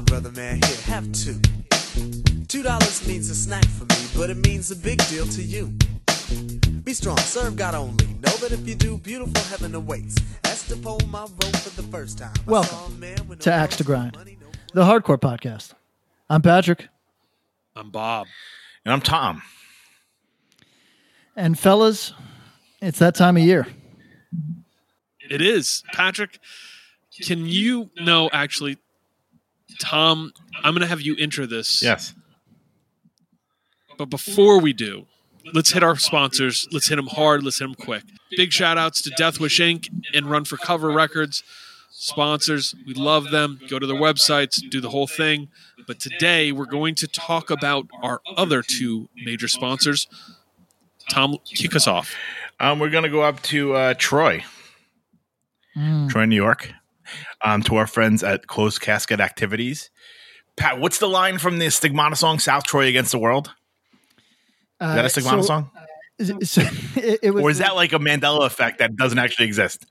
fact, 0.00 0.06
brother 0.06 0.30
man, 0.32 0.60
here, 0.62 0.76
have 0.86 1.10
two. 1.12 1.40
Two 2.48 2.62
dollars 2.62 3.06
means 3.06 3.30
a 3.30 3.34
snack 3.34 3.64
for 3.64 3.84
me, 3.84 4.06
but 4.16 4.30
it 4.30 4.36
means 4.36 4.70
a 4.70 4.76
big 4.76 4.98
deal 5.08 5.26
to 5.26 5.42
you. 5.42 5.72
Be 6.84 6.94
strong, 6.94 7.18
serve 7.18 7.56
God 7.56 7.74
only. 7.74 8.06
Know 8.06 8.32
that 8.38 8.52
if 8.52 8.66
you 8.66 8.74
do, 8.74 8.98
beautiful 8.98 9.42
heaven 9.44 9.74
awaits. 9.74 10.16
That's 10.42 10.64
the 10.64 10.76
poem 10.76 11.14
I 11.14 11.22
wrote 11.22 11.56
for 11.56 11.80
the 11.80 11.86
first 11.88 12.18
time. 12.18 12.34
Welcome 12.46 12.98
man 12.98 13.18
no 13.28 13.34
to 13.34 13.52
Axe 13.52 13.76
to 13.76 13.84
Grind, 13.84 14.16
money, 14.16 14.38
no 14.40 14.48
the 14.72 14.84
hardcore 14.84 15.18
podcast. 15.18 15.74
I'm 16.28 16.42
Patrick. 16.42 16.88
I'm 17.76 17.90
Bob. 17.90 18.26
And 18.84 18.92
I'm 18.92 19.00
Tom. 19.00 19.42
And 21.36 21.58
fellas, 21.58 22.12
it's 22.80 22.98
that 22.98 23.14
time 23.14 23.36
of 23.36 23.42
year. 23.42 23.66
It 25.30 25.40
is 25.40 25.82
Patrick. 25.92 26.38
Can 27.22 27.46
you 27.46 27.90
no 27.96 28.30
actually, 28.32 28.78
Tom? 29.80 30.32
I'm 30.62 30.74
going 30.74 30.82
to 30.82 30.86
have 30.86 31.00
you 31.00 31.16
enter 31.18 31.46
this. 31.46 31.82
Yes. 31.82 32.14
But 33.98 34.06
before 34.06 34.60
we 34.60 34.72
do, 34.72 35.06
let's 35.52 35.72
hit 35.72 35.82
our 35.82 35.96
sponsors. 35.96 36.68
Let's 36.70 36.88
hit 36.88 36.96
them 36.96 37.08
hard. 37.08 37.42
Let's 37.42 37.58
hit 37.58 37.66
them 37.66 37.74
quick. 37.74 38.04
Big 38.36 38.52
shout 38.52 38.78
outs 38.78 39.02
to 39.02 39.10
Death 39.10 39.40
Wish 39.40 39.58
Inc. 39.58 39.88
and 40.14 40.26
Run 40.26 40.44
for 40.44 40.56
Cover 40.56 40.90
Records. 40.90 41.42
Sponsors, 41.90 42.74
we 42.86 42.94
love 42.94 43.30
them. 43.30 43.60
Go 43.68 43.78
to 43.78 43.86
their 43.86 43.96
websites, 43.96 44.58
do 44.70 44.80
the 44.80 44.88
whole 44.88 45.06
thing. 45.06 45.48
But 45.86 46.00
today 46.00 46.50
we're 46.50 46.64
going 46.64 46.94
to 46.94 47.06
talk 47.06 47.50
about 47.50 47.88
our 48.02 48.22
other 48.36 48.62
two 48.62 49.10
major 49.16 49.48
sponsors. 49.48 50.06
Tom, 51.10 51.36
kick 51.44 51.76
us 51.76 51.86
off. 51.86 52.14
Um, 52.58 52.78
we're 52.78 52.88
going 52.88 53.04
to 53.04 53.10
go 53.10 53.20
up 53.22 53.42
to 53.42 53.74
uh, 53.74 53.94
Troy, 53.98 54.44
Troy, 56.08 56.24
New 56.24 56.36
York, 56.36 56.72
um, 57.42 57.62
to 57.64 57.76
our 57.76 57.86
friends 57.86 58.22
at 58.22 58.46
Closed 58.46 58.80
Casket 58.80 59.20
Activities. 59.20 59.90
Pat, 60.56 60.78
what's 60.80 60.98
the 60.98 61.08
line 61.08 61.38
from 61.38 61.58
the 61.58 61.70
Stigmata 61.70 62.16
song, 62.16 62.38
South 62.38 62.64
Troy 62.64 62.86
Against 62.86 63.12
the 63.12 63.18
World? 63.18 63.48
Is 64.80 64.94
that 64.94 65.04
a 65.04 65.08
Stigmata 65.08 65.38
Uh, 65.38 65.42
so- 65.42 65.46
song? 65.46 65.70
So 66.42 66.60
it, 66.96 67.20
it 67.22 67.30
was 67.30 67.42
Or 67.44 67.50
is 67.50 67.58
that 67.58 67.74
like 67.76 67.94
a 67.94 67.98
Mandela 67.98 68.44
effect 68.44 68.78
that 68.80 68.94
doesn't 68.94 69.18
actually 69.18 69.46
exist? 69.46 69.86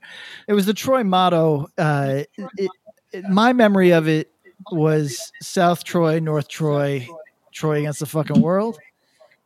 it 0.46 0.52
was 0.52 0.64
the 0.64 0.74
Troy 0.74 1.02
motto. 1.02 1.66
Uh, 1.76 2.22
it, 2.56 2.70
it, 3.12 3.24
my 3.28 3.52
memory 3.52 3.90
of 3.90 4.06
it 4.06 4.30
was 4.70 5.32
South 5.42 5.82
Troy, 5.82 6.20
North 6.20 6.46
Troy, 6.46 7.04
Troy 7.52 7.78
against 7.80 7.98
the 7.98 8.06
fucking 8.06 8.40
world. 8.40 8.78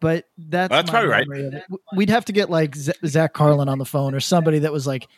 But 0.00 0.27
that's, 0.36 0.70
Well, 0.70 0.83
that's 0.83 0.92
my 0.92 1.00
probably 1.06 1.08
right. 1.42 1.47
of 1.47 1.55
it. 1.55 1.64
We'd 1.97 2.11
have 2.11 2.27
to 2.27 2.33
get 2.33 2.50
like 2.50 2.77
Z- 2.77 2.92
Zach 3.06 3.33
Carlin 3.33 3.70
on 3.70 3.78
the 3.78 3.86
phone 3.86 4.14
or 4.14 4.20
somebody 4.20 4.58
that 4.58 4.72
was 4.72 4.86
like 4.86 5.08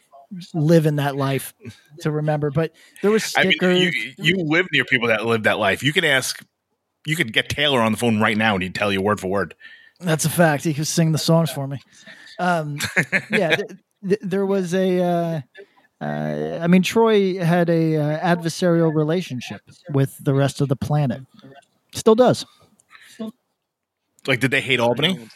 living 0.54 0.96
that 0.96 1.16
life 1.16 1.54
to 2.00 2.10
remember. 2.10 2.50
But 2.50 2.72
there 3.02 3.10
was 3.10 3.34
I 3.36 3.44
mean, 3.44 3.52
stickers. 3.52 3.80
you, 3.80 4.14
you 4.18 4.36
live 4.36 4.66
near 4.72 4.84
people 4.84 5.08
that 5.08 5.24
live 5.24 5.44
that 5.44 5.58
life. 5.58 5.82
You 5.82 5.92
can 5.92 6.04
ask, 6.04 6.44
you 7.06 7.16
could 7.16 7.32
get 7.32 7.48
Taylor 7.48 7.80
on 7.80 7.92
the 7.92 7.98
phone 7.98 8.20
right 8.20 8.36
now 8.36 8.54
and 8.54 8.62
he'd 8.62 8.74
tell 8.74 8.92
you 8.92 9.00
word 9.00 9.20
for 9.20 9.28
word. 9.28 9.54
That's 10.00 10.24
a 10.24 10.30
fact. 10.30 10.64
He 10.64 10.74
could 10.74 10.86
sing 10.86 11.12
the 11.12 11.18
songs 11.18 11.50
for 11.50 11.66
me. 11.66 11.80
Um, 12.38 12.78
yeah, 13.30 13.56
th- 13.56 13.70
th- 14.06 14.20
there 14.22 14.44
was 14.44 14.74
a. 14.74 15.00
Uh, 15.02 15.40
uh, 16.04 16.58
I 16.60 16.66
mean, 16.66 16.82
Troy 16.82 17.38
had 17.38 17.70
a 17.70 17.96
uh, 17.96 18.36
adversarial 18.36 18.94
relationship 18.94 19.62
with 19.90 20.22
the 20.22 20.34
rest 20.34 20.60
of 20.60 20.68
the 20.68 20.76
planet. 20.76 21.22
Still 21.94 22.14
does. 22.14 22.44
Like, 24.26 24.40
did 24.40 24.50
they 24.50 24.60
hate 24.60 24.80
Albany? 24.80 25.26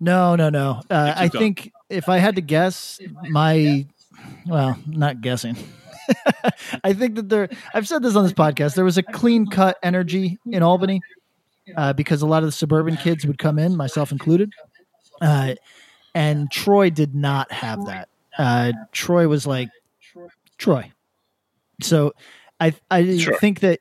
No, 0.00 0.36
no, 0.36 0.50
no. 0.50 0.82
Uh, 0.90 1.14
I 1.16 1.28
think 1.28 1.72
if 1.88 2.08
I 2.08 2.18
had 2.18 2.36
to 2.36 2.42
guess, 2.42 3.00
my 3.30 3.86
well, 4.46 4.78
not 4.86 5.20
guessing. 5.20 5.56
I 6.84 6.92
think 6.92 7.14
that 7.16 7.28
there. 7.28 7.48
I've 7.74 7.86
said 7.86 8.02
this 8.02 8.16
on 8.16 8.24
this 8.24 8.32
podcast. 8.32 8.74
There 8.74 8.84
was 8.84 8.98
a 8.98 9.02
clean 9.02 9.46
cut 9.46 9.78
energy 9.82 10.38
in 10.50 10.62
Albany 10.62 11.00
uh, 11.76 11.92
because 11.92 12.22
a 12.22 12.26
lot 12.26 12.42
of 12.42 12.48
the 12.48 12.52
suburban 12.52 12.96
kids 12.96 13.26
would 13.26 13.38
come 13.38 13.58
in, 13.58 13.76
myself 13.76 14.10
included, 14.12 14.52
uh, 15.20 15.54
and 16.14 16.50
Troy 16.50 16.90
did 16.90 17.14
not 17.14 17.50
have 17.52 17.84
that. 17.86 18.08
Uh, 18.36 18.72
Troy 18.92 19.28
was 19.28 19.46
like 19.46 19.68
Troy. 20.58 20.90
So 21.80 22.12
I 22.60 22.74
I 22.90 23.16
Sure. 23.18 23.38
think 23.38 23.60
that 23.60 23.80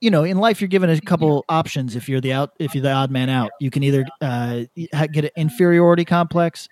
you 0.00 0.10
know 0.10 0.24
in 0.24 0.38
life 0.38 0.60
you're 0.60 0.68
given 0.68 0.90
a 0.90 1.00
couple 1.00 1.44
options 1.48 1.96
if 1.96 2.08
you're 2.08 2.20
the 2.20 2.32
out 2.32 2.50
if 2.58 2.74
you're 2.74 2.82
the 2.82 2.90
odd 2.92 3.10
man 3.10 3.30
out 3.30 3.50
you 3.60 3.70
can 3.70 3.82
either 3.82 4.04
uh, 4.20 4.62
get 5.12 5.24
an 5.24 5.30
inferiority 5.36 6.04
complex 6.04 6.68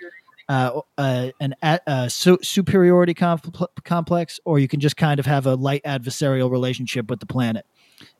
uh, 0.52 0.80
uh, 0.98 1.30
an 1.40 1.54
a, 1.62 1.80
uh, 1.86 2.08
su- 2.08 2.38
superiority 2.42 3.14
compl- 3.14 3.68
complex 3.84 4.38
or 4.44 4.58
you 4.58 4.68
can 4.68 4.80
just 4.80 4.96
kind 4.96 5.18
of 5.20 5.26
have 5.26 5.46
a 5.46 5.54
light 5.54 5.82
adversarial 5.84 6.50
relationship 6.50 7.08
with 7.10 7.20
the 7.20 7.26
planet 7.26 7.64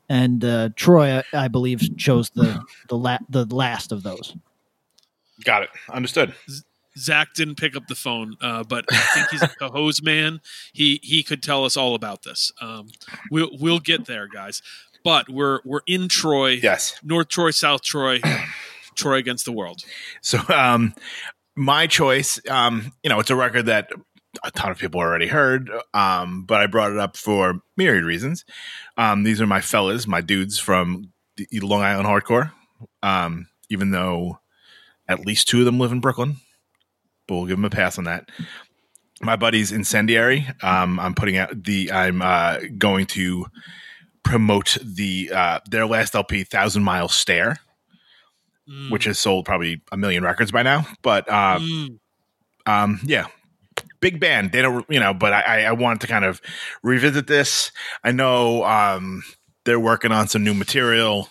and 0.09 0.43
uh, 0.43 0.69
Troy 0.75 1.17
I, 1.33 1.45
I 1.45 1.47
believe 1.47 1.81
chose 1.97 2.29
the 2.31 2.61
the 2.89 2.97
la- 2.97 3.25
the 3.29 3.45
last 3.45 3.91
of 3.91 4.03
those 4.03 4.35
Got 5.43 5.63
it. 5.63 5.69
Understood. 5.89 6.35
Zach 6.97 7.33
didn't 7.33 7.55
pick 7.55 7.75
up 7.75 7.87
the 7.87 7.95
phone, 7.95 8.37
uh, 8.39 8.63
but 8.63 8.85
I 8.91 8.97
think 9.15 9.29
he's 9.31 9.41
a 9.41 9.49
hose 9.71 10.01
man. 10.03 10.39
He 10.73 10.99
he 11.03 11.23
could 11.23 11.41
tell 11.41 11.65
us 11.65 11.75
all 11.75 11.95
about 11.95 12.21
this. 12.23 12.51
Um, 12.61 12.89
we'll 13.31 13.49
we'll 13.59 13.79
get 13.79 14.05
there, 14.05 14.27
guys. 14.27 14.61
But 15.03 15.27
we're 15.29 15.59
we're 15.65 15.81
in 15.87 16.07
Troy, 16.07 16.59
Yes. 16.61 16.97
North 17.03 17.27
Troy, 17.29 17.49
South 17.49 17.81
Troy, 17.81 18.21
Troy 18.95 19.15
against 19.17 19.43
the 19.45 19.51
world. 19.51 19.83
So, 20.21 20.39
um, 20.49 20.93
my 21.55 21.87
choice, 21.87 22.39
um, 22.49 22.91
you 23.03 23.09
know, 23.09 23.19
it's 23.19 23.29
a 23.29 23.35
record 23.35 23.67
that 23.67 23.89
a 24.43 24.51
ton 24.51 24.71
of 24.71 24.79
people 24.79 24.99
already 24.99 25.27
heard, 25.27 25.69
um, 25.93 26.45
but 26.45 26.59
I 26.59 26.67
brought 26.67 26.91
it 26.91 26.97
up 26.97 27.15
for 27.17 27.59
myriad 27.77 28.03
reasons. 28.03 28.45
Um, 28.97 29.23
these 29.23 29.39
are 29.39 29.47
my 29.47 29.61
fellas, 29.61 30.07
my 30.07 30.21
dudes 30.21 30.57
from 30.57 31.11
Long 31.51 31.81
Island 31.81 32.07
hardcore. 32.07 32.51
Um, 33.01 33.47
even 33.69 33.91
though 33.91 34.39
at 35.07 35.25
least 35.25 35.47
two 35.47 35.59
of 35.59 35.65
them 35.65 35.79
live 35.79 35.91
in 35.91 35.99
Brooklyn, 35.99 36.37
but 37.27 37.35
we'll 37.35 37.45
give 37.45 37.57
them 37.57 37.65
a 37.65 37.69
pass 37.69 37.97
on 37.97 38.05
that. 38.05 38.29
My 39.21 39.35
buddy's 39.35 39.71
incendiary. 39.71 40.47
Um, 40.61 40.99
I'm 40.99 41.13
putting 41.13 41.37
out 41.37 41.63
the. 41.63 41.91
I'm 41.91 42.21
uh, 42.21 42.59
going 42.77 43.05
to 43.07 43.45
promote 44.23 44.77
the 44.83 45.31
uh, 45.33 45.59
their 45.69 45.85
last 45.85 46.15
LP, 46.15 46.43
Thousand 46.43 46.83
Mile 46.83 47.07
Stare 47.07 47.57
Mm, 48.69 48.91
which 48.91 49.03
has 49.03 49.19
sold 49.19 49.45
probably 49.45 49.81
a 49.91 49.97
million 49.97 50.23
records 50.23 50.51
by 50.51 50.63
now. 50.63 50.85
But 51.01 51.29
uh, 51.29 51.59
mm, 51.59 51.99
um, 52.65 52.99
yeah, 53.03 53.27
big 53.99 54.19
band. 54.19 54.51
They 54.51 54.61
don't, 54.61 54.85
you 54.89 54.99
know. 54.99 55.13
But 55.13 55.33
I, 55.33 55.41
I, 55.41 55.61
I 55.63 55.71
wanted 55.73 56.01
to 56.01 56.07
kind 56.07 56.23
of 56.23 56.41
revisit 56.81 57.27
this. 57.27 57.71
I 58.03 58.11
know 58.11 58.63
um, 58.63 59.23
they're 59.65 59.79
working 59.79 60.11
on 60.11 60.27
some 60.27 60.43
new 60.43 60.53
material. 60.53 61.29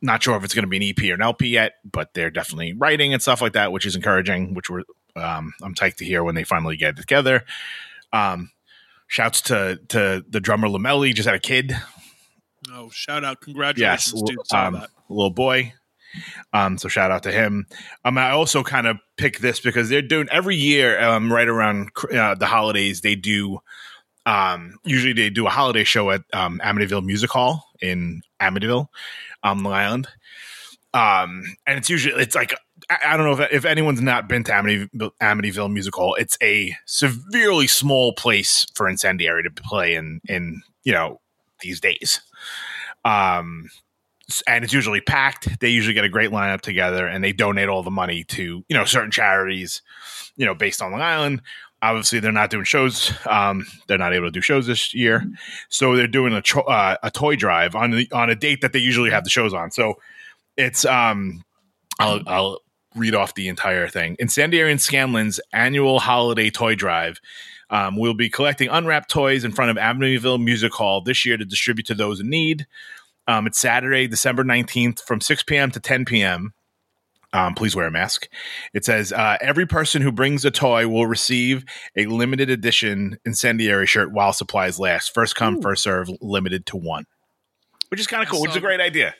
Not 0.00 0.22
sure 0.22 0.36
if 0.36 0.44
it's 0.44 0.54
going 0.54 0.64
to 0.64 0.68
be 0.68 0.76
an 0.76 0.82
EP 0.82 1.10
or 1.10 1.14
an 1.14 1.22
LP 1.22 1.48
yet, 1.48 1.74
but 1.90 2.14
they're 2.14 2.30
definitely 2.30 2.72
writing 2.74 3.12
and 3.12 3.22
stuff 3.22 3.40
like 3.40 3.54
that, 3.54 3.72
which 3.72 3.86
is 3.86 3.96
encouraging. 3.96 4.54
Which 4.54 4.70
we're 4.70 4.84
um, 5.16 5.52
I'm 5.62 5.74
psyched 5.74 5.96
to 5.96 6.04
hear 6.04 6.22
when 6.22 6.34
they 6.34 6.44
finally 6.44 6.76
get 6.76 6.96
together. 6.96 7.44
Um, 8.12 8.50
shouts 9.06 9.40
to 9.42 9.80
to 9.88 10.24
the 10.28 10.40
drummer 10.40 10.68
Lamelli, 10.68 11.14
just 11.14 11.26
had 11.26 11.34
a 11.34 11.40
kid. 11.40 11.74
oh, 12.70 12.90
shout 12.90 13.24
out! 13.24 13.38
Yes, 13.38 13.44
Congratulations, 13.44 14.22
dude. 14.22 14.46
Saw 14.46 14.66
um, 14.68 14.86
little 15.08 15.30
boy. 15.30 15.72
Um, 16.52 16.78
so 16.78 16.88
shout 16.88 17.10
out 17.10 17.22
to 17.24 17.32
him. 17.32 17.66
Um, 18.04 18.18
I 18.18 18.30
also 18.30 18.62
kind 18.62 18.86
of 18.86 18.98
pick 19.16 19.38
this 19.38 19.60
because 19.60 19.88
they're 19.88 20.02
doing 20.02 20.28
every 20.30 20.56
year, 20.56 21.00
um, 21.00 21.32
right 21.32 21.48
around 21.48 21.90
uh, 22.12 22.34
the 22.34 22.46
holidays, 22.46 23.00
they 23.00 23.14
do. 23.14 23.58
Um, 24.26 24.78
usually 24.84 25.14
they 25.14 25.30
do 25.30 25.46
a 25.46 25.50
holiday 25.50 25.84
show 25.84 26.10
at 26.10 26.22
um, 26.32 26.60
Amityville 26.62 27.04
Music 27.04 27.30
Hall 27.30 27.64
in 27.80 28.20
Amityville, 28.40 28.88
um, 29.42 29.62
Long 29.62 29.72
Island. 29.72 30.08
Um, 30.94 31.44
and 31.66 31.78
it's 31.78 31.90
usually 31.90 32.22
it's 32.22 32.34
like 32.34 32.54
I, 32.90 32.98
I 33.08 33.16
don't 33.16 33.26
know 33.26 33.44
if 33.44 33.52
if 33.52 33.64
anyone's 33.64 34.00
not 34.00 34.28
been 34.28 34.44
to 34.44 34.52
Amityville, 34.52 35.10
Amityville 35.20 35.72
Music 35.72 35.94
Hall. 35.94 36.14
It's 36.14 36.38
a 36.42 36.74
severely 36.86 37.66
small 37.66 38.12
place 38.14 38.66
for 38.74 38.88
Incendiary 38.88 39.42
to 39.42 39.50
play 39.50 39.94
in 39.94 40.20
in 40.28 40.62
you 40.84 40.92
know 40.92 41.20
these 41.60 41.80
days. 41.80 42.20
Um, 43.04 43.68
and 44.46 44.64
it's 44.64 44.72
usually 44.72 45.00
packed. 45.00 45.60
They 45.60 45.70
usually 45.70 45.94
get 45.94 46.04
a 46.04 46.08
great 46.08 46.30
lineup 46.30 46.60
together, 46.60 47.06
and 47.06 47.22
they 47.24 47.32
donate 47.32 47.68
all 47.68 47.82
the 47.82 47.90
money 47.90 48.24
to 48.24 48.64
you 48.68 48.76
know 48.76 48.84
certain 48.84 49.10
charities, 49.10 49.82
you 50.36 50.46
know, 50.46 50.54
based 50.54 50.82
on 50.82 50.92
Long 50.92 51.00
Island. 51.00 51.42
Obviously, 51.80 52.18
they're 52.18 52.32
not 52.32 52.50
doing 52.50 52.64
shows. 52.64 53.12
Um, 53.26 53.64
they're 53.86 53.98
not 53.98 54.12
able 54.12 54.26
to 54.26 54.32
do 54.32 54.40
shows 54.40 54.66
this 54.66 54.92
year, 54.94 55.24
so 55.68 55.96
they're 55.96 56.06
doing 56.06 56.32
a 56.32 56.42
tro- 56.42 56.64
uh, 56.64 56.96
a 57.02 57.10
toy 57.10 57.36
drive 57.36 57.74
on 57.74 57.92
the, 57.92 58.08
on 58.12 58.30
a 58.30 58.34
date 58.34 58.60
that 58.62 58.72
they 58.72 58.80
usually 58.80 59.10
have 59.10 59.24
the 59.24 59.30
shows 59.30 59.54
on. 59.54 59.70
So 59.70 59.94
it's 60.56 60.84
um, 60.84 61.44
I'll, 61.98 62.20
I'll 62.26 62.60
read 62.94 63.14
off 63.14 63.34
the 63.34 63.48
entire 63.48 63.88
thing. 63.88 64.16
Incendiary 64.18 64.70
and 64.70 64.80
Scanlan's 64.80 65.40
annual 65.52 66.00
holiday 66.00 66.50
toy 66.50 66.74
drive. 66.74 67.20
Um, 67.70 67.96
we'll 67.96 68.14
be 68.14 68.30
collecting 68.30 68.68
unwrapped 68.68 69.10
toys 69.10 69.44
in 69.44 69.52
front 69.52 69.70
of 69.70 69.76
Amityville 69.76 70.42
Music 70.42 70.72
Hall 70.72 71.02
this 71.02 71.26
year 71.26 71.36
to 71.36 71.44
distribute 71.44 71.86
to 71.86 71.94
those 71.94 72.20
in 72.20 72.30
need. 72.30 72.66
Um, 73.28 73.46
it's 73.46 73.58
Saturday, 73.58 74.08
December 74.08 74.42
19th 74.42 75.02
from 75.02 75.20
6 75.20 75.42
p.m. 75.42 75.70
to 75.72 75.78
10 75.78 76.06
p.m. 76.06 76.54
Um, 77.34 77.54
please 77.54 77.76
wear 77.76 77.86
a 77.86 77.90
mask. 77.90 78.26
It 78.72 78.86
says 78.86 79.12
uh, 79.12 79.36
every 79.42 79.66
person 79.66 80.00
who 80.00 80.10
brings 80.10 80.46
a 80.46 80.50
toy 80.50 80.88
will 80.88 81.06
receive 81.06 81.66
a 81.94 82.06
limited 82.06 82.48
edition 82.48 83.18
incendiary 83.26 83.86
shirt 83.86 84.12
while 84.12 84.32
supplies 84.32 84.80
last. 84.80 85.12
First 85.12 85.36
come, 85.36 85.60
first 85.60 85.82
serve, 85.82 86.08
limited 86.22 86.64
to 86.66 86.78
one, 86.78 87.04
which 87.90 88.00
is 88.00 88.06
kind 88.06 88.22
of 88.22 88.30
cool. 88.30 88.40
Which 88.40 88.52
is 88.52 88.56
a 88.56 88.60
great 88.60 88.80
idea. 88.80 89.14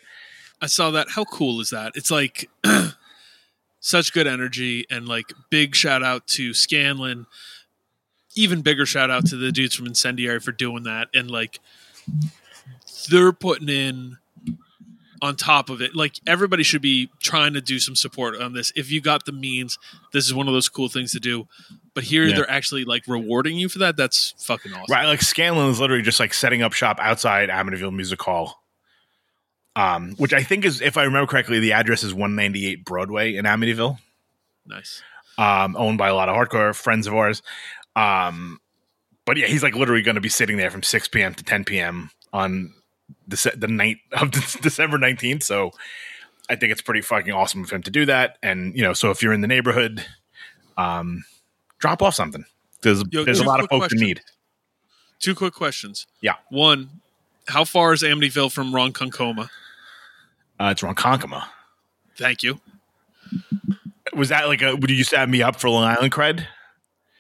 I 0.63 0.67
saw 0.67 0.91
that. 0.93 1.09
How 1.11 1.25
cool 1.25 1.61
is 1.61 1.69
that? 1.69 1.93
It's 1.95 2.11
like 2.11 2.49
such 3.81 4.15
good 4.15 4.27
energy 4.27 4.87
and 4.91 5.07
like 5.07 5.27
big 5.51 5.75
shout 5.75 6.03
out 6.03 6.27
to 6.29 6.55
Scanlan. 6.55 7.27
Even 8.35 8.63
bigger 8.63 8.87
shout 8.87 9.11
out 9.11 9.27
to 9.27 9.37
the 9.37 9.53
dudes 9.53 9.75
from 9.75 9.87
Incendiary 9.87 10.41
for 10.41 10.53
doing 10.53 10.85
that 10.85 11.09
and 11.13 11.31
like 11.31 11.61
they're 13.07 13.33
putting 13.33 13.69
in 13.69 14.19
on 15.21 15.35
top 15.37 15.69
of 15.69 15.81
it. 15.83 15.95
Like 15.97 16.15
everybody 16.27 16.63
should 16.63 16.83
be 16.83 17.11
trying 17.21 17.55
to 17.55 17.61
do 17.61 17.79
some 17.81 17.97
support 17.97 18.41
on 18.41 18.53
this. 18.53 18.73
If 18.77 18.91
you 18.93 19.01
got 19.01 19.25
the 19.25 19.33
means, 19.33 19.79
this 20.13 20.25
is 20.27 20.33
one 20.35 20.47
of 20.47 20.55
those 20.55 20.69
cool 20.69 20.89
things 20.89 21.11
to 21.13 21.21
do. 21.21 21.49
But 21.95 22.05
here 22.05 22.25
Yeah. 22.25 22.37
they're 22.37 22.51
actually 22.51 22.85
like 22.85 23.03
rewarding 23.09 23.59
you 23.59 23.69
for 23.69 23.81
that. 23.81 23.97
That's 23.97 24.35
fucking 24.39 24.73
awesome. 24.73 24.85
Right, 24.89 25.07
like 25.07 25.21
Scanlan 25.23 25.71
is 25.71 25.81
literally 25.81 26.03
just 26.03 26.21
like 26.21 26.33
setting 26.35 26.63
up 26.63 26.73
shop 26.73 26.99
outside 27.01 27.49
Amityville 27.49 27.95
Music 27.95 28.21
Hall. 28.23 28.63
Um, 29.77 30.15
which 30.17 30.33
I 30.33 30.43
think 30.43 30.65
is, 30.65 30.81
if 30.81 30.97
I 30.97 31.05
remember 31.05 31.29
correctly, 31.29 31.61
the 31.61 31.73
address 31.73 32.03
is 32.03 32.13
198 32.13 32.85
Broadway 32.85 33.37
in 33.37 33.45
Amityville. 33.45 33.99
Nice. 34.67 35.03
um, 35.39 35.77
owned 35.77 35.99
by 35.99 36.09
a 36.09 36.15
lot 36.15 36.29
of 36.29 36.35
hardcore 36.37 36.75
friends 36.75 37.07
of 37.07 37.15
ours. 37.15 37.43
Um, 37.95 38.61
but 39.25 39.37
yeah, 39.37 39.47
he's 39.47 39.63
like 39.63 39.75
literally 39.77 40.03
going 40.03 40.17
to 40.17 40.21
be 40.21 40.29
sitting 40.29 40.57
there 40.57 40.71
from 40.71 40.83
6 40.83 41.09
p.m. 41.09 41.33
to 41.35 41.45
10 41.45 41.65
p.m. 41.65 42.11
on 42.33 42.75
the 43.29 43.53
the 43.57 43.69
night 43.69 43.99
of 44.13 44.31
December 44.63 44.99
19th. 44.99 45.43
So 45.43 45.73
I 46.49 46.57
think 46.57 46.73
it's 46.73 46.83
pretty 46.83 47.03
fucking 47.03 47.33
awesome 47.33 47.63
of 47.63 47.71
him 47.71 47.83
to 47.83 47.91
do 47.91 48.07
that. 48.07 48.39
And 48.43 48.75
you 48.75 48.83
know, 48.83 48.93
so 48.93 49.11
if 49.11 49.23
you're 49.23 49.33
in 49.33 49.43
the 49.43 49.49
neighborhood, 49.49 50.05
um, 50.77 51.25
drop 51.79 52.03
off 52.03 52.15
something. 52.15 52.45
There's 52.83 53.03
Yo, 53.11 53.25
there's 53.25 53.41
a 53.41 53.45
lot 53.45 53.61
of 53.61 53.69
folks 53.69 53.93
in 53.93 54.01
need. 54.01 54.21
Two 55.19 55.35
quick 55.35 55.53
questions. 55.53 56.07
Yeah. 56.21 56.35
One, 56.49 56.89
how 57.49 57.65
far 57.65 57.93
is 57.93 58.03
Amityville 58.03 58.53
from 58.53 58.73
Ronkonkoma? 58.73 59.51
Uh, 60.61 60.69
it's 60.73 60.83
Ronkonkoma. 60.83 61.45
Thank 62.17 62.43
you. 62.43 62.61
Was 64.15 64.31
that 64.31 64.47
like 64.49 64.63
a? 64.63 64.75
Would 64.75 64.91
you 64.91 65.05
have 65.13 65.29
me 65.29 65.43
up 65.43 65.61
for 65.61 65.69
Long 65.69 65.85
Island 65.85 66.13
cred? 66.13 66.47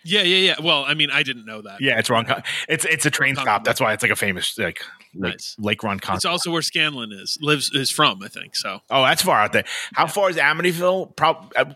Yeah, 0.09 0.23
yeah, 0.23 0.37
yeah. 0.37 0.55
Well, 0.63 0.85
I 0.87 0.95
mean, 0.95 1.11
I 1.11 1.23
didn't 1.23 1.45
know 1.45 1.61
that. 1.63 1.81
Yeah, 1.81 1.99
it's 1.99 2.09
Ronkonkoma. 2.09 2.45
It's 2.69 2.85
it's 2.85 3.05
a 3.07 3.11
train 3.11 3.37
stop. 3.37 3.65
That's 3.65 3.81
why 3.81 3.93
it's 3.93 4.03
like 4.03 4.13
a 4.13 4.17
famous 4.17 4.57
like 4.59 4.81
Lake, 5.15 5.33
Nice. 5.35 5.57
Lake 5.59 5.81
Ronkonkoma. 5.81 6.17
It's 6.17 6.25
also 6.25 6.51
where 6.51 6.63
Scanlan 6.63 7.13
is 7.13 7.37
lives 7.43 7.71
is 7.75 7.91
from, 7.91 8.23
I 8.23 8.29
think. 8.29 8.57
So 8.57 8.81
Oh, 8.91 9.03
that's 9.03 9.23
far 9.23 9.41
out 9.41 9.53
there. 9.53 9.65
How 9.95 10.07
far 10.07 10.31
is 10.31 10.37
Amityville? 10.37 11.15
Prob- 11.17 11.53
uh, 11.57 11.67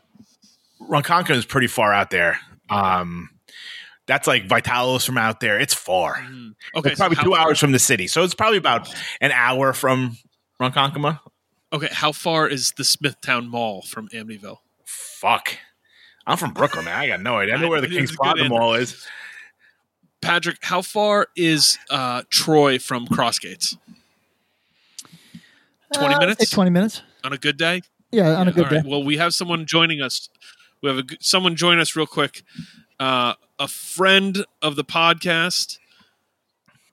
Ronkonkoma 0.81 1.31
is 1.37 1.45
pretty 1.45 1.67
far 1.69 1.93
out 1.93 2.11
there. 2.11 2.39
Um, 2.71 3.31
that's 4.07 4.27
like 4.27 4.47
Vitalis 4.49 5.05
from 5.05 5.19
out 5.19 5.41
there. 5.41 5.61
It's 5.61 5.75
far. 5.75 6.17
okay, 6.77 6.91
it's 6.91 6.99
probably 6.99 7.17
so 7.17 7.23
two 7.23 7.35
hours 7.35 7.59
from 7.59 7.73
the 7.73 7.79
city, 7.79 8.07
so 8.07 8.25
it's 8.25 8.35
probably 8.35 8.59
about 8.59 8.93
an 9.21 9.31
hour 9.33 9.73
from 9.73 10.17
Ronkonkoma. 10.61 11.21
Okay, 11.73 11.89
how 11.91 12.13
far 12.13 12.49
is 12.49 12.73
the 12.77 12.85
Smithtown 12.85 13.49
Mall 13.49 13.83
from 13.83 14.09
Amityville? 14.09 14.59
Fuck, 14.85 15.57
I'm 16.27 16.37
from 16.37 16.53
Brooklyn, 16.53 16.85
man. 16.85 16.99
I 16.99 17.07
got 17.09 17.21
no 17.21 17.37
idea. 17.39 17.55
I 17.57 17.59
know 17.61 17.69
where 17.69 17.81
the 17.81 17.89
King's 17.89 18.11
good 18.13 18.19
Plaza. 18.37 18.49
Mall 18.49 18.75
is. 18.75 19.07
Patrick, 20.21 20.59
how 20.63 20.83
far 20.83 21.27
is 21.35 21.79
uh, 21.91 22.23
Troy 22.31 22.79
from 22.79 23.07
Crossgates? 23.09 23.77
20 25.95 26.15
Uh, 26.15 26.19
minutes? 26.21 26.51
Twenty 26.51 26.71
minutes. 26.71 27.03
On 27.25 27.33
a 27.33 27.39
good 27.39 27.57
day? 27.57 27.83
Yeah, 28.11 28.35
on 28.37 28.49
a 28.49 28.53
good 28.53 28.65
all 28.67 28.71
right. 28.71 28.83
day. 28.85 28.89
Well, 28.89 29.03
we 29.05 29.17
have 29.17 29.35
someone 29.35 29.67
joining 29.67 30.01
us. 30.01 30.29
We 30.81 30.89
have 30.89 30.99
a, 30.99 31.03
g- 31.03 31.17
someone 31.21 31.57
join 31.57 31.79
us 31.81 31.97
real 31.97 32.07
quick. 32.07 32.43
Uh, 33.01 33.35
a 33.59 33.69
friend 33.69 34.45
of 34.61 34.77
the 34.77 34.85
podcast 34.85 35.79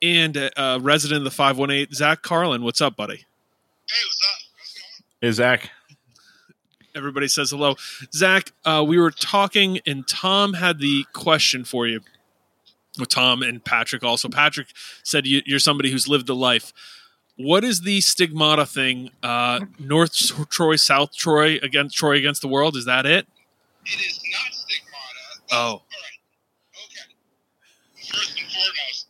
and 0.01 0.35
a, 0.37 0.61
a 0.61 0.79
resident 0.79 1.19
of 1.19 1.23
the 1.25 1.31
518, 1.31 1.93
Zach 1.93 2.21
Carlin. 2.21 2.61
What's 2.63 2.81
up, 2.81 2.95
buddy? 2.95 3.17
Hey, 3.17 3.95
what's 4.05 4.21
up? 4.23 4.39
How's 4.57 4.75
it 4.75 4.79
going? 5.21 5.29
Is 5.29 5.35
Zach? 5.37 5.69
Everybody 6.95 7.27
says 7.27 7.51
hello. 7.51 7.75
Zach, 8.13 8.51
uh, 8.65 8.83
we 8.88 8.97
were 8.97 9.12
talking, 9.12 9.80
and 9.86 10.07
Tom 10.07 10.53
had 10.53 10.80
the 10.80 11.06
question 11.13 11.63
for 11.63 11.88
you. 11.88 12.01
Well, 12.97 13.06
Tom 13.06 13.44
and 13.44 13.63
Patrick 13.63 14.03
also. 14.03 14.27
Patrick 14.30 14.68
said 15.03 15.25
you, 15.25 15.41
you're 15.45 15.59
somebody 15.59 15.91
who's 15.91 16.07
lived 16.07 16.30
a 16.30 16.33
life. 16.33 16.74
What 17.38 17.63
is 17.63 17.81
the 17.81 18.01
stigmata 18.01 18.65
thing? 18.65 19.12
Uh, 19.24 19.62
North 19.80 20.13
Troy, 20.50 20.75
South 20.75 21.15
Troy 21.15 21.57
against 21.62 21.95
Troy 21.95 22.18
against 22.18 22.41
the 22.41 22.50
world. 22.50 22.75
Is 22.75 22.86
that 22.86 23.06
it? 23.06 23.27
It 23.86 24.00
is 24.00 24.19
not 24.31 24.53
stigmata. 24.53 25.53
Oh. 25.53 25.56
All 25.56 25.81
right. 25.81 26.19
Okay. 26.86 28.07
First 28.12 28.39
and 28.39 28.51
foremost, 28.51 29.07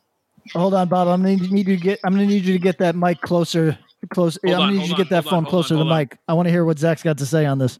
Hold 0.54 0.74
on, 0.76 0.88
Bob. 0.90 1.08
I'm 1.08 1.22
gonna 1.22 1.38
need 1.38 1.68
you 1.70 1.76
to 1.76 1.78
get. 1.78 2.00
I'm 2.04 2.14
gonna 2.14 2.28
need 2.28 2.44
you 2.44 2.54
to 2.54 2.60
get 2.60 2.78
that 2.80 2.96
mic 2.96 3.22
closer. 3.22 3.78
Close. 4.08 4.38
Hold 4.44 4.56
I'm 4.56 4.62
on, 4.62 4.68
gonna 4.70 4.80
need 4.80 4.90
you 4.90 4.96
to 4.96 5.04
get 5.04 5.10
that 5.10 5.24
hold 5.26 5.34
on, 5.34 5.44
phone 5.44 5.50
closer 5.50 5.74
on, 5.76 5.80
to 5.80 5.84
the 5.86 5.92
on. 5.92 5.98
mic. 5.98 6.18
I 6.28 6.34
want 6.34 6.48
to 6.48 6.52
hear 6.52 6.66
what 6.66 6.80
Zach's 6.80 7.04
got 7.04 7.18
to 7.18 7.26
say 7.26 7.46
on 7.46 7.58
this. 7.60 7.80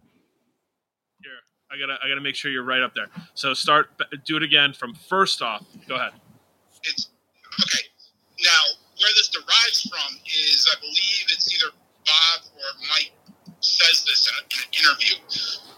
Here, 1.24 1.32
I 1.72 1.80
gotta, 1.80 1.98
I 2.04 2.10
gotta 2.10 2.22
make 2.22 2.36
sure 2.36 2.52
you're 2.52 2.64
right 2.64 2.82
up 2.82 2.94
there. 2.94 3.08
So 3.34 3.54
start, 3.54 3.92
do 4.26 4.38
it 4.38 4.44
again 4.44 4.74
from 4.74 4.94
first 4.94 5.42
off. 5.42 5.66
Go 5.88 5.96
ahead. 5.96 6.12
it's 6.84 7.10
okay. 7.62 7.88
Now, 8.44 8.62
where 9.00 9.12
this 9.16 9.30
derives 9.30 9.88
from 9.88 10.20
is, 10.28 10.68
I 10.72 10.80
believe 10.80 11.24
it's 11.32 11.48
either 11.56 11.72
Bob 12.06 12.52
or 12.52 12.70
Mike 12.92 13.12
says 13.62 14.04
this 14.04 14.28
in, 14.28 14.34
a, 14.36 14.44
in 14.44 14.60
an 14.60 14.70
interview. 14.76 15.16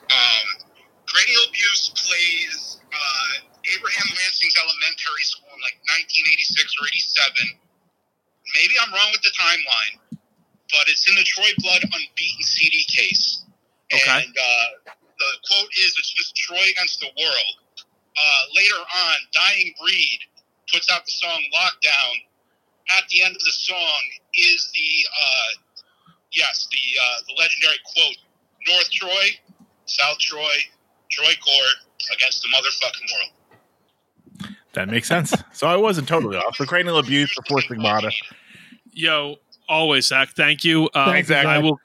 Um, 0.09 0.45
cranial 1.05 1.43
abuse 1.49 1.93
plays 1.95 2.81
uh, 2.89 3.33
Abraham 3.77 4.09
Lansing's 4.09 4.57
elementary 4.57 5.25
school 5.25 5.49
in 5.53 5.61
like 5.61 5.77
1986 6.09 6.81
or 6.81 6.85
87. 6.89 7.61
Maybe 8.57 8.73
I'm 8.81 8.91
wrong 8.91 9.09
with 9.13 9.23
the 9.23 9.33
timeline, 9.37 9.95
but 10.71 10.87
it's 10.87 11.07
in 11.07 11.15
the 11.15 11.23
Troy 11.23 11.51
Blood 11.59 11.83
Unbeaten 11.83 12.43
CD 12.43 12.83
case. 12.87 13.43
Okay. 13.93 14.23
And 14.23 14.35
uh, 14.35 14.91
the 15.19 15.31
quote 15.47 15.71
is, 15.83 15.93
it's 15.99 16.13
just 16.13 16.35
Troy 16.35 16.63
against 16.71 16.99
the 16.99 17.11
world. 17.19 17.55
Uh, 18.17 18.43
later 18.55 18.75
on, 18.75 19.15
Dying 19.33 19.73
Breed 19.81 20.19
puts 20.71 20.91
out 20.91 21.05
the 21.05 21.11
song 21.11 21.43
Lockdown. 21.53 22.13
At 22.97 23.07
the 23.09 23.23
end 23.23 23.35
of 23.35 23.41
the 23.41 23.51
song 23.51 24.01
is 24.33 24.69
the, 24.73 25.07
uh, 25.11 25.51
yes, 26.33 26.67
the, 26.71 27.01
uh, 27.01 27.17
the 27.27 27.41
legendary 27.41 27.77
quote, 27.85 28.17
North 28.67 28.89
Troy, 28.91 29.27
South 29.85 30.17
Troy, 30.19 30.55
Troy 31.11 31.33
Court 31.43 31.75
against 32.13 32.41
the 32.41 32.49
motherfucking 32.49 33.07
world. 33.13 34.55
That 34.73 34.87
makes 34.87 35.07
sense. 35.07 35.33
so 35.53 35.67
I 35.67 35.75
wasn't 35.75 36.07
totally 36.07 36.37
off. 36.37 36.57
The 36.57 36.65
cranial 36.65 36.97
abuse 36.97 37.33
the 37.35 37.43
forcing 37.47 37.79
stigmata. 37.79 38.11
Yo, 38.93 39.37
always 39.71 40.07
Zach. 40.07 40.29
Thank 40.35 40.63
you. 40.63 40.89
Uh, 40.93 41.11
Thanks, 41.11 41.29
Zach. 41.29 41.45
I 41.45 41.57
will. 41.57 41.79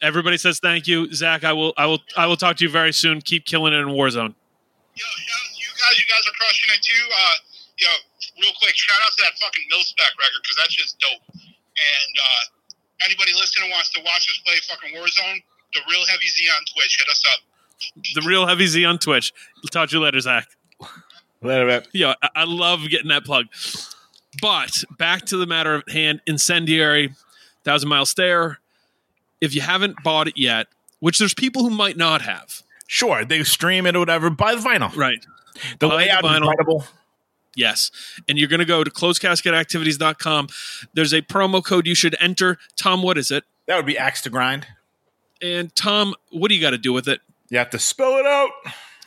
Everybody 0.00 0.38
says 0.38 0.58
thank 0.58 0.88
you, 0.88 1.12
Zach. 1.12 1.44
I 1.44 1.52
will. 1.52 1.74
I 1.76 1.84
will. 1.84 2.00
I 2.16 2.26
will 2.26 2.36
talk 2.40 2.56
to 2.56 2.64
you 2.64 2.70
very 2.70 2.92
soon. 2.92 3.20
Keep 3.20 3.44
killing 3.44 3.74
it 3.74 3.76
in 3.76 3.88
Warzone. 3.88 4.32
Yo, 4.96 5.04
shout 5.04 5.36
out 5.36 5.52
to 5.52 5.60
you 5.60 5.70
guys. 5.76 5.94
You 6.00 6.06
guys 6.08 6.24
are 6.26 6.36
crushing 6.40 6.70
it 6.72 6.82
too. 6.82 7.04
Uh, 7.12 7.34
yo, 7.78 7.88
real 8.40 8.52
quick, 8.58 8.74
shout 8.74 8.96
out 9.04 9.12
to 9.12 9.22
that 9.24 9.38
fucking 9.38 9.64
Mil-Spec 9.70 10.08
record 10.18 10.40
because 10.42 10.56
that's 10.56 10.74
just 10.74 10.98
dope. 10.98 11.22
And 11.36 12.14
uh, 12.16 13.04
anybody 13.04 13.32
listening 13.36 13.70
wants 13.70 13.90
to 13.90 14.00
watch 14.00 14.28
us 14.28 14.40
play 14.44 14.56
fucking 14.68 14.96
Warzone, 14.96 15.44
the 15.74 15.80
real 15.88 16.04
Heavy 16.06 16.26
Z 16.26 16.48
on 16.56 16.62
Twitch, 16.74 16.96
hit 16.98 17.08
us 17.08 17.22
up. 17.32 17.40
The 18.14 18.22
real 18.26 18.46
Heavy 18.46 18.66
Z 18.66 18.84
on 18.84 18.98
Twitch. 18.98 19.32
Talk 19.70 19.88
to 19.90 19.96
you 19.96 20.02
later, 20.02 20.20
Zach. 20.20 20.48
Little 21.42 21.66
bit. 21.66 21.88
Yo, 21.92 22.12
I, 22.22 22.28
I 22.34 22.44
love 22.44 22.88
getting 22.88 23.08
that 23.08 23.24
plug. 23.24 23.46
But 24.40 24.84
back 24.98 25.24
to 25.26 25.36
the 25.36 25.46
matter 25.46 25.76
at 25.78 25.90
hand, 25.90 26.20
Incendiary, 26.26 27.12
Thousand 27.64 27.88
Mile 27.88 28.06
Stare. 28.06 28.58
If 29.40 29.54
you 29.54 29.60
haven't 29.62 29.96
bought 30.04 30.28
it 30.28 30.36
yet, 30.36 30.66
which 31.00 31.18
there's 31.18 31.34
people 31.34 31.62
who 31.62 31.70
might 31.70 31.96
not 31.96 32.22
have, 32.22 32.62
Sure, 32.86 33.24
they 33.24 33.42
stream 33.44 33.86
it 33.86 33.94
or 33.94 34.00
whatever. 34.00 34.30
Buy 34.30 34.54
the 34.56 34.60
vinyl. 34.60 34.94
right? 34.96 35.24
The 35.78 35.86
Buy 35.86 35.88
the 35.88 35.94
layout 35.96 36.24
is 36.24 36.30
vinyl. 36.30 36.36
incredible. 36.38 36.84
Yes. 37.54 37.90
And 38.28 38.36
you're 38.36 38.48
going 38.48 38.58
to 38.60 38.64
go 38.66 38.82
to 38.82 38.90
closecasketactivities.com. 38.90 40.48
There's 40.94 41.12
a 41.12 41.22
promo 41.22 41.64
code 41.64 41.86
you 41.86 41.94
should 41.94 42.16
enter. 42.20 42.58
Tom, 42.76 43.02
what 43.02 43.16
is 43.18 43.30
it? 43.30 43.44
That 43.66 43.76
would 43.76 43.86
be 43.86 43.96
axe 43.96 44.20
to 44.22 44.30
grind. 44.30 44.66
And 45.40 45.74
Tom, 45.76 46.14
what 46.32 46.48
do 46.48 46.54
you 46.54 46.60
got 46.60 46.70
to 46.70 46.78
do 46.78 46.92
with 46.92 47.06
it? 47.08 47.20
You 47.48 47.58
have 47.58 47.70
to 47.70 47.78
spell 47.78 48.18
it 48.18 48.26
out. 48.26 48.50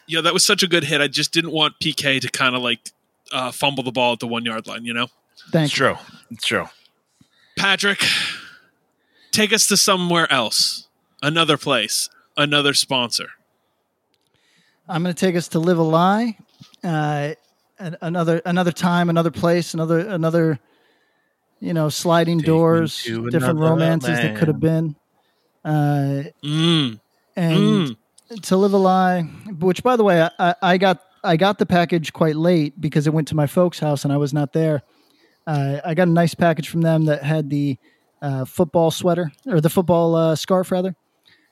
Yeah, 0.07 0.21
that 0.21 0.33
was 0.33 0.45
such 0.45 0.63
a 0.63 0.67
good 0.67 0.85
hit. 0.85 1.01
I 1.01 1.07
just 1.07 1.33
didn't 1.33 1.51
want 1.51 1.75
PK 1.81 2.19
to 2.21 2.29
kind 2.29 2.55
of 2.55 2.61
like 2.61 2.91
uh, 3.33 3.51
fumble 3.51 3.83
the 3.83 3.91
ball 3.91 4.13
at 4.13 4.19
the 4.19 4.27
one 4.27 4.45
yard 4.45 4.67
line. 4.67 4.85
You 4.85 4.93
know, 4.93 5.07
It's 5.33 5.43
Thank 5.51 5.71
you. 5.71 5.75
true. 5.75 5.95
It's 6.31 6.45
true. 6.45 6.65
Patrick, 7.57 8.03
take 9.31 9.51
us 9.51 9.67
to 9.67 9.77
somewhere 9.77 10.31
else, 10.31 10.87
another 11.21 11.57
place, 11.57 12.09
another 12.37 12.73
sponsor. 12.73 13.27
I'm 14.87 15.03
going 15.03 15.13
to 15.13 15.19
take 15.19 15.35
us 15.35 15.49
to 15.49 15.59
live 15.59 15.77
a 15.77 15.83
lie. 15.83 16.37
Uh, 16.83 17.33
another 18.01 18.41
another 18.45 18.71
time, 18.71 19.09
another 19.09 19.31
place, 19.31 19.73
another 19.73 19.99
another. 19.99 20.59
You 21.59 21.73
know, 21.73 21.87
sliding 21.87 22.39
Take 22.39 22.47
doors, 22.47 23.03
different 23.03 23.33
another 23.33 23.53
romances 23.55 24.17
that 24.17 24.35
could 24.35 24.49
have 24.49 24.59
been. 24.59 24.97
Uh, 25.63 26.23
Mm, 26.43 26.99
and 27.37 27.57
mm. 27.57 28.41
to 28.41 28.57
live 28.57 28.73
a 28.73 28.77
lie 28.77 29.21
which 29.59 29.81
by 29.81 29.95
the 29.95 30.03
way 30.03 30.21
I, 30.21 30.29
I, 30.37 30.55
I 30.61 30.77
got 30.77 31.01
i 31.23 31.35
got 31.37 31.57
the 31.57 31.65
package 31.65 32.11
quite 32.13 32.35
late 32.35 32.79
because 32.79 33.07
it 33.07 33.13
went 33.13 33.27
to 33.27 33.35
my 33.35 33.47
folks 33.47 33.79
house 33.79 34.03
and 34.03 34.13
i 34.13 34.17
was 34.17 34.33
not 34.33 34.53
there 34.53 34.81
uh, 35.47 35.79
i 35.85 35.93
got 35.93 36.07
a 36.07 36.11
nice 36.11 36.33
package 36.33 36.69
from 36.69 36.81
them 36.81 37.05
that 37.05 37.23
had 37.23 37.49
the 37.49 37.77
uh, 38.21 38.45
football 38.45 38.89
sweater 38.91 39.31
or 39.47 39.59
the 39.61 39.69
football 39.69 40.15
uh, 40.15 40.35
scarf 40.35 40.71
rather 40.71 40.95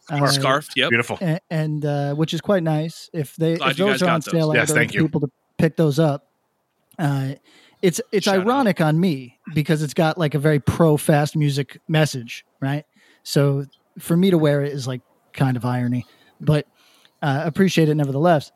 Uh, 0.09 0.27
Scarf. 0.27 0.67
Yep. 0.75 0.89
Beautiful. 0.89 1.17
and, 1.21 1.39
and 1.49 1.85
uh, 1.85 2.13
which 2.15 2.33
is 2.33 2.41
quite 2.41 2.63
nice 2.63 3.09
if 3.13 3.35
they 3.35 3.55
Glad 3.55 3.71
if 3.71 3.77
those 3.77 4.01
are 4.01 4.05
got 4.05 4.13
on 4.13 4.19
those. 4.21 4.31
sale 4.31 4.51
I 4.51 4.55
Yes, 4.55 4.69
would 4.69 4.75
thank 4.75 4.89
urge 4.91 4.95
you. 4.95 5.01
people 5.03 5.21
to 5.21 5.27
pick 5.57 5.77
those 5.77 5.99
up 5.99 6.27
uh, 6.99 7.33
it's 7.81 8.01
it's 8.11 8.25
Shout 8.25 8.37
out. 8.39 8.45
ironic 8.45 8.81
on 8.81 8.99
me 8.99 9.37
because 9.53 9.81
it's 9.83 9.93
got 9.93 10.17
like 10.17 10.33
a 10.35 10.39
very 10.39 10.59
pro 10.59 10.97
fast 10.97 11.35
music 11.35 11.79
message 11.87 12.45
right 12.61 12.83
so 13.23 13.65
for 13.99 14.15
me 14.17 14.31
to 14.31 14.37
wear 14.37 14.61
it 14.63 14.73
is 14.73 14.87
like 14.87 15.01
kind 15.33 15.55
of 15.57 15.63
irony 15.65 16.05
but 16.39 16.65
uh, 17.21 17.41
appreciate 17.45 17.87
it 17.89 17.95
nevertheless 17.95 18.51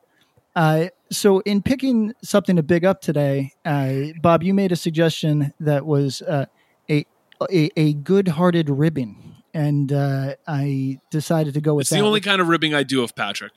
uh, 0.55 0.85
so 1.11 1.39
in 1.41 1.61
picking 1.61 2.13
something 2.23 2.55
to 2.55 2.63
big 2.63 2.83
up 2.85 3.01
today 3.01 3.51
uh, 3.65 3.93
bob 4.21 4.43
you 4.43 4.53
made 4.53 4.71
a 4.71 4.75
suggestion 4.75 5.53
that 5.59 5.85
was 5.85 6.21
uh, 6.23 6.45
a, 6.89 7.05
a 7.51 7.69
a 7.75 7.93
good-hearted 7.93 8.69
ribbing 8.69 9.35
and 9.53 9.93
uh, 9.93 10.35
i 10.47 10.99
decided 11.11 11.53
to 11.53 11.61
go 11.61 11.73
with 11.75 11.83
It's 11.83 11.91
the 11.91 11.99
only 11.99 12.21
kind 12.21 12.41
of 12.41 12.47
ribbing 12.47 12.73
I 12.73 12.83
do 12.83 13.03
of 13.03 13.15
Patrick. 13.15 13.53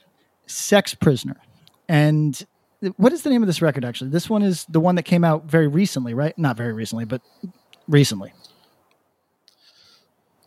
Sex 0.47 0.95
Prisoner. 0.95 1.37
And 1.88 2.40
what 2.97 3.12
is 3.12 3.23
the 3.23 3.31
name 3.31 3.43
of 3.43 3.47
this 3.47 3.61
record 3.61 3.85
actually? 3.85 4.11
This 4.11 4.31
one 4.31 4.43
is 4.43 4.64
the 4.69 4.81
one 4.81 4.95
that 4.95 5.02
came 5.02 5.25
out 5.25 5.45
very 5.45 5.67
recently, 5.69 6.14
right? 6.14 6.37
Not 6.38 6.57
very 6.57 6.73
recently, 6.73 7.05
but 7.05 7.21
recently. 7.88 8.33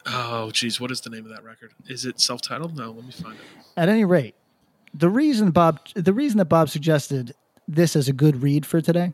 Oh, 0.05 0.50
geez, 0.51 0.79
what 0.79 0.89
is 0.91 1.01
the 1.01 1.10
name 1.10 1.25
of 1.25 1.31
that 1.31 1.43
record? 1.43 1.74
Is 1.88 2.05
it 2.05 2.20
self-titled? 2.20 2.75
No, 2.75 2.91
let 2.91 3.05
me 3.05 3.12
find 3.12 3.36
it. 3.36 3.41
At 3.77 3.88
any 3.89 4.03
rate, 4.03 4.36
the 4.93 5.10
reason 5.10 5.51
Bob 5.51 5.79
the 5.95 6.13
reason 6.13 6.38
that 6.38 6.45
Bob 6.45 6.69
suggested 6.69 7.33
this 7.67 7.95
as 7.95 8.07
a 8.07 8.13
good 8.13 8.41
read 8.41 8.65
for 8.65 8.81
today 8.81 9.13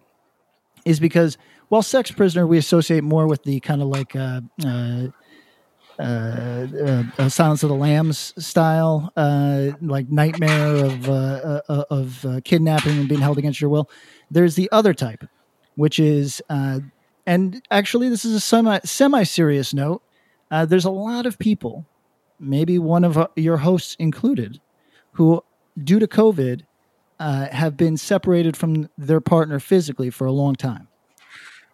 is 0.86 1.00
because 1.00 1.38
while 1.70 1.82
Sex 1.82 2.12
Prisoner 2.12 2.48
we 2.48 2.58
associate 2.58 3.04
more 3.04 3.28
with 3.28 3.44
the 3.44 3.60
kind 3.60 3.82
of 3.82 3.90
like 3.90 4.16
uh, 4.16 4.42
uh, 4.66 5.08
uh, 6.00 6.04
uh, 6.04 7.04
uh, 7.18 7.30
Silence 7.30 7.64
of 7.64 7.70
the 7.70 7.76
Lambs 7.76 8.34
style, 8.38 9.12
uh, 9.18 9.72
like 9.82 10.10
nightmare 10.10 10.76
of 10.76 11.10
of 11.10 12.44
kidnapping 12.44 13.00
and 13.00 13.10
being 13.10 13.22
held 13.22 13.38
against 13.38 13.60
your 13.60 13.70
will. 13.70 13.90
There's 14.30 14.56
the 14.56 14.70
other 14.72 14.94
type, 14.94 15.26
which 15.76 16.00
is, 16.00 16.42
and 16.50 17.62
actually, 17.72 18.10
this 18.10 18.26
is 18.26 18.34
a 18.36 18.40
semi 18.40 18.80
semi 18.84 19.24
serious 19.24 19.74
note. 19.74 20.04
There's 20.52 20.86
a 20.86 20.92
lot 20.92 21.26
of 21.26 21.40
people, 21.40 21.86
maybe 22.40 22.78
one 22.78 23.04
of 23.04 23.28
your 23.36 23.58
hosts 23.58 23.96
included, 23.98 24.62
who, 25.14 25.44
due 25.84 26.00
to 26.00 26.08
COVID, 26.08 26.62
uh, 27.20 27.48
have 27.52 27.76
been 27.78 27.98
separated 27.98 28.56
from 28.58 28.90
their 28.98 29.22
partner 29.22 29.60
physically 29.60 30.10
for 30.10 30.26
a 30.28 30.32
long 30.32 30.56
time, 30.56 30.88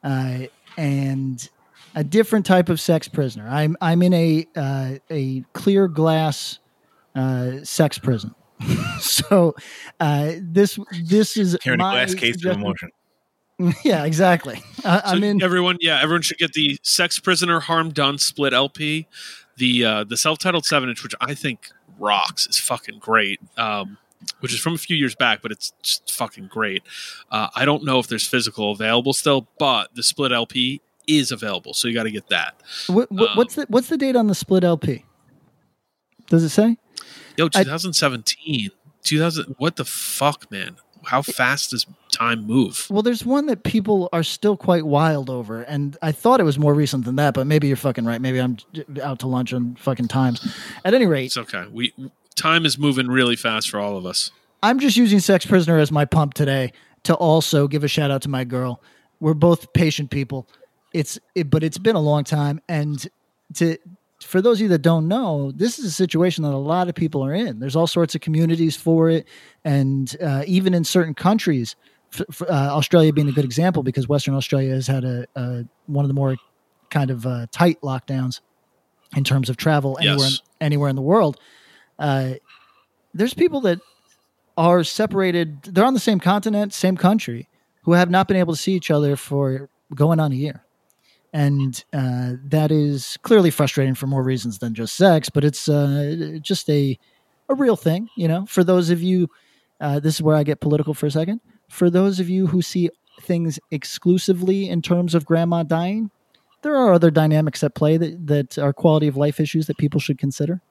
uh, 0.04 0.40
and 0.78 1.50
a 1.96 2.04
different 2.04 2.46
type 2.46 2.70
of 2.70 2.80
sex 2.80 3.08
prisoner. 3.08 3.48
I'm 3.48 3.76
I'm 3.82 4.02
in 4.02 4.14
a 4.14 4.48
uh, 4.56 4.96
a 5.10 5.44
clear 5.54 5.88
glass 5.88 6.60
uh, 7.16 7.64
sex 7.64 7.98
prison. 8.00 8.34
so 9.00 9.56
uh, 10.00 10.34
this 10.42 10.80
this 11.04 11.36
is 11.38 11.58
Here 11.64 11.74
in 11.74 11.82
a 11.82 11.84
my 11.84 11.94
glass 11.94 12.14
case 12.16 12.36
of 12.36 12.42
suggestion- 12.42 12.62
emotion. 12.62 12.90
Yeah, 13.86 14.04
exactly. 14.04 14.62
Uh, 14.84 15.02
So 15.02 15.16
I'm 15.16 15.24
in. 15.24 15.42
everyone, 15.44 15.78
yeah, 15.80 16.02
everyone 16.02 16.24
should 16.24 16.40
get 16.40 16.54
the 16.54 16.78
Sex 16.82 17.20
Prisoner 17.20 17.60
Harm 17.60 17.92
Done 17.92 18.18
split 18.18 18.52
LP, 18.52 19.08
the 19.58 19.86
uh, 19.86 20.04
the 20.06 20.18
self-titled 20.18 20.66
seven 20.66 20.90
inch, 20.90 21.04
which 21.04 21.14
I 21.22 21.34
think 21.36 21.70
rocks. 22.00 22.48
is 22.48 22.58
fucking 22.58 23.00
great. 23.00 23.40
Um, 23.58 23.98
which 24.40 24.54
is 24.54 24.60
from 24.60 24.74
a 24.74 24.78
few 24.78 24.96
years 24.96 25.16
back, 25.16 25.42
but 25.42 25.52
it's 25.52 25.74
just 25.82 26.10
fucking 26.12 26.48
great. 26.48 26.82
Uh, 27.30 27.50
I 27.56 27.66
don't 27.66 27.84
know 27.84 28.00
if 28.00 28.08
there's 28.08 28.26
physical 28.26 28.72
available 28.72 29.12
still, 29.14 29.48
but 29.60 29.94
the 29.96 30.04
split 30.04 30.32
LP 30.32 30.82
is 31.08 31.32
available, 31.32 31.74
so 31.74 31.88
you 31.90 31.94
got 31.94 32.04
to 32.04 32.12
get 32.12 32.30
that. 32.30 32.56
What, 32.88 33.12
what, 33.12 33.36
what's 33.36 33.56
the 33.56 33.66
what's 33.68 33.90
the 33.90 33.98
date 33.98 34.16
on 34.16 34.28
the 34.28 34.36
split 34.36 34.64
LP? 34.64 35.04
Does 36.28 36.44
it 36.44 36.50
say? 36.50 36.78
Yo, 37.38 37.46
I- 37.48 37.64
2017, 37.64 38.70
2000. 39.04 39.56
What 39.58 39.76
the 39.76 39.86
fuck, 39.86 40.50
man? 40.50 40.78
How 41.06 41.22
fast 41.22 41.72
does 41.72 41.86
time 42.12 42.46
move? 42.46 42.88
Well, 42.90 43.02
there's 43.02 43.26
one 43.26 43.48
that 43.48 43.64
people 43.64 44.10
are 44.14 44.24
still 44.24 44.58
quite 44.58 44.86
wild 44.86 45.30
over, 45.30 45.62
and 45.62 45.98
I 46.02 46.12
thought 46.12 46.40
it 46.40 46.44
was 46.44 46.58
more 46.58 46.74
recent 46.74 47.06
than 47.06 47.16
that, 47.18 47.34
but 47.34 47.48
maybe 47.48 47.68
you're 47.68 47.78
fucking 47.78 48.06
right. 48.06 48.22
Maybe 48.22 48.40
I'm 48.40 48.58
out 49.02 49.20
to 49.20 49.28
lunch 49.28 49.54
on 49.54 49.76
fucking 49.76 50.08
times. 50.08 50.46
At 50.86 50.94
any 50.94 51.06
rate, 51.06 51.26
It's 51.26 51.38
okay. 51.38 51.66
We 51.72 51.94
time 52.36 52.66
is 52.66 52.78
moving 52.78 53.08
really 53.08 53.36
fast 53.36 53.70
for 53.70 53.80
all 53.80 53.98
of 53.98 54.06
us. 54.06 54.32
I'm 54.62 54.80
just 54.80 54.98
using 54.98 55.20
Sex 55.20 55.46
Prisoner 55.46 55.78
as 55.78 55.92
my 55.92 56.06
pump 56.06 56.34
today 56.34 56.72
to 57.04 57.14
also 57.16 57.68
give 57.68 57.84
a 57.84 57.88
shout 57.88 58.12
out 58.12 58.22
to 58.24 58.30
my 58.30 58.44
girl. 58.44 58.82
We're 59.20 59.34
both 59.34 59.74
patient 59.74 60.10
people. 60.10 60.48
It's 60.94 61.20
it, 61.36 61.50
but 61.50 61.64
it's 61.64 61.78
been 61.78 61.96
a 61.96 62.02
long 62.02 62.24
time, 62.24 62.62
and 62.70 63.06
to 63.56 63.78
for 64.24 64.42
those 64.42 64.58
of 64.58 64.64
you 64.64 64.68
that 64.70 64.82
don't 64.82 65.08
know, 65.08 65.52
this 65.52 65.78
is 65.80 65.86
a 65.86 65.92
situation 65.92 66.44
that 66.44 66.54
a 66.54 66.58
lot 66.58 66.90
of 66.90 66.96
people 66.96 67.24
are 67.26 67.34
in. 67.34 67.60
There's 67.60 67.76
all 67.76 67.88
sorts 67.88 68.16
of 68.16 68.22
communities 68.22 68.76
for 68.76 69.10
it, 69.10 69.28
and 69.64 70.16
uh, 70.22 70.44
even 70.48 70.74
in 70.74 70.84
certain 70.84 71.14
countries, 71.14 71.76
f- 72.14 72.22
f- 72.30 72.42
uh, 72.44 72.46
Australia 72.76 73.14
being 73.14 73.30
a 73.30 73.32
good 73.32 73.46
example 73.46 73.84
because 73.84 74.08
Western 74.08 74.36
Australia 74.36 74.74
has 74.74 74.88
had 74.88 75.04
a, 75.04 75.26
a 75.36 75.66
one 75.88 76.04
of 76.06 76.10
the 76.10 76.14
more 76.16 76.36
kind 76.90 77.10
of 77.12 77.26
uh, 77.26 77.48
tight 77.52 77.80
lockdowns 77.82 78.40
in 79.16 79.24
terms 79.24 79.50
of 79.50 79.58
travel 79.58 79.98
anywhere 80.00 80.18
Yes. 80.20 80.42
anywhere 80.62 80.90
in 80.90 80.96
the 80.96 81.02
world. 81.02 81.40
Uh, 82.00 82.34
there's 83.14 83.34
people 83.34 83.62
that 83.62 83.80
are 84.58 84.84
separated. 84.84 85.64
They're 85.64 85.86
on 85.86 85.94
the 85.94 86.00
same 86.00 86.20
continent, 86.20 86.74
same 86.74 86.98
country, 86.98 87.48
who 87.84 87.94
have 87.94 88.10
not 88.10 88.28
been 88.28 88.38
able 88.38 88.54
to 88.54 88.60
see 88.60 88.74
each 88.74 88.90
other 88.92 89.16
for 89.16 89.70
going 89.96 90.20
on 90.20 90.32
a 90.32 90.36
year, 90.36 90.64
and 91.34 91.84
uh, 91.94 92.34
that 92.46 92.72
is 92.72 93.18
clearly 93.24 93.50
frustrating 93.50 93.96
for 93.96 94.08
more 94.08 94.24
reasons 94.24 94.60
than 94.60 94.74
just 94.74 94.96
sex. 94.96 95.30
But 95.30 95.44
it's 95.44 95.68
uh, 95.68 96.38
just 96.42 96.70
a 96.70 96.98
a 97.50 97.56
real 97.56 97.76
thing, 97.76 98.10
you 98.16 98.28
know. 98.28 98.46
For 98.46 98.64
those 98.64 98.90
of 98.90 99.02
you, 99.02 99.28
uh, 99.82 100.00
this 100.00 100.16
is 100.16 100.22
where 100.22 100.36
I 100.38 100.44
get 100.44 100.62
political 100.62 100.94
for 100.94 101.08
a 101.08 101.12
second. 101.12 101.42
For 101.70 101.90
those 101.90 102.20
of 102.20 102.30
you 102.30 102.48
who 102.48 102.62
see 102.62 102.90
things 103.22 103.60
exclusively 103.72 104.70
in 104.70 104.82
terms 104.82 105.16
of 105.16 105.26
grandma 105.26 105.64
dying, 105.64 106.10
there 106.62 106.76
are 106.76 106.94
other 106.94 107.12
dynamics 107.12 107.64
at 107.64 107.76
play 107.76 107.98
that 107.98 108.28
that 108.28 108.58
are 108.58 108.72
quality 108.72 109.08
of 109.08 109.18
life 109.18 109.40
issues 109.40 109.68
that 109.68 109.78
people 109.78 110.00
should 110.00 110.18
consider. 110.18 110.62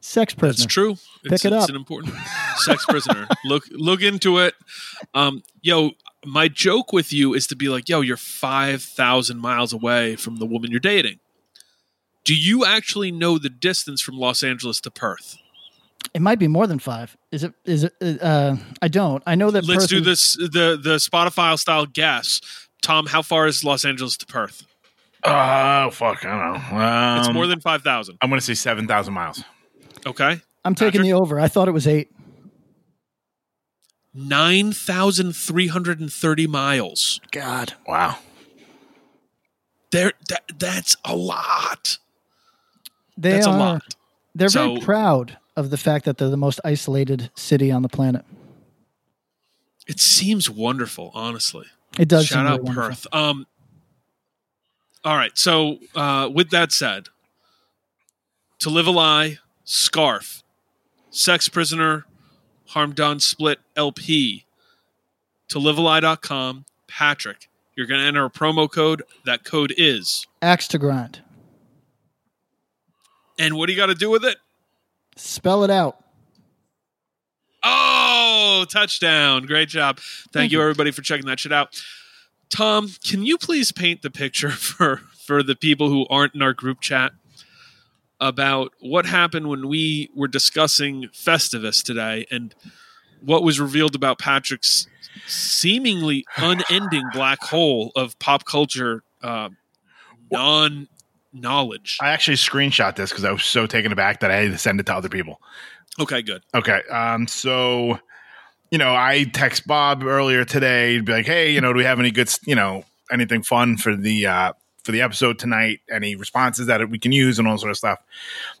Sex 0.00 0.34
prisoner. 0.34 0.64
That's 0.64 0.72
true. 0.74 0.92
It's, 0.92 1.02
Pick 1.22 1.44
it 1.44 1.52
it's 1.54 1.64
up. 1.64 1.70
an 1.70 1.76
important 1.76 2.14
sex 2.56 2.84
prisoner. 2.86 3.28
look 3.44 3.64
look 3.70 4.02
into 4.02 4.38
it. 4.38 4.54
Um, 5.14 5.42
yo, 5.62 5.92
my 6.24 6.48
joke 6.48 6.92
with 6.92 7.12
you 7.12 7.34
is 7.34 7.46
to 7.48 7.56
be 7.56 7.68
like, 7.68 7.88
yo, 7.88 8.00
you're 8.00 8.16
five 8.16 8.82
thousand 8.82 9.38
miles 9.40 9.72
away 9.72 10.16
from 10.16 10.36
the 10.36 10.46
woman 10.46 10.70
you're 10.70 10.80
dating. 10.80 11.18
Do 12.24 12.34
you 12.34 12.64
actually 12.64 13.10
know 13.10 13.38
the 13.38 13.48
distance 13.50 14.00
from 14.00 14.16
Los 14.16 14.42
Angeles 14.44 14.80
to 14.82 14.90
Perth? 14.90 15.36
It 16.14 16.22
might 16.22 16.38
be 16.38 16.46
more 16.48 16.66
than 16.66 16.78
five. 16.78 17.16
Is 17.30 17.42
it? 17.42 17.52
Is 17.64 17.84
it? 17.84 17.92
Uh, 18.22 18.56
I 18.80 18.88
don't. 18.88 19.22
I 19.26 19.34
know 19.34 19.50
that. 19.50 19.64
Let's 19.64 19.84
Perth 19.84 19.90
do 19.90 19.98
is- 19.98 20.04
this 20.04 20.36
the 20.36 20.78
the 20.82 20.96
Spotify 20.96 21.58
style 21.58 21.86
guess. 21.86 22.40
Tom, 22.82 23.06
how 23.06 23.22
far 23.22 23.46
is 23.46 23.62
Los 23.64 23.84
Angeles 23.84 24.16
to 24.18 24.26
Perth? 24.26 24.64
Oh 25.24 25.90
fuck, 25.90 26.24
I 26.24 26.30
don't 26.52 26.72
know. 26.72 26.84
Um, 26.84 27.18
It's 27.20 27.32
more 27.32 27.46
than 27.46 27.60
five 27.60 27.82
thousand. 27.82 28.18
I'm 28.20 28.28
gonna 28.28 28.40
say 28.40 28.54
seven 28.54 28.86
thousand 28.88 29.14
miles. 29.14 29.42
Okay, 30.04 30.40
I'm 30.64 30.74
taking 30.74 31.00
Patrick? 31.00 31.02
the 31.04 31.12
over. 31.12 31.38
I 31.38 31.46
thought 31.48 31.68
it 31.68 31.72
was 31.72 31.86
eight. 31.86 32.10
Nine 34.14 34.72
thousand 34.72 35.34
three 35.34 35.68
hundred 35.68 36.00
and 36.00 36.12
thirty 36.12 36.46
miles. 36.46 37.20
God, 37.30 37.74
Wow. 37.86 38.18
There, 39.90 40.12
that, 40.30 40.44
that's 40.58 40.96
a 41.04 41.14
lot. 41.14 41.98
they 43.18 43.32
That's 43.32 43.46
are. 43.46 43.54
a 43.54 43.58
lot. 43.58 43.94
They're 44.34 44.48
very 44.48 44.80
proud 44.80 45.36
of 45.54 45.68
the 45.68 45.76
fact 45.76 46.06
that 46.06 46.16
they're 46.16 46.30
the 46.30 46.36
most 46.38 46.60
isolated 46.64 47.30
city 47.34 47.70
on 47.70 47.82
the 47.82 47.90
planet. 47.90 48.24
It 49.86 50.00
seems 50.00 50.48
wonderful, 50.48 51.10
honestly. 51.12 51.66
It 51.98 52.08
does. 52.08 52.24
Shout 52.26 52.46
seem 52.46 52.46
out 52.46 52.62
really. 52.62 52.74
Perth. 52.74 53.06
Um, 53.12 53.46
all 55.04 55.16
right. 55.16 55.36
So, 55.36 55.78
uh, 55.94 56.30
with 56.32 56.48
that 56.50 56.72
said, 56.72 57.08
to 58.60 58.70
live 58.70 58.86
a 58.86 58.90
lie, 58.92 59.40
scarf, 59.64 60.42
sex 61.10 61.50
prisoner, 61.50 62.06
Harm 62.72 62.92
Done 62.92 63.20
Split 63.20 63.58
LP 63.76 64.44
to 65.48 65.58
liveali.com. 65.58 66.64
Patrick, 66.88 67.48
you're 67.74 67.86
going 67.86 68.00
to 68.00 68.06
enter 68.06 68.24
a 68.24 68.30
promo 68.30 68.70
code. 68.70 69.02
That 69.24 69.44
code 69.44 69.72
is. 69.76 70.26
Axe 70.40 70.68
to 70.68 70.78
grind. 70.78 71.22
And 73.38 73.56
what 73.56 73.66
do 73.66 73.72
you 73.72 73.78
got 73.78 73.86
to 73.86 73.94
do 73.94 74.10
with 74.10 74.24
it? 74.24 74.36
Spell 75.16 75.64
it 75.64 75.70
out. 75.70 76.02
Oh, 77.62 78.64
touchdown. 78.70 79.44
Great 79.46 79.68
job. 79.68 79.98
Thank, 79.98 80.32
Thank 80.32 80.52
you, 80.52 80.58
you. 80.58 80.62
everybody, 80.62 80.90
for 80.90 81.02
checking 81.02 81.26
that 81.26 81.40
shit 81.40 81.52
out. 81.52 81.80
Tom, 82.50 82.88
can 83.04 83.24
you 83.24 83.38
please 83.38 83.72
paint 83.72 84.02
the 84.02 84.10
picture 84.10 84.50
for, 84.50 84.98
for 85.26 85.42
the 85.42 85.54
people 85.56 85.88
who 85.88 86.06
aren't 86.08 86.34
in 86.34 86.42
our 86.42 86.52
group 86.52 86.80
chat 86.80 87.12
about 88.22 88.72
what 88.80 89.04
happened 89.04 89.48
when 89.48 89.68
we 89.68 90.08
were 90.14 90.28
discussing 90.28 91.08
Festivus 91.12 91.82
today 91.82 92.24
and 92.30 92.54
what 93.20 93.42
was 93.42 93.58
revealed 93.58 93.96
about 93.96 94.20
Patrick's 94.20 94.86
seemingly 95.26 96.24
unending 96.36 97.04
black 97.12 97.42
hole 97.42 97.90
of 97.96 98.16
pop 98.20 98.44
culture 98.44 99.02
uh, 99.22 99.48
non 100.30 100.88
knowledge? 101.32 101.98
I 102.00 102.10
actually 102.10 102.36
screenshot 102.36 102.94
this 102.94 103.10
because 103.10 103.24
I 103.24 103.32
was 103.32 103.44
so 103.44 103.66
taken 103.66 103.90
aback 103.90 104.20
that 104.20 104.30
I 104.30 104.36
had 104.36 104.52
to 104.52 104.58
send 104.58 104.78
it 104.78 104.86
to 104.86 104.94
other 104.94 105.08
people. 105.08 105.40
Okay, 106.00 106.22
good. 106.22 106.42
Okay. 106.54 106.80
Um, 106.90 107.26
so, 107.26 107.98
you 108.70 108.78
know, 108.78 108.94
I 108.94 109.24
text 109.32 109.66
Bob 109.66 110.04
earlier 110.04 110.44
today 110.44 110.96
to 110.98 111.02
be 111.02 111.12
like, 111.12 111.26
hey, 111.26 111.52
you 111.52 111.60
know, 111.60 111.72
do 111.72 111.76
we 111.76 111.84
have 111.84 111.98
any 111.98 112.12
good, 112.12 112.32
you 112.46 112.54
know, 112.54 112.84
anything 113.10 113.42
fun 113.42 113.76
for 113.76 113.96
the 113.96 114.26
uh 114.26 114.52
for 114.84 114.92
the 114.92 115.02
episode 115.02 115.38
tonight? 115.38 115.80
Any 115.90 116.16
responses 116.16 116.66
that 116.66 116.88
we 116.88 116.98
can 116.98 117.12
use 117.12 117.38
and 117.38 117.48
all 117.48 117.58
sort 117.58 117.70
of 117.70 117.78
stuff. 117.78 118.00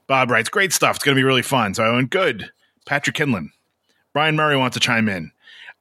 Bob 0.06 0.30
writes, 0.30 0.48
Great 0.48 0.72
stuff. 0.72 0.96
It's 0.96 1.04
gonna 1.04 1.14
be 1.14 1.24
really 1.24 1.42
fun. 1.42 1.74
So 1.74 1.84
I 1.84 1.92
went, 1.92 2.10
Good. 2.10 2.50
Patrick 2.86 3.16
Kindlon. 3.16 3.50
Brian 4.12 4.36
Murray 4.36 4.56
wants 4.56 4.74
to 4.74 4.80
chime 4.80 5.08
in. 5.08 5.30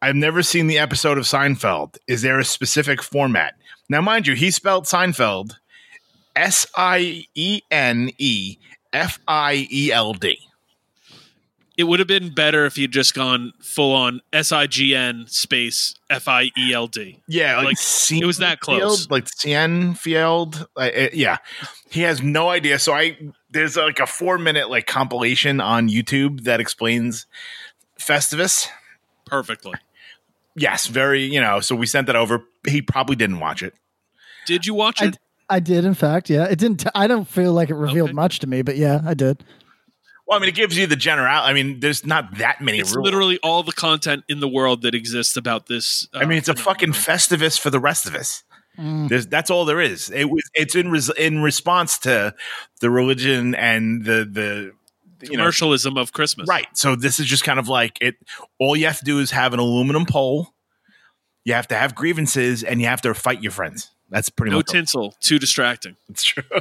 I've 0.02 0.16
never 0.16 0.42
seen 0.42 0.68
the 0.68 0.80
episode 0.80 1.18
of 1.18 1.26
Seinfeld. 1.26 1.98
Is 2.08 2.22
there 2.22 2.40
a 2.40 2.46
specific 2.46 3.04
format? 3.04 3.56
Now, 3.90 4.02
mind 4.02 4.26
you, 4.26 4.36
he 4.36 4.50
spelled 4.50 4.86
Seinfeld 4.86 5.58
S 6.36 6.66
I 6.76 7.26
E 7.36 7.62
N 7.70 8.12
E 8.18 8.58
F 8.94 9.20
I 9.28 9.68
E 9.72 9.92
L 9.92 10.14
D. 10.14 10.40
It 11.78 11.86
would 11.86 12.00
have 12.00 12.08
been 12.08 12.34
better 12.34 12.66
if 12.66 12.78
you'd 12.78 12.92
just 12.92 13.13
gone 13.13 13.54
full 13.62 13.96
on 13.96 14.22
S 14.34 14.51
I 14.51 14.68
G 14.68 14.94
N 14.96 15.25
space 15.28 15.96
F 16.10 16.28
I 16.28 16.51
E 16.58 16.74
L 16.74 16.88
D. 16.88 17.22
Yeah, 17.28 17.58
like, 17.58 17.66
Like, 17.66 18.22
it 18.22 18.25
was 18.25 18.38
that 18.40 18.60
close. 18.60 19.06
Field, 19.06 19.12
like 19.12 19.25
Cienfield. 19.25 20.66
Uh, 20.75 20.80
uh, 20.80 21.08
yeah, 21.13 21.38
he 21.90 22.01
has 22.01 22.22
no 22.22 22.50
idea. 22.50 22.78
So 22.78 22.94
I 22.94 23.18
there's 23.50 23.78
like 23.78 24.00
a 24.00 24.06
four 24.06 24.38
minute 24.38 24.70
like 24.70 24.86
compilation 24.86 25.60
on 25.62 25.88
YouTube 25.90 26.44
that 26.44 26.60
explains 26.60 27.25
Festivus. 28.00 28.68
Perfectly. 29.25 29.74
Yes, 30.56 30.88
very. 30.88 31.24
You 31.24 31.40
know, 31.40 31.62
so 31.62 31.75
we 31.75 31.86
sent 31.86 32.08
that 32.08 32.16
over. 32.16 32.44
He 32.68 32.82
probably 32.82 33.16
didn't 33.16 33.40
watch 33.40 33.63
it. 33.63 33.74
Did 34.46 34.66
you 34.66 34.74
watch 34.74 35.01
I, 35.01 35.06
it? 35.08 35.18
I 35.50 35.60
did, 35.60 35.86
in 35.86 35.94
fact. 35.94 36.30
Yeah, 36.30 36.46
it 36.46 36.60
didn't. 36.60 36.82
T- 36.82 36.90
I 36.94 37.08
don't 37.08 37.28
feel 37.28 37.54
like 37.54 37.70
it 37.70 37.75
revealed 37.75 38.10
Okay. 38.10 38.16
much 38.16 38.40
to 38.40 38.48
me, 38.48 38.62
but 38.62 38.75
yeah, 38.78 39.01
I 39.06 39.13
did. 39.13 39.44
Well, 40.32 40.38
I 40.38 40.40
mean, 40.40 40.48
it 40.48 40.56
gives 40.56 40.78
you 40.78 40.88
the 40.88 40.96
general. 40.96 41.28
I 41.30 41.52
mean, 41.52 41.82
there's 41.82 42.06
not 42.06 42.38
that 42.38 42.62
many 42.62 42.80
It's 42.80 42.96
rules. 42.96 43.04
literally 43.04 43.38
all 43.44 43.64
the 43.64 43.74
content 43.74 44.24
in 44.30 44.40
the 44.40 44.48
world 44.48 44.84
that 44.84 44.96
exists 44.96 45.36
about 45.36 45.66
this. 45.68 46.08
Uh, 46.14 46.20
I 46.20 46.26
mean, 46.26 46.38
it's 46.38 46.48
a 46.48 46.56
fucking 46.56 46.94
phenomenon. 46.94 47.18
Festivus 47.20 47.60
for 47.60 47.70
the 47.70 47.82
rest 47.82 48.06
of 48.06 48.16
us. 48.16 48.46
Mm. 48.80 49.10
There's, 49.10 49.28
that's 49.28 49.50
all 49.50 49.66
there 49.66 49.82
is. 49.82 50.10
It 50.10 50.30
was. 50.30 50.50
It's 50.54 50.74
in 50.74 50.90
res, 50.90 51.10
in 51.10 51.42
response 51.44 51.98
to 52.00 52.34
the 52.80 52.90
religion 52.90 53.56
and 53.56 54.06
the 54.06 54.24
the 54.24 54.72
you 55.24 55.32
know 55.36 55.44
commercialism 55.44 55.98
of 55.98 56.14
Christmas. 56.14 56.48
Right. 56.48 56.68
So 56.76 56.96
this 56.96 57.20
is 57.20 57.26
just 57.26 57.44
kind 57.44 57.60
of 57.60 57.68
like 57.68 57.98
it. 58.00 58.16
All 58.58 58.78
you 58.78 58.86
have 58.86 59.00
to 59.00 59.04
do 59.06 59.20
is 59.20 59.32
have 59.32 59.54
an 59.54 59.60
aluminum 59.60 60.06
pole. 60.06 60.54
You 61.44 61.56
have 61.56 61.68
to 61.68 61.76
have 61.76 61.94
grievances, 61.94 62.64
and 62.64 62.80
you 62.80 62.88
have 62.88 63.02
to 63.02 63.14
fight 63.14 63.44
your 63.44 63.52
friends. 63.52 63.92
That's 64.10 64.30
pretty 64.30 64.52
No 64.52 64.58
much. 64.60 64.68
tinsel. 64.68 65.14
Too 65.20 65.40
distracting. 65.40 65.98
It's 66.10 66.24
true. 66.24 66.44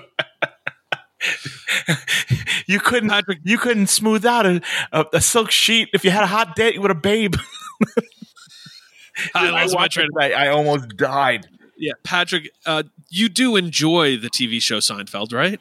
you 2.66 2.80
couldn't. 2.80 3.12
You 3.44 3.58
couldn't 3.58 3.88
smooth 3.88 4.24
out 4.24 4.46
a, 4.46 4.60
a, 4.92 5.04
a 5.14 5.20
silk 5.20 5.50
sheet 5.50 5.88
if 5.92 6.04
you 6.04 6.10
had 6.10 6.22
a 6.22 6.26
hot 6.28 6.56
date 6.56 6.80
with 6.80 6.90
a 6.90 6.94
babe. 6.94 7.34
I 9.34 9.50
lost 9.50 9.74
my 9.74 9.82
watched 9.82 9.94
train. 9.94 10.08
it, 10.18 10.22
I, 10.34 10.46
I 10.46 10.48
almost 10.48 10.96
died. 10.96 11.46
Yeah, 11.76 11.92
Patrick, 12.04 12.50
uh, 12.66 12.82
you 13.08 13.28
do 13.28 13.56
enjoy 13.56 14.16
the 14.16 14.28
TV 14.28 14.60
show 14.60 14.78
Seinfeld, 14.78 15.32
right? 15.32 15.58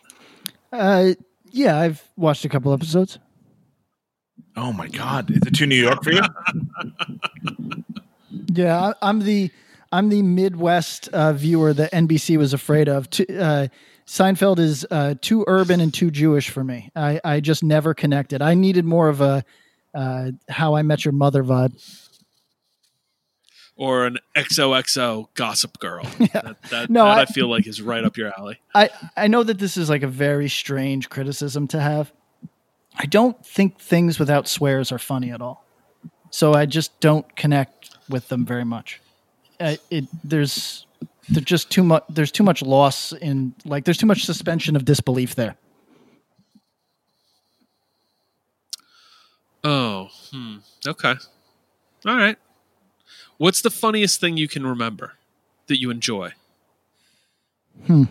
Uh, 0.71 1.13
yeah, 1.51 1.77
I've 1.79 2.03
watched 2.15 2.45
a 2.45 2.49
couple 2.49 2.73
episodes. 2.73 3.17
Oh 4.55 4.73
my 4.73 4.87
god! 4.87 5.31
Is 5.31 5.41
it 5.45 5.55
too 5.55 5.65
New 5.65 5.81
York 5.81 6.03
for 6.03 6.11
you? 6.11 6.21
Yeah, 8.51 8.79
I, 8.79 9.09
I'm 9.09 9.19
the 9.19 9.51
I'm 9.91 10.09
the 10.09 10.21
Midwest 10.21 11.07
uh, 11.09 11.33
viewer 11.33 11.73
that 11.73 11.91
NBC 11.91 12.37
was 12.37 12.53
afraid 12.53 12.87
of. 12.87 13.09
T- 13.09 13.25
uh, 13.37 13.67
Seinfeld 14.09 14.57
is 14.57 14.87
uh, 14.89 15.13
too 15.21 15.45
urban 15.45 15.79
and 15.79 15.93
too 15.93 16.09
Jewish 16.09 16.49
for 16.49 16.63
me. 16.63 16.89
I, 16.95 17.21
I 17.23 17.39
just 17.41 17.63
never 17.63 17.93
connected. 17.93 18.41
I 18.41 18.55
needed 18.55 18.83
more 18.83 19.07
of 19.07 19.21
a 19.21 19.43
uh, 19.93 20.31
How 20.49 20.75
I 20.75 20.81
Met 20.81 21.05
Your 21.05 21.11
Mother 21.11 21.43
vibe. 21.43 21.79
Or 23.75 24.07
an 24.07 24.17
XOXO 24.35 25.27
Gossip 25.35 25.77
Girl? 25.77 26.03
That, 26.33 26.57
that, 26.71 26.89
No, 26.89 27.05
that 27.05 27.17
I, 27.19 27.21
I- 27.21 27.25
feel 27.25 27.47
like 27.51 27.67
is 27.67 27.83
right 27.83 28.03
up 28.03 28.17
your 28.17 28.33
alley. 28.35 28.57
I, 28.73 28.89
I 29.15 29.27
know 29.27 29.43
that 29.43 29.59
this 29.59 29.77
is 29.77 29.91
like 29.91 30.01
a 30.01 30.07
very 30.07 30.49
strange 30.49 31.09
criticism 31.09 31.67
to 31.67 31.79
have. 31.79 32.11
I 32.97 33.05
don't 33.05 33.45
think 33.45 33.79
things 33.79 34.17
without 34.17 34.47
swears 34.47 34.91
are 34.91 34.97
funny 34.97 35.29
at 35.29 35.39
all. 35.39 35.63
So 36.31 36.55
I 36.55 36.65
just 36.65 36.99
don't 36.99 37.35
connect 37.35 37.91
with 38.09 38.27
them 38.29 38.43
very 38.43 38.65
much. 38.65 39.01
Uh, 39.59 39.75
it 39.91 40.05
there's 40.23 40.87
there's 41.29 41.45
just 41.45 41.69
too 41.69 41.83
much 41.83 42.03
there's 42.09 42.31
too 42.31 42.43
much 42.43 42.61
loss 42.61 43.13
in 43.13 43.53
like 43.65 43.85
there's 43.85 43.97
too 43.97 44.05
much 44.05 44.25
suspension 44.25 44.75
of 44.75 44.85
disbelief 44.85 45.35
there. 45.35 45.55
Oh, 49.63 50.07
hmm. 50.31 50.57
Okay. 50.87 51.15
All 52.05 52.15
right. 52.15 52.37
What's 53.37 53.61
the 53.61 53.69
funniest 53.69 54.19
thing 54.19 54.37
you 54.37 54.47
can 54.47 54.65
remember 54.65 55.13
that 55.67 55.79
you 55.79 55.89
enjoy? 55.89 56.31
Hmm. 57.85 58.03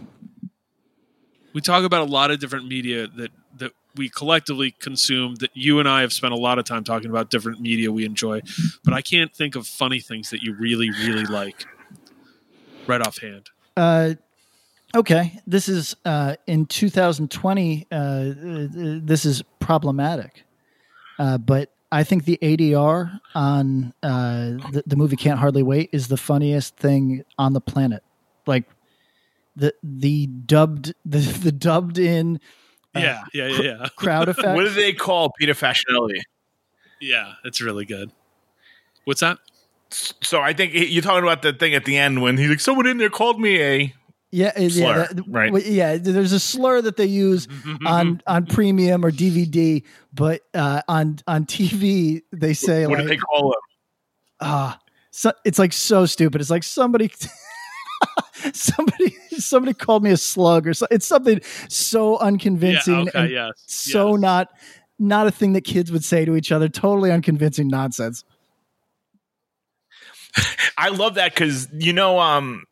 We 1.55 1.61
talk 1.61 1.85
about 1.85 2.03
a 2.07 2.11
lot 2.11 2.31
of 2.31 2.39
different 2.39 2.69
media 2.69 3.09
that 3.17 3.31
that 3.57 3.73
we 3.97 4.09
collectively 4.11 4.71
consume. 4.71 5.37
That 5.37 5.51
you 5.55 5.81
and 5.81 5.89
I 5.89 6.03
have 6.03 6.13
spent 6.13 6.33
a 6.33 6.37
lot 6.37 6.59
of 6.59 6.65
time 6.67 6.85
talking 6.85 7.11
about 7.11 7.31
different 7.31 7.61
media 7.61 7.91
we 7.91 8.05
enjoy, 8.05 8.43
but 8.85 8.95
I 8.95 9.03
can't 9.03 9.35
think 9.35 9.57
of 9.57 9.67
funny 9.67 10.01
things 10.01 10.31
that 10.31 10.43
you 10.43 10.55
really, 10.55 10.91
really 10.91 11.25
like 11.25 11.67
right 12.89 13.01
offhand. 13.01 13.51
Uh, 13.77 14.15
okay, 14.97 15.39
this 15.47 15.69
is 15.69 15.95
uh, 16.05 16.35
in 16.47 16.67
2020. 16.67 17.87
Uh, 17.91 17.95
uh, 17.95 18.31
this 19.03 19.25
is 19.25 19.43
problematic, 19.61 20.45
uh, 21.19 21.39
but 21.39 21.71
I 21.93 22.05
think 22.05 22.25
the 22.25 22.39
ADR 22.43 23.21
on 23.35 23.95
uh, 24.03 24.57
the, 24.73 24.83
the 24.87 24.97
movie 24.97 25.17
Can't 25.17 25.39
Hardly 25.39 25.63
Wait 25.63 25.91
is 25.93 26.09
the 26.09 26.17
funniest 26.17 26.77
thing 26.77 27.25
on 27.39 27.53
the 27.53 27.61
planet. 27.61 28.03
Like 28.47 28.65
the 29.57 29.75
the 29.83 30.27
dubbed 30.27 30.95
the, 31.05 31.19
the 31.19 31.53
dubbed 31.53 31.99
in 31.99 32.41
uh, 32.97 33.01
Yeah, 33.01 33.25
yeah, 33.33 33.47
yeah, 33.47 33.61
yeah. 33.63 33.87
crowd 33.97 34.29
effect. 34.29 34.57
what 34.57 34.65
do 34.65 34.71
they 34.71 34.93
call 34.93 35.31
Peter 35.39 35.55
Facinelli? 35.55 36.21
Yeah, 37.01 37.35
it's 37.45 37.61
really 37.61 37.85
good. 37.85 38.11
What's 39.05 39.21
that? 39.21 39.39
So 39.91 40.41
I 40.41 40.53
think 40.53 40.73
you're 40.75 41.03
talking 41.03 41.23
about 41.23 41.43
the 41.43 41.53
thing 41.53 41.75
at 41.75 41.85
the 41.85 41.97
end 41.97 42.21
when 42.23 42.37
he's 42.37 42.49
like, 42.51 42.61
"Someone 42.61 42.87
in 42.87 42.99
there 42.99 43.11
called 43.11 43.41
me 43.41 43.61
a." 43.63 43.95
Yeah, 44.31 44.53
slur, 44.53 44.69
yeah, 44.69 45.07
that- 45.11 45.25
right? 45.29 45.65
Yeah, 45.65 45.97
there's 45.97 46.33
a 46.33 46.41
slur 46.41 46.83
that 46.83 46.99
they 46.99 47.07
use 47.07 47.49
on 47.87 48.21
on 48.27 48.45
premium 48.45 49.03
or 49.05 49.11
DVD, 49.11 49.83
but 50.13 50.43
uh, 50.53 50.83
on 50.89 51.19
on 51.27 51.47
TV 51.47 52.21
they 52.33 52.53
say 52.53 52.87
What 52.87 52.99
like 52.99 53.05
do 53.05 53.09
they 53.09 53.17
call 53.17 53.53
him? 53.53 53.61
ah, 54.41 54.79
so, 55.11 55.33
it's 55.47 55.59
like 55.59 55.73
so 55.73 56.05
stupid. 56.05 56.41
It's 56.43 56.51
like 56.51 56.63
somebody. 56.65 57.11
somebody 58.53 59.17
somebody 59.39 59.75
called 59.75 60.05
me 60.05 60.11
a 60.13 60.17
slug 60.17 60.69
or 60.69 60.73
so 60.75 60.87
it's 60.91 61.05
something 61.07 61.41
so 61.69 62.13
Yeah, 62.21 62.27
unconvincing 62.29 63.09
okay, 63.09 63.19
and 63.23 63.31
yes. 63.31 63.53
so 63.67 64.13
yes. 64.13 64.21
not 64.21 64.49
not 65.01 65.27
a 65.27 65.33
thing 65.33 65.53
that 65.55 65.63
kids 65.63 65.91
would 65.91 66.05
say 66.05 66.25
to 66.25 66.37
each 66.37 66.53
other 66.53 66.69
totally 66.69 67.11
unconvincing 67.11 67.67
nonsense 67.67 68.23
I 70.79 70.89
love 70.91 71.15
that 71.15 71.35
because 71.35 71.69
you 71.73 71.93
know, 71.93 72.19
um, 72.21 72.65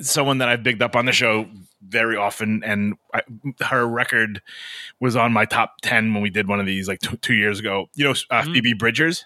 someone 0.00 0.38
that 0.38 0.48
I've 0.48 0.62
bigged 0.62 0.82
up 0.82 0.96
on 0.96 1.04
the 1.06 1.12
show 1.12 1.46
very 1.86 2.16
often, 2.16 2.62
and 2.64 2.94
I, 3.14 3.22
her 3.64 3.86
record 3.86 4.40
was 5.00 5.16
on 5.16 5.32
my 5.32 5.44
top 5.44 5.76
ten 5.82 6.12
when 6.14 6.22
we 6.22 6.30
did 6.30 6.48
one 6.48 6.60
of 6.60 6.66
these 6.66 6.88
like 6.88 7.00
t- 7.00 7.16
two 7.18 7.34
years 7.34 7.58
ago. 7.58 7.88
You 7.94 8.04
know, 8.04 8.10
uh, 8.30 8.42
Mm. 8.42 8.52
Phoebe 8.54 8.74
Bridgers. 8.74 9.24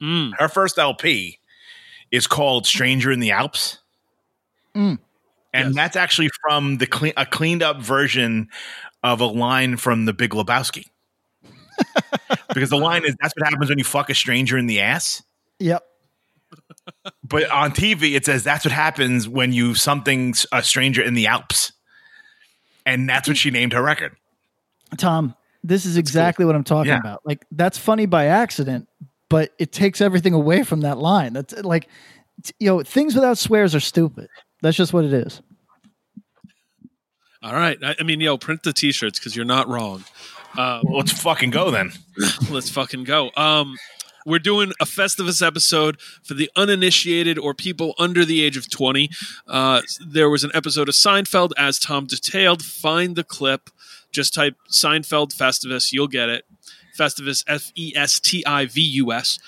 Mm, 0.00 0.32
Her 0.38 0.48
first 0.48 0.78
LP 0.78 1.38
is 2.10 2.26
called 2.26 2.66
"Stranger 2.66 3.10
in 3.12 3.20
the 3.20 3.30
Alps," 3.30 3.78
Mm. 4.74 4.98
and 5.54 5.66
Yes. 5.68 5.74
that's 5.74 5.96
actually 5.96 6.28
from 6.42 6.78
the 6.78 6.86
clean 6.86 7.12
a 7.16 7.24
cleaned 7.26 7.62
up 7.62 7.78
version 7.80 8.48
of 9.02 9.20
a 9.20 9.26
line 9.26 9.76
from 9.76 10.04
The 10.04 10.12
Big 10.12 10.30
Lebowski. 10.32 10.86
because 12.54 12.70
the 12.70 12.76
line 12.76 13.04
is 13.04 13.14
that's 13.20 13.32
what 13.36 13.48
happens 13.48 13.68
when 13.68 13.78
you 13.78 13.84
fuck 13.84 14.10
a 14.10 14.14
stranger 14.14 14.56
in 14.58 14.66
the 14.66 14.80
ass. 14.80 15.22
Yep. 15.58 15.82
But 17.24 17.50
on 17.50 17.72
TV, 17.72 18.14
it 18.14 18.24
says 18.26 18.44
that's 18.44 18.64
what 18.64 18.72
happens 18.72 19.28
when 19.28 19.52
you 19.52 19.74
something 19.74 20.34
a 20.52 20.62
stranger 20.62 21.02
in 21.02 21.14
the 21.14 21.26
Alps, 21.26 21.72
and 22.86 23.08
that's 23.08 23.26
what 23.28 23.36
she 23.36 23.50
named 23.50 23.72
her 23.72 23.82
record. 23.82 24.16
Tom, 24.98 25.34
this 25.64 25.86
is 25.86 25.96
exactly 25.96 26.44
what 26.44 26.54
I'm 26.54 26.64
talking 26.64 26.90
Yeah. 26.92 26.98
about. 27.00 27.20
Like 27.24 27.44
that's 27.50 27.78
funny 27.78 28.06
by 28.06 28.26
accident, 28.26 28.88
but 29.28 29.52
it 29.58 29.72
takes 29.72 30.00
everything 30.00 30.34
away 30.34 30.62
from 30.62 30.80
that 30.82 30.98
line. 30.98 31.32
That's 31.32 31.54
like 31.62 31.88
you 32.58 32.66
know, 32.68 32.82
things 32.82 33.14
without 33.14 33.38
swears 33.38 33.74
are 33.74 33.80
stupid. 33.80 34.28
That's 34.62 34.76
just 34.76 34.92
what 34.92 35.04
it 35.04 35.12
is. 35.12 35.40
All 37.42 37.52
right. 37.54 37.76
I, 37.82 37.96
I 37.98 38.02
mean, 38.04 38.20
yo, 38.20 38.38
print 38.38 38.62
the 38.62 38.72
t-shirts 38.72 39.18
because 39.18 39.34
you're 39.34 39.44
not 39.44 39.68
wrong. 39.68 40.04
Um, 40.56 40.82
Well, 40.84 40.98
let's 40.98 41.12
fucking 41.12 41.50
go 41.50 41.70
then. 41.70 41.92
let's 42.50 42.70
fucking 42.70 43.04
go. 43.04 43.30
Um, 43.36 43.76
we're 44.24 44.38
doing 44.38 44.72
a 44.80 44.84
Festivus 44.84 45.44
episode 45.44 46.00
for 46.22 46.34
the 46.34 46.50
uninitiated 46.56 47.38
or 47.38 47.54
people 47.54 47.94
under 47.98 48.24
the 48.24 48.42
age 48.42 48.56
of 48.56 48.70
20. 48.70 49.10
Uh, 49.46 49.82
there 50.06 50.30
was 50.30 50.44
an 50.44 50.50
episode 50.54 50.88
of 50.88 50.94
Seinfeld, 50.94 51.52
as 51.56 51.78
Tom 51.78 52.06
detailed. 52.06 52.64
Find 52.64 53.16
the 53.16 53.24
clip. 53.24 53.70
Just 54.10 54.34
type 54.34 54.56
Seinfeld 54.70 55.34
Festivus. 55.34 55.92
You'll 55.92 56.08
get 56.08 56.28
it. 56.28 56.44
Festivus, 56.96 57.44
F 57.48 57.72
E 57.74 57.92
S 57.96 58.20
T 58.20 58.44
I 58.46 58.66
V 58.66 58.80
U 58.80 59.12
S. 59.12 59.38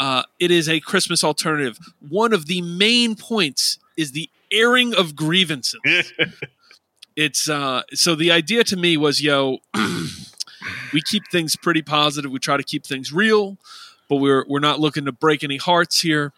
Uh, 0.00 0.22
it 0.40 0.50
is 0.50 0.68
a 0.68 0.80
Christmas 0.80 1.22
alternative. 1.22 1.78
One 2.08 2.32
of 2.32 2.46
the 2.46 2.62
main 2.62 3.14
points 3.14 3.78
is 3.96 4.12
the 4.12 4.30
airing 4.50 4.94
of 4.94 5.14
grievances. 5.14 5.80
it's 7.16 7.48
uh, 7.48 7.82
so 7.92 8.14
the 8.14 8.30
idea 8.30 8.64
to 8.64 8.76
me 8.76 8.96
was, 8.96 9.22
yo, 9.22 9.58
we 10.92 11.02
keep 11.02 11.24
things 11.30 11.56
pretty 11.56 11.82
positive. 11.82 12.30
We 12.30 12.38
try 12.38 12.56
to 12.56 12.62
keep 12.62 12.86
things 12.86 13.12
real, 13.12 13.58
but 14.08 14.16
we're 14.16 14.44
we're 14.48 14.60
not 14.60 14.80
looking 14.80 15.04
to 15.06 15.12
break 15.12 15.44
any 15.44 15.56
hearts 15.56 16.00
here. 16.00 16.32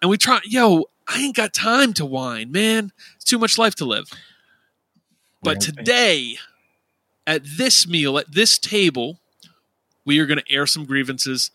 And 0.00 0.10
we 0.10 0.18
try, 0.18 0.40
yo, 0.44 0.84
I 1.08 1.20
ain't 1.20 1.36
got 1.36 1.54
time 1.54 1.92
to 1.94 2.04
whine, 2.04 2.52
man. 2.52 2.92
It's 3.16 3.24
too 3.24 3.38
much 3.38 3.58
life 3.58 3.74
to 3.76 3.84
live. 3.84 4.10
But 5.42 5.60
today, 5.60 6.38
at 7.26 7.42
this 7.44 7.86
meal, 7.86 8.18
at 8.18 8.32
this 8.32 8.58
table, 8.58 9.18
we 10.04 10.18
are 10.18 10.26
going 10.26 10.38
to 10.38 10.52
air 10.52 10.66
some 10.66 10.84
grievances. 10.84 11.50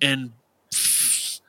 And 0.00 0.32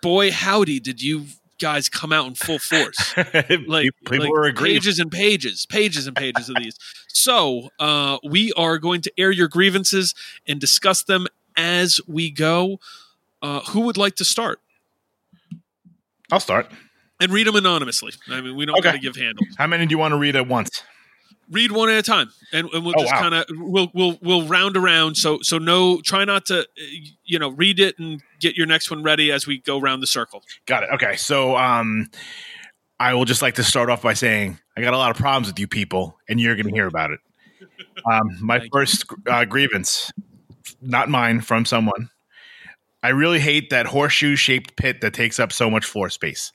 boy, 0.01 0.31
howdy, 0.31 0.79
did 0.79 1.01
you 1.01 1.25
guys 1.59 1.89
come 1.89 2.11
out 2.11 2.27
in 2.27 2.35
full 2.35 2.59
force 2.59 3.15
like, 3.67 3.89
people 4.05 4.41
like 4.41 4.55
pages 4.55 4.99
and 4.99 5.11
pages, 5.11 5.65
pages 5.65 6.07
and 6.07 6.15
pages 6.15 6.49
of 6.49 6.55
these. 6.55 6.77
So 7.07 7.69
uh, 7.79 8.17
we 8.23 8.51
are 8.53 8.77
going 8.77 9.01
to 9.01 9.11
air 9.17 9.31
your 9.31 9.47
grievances 9.47 10.13
and 10.47 10.59
discuss 10.59 11.03
them 11.03 11.27
as 11.55 11.99
we 12.07 12.29
go. 12.29 12.79
Uh, 13.45 13.59
who 13.71 13.81
would 13.81 13.97
like 13.97 14.15
to 14.15 14.25
start 14.25 14.59
I'll 16.31 16.39
start. 16.39 16.71
and 17.19 17.31
read 17.31 17.47
them 17.47 17.55
anonymously? 17.55 18.11
I 18.29 18.41
mean, 18.41 18.55
we 18.55 18.65
don't 18.65 18.75
Okay. 18.79 18.83
got 18.89 18.91
to 18.93 18.99
give 18.99 19.15
handles. 19.15 19.47
How 19.57 19.67
many 19.67 19.85
do 19.85 19.91
you 19.93 19.97
want 19.99 20.13
to 20.13 20.17
read 20.17 20.35
at 20.35 20.47
once? 20.47 20.69
Read 21.51 21.71
one 21.71 21.89
at 21.89 21.97
a 21.99 22.01
time, 22.01 22.31
and, 22.51 22.67
and 22.73 22.83
we'll 22.83 22.95
Oh, 22.97 23.01
just 23.03 23.13
wow. 23.13 23.19
kind 23.21 23.35
of 23.35 23.45
we'll 23.51 23.91
we'll 23.93 24.17
we'll 24.23 24.47
round 24.47 24.75
around. 24.75 25.15
So 25.15 25.39
so 25.43 25.59
no, 25.59 26.01
try 26.01 26.25
not 26.25 26.45
to 26.47 26.67
you 27.23 27.37
know 27.37 27.49
read 27.49 27.79
it 27.79 27.99
and 27.99 28.19
get 28.39 28.55
your 28.57 28.65
next 28.65 28.89
one 28.89 29.03
ready 29.03 29.31
as 29.31 29.45
we 29.45 29.59
go 29.59 29.79
around 29.79 29.99
the 29.99 30.07
circle. 30.07 30.41
Got 30.65 30.83
it. 30.83 30.89
Okay. 30.95 31.15
So 31.17 31.55
um 31.55 32.09
I 32.99 33.13
will 33.13 33.25
just 33.25 33.43
like 33.43 33.55
to 33.55 33.63
start 33.63 33.91
off 33.91 34.01
by 34.01 34.13
saying 34.15 34.57
I 34.75 34.81
got 34.81 34.93
a 34.95 34.97
lot 34.97 35.11
of 35.11 35.17
problems 35.17 35.45
with 35.47 35.59
you 35.59 35.67
people, 35.67 36.17
and 36.27 36.39
you're 36.39 36.55
going 36.55 36.67
to 36.67 36.71
hear 36.73 36.87
about 36.87 37.11
it. 37.11 37.19
Um, 38.11 38.37
my 38.41 38.59
Thank 38.59 38.71
first 38.73 39.05
uh, 39.29 39.45
grievance, 39.45 40.11
not 40.81 41.09
mine, 41.09 41.41
from 41.41 41.65
someone. 41.65 42.09
I 43.05 43.09
really 43.09 43.39
hate 43.39 43.69
that 43.69 43.85
horseshoe 43.85 44.35
shaped 44.35 44.75
pit 44.77 45.01
that 45.01 45.13
takes 45.13 45.39
up 45.39 45.53
so 45.53 45.69
much 45.69 45.85
floor 45.85 46.09
space. 46.09 46.51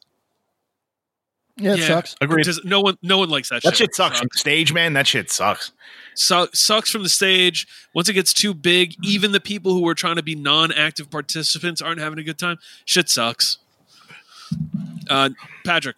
Yeah, 1.56 1.74
it 1.74 1.78
Yeah. 1.80 1.86
sucks. 1.86 2.16
Agreed. 2.20 2.44
Just- 2.44 2.64
no 2.64 2.80
one 2.80 2.96
no 3.02 3.18
one 3.18 3.28
likes 3.28 3.50
that. 3.50 3.62
That 3.62 3.76
shit. 3.76 3.88
shit 3.90 3.94
sucks. 3.94 4.18
From 4.18 4.28
the 4.32 4.38
stage, 4.38 4.72
man. 4.72 4.94
That 4.94 5.06
shit 5.06 5.30
sucks. 5.30 5.70
Su- 6.14 6.48
sucks 6.52 6.90
from 6.90 7.02
the 7.04 7.08
stage. 7.08 7.68
Once 7.94 8.08
it 8.08 8.14
gets 8.14 8.32
too 8.32 8.52
big, 8.52 8.96
even 9.04 9.30
the 9.32 9.40
people 9.40 9.74
who 9.74 9.86
are 9.88 9.94
trying 9.94 10.16
to 10.16 10.22
be 10.22 10.34
non-active 10.34 11.08
participants 11.10 11.80
aren't 11.80 12.00
having 12.00 12.18
a 12.18 12.22
good 12.24 12.38
time. 12.38 12.56
Shit 12.84 13.08
sucks. 13.08 13.58
Uh, 15.08 15.30
Patrick, 15.64 15.96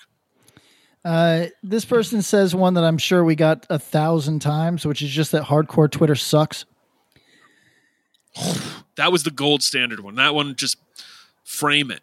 Uh, 1.04 1.46
this 1.62 1.84
person 1.84 2.22
says 2.22 2.54
one 2.54 2.74
that 2.74 2.84
I'm 2.84 2.98
sure 2.98 3.24
we 3.24 3.34
got 3.34 3.66
a 3.70 3.78
thousand 3.78 4.40
times, 4.40 4.84
which 4.86 5.00
is 5.02 5.10
just 5.10 5.32
that 5.32 5.42
hardcore 5.44 5.90
Twitter 5.90 6.14
sucks. 6.14 6.64
That 8.97 9.12
was 9.12 9.23
the 9.23 9.31
gold 9.31 9.62
standard 9.62 10.01
one. 10.01 10.14
That 10.16 10.35
one 10.35 10.55
just 10.57 10.79
frame 11.45 11.90
it. 11.90 12.01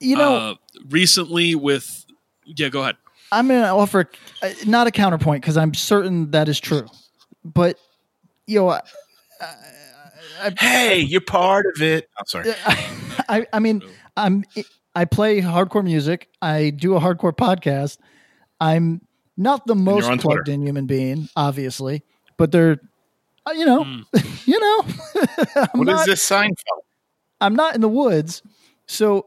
You 0.00 0.16
know, 0.16 0.34
uh, 0.34 0.54
recently 0.88 1.54
with 1.54 2.04
yeah, 2.44 2.68
go 2.68 2.82
ahead. 2.82 2.96
I'm 3.30 3.48
going 3.48 3.62
to 3.62 3.68
offer 3.68 4.10
uh, 4.42 4.50
not 4.66 4.86
a 4.86 4.90
counterpoint 4.90 5.42
because 5.42 5.56
I'm 5.56 5.72
certain 5.74 6.32
that 6.32 6.48
is 6.48 6.60
true, 6.60 6.86
but 7.44 7.78
you 8.46 8.60
know, 8.60 8.70
I, 8.70 8.82
Hey, 10.58 10.98
you're 11.00 11.20
part 11.20 11.66
of 11.74 11.80
it. 11.80 12.08
I'm 12.18 12.26
sorry. 12.26 12.52
I, 13.28 13.46
I 13.52 13.58
mean, 13.60 13.82
I'm 14.16 14.44
I 14.94 15.04
play 15.04 15.40
hardcore 15.40 15.84
music. 15.84 16.28
I 16.40 16.70
do 16.70 16.96
a 16.96 17.00
hardcore 17.00 17.32
podcast. 17.32 17.98
I'm 18.60 19.02
not 19.36 19.66
the 19.66 19.74
most 19.74 20.06
plugged 20.06 20.22
Twitter. 20.22 20.52
in 20.52 20.66
human 20.66 20.86
being, 20.86 21.28
obviously, 21.36 22.02
but 22.36 22.52
they're, 22.52 22.80
uh, 23.46 23.52
you 23.52 23.64
know, 23.66 23.84
you 24.46 24.58
know, 24.58 24.82
What 25.72 25.88
is 25.88 25.94
not, 25.94 26.06
this 26.06 26.28
Seinfeld? 26.28 26.82
I'm 27.40 27.54
not 27.54 27.74
in 27.74 27.80
the 27.80 27.88
woods. 27.88 28.42
So 28.86 29.26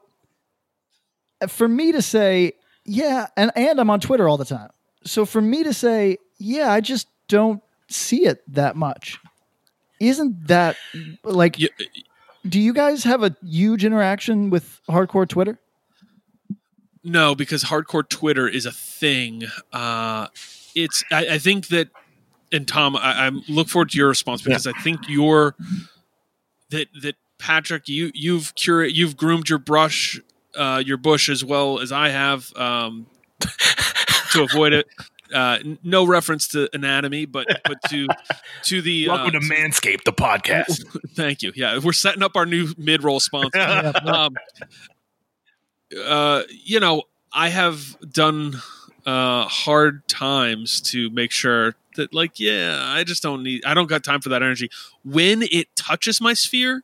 uh, 1.41 1.47
for 1.47 1.67
me 1.67 1.91
to 1.91 2.01
say, 2.01 2.54
yeah, 2.86 3.28
and, 3.36 3.51
and 3.56 3.80
I'm 3.80 3.89
on 3.89 3.99
Twitter 3.99 4.28
all 4.30 4.38
the 4.38 4.45
time. 4.45 4.69
So 5.04 5.25
for 5.25 5.41
me 5.41 5.63
to 5.63 5.73
say, 5.73 6.17
yeah, 6.38 6.71
I 6.71 6.82
just 6.82 7.08
don't 7.28 7.62
see 7.89 8.25
it 8.25 8.41
that 8.54 8.75
much. 8.75 9.19
Isn't 9.99 10.47
that 10.47 10.75
like, 11.23 11.60
You, 11.60 11.69
do 12.47 12.60
you 12.60 12.73
guys 12.73 13.04
have 13.04 13.23
a 13.23 13.36
huge 13.43 13.86
interaction 13.86 14.49
with 14.49 14.80
hardcore 14.89 15.28
Twitter? 15.28 15.60
no, 17.06 17.36
because 17.36 17.63
hardcore 17.63 18.08
Twitter 18.08 18.47
is 18.47 18.65
a 18.65 18.71
thing. 18.71 19.43
Uh, 19.71 20.28
it's 20.73 21.04
I, 21.12 21.28
I 21.36 21.38
think 21.38 21.67
that, 21.67 21.89
and 22.55 22.67
Tom, 22.67 22.95
I, 22.95 23.27
I 23.27 23.31
look 23.49 23.67
forward 23.67 23.89
to 23.91 23.97
your 23.97 24.07
response 24.07 24.41
because 24.41 24.65
I 24.65 24.71
think 24.71 25.01
you're 25.07 25.55
that 26.69 26.87
that 27.01 27.15
Patrick, 27.37 27.87
you 27.87 28.11
you've 28.13 28.55
curate 28.55 28.93
you've 28.93 29.17
groomed 29.17 29.49
your 29.49 29.59
brush, 29.59 30.19
uh, 30.55 30.81
your 30.83 30.97
bush 30.97 31.29
as 31.29 31.43
well 31.43 31.79
as 31.79 31.91
I 31.91 32.09
have 32.09 32.55
um, 32.55 33.07
to 34.31 34.43
avoid 34.43 34.73
it. 34.73 34.87
Uh, 35.33 35.57
no 35.83 36.05
reference 36.05 36.47
to 36.49 36.69
anatomy, 36.73 37.25
but 37.25 37.47
but 37.65 37.77
to 37.89 38.07
to 38.63 38.81
the 38.81 39.09
uh, 39.09 39.15
Welcome 39.15 39.41
to 39.41 39.47
Manscaped, 39.47 40.05
the 40.05 40.13
podcast. 40.13 40.85
Thank 41.15 41.41
you. 41.41 41.51
Yeah, 41.55 41.79
we're 41.83 41.93
setting 41.93 42.23
up 42.23 42.35
our 42.35 42.45
new 42.45 42.69
mid-roll 42.77 43.19
sponsor. 43.19 43.49
Yeah, 43.57 43.91
um, 44.05 44.35
uh, 46.05 46.43
you 46.49 46.79
know, 46.79 47.03
I 47.33 47.49
have 47.49 47.97
done 48.11 48.61
uh, 49.05 49.45
hard 49.45 50.07
times 50.07 50.79
to 50.81 51.09
make 51.09 51.31
sure 51.31 51.75
that, 51.95 52.13
like, 52.13 52.39
yeah, 52.39 52.79
I 52.84 53.03
just 53.03 53.23
don't 53.23 53.43
need. 53.43 53.65
I 53.65 53.73
don't 53.73 53.88
got 53.88 54.03
time 54.03 54.21
for 54.21 54.29
that 54.29 54.41
energy. 54.41 54.69
When 55.03 55.43
it 55.43 55.75
touches 55.75 56.21
my 56.21 56.34
sphere, 56.34 56.84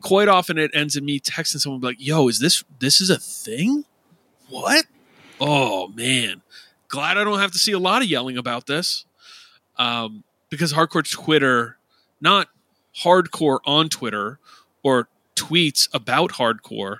quite 0.00 0.28
often 0.28 0.58
it 0.58 0.70
ends 0.74 0.96
in 0.96 1.04
me 1.04 1.20
texting 1.20 1.60
someone 1.60 1.80
like, 1.80 1.96
"Yo, 1.98 2.28
is 2.28 2.38
this 2.38 2.64
this 2.78 3.00
is 3.00 3.10
a 3.10 3.18
thing? 3.18 3.84
What? 4.48 4.86
Oh 5.40 5.88
man, 5.88 6.42
glad 6.88 7.18
I 7.18 7.24
don't 7.24 7.38
have 7.38 7.52
to 7.52 7.58
see 7.58 7.72
a 7.72 7.78
lot 7.78 8.02
of 8.02 8.08
yelling 8.08 8.36
about 8.36 8.66
this." 8.66 9.04
Um, 9.76 10.24
because 10.50 10.72
hardcore 10.72 11.08
Twitter, 11.10 11.78
not 12.20 12.48
hardcore 13.02 13.58
on 13.64 13.88
Twitter 13.88 14.38
or 14.82 15.08
tweets 15.34 15.88
about 15.92 16.32
hardcore, 16.32 16.98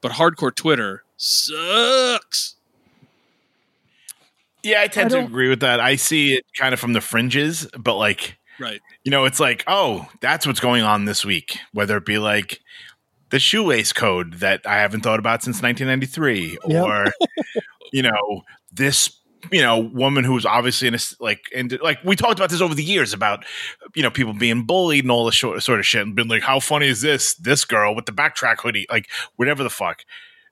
but 0.00 0.12
hardcore 0.12 0.54
Twitter 0.54 1.04
sucks. 1.16 2.56
Yeah, 4.64 4.80
I 4.80 4.88
tend 4.88 5.12
I 5.14 5.20
to 5.20 5.24
agree 5.26 5.48
with 5.48 5.60
that. 5.60 5.78
I 5.80 5.96
see 5.96 6.34
it 6.34 6.44
kind 6.58 6.72
of 6.74 6.80
from 6.80 6.92
the 6.94 7.00
fringes, 7.00 7.68
but 7.78 7.96
like, 7.96 8.38
Right. 8.58 8.80
you 9.04 9.10
know, 9.10 9.24
it's 9.24 9.38
like, 9.40 9.62
oh, 9.66 10.08
that's 10.20 10.46
what's 10.46 10.60
going 10.60 10.82
on 10.82 11.04
this 11.04 11.24
week. 11.24 11.58
Whether 11.72 11.96
it 11.98 12.06
be 12.06 12.18
like 12.18 12.60
the 13.30 13.38
shoelace 13.38 13.92
code 13.92 14.34
that 14.34 14.62
I 14.66 14.76
haven't 14.78 15.00
thought 15.02 15.18
about 15.18 15.42
since 15.42 15.60
1993, 15.62 16.58
Yep. 16.66 16.84
or 16.84 17.06
you 17.92 18.02
know, 18.02 18.42
this 18.72 19.10
you 19.52 19.60
know 19.60 19.78
woman 19.78 20.24
who's 20.24 20.46
obviously 20.46 20.88
in 20.88 20.94
a 20.94 20.96
s- 20.96 21.14
like 21.20 21.42
and 21.54 21.78
like 21.82 21.98
we 22.02 22.16
talked 22.16 22.38
about 22.38 22.48
this 22.48 22.62
over 22.62 22.74
the 22.74 22.82
years 22.82 23.12
about 23.12 23.44
you 23.94 24.02
know 24.02 24.10
people 24.10 24.32
being 24.32 24.64
bullied 24.64 25.04
and 25.04 25.10
all 25.10 25.26
this 25.26 25.36
sort 25.38 25.62
sort 25.62 25.78
of 25.78 25.84
shit 25.86 26.00
and 26.00 26.14
been 26.16 26.28
like 26.28 26.42
how 26.42 26.58
funny 26.58 26.86
is 26.88 27.02
this 27.02 27.34
this 27.34 27.62
girl 27.66 27.94
with 27.94 28.06
the 28.06 28.12
backtrack 28.12 28.58
hoodie 28.60 28.86
like 28.90 29.06
whatever 29.36 29.62
the 29.62 29.68
fuck 29.68 30.02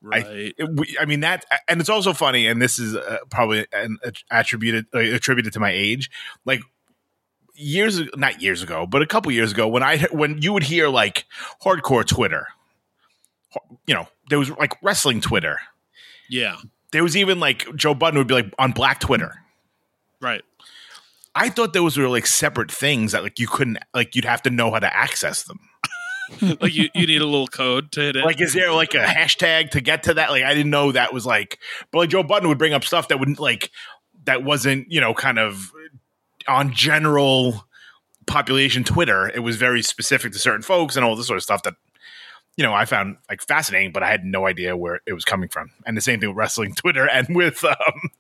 Right. 0.03 0.55
it- 0.59 0.69
we, 0.73 0.97
I 1.01 1.05
mean 1.05 1.21
that, 1.21 1.45
and 1.69 1.81
it's 1.81 1.89
also 1.91 2.13
funny, 2.13 2.47
and 2.47 2.61
this 2.61 2.79
is 2.79 2.97
uh, 2.97 3.19
probably 3.31 3.67
an, 3.73 3.99
attributed 4.31 4.87
uh, 4.95 4.99
attributed 4.99 5.53
to 5.53 5.61
my 5.61 5.71
age. 5.71 6.11
Like 6.45 6.61
years 7.55 8.01
not 8.17 8.43
years 8.43 8.63
ago, 8.63 8.87
but 8.87 9.03
a 9.03 9.07
couple 9.07 9.31
years 9.31 9.53
ago 9.53 9.69
when 9.69 9.83
I 9.83 9.99
when 10.11 10.41
you 10.43 10.53
would 10.53 10.65
hear 10.65 10.89
like 10.89 11.25
hardcore 11.63 12.05
Twitter, 12.05 12.49
you 13.87 13.95
know, 13.95 14.09
there 14.29 14.39
was 14.39 14.51
like 14.51 14.73
wrestling 14.83 15.21
Twitter. 15.21 15.59
Yeah. 16.29 16.57
There 16.93 17.03
was 17.03 17.17
even 17.17 17.41
like 17.41 17.75
Joe 17.77 17.95
Budden 17.95 18.19
would 18.19 18.27
be 18.27 18.35
like 18.35 18.53
on 18.59 18.73
Black 18.73 19.01
Twitter. 19.01 19.35
Right. 20.21 20.43
I 21.35 21.49
thought 21.49 21.73
those 21.73 21.97
were 21.97 22.09
like 22.09 22.27
separate 22.27 22.71
things 22.71 23.13
that 23.13 23.23
like 23.23 23.39
you 23.39 23.47
couldn't 23.47 23.79
like 23.95 24.15
you'd 24.15 24.25
have 24.25 24.43
to 24.43 24.51
know 24.51 24.71
how 24.71 24.79
to 24.79 24.95
access 24.95 25.43
them. 25.45 25.61
Like 26.61 26.75
you, 26.75 26.89
you 26.95 27.07
need 27.07 27.21
a 27.21 27.27
little 27.27 27.47
code 27.47 27.93
to 27.93 28.01
hit 28.01 28.17
it. 28.17 28.25
Like, 28.25 28.41
is 28.41 28.53
there 28.53 28.73
like 28.73 28.95
a 28.95 29.05
hashtag 29.05 29.71
to 29.71 29.81
get 29.81 30.05
to 30.05 30.15
that? 30.15 30.31
Like, 30.31 30.45
I 30.45 30.55
didn't 30.55 30.71
know 30.71 30.93
that 30.93 31.13
was 31.13 31.27
like, 31.27 31.59
but 31.91 31.99
like 31.99 32.11
Joe 32.11 32.23
Budden 32.23 32.49
would 32.49 32.59
bring 32.59 32.73
up 32.73 32.85
stuff 32.85 33.09
that 33.09 33.19
wouldn't 33.19 33.39
like 33.39 33.71
that 34.25 34.43
wasn't 34.43 34.91
you 34.91 35.01
know 35.01 35.15
kind 35.15 35.39
of 35.39 35.73
on 36.49 36.73
general 36.73 37.65
population 38.27 38.85
Twitter. 38.85 39.29
It 39.29 39.41
was 39.41 39.57
very 39.57 39.83
specific 39.83 40.33
to 40.33 40.39
certain 40.39 40.63
folks 40.63 40.97
and 40.97 41.05
all 41.05 41.17
this 41.17 41.27
sort 41.27 41.37
of 41.37 41.43
stuff 41.43 41.63
that 41.65 41.75
you 42.57 42.65
know 42.65 42.73
I 42.73 42.85
found 42.85 43.17
like 43.29 43.43
fascinating, 43.43 43.93
but 43.93 44.03
I 44.03 44.11
had 44.11 44.25
no 44.25 44.47
idea 44.47 44.77
where 44.77 45.01
it 45.07 45.13
was 45.13 45.25
coming 45.25 45.49
from. 45.49 45.71
And 45.87 45.97
the 45.97 46.01
same 46.01 46.21
thing 46.21 46.31
with 46.31 46.39
wrestling 46.39 46.75
Twitter 46.77 47.09
and 47.09 47.35
with 47.35 47.65
um 47.65 48.11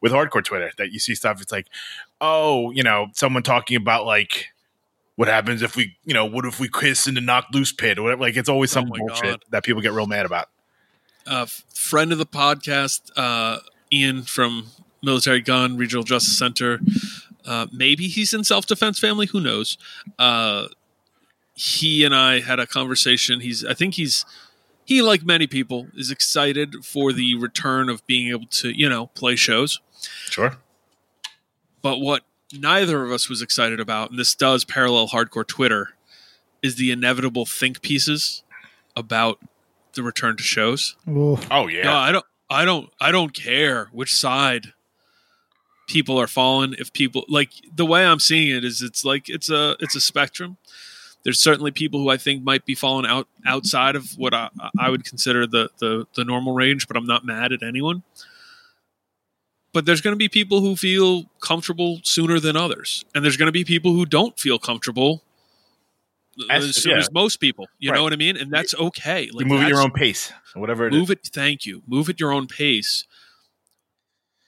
with 0.00 0.12
hardcore 0.12 0.44
Twitter 0.44 0.70
that 0.78 0.92
you 0.92 0.98
see 0.98 1.14
stuff. 1.14 1.40
It's 1.40 1.52
like, 1.52 1.68
oh, 2.20 2.70
you 2.72 2.82
know, 2.82 3.08
someone 3.12 3.42
talking 3.42 3.76
about 3.76 4.06
like. 4.06 4.48
What 5.16 5.28
happens 5.28 5.62
if 5.62 5.76
we, 5.76 5.96
you 6.04 6.12
know, 6.14 6.24
what 6.24 6.44
if 6.44 6.58
we 6.58 6.68
kiss 6.68 7.06
in 7.06 7.14
the 7.14 7.20
Knocked 7.20 7.54
Loose 7.54 7.72
pit 7.72 7.98
or 7.98 8.02
whatever? 8.02 8.22
Like, 8.22 8.36
it's 8.36 8.48
always 8.48 8.70
some 8.72 8.90
Oh 8.92 8.96
bullshit 8.98 9.22
God. 9.22 9.44
that 9.50 9.64
people 9.64 9.80
get 9.80 9.92
real 9.92 10.06
mad 10.06 10.26
about. 10.26 10.48
uh, 11.26 11.46
friend 11.72 12.10
of 12.12 12.18
the 12.18 12.26
podcast, 12.26 13.10
uh, 13.16 13.58
Ian 13.92 14.22
from 14.22 14.66
Militarie 15.06 15.44
Gun 15.44 15.76
Regional 15.76 16.02
Justice 16.02 16.36
Center. 16.36 16.80
Uh, 17.46 17.66
maybe 17.72 18.08
he's 18.08 18.32
in 18.34 18.42
self 18.42 18.66
defense 18.66 18.98
family. 18.98 19.26
Who 19.26 19.40
knows? 19.40 19.78
Uh, 20.18 20.66
he 21.54 22.04
and 22.04 22.14
I 22.14 22.40
had 22.40 22.58
a 22.58 22.66
conversation. 22.66 23.38
He's, 23.40 23.64
I 23.64 23.74
think 23.74 23.94
he's, 23.94 24.24
he 24.84 25.00
like 25.00 25.22
many 25.24 25.46
people 25.46 25.86
is 25.94 26.10
excited 26.10 26.84
for 26.84 27.12
the 27.12 27.36
return 27.36 27.88
of 27.88 28.04
being 28.06 28.28
able 28.30 28.46
to, 28.46 28.70
you 28.76 28.88
know, 28.88 29.06
play 29.08 29.36
shows. 29.36 29.80
Sure. 30.28 30.56
But 31.82 31.98
what 32.00 32.22
neither 32.58 33.04
of 33.04 33.12
us 33.12 33.28
was 33.28 33.42
excited 33.42 33.80
about, 33.80 34.10
and 34.10 34.18
this 34.18 34.34
does 34.34 34.64
parallel 34.64 35.08
hardcore 35.08 35.46
Twitter, 35.46 35.94
is 36.62 36.76
the 36.76 36.90
inevitable 36.90 37.46
think 37.46 37.82
pieces 37.82 38.42
about 38.96 39.38
the 39.94 40.02
return 40.02 40.36
to 40.36 40.42
shows. 40.42 40.96
Ooh. 41.08 41.38
Oh 41.50 41.68
yeah. 41.68 41.84
No, 41.84 41.94
I 41.94 42.12
don't. 42.12 42.26
I 42.50 42.64
don't. 42.64 42.90
I 43.00 43.10
don't 43.10 43.32
care 43.34 43.88
which 43.92 44.14
side 44.14 44.72
people 45.86 46.18
are 46.18 46.26
falling. 46.26 46.74
If 46.78 46.92
people 46.92 47.24
like 47.28 47.50
the 47.74 47.86
way 47.86 48.04
I'm 48.04 48.20
seeing 48.20 48.54
it 48.56 48.64
is, 48.64 48.82
it's 48.82 49.04
like 49.04 49.28
it's 49.28 49.50
a 49.50 49.76
it's 49.80 49.94
a 49.94 50.00
spectrum. 50.00 50.56
There's 51.22 51.40
certainly 51.40 51.70
people 51.70 52.00
who 52.00 52.10
I 52.10 52.18
think 52.18 52.44
might 52.44 52.66
be 52.66 52.74
falling 52.74 53.06
out 53.06 53.28
outside 53.46 53.96
of 53.96 54.10
what 54.18 54.34
I, 54.34 54.50
I 54.78 54.90
would 54.90 55.04
consider 55.04 55.46
the, 55.46 55.70
the 55.78 56.06
the 56.14 56.24
normal 56.24 56.54
range, 56.54 56.86
but 56.86 56.96
I'm 56.96 57.06
not 57.06 57.24
mad 57.24 57.52
at 57.52 57.62
anyone. 57.62 58.02
But 59.74 59.84
there's 59.84 60.00
going 60.00 60.12
to 60.14 60.18
be 60.18 60.28
people 60.30 60.60
who 60.62 60.74
feel 60.76 61.24
comfortable 61.40 62.00
sooner 62.04 62.40
than 62.40 62.56
others, 62.56 63.04
and 63.14 63.22
there's 63.22 63.36
going 63.36 63.48
to 63.48 63.52
be 63.52 63.64
people 63.64 63.92
who 63.92 64.06
don't 64.06 64.38
feel 64.38 64.58
comfortable 64.58 65.22
uh, 66.40 66.44
as, 66.50 66.64
As- 66.64 66.76
soon 66.82 66.92
yeah. 66.92 66.98
as 66.98 67.12
most 67.12 67.36
people. 67.36 67.66
You 67.78 67.90
Right. 67.90 67.96
know 67.96 68.04
what 68.04 68.12
I 68.12 68.16
mean? 68.16 68.36
And 68.38 68.50
that's 68.50 68.72
okay. 68.74 69.28
you 69.32 69.44
move 69.44 69.60
at 69.62 69.68
your 69.68 69.82
own 69.82 69.90
pace, 69.90 70.32
whatever 70.54 70.86
it 70.86 70.94
is. 70.94 70.98
move 71.00 71.10
it 71.10 71.20
thank 71.32 71.66
you 71.66 71.82
move 71.86 72.08
at 72.08 72.18
your 72.20 72.32
own 72.32 72.46
pace 72.46 73.04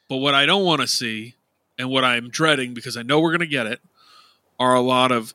but 0.08 0.18
what 0.18 0.34
i 0.34 0.46
don't 0.46 0.64
want 0.64 0.80
to 0.80 0.86
see 0.86 1.34
and 1.78 1.90
what 1.90 2.04
i'm 2.04 2.28
dreading 2.30 2.72
because 2.74 2.96
i 2.96 3.02
know 3.02 3.18
we're 3.20 3.32
going 3.32 3.40
to 3.40 3.46
get 3.58 3.66
it 3.66 3.80
are 4.60 4.74
a 4.74 4.80
lot 4.80 5.10
of 5.10 5.34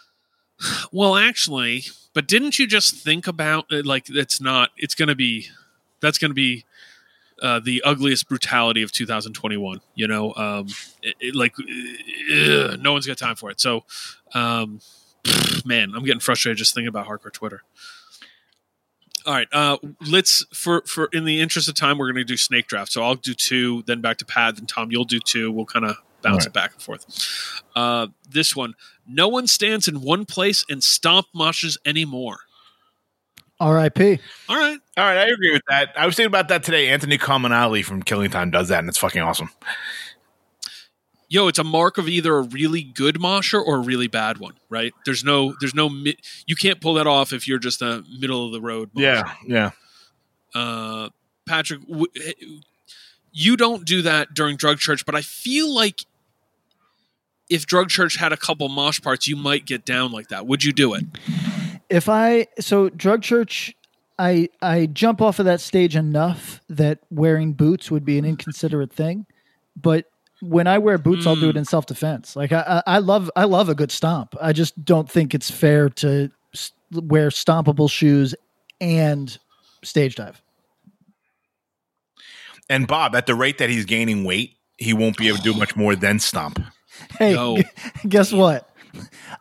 well 0.92 1.16
actually 1.16 1.82
but 2.12 2.28
didn't 2.28 2.58
you 2.60 2.66
just 2.68 2.94
think 2.94 3.26
about 3.26 3.66
it 3.72 3.84
like 3.84 4.04
it's 4.08 4.40
not 4.40 4.70
it's 4.76 4.94
going 4.94 5.08
to 5.08 5.16
be 5.16 5.48
that's 6.00 6.18
going 6.18 6.30
to 6.30 6.34
be 6.34 6.64
uh, 7.44 7.60
the 7.60 7.82
ugliest 7.84 8.28
brutality 8.28 8.82
of 8.82 8.90
2021 8.90 9.80
you 9.94 10.08
know 10.08 10.34
um 10.34 10.66
it, 11.02 11.14
it, 11.20 11.34
like 11.34 11.54
ugh, 11.58 12.80
no 12.80 12.92
one's 12.92 13.06
got 13.06 13.18
time 13.18 13.36
for 13.36 13.50
it 13.50 13.60
so 13.60 13.84
um 14.32 14.80
man 15.64 15.92
i'm 15.94 16.04
getting 16.04 16.20
frustrated 16.20 16.56
just 16.56 16.74
thinking 16.74 16.88
about 16.88 17.06
hardcore 17.06 17.32
twitter 17.32 17.62
all 19.26 19.32
right. 19.32 19.48
Uh, 19.52 19.78
let's 20.06 20.44
for 20.52 20.82
for 20.82 21.06
in 21.12 21.24
the 21.24 21.40
interest 21.40 21.66
of 21.66 21.74
time, 21.74 21.96
we're 21.96 22.12
going 22.12 22.16
to 22.16 22.24
do 22.24 22.36
snake 22.36 22.66
draft. 22.66 22.92
So 22.92 23.02
I'll 23.02 23.14
do 23.14 23.32
two, 23.32 23.82
then 23.86 24.02
back 24.02 24.18
to 24.18 24.26
Pat, 24.26 24.56
then 24.56 24.66
Tom. 24.66 24.90
You'll 24.90 25.04
do 25.04 25.18
two. 25.18 25.50
We'll 25.50 25.64
kind 25.64 25.86
of 25.86 25.96
bounce 26.20 26.44
All 26.44 26.48
it 26.48 26.52
back 26.52 26.72
and 26.72 26.82
forth. 26.82 27.62
Uh, 27.74 28.08
this 28.28 28.54
one, 28.54 28.74
no 29.06 29.28
one 29.28 29.46
stands 29.46 29.88
in 29.88 30.00
one 30.02 30.24
place 30.24 30.64
and 30.68 30.82
stomp 30.82 31.26
moshes 31.34 31.78
anymore. 31.86 32.40
R.I.P. 33.60 34.18
All 34.48 34.56
right. 34.56 34.78
All 34.96 35.04
right, 35.04 35.16
I 35.18 35.26
agree 35.28 35.52
with 35.52 35.62
that. 35.68 35.90
I 35.96 36.06
was 36.06 36.16
thinking 36.16 36.28
about 36.28 36.48
that 36.48 36.62
today. 36.64 36.88
Anthony 36.88 37.18
Comunale 37.18 37.84
from 37.84 38.02
Killing 38.02 38.30
Time 38.30 38.50
does 38.50 38.68
that, 38.68 38.80
and 38.80 38.88
it's 38.88 38.98
fucking 38.98 39.22
awesome. 39.22 39.50
Yo, 41.28 41.48
it's 41.48 41.58
a 41.58 41.64
mark 41.64 41.98
of 41.98 42.08
either 42.08 42.36
a 42.36 42.42
really 42.42 42.82
good 42.82 43.18
mosher 43.20 43.60
or 43.60 43.76
a 43.76 43.80
really 43.80 44.06
bad 44.06 44.38
one, 44.38 44.54
right? 44.68 44.92
There's 45.04 45.24
no, 45.24 45.54
there's 45.60 45.74
no, 45.74 45.88
mi- 45.88 46.16
you 46.46 46.54
can't 46.54 46.80
pull 46.80 46.94
that 46.94 47.06
off 47.06 47.32
if 47.32 47.48
you're 47.48 47.58
just 47.58 47.82
a 47.82 48.04
middle 48.20 48.46
of 48.46 48.52
the 48.52 48.60
road. 48.60 48.90
mosher. 48.94 49.04
Yeah, 49.04 49.34
yeah. 49.46 49.70
uh, 50.54 51.08
Patrick, 51.46 51.80
w- 51.88 52.06
you 53.32 53.56
don't 53.56 53.84
do 53.84 54.02
that 54.02 54.34
during 54.34 54.56
drug 54.56 54.78
church, 54.78 55.04
but 55.06 55.14
I 55.16 55.22
feel 55.22 55.74
like 55.74 56.04
if 57.50 57.66
drug 57.66 57.88
church 57.88 58.16
had 58.16 58.32
a 58.32 58.36
couple 58.36 58.68
mosh 58.68 59.00
parts, 59.00 59.26
you 59.26 59.34
might 59.34 59.64
get 59.64 59.84
down 59.84 60.12
like 60.12 60.28
that. 60.28 60.46
Would 60.46 60.62
you 60.62 60.72
do 60.72 60.94
it? 60.94 61.04
If 61.94 62.08
I 62.08 62.48
so 62.58 62.88
drug 62.88 63.22
church, 63.22 63.72
I 64.18 64.48
I 64.60 64.86
jump 64.86 65.22
off 65.22 65.38
of 65.38 65.44
that 65.44 65.60
stage 65.60 65.94
enough 65.94 66.60
that 66.68 66.98
wearing 67.08 67.52
boots 67.52 67.88
would 67.88 68.04
be 68.04 68.18
an 68.18 68.24
inconsiderate 68.24 68.92
thing, 68.92 69.26
but 69.80 70.06
when 70.40 70.66
I 70.66 70.78
wear 70.78 70.98
boots, 70.98 71.24
I'll 71.24 71.36
do 71.36 71.48
it 71.48 71.56
in 71.56 71.62
hmm. 71.62 71.68
self 71.68 71.86
defense. 71.86 72.34
Like 72.34 72.50
I, 72.50 72.82
I 72.86 72.96
I 72.96 72.98
love 72.98 73.30
I 73.36 73.44
love 73.44 73.68
a 73.68 73.76
good 73.76 73.92
stomp. 73.92 74.34
I 74.40 74.52
just 74.52 74.84
don't 74.84 75.08
think 75.08 75.36
it's 75.36 75.52
fair 75.52 75.88
to 75.90 76.32
wear 76.90 77.28
stompable 77.28 77.88
shoes 77.88 78.34
and 78.80 79.38
stage 79.84 80.16
dive. 80.16 80.42
And 82.68 82.88
Bob, 82.88 83.14
at 83.14 83.26
the 83.26 83.36
rate 83.36 83.58
that 83.58 83.70
he's 83.70 83.84
gaining 83.84 84.24
weight, 84.24 84.56
he 84.78 84.92
won't 84.94 85.16
be 85.16 85.28
able 85.28 85.38
to 85.38 85.44
do 85.44 85.54
much 85.54 85.76
more 85.76 85.94
than 85.94 86.18
stomp. 86.18 86.58
Hey, 87.18 87.34
No. 87.34 87.58
guess 88.08 88.32
what? 88.32 88.68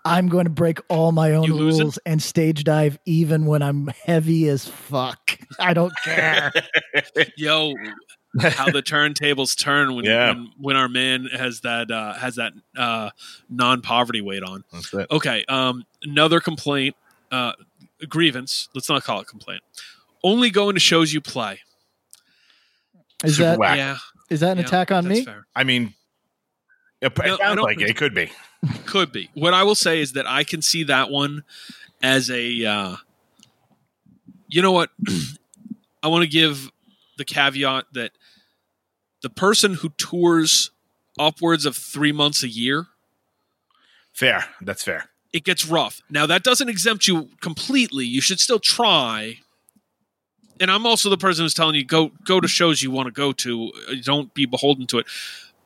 I'm 0.06 0.28
going 0.30 0.46
to 0.46 0.50
break 0.52 0.80
all 0.90 1.12
my 1.12 1.34
own 1.34 1.44
You 1.44 1.56
losing? 1.56 1.84
rules 1.84 2.00
and 2.06 2.22
stage 2.22 2.64
dive 2.64 2.98
even 3.06 3.46
when 3.46 3.62
I'm 3.62 3.88
heavy 4.06 4.48
as 4.50 4.68
fuck. 4.68 5.38
I 5.60 5.74
don't 5.74 5.94
care. 6.04 6.52
Yo, 7.38 7.74
how 8.40 8.70
the 8.72 8.82
turntables 8.84 9.58
turn 9.58 9.96
when, 9.96 10.06
Yeah. 10.06 10.30
when 10.34 10.50
when 10.60 10.76
our 10.76 10.90
man 10.90 11.26
has 11.26 11.62
that 11.62 11.92
uh, 11.92 12.14
has 12.14 12.36
that 12.36 12.54
uh, 12.78 13.10
non 13.50 13.82
poverty 13.82 14.22
weight 14.22 14.44
on. 14.44 14.64
That's 14.72 14.94
it. 14.94 15.08
Okay, 15.12 15.46
um, 15.48 15.86
another 16.04 16.40
complaint, 16.40 16.96
uh, 17.32 17.54
grievance. 18.10 18.70
Let's 18.74 18.90
not 18.90 19.04
call 19.04 19.20
it 19.22 19.28
complaint. 19.28 19.62
Only 20.24 20.50
going 20.50 20.74
to 20.76 20.80
shows 20.80 21.14
you 21.14 21.22
play. 21.22 21.60
Is 23.24 23.38
Super 23.38 23.50
that 23.52 23.60
whack. 23.60 23.78
Yeah, 23.78 23.98
is 24.30 24.40
that 24.42 24.52
an 24.54 24.58
yeah, 24.60 24.66
attack 24.66 24.92
on 24.92 25.06
that's 25.06 25.20
me? 25.20 25.26
Fair. 25.26 25.46
I 25.56 25.64
mean, 25.64 25.94
it, 27.02 27.12
it 27.18 27.26
No, 27.26 27.38
sounds 27.38 27.62
like 27.62 27.82
it. 27.82 27.90
It 27.90 27.96
could 27.98 28.14
be. 28.14 28.32
Could 28.86 29.12
be. 29.12 29.30
What 29.34 29.54
I 29.54 29.64
will 29.64 29.76
say 29.76 30.00
is 30.00 30.14
that 30.14 30.28
I 30.28 30.44
can 30.44 30.62
see 30.62 30.84
that 30.84 31.10
one 31.10 31.44
as 32.02 32.30
a. 32.30 32.66
Uh, 32.66 32.96
you 34.48 34.62
know 34.62 34.72
what? 34.72 34.90
I 36.04 36.08
want 36.08 36.24
to 36.24 36.30
give 36.30 36.70
the 37.18 37.26
caveat 37.26 37.86
that 37.94 38.12
the 39.22 39.30
person 39.30 39.76
who 39.76 39.90
tours 39.90 40.72
upwards 41.20 41.66
of 41.66 41.76
three 41.78 42.12
months 42.12 42.44
a 42.44 42.48
year, 42.48 42.88
Fair. 44.14 44.46
That's 44.62 44.84
fair. 44.84 45.10
it 45.32 45.44
gets 45.44 45.66
rough. 45.66 46.02
Now 46.10 46.26
that 46.28 46.44
doesn't 46.44 46.70
exempt 46.70 47.08
you 47.08 47.30
completely. 47.42 48.06
You 48.06 48.22
should 48.22 48.40
still 48.40 48.60
try. 48.60 49.40
And 50.60 50.70
I'm 50.70 50.86
also 50.86 51.10
the 51.10 51.18
person 51.18 51.44
who's 51.46 51.54
telling 51.56 51.76
you 51.76 51.84
go 51.84 52.12
go 52.26 52.40
to 52.40 52.48
shows 52.48 52.84
you 52.84 52.92
want 52.92 53.08
to 53.08 53.12
go 53.12 53.32
to. 53.34 53.72
Don't 54.04 54.34
be 54.34 54.46
beholden 54.46 54.86
to 54.88 55.00
it. 55.00 55.08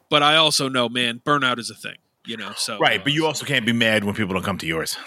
But 0.09 0.23
I 0.23 0.37
also 0.37 0.69
know, 0.69 0.87
man, 0.87 1.21
burnout 1.25 1.59
is 1.59 1.69
a 1.69 1.75
thing. 1.75 1.97
You 2.27 2.37
know, 2.37 2.51
so 2.55 2.77
Right, 2.77 2.99
uh, 2.99 3.03
but 3.03 3.13
you 3.13 3.25
also 3.25 3.45
can't 3.45 3.65
be 3.65 3.73
mad 3.73 4.03
when 4.03 4.13
people 4.13 4.33
don't 4.33 4.43
come 4.43 4.57
to 4.59 4.67
yours. 4.67 4.97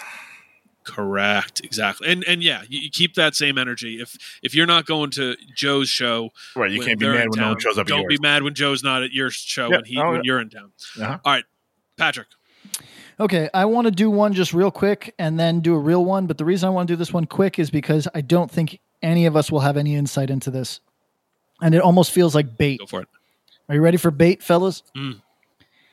Correct. 0.83 1.61
Exactly. 1.63 2.11
And 2.11 2.23
and 2.27 2.41
yeah, 2.43 2.63
you, 2.67 2.79
you 2.81 2.89
keep 2.89 3.13
that 3.15 3.35
same 3.35 3.57
energy. 3.57 4.01
If 4.01 4.17
if 4.41 4.55
you're 4.55 4.65
not 4.65 4.85
going 4.87 5.11
to 5.11 5.35
Joe's 5.55 5.89
show, 5.89 6.31
Right, 6.55 6.71
you 6.71 6.81
can't 6.81 6.99
be 6.99 7.07
mad 7.07 7.25
in 7.25 7.29
when 7.29 7.39
no 7.39 7.49
one 7.49 7.59
shows 7.59 7.77
up 7.77 7.81
at 7.81 7.87
Don't 7.87 8.01
yours. 8.01 8.17
be 8.17 8.21
mad 8.21 8.41
when 8.43 8.55
Joe's 8.55 8.83
not 8.83 9.03
at 9.03 9.11
your 9.11 9.29
show 9.29 9.69
Yeah, 9.69 9.77
when 9.77 9.85
he 9.85 9.97
oh, 9.99 10.11
when 10.11 10.21
you're 10.23 10.41
in 10.41 10.49
town. 10.49 10.71
Uh-huh. 10.99 11.19
All 11.23 11.33
right, 11.33 11.43
Patrick. 11.97 12.27
Okay, 13.19 13.49
I 13.53 13.65
want 13.65 13.85
to 13.85 13.91
do 13.91 14.09
one 14.09 14.33
just 14.33 14.53
real 14.53 14.71
quick 14.71 15.13
and 15.19 15.39
then 15.39 15.59
do 15.59 15.75
a 15.75 15.79
real 15.79 16.03
one. 16.03 16.25
But 16.25 16.39
the 16.39 16.45
reason 16.45 16.65
I 16.65 16.71
want 16.71 16.87
to 16.87 16.93
do 16.93 16.97
this 16.97 17.13
one 17.13 17.25
quick 17.25 17.59
is 17.59 17.69
because 17.69 18.07
I 18.15 18.21
don't 18.21 18.49
think 18.49 18.79
any 19.03 19.27
of 19.27 19.35
us 19.35 19.51
will 19.51 19.59
have 19.59 19.77
any 19.77 19.93
insight 19.95 20.31
into 20.31 20.49
this. 20.49 20.79
And 21.61 21.75
it 21.75 21.81
almost 21.81 22.09
feels 22.09 22.33
like 22.33 22.57
bait. 22.57 22.79
Go 22.79 22.87
for 22.87 23.01
it. 23.01 23.07
Are 23.69 23.75
you 23.75 23.81
ready 23.81 23.97
for 23.97 24.09
bait, 24.09 24.41
fellas? 24.41 24.81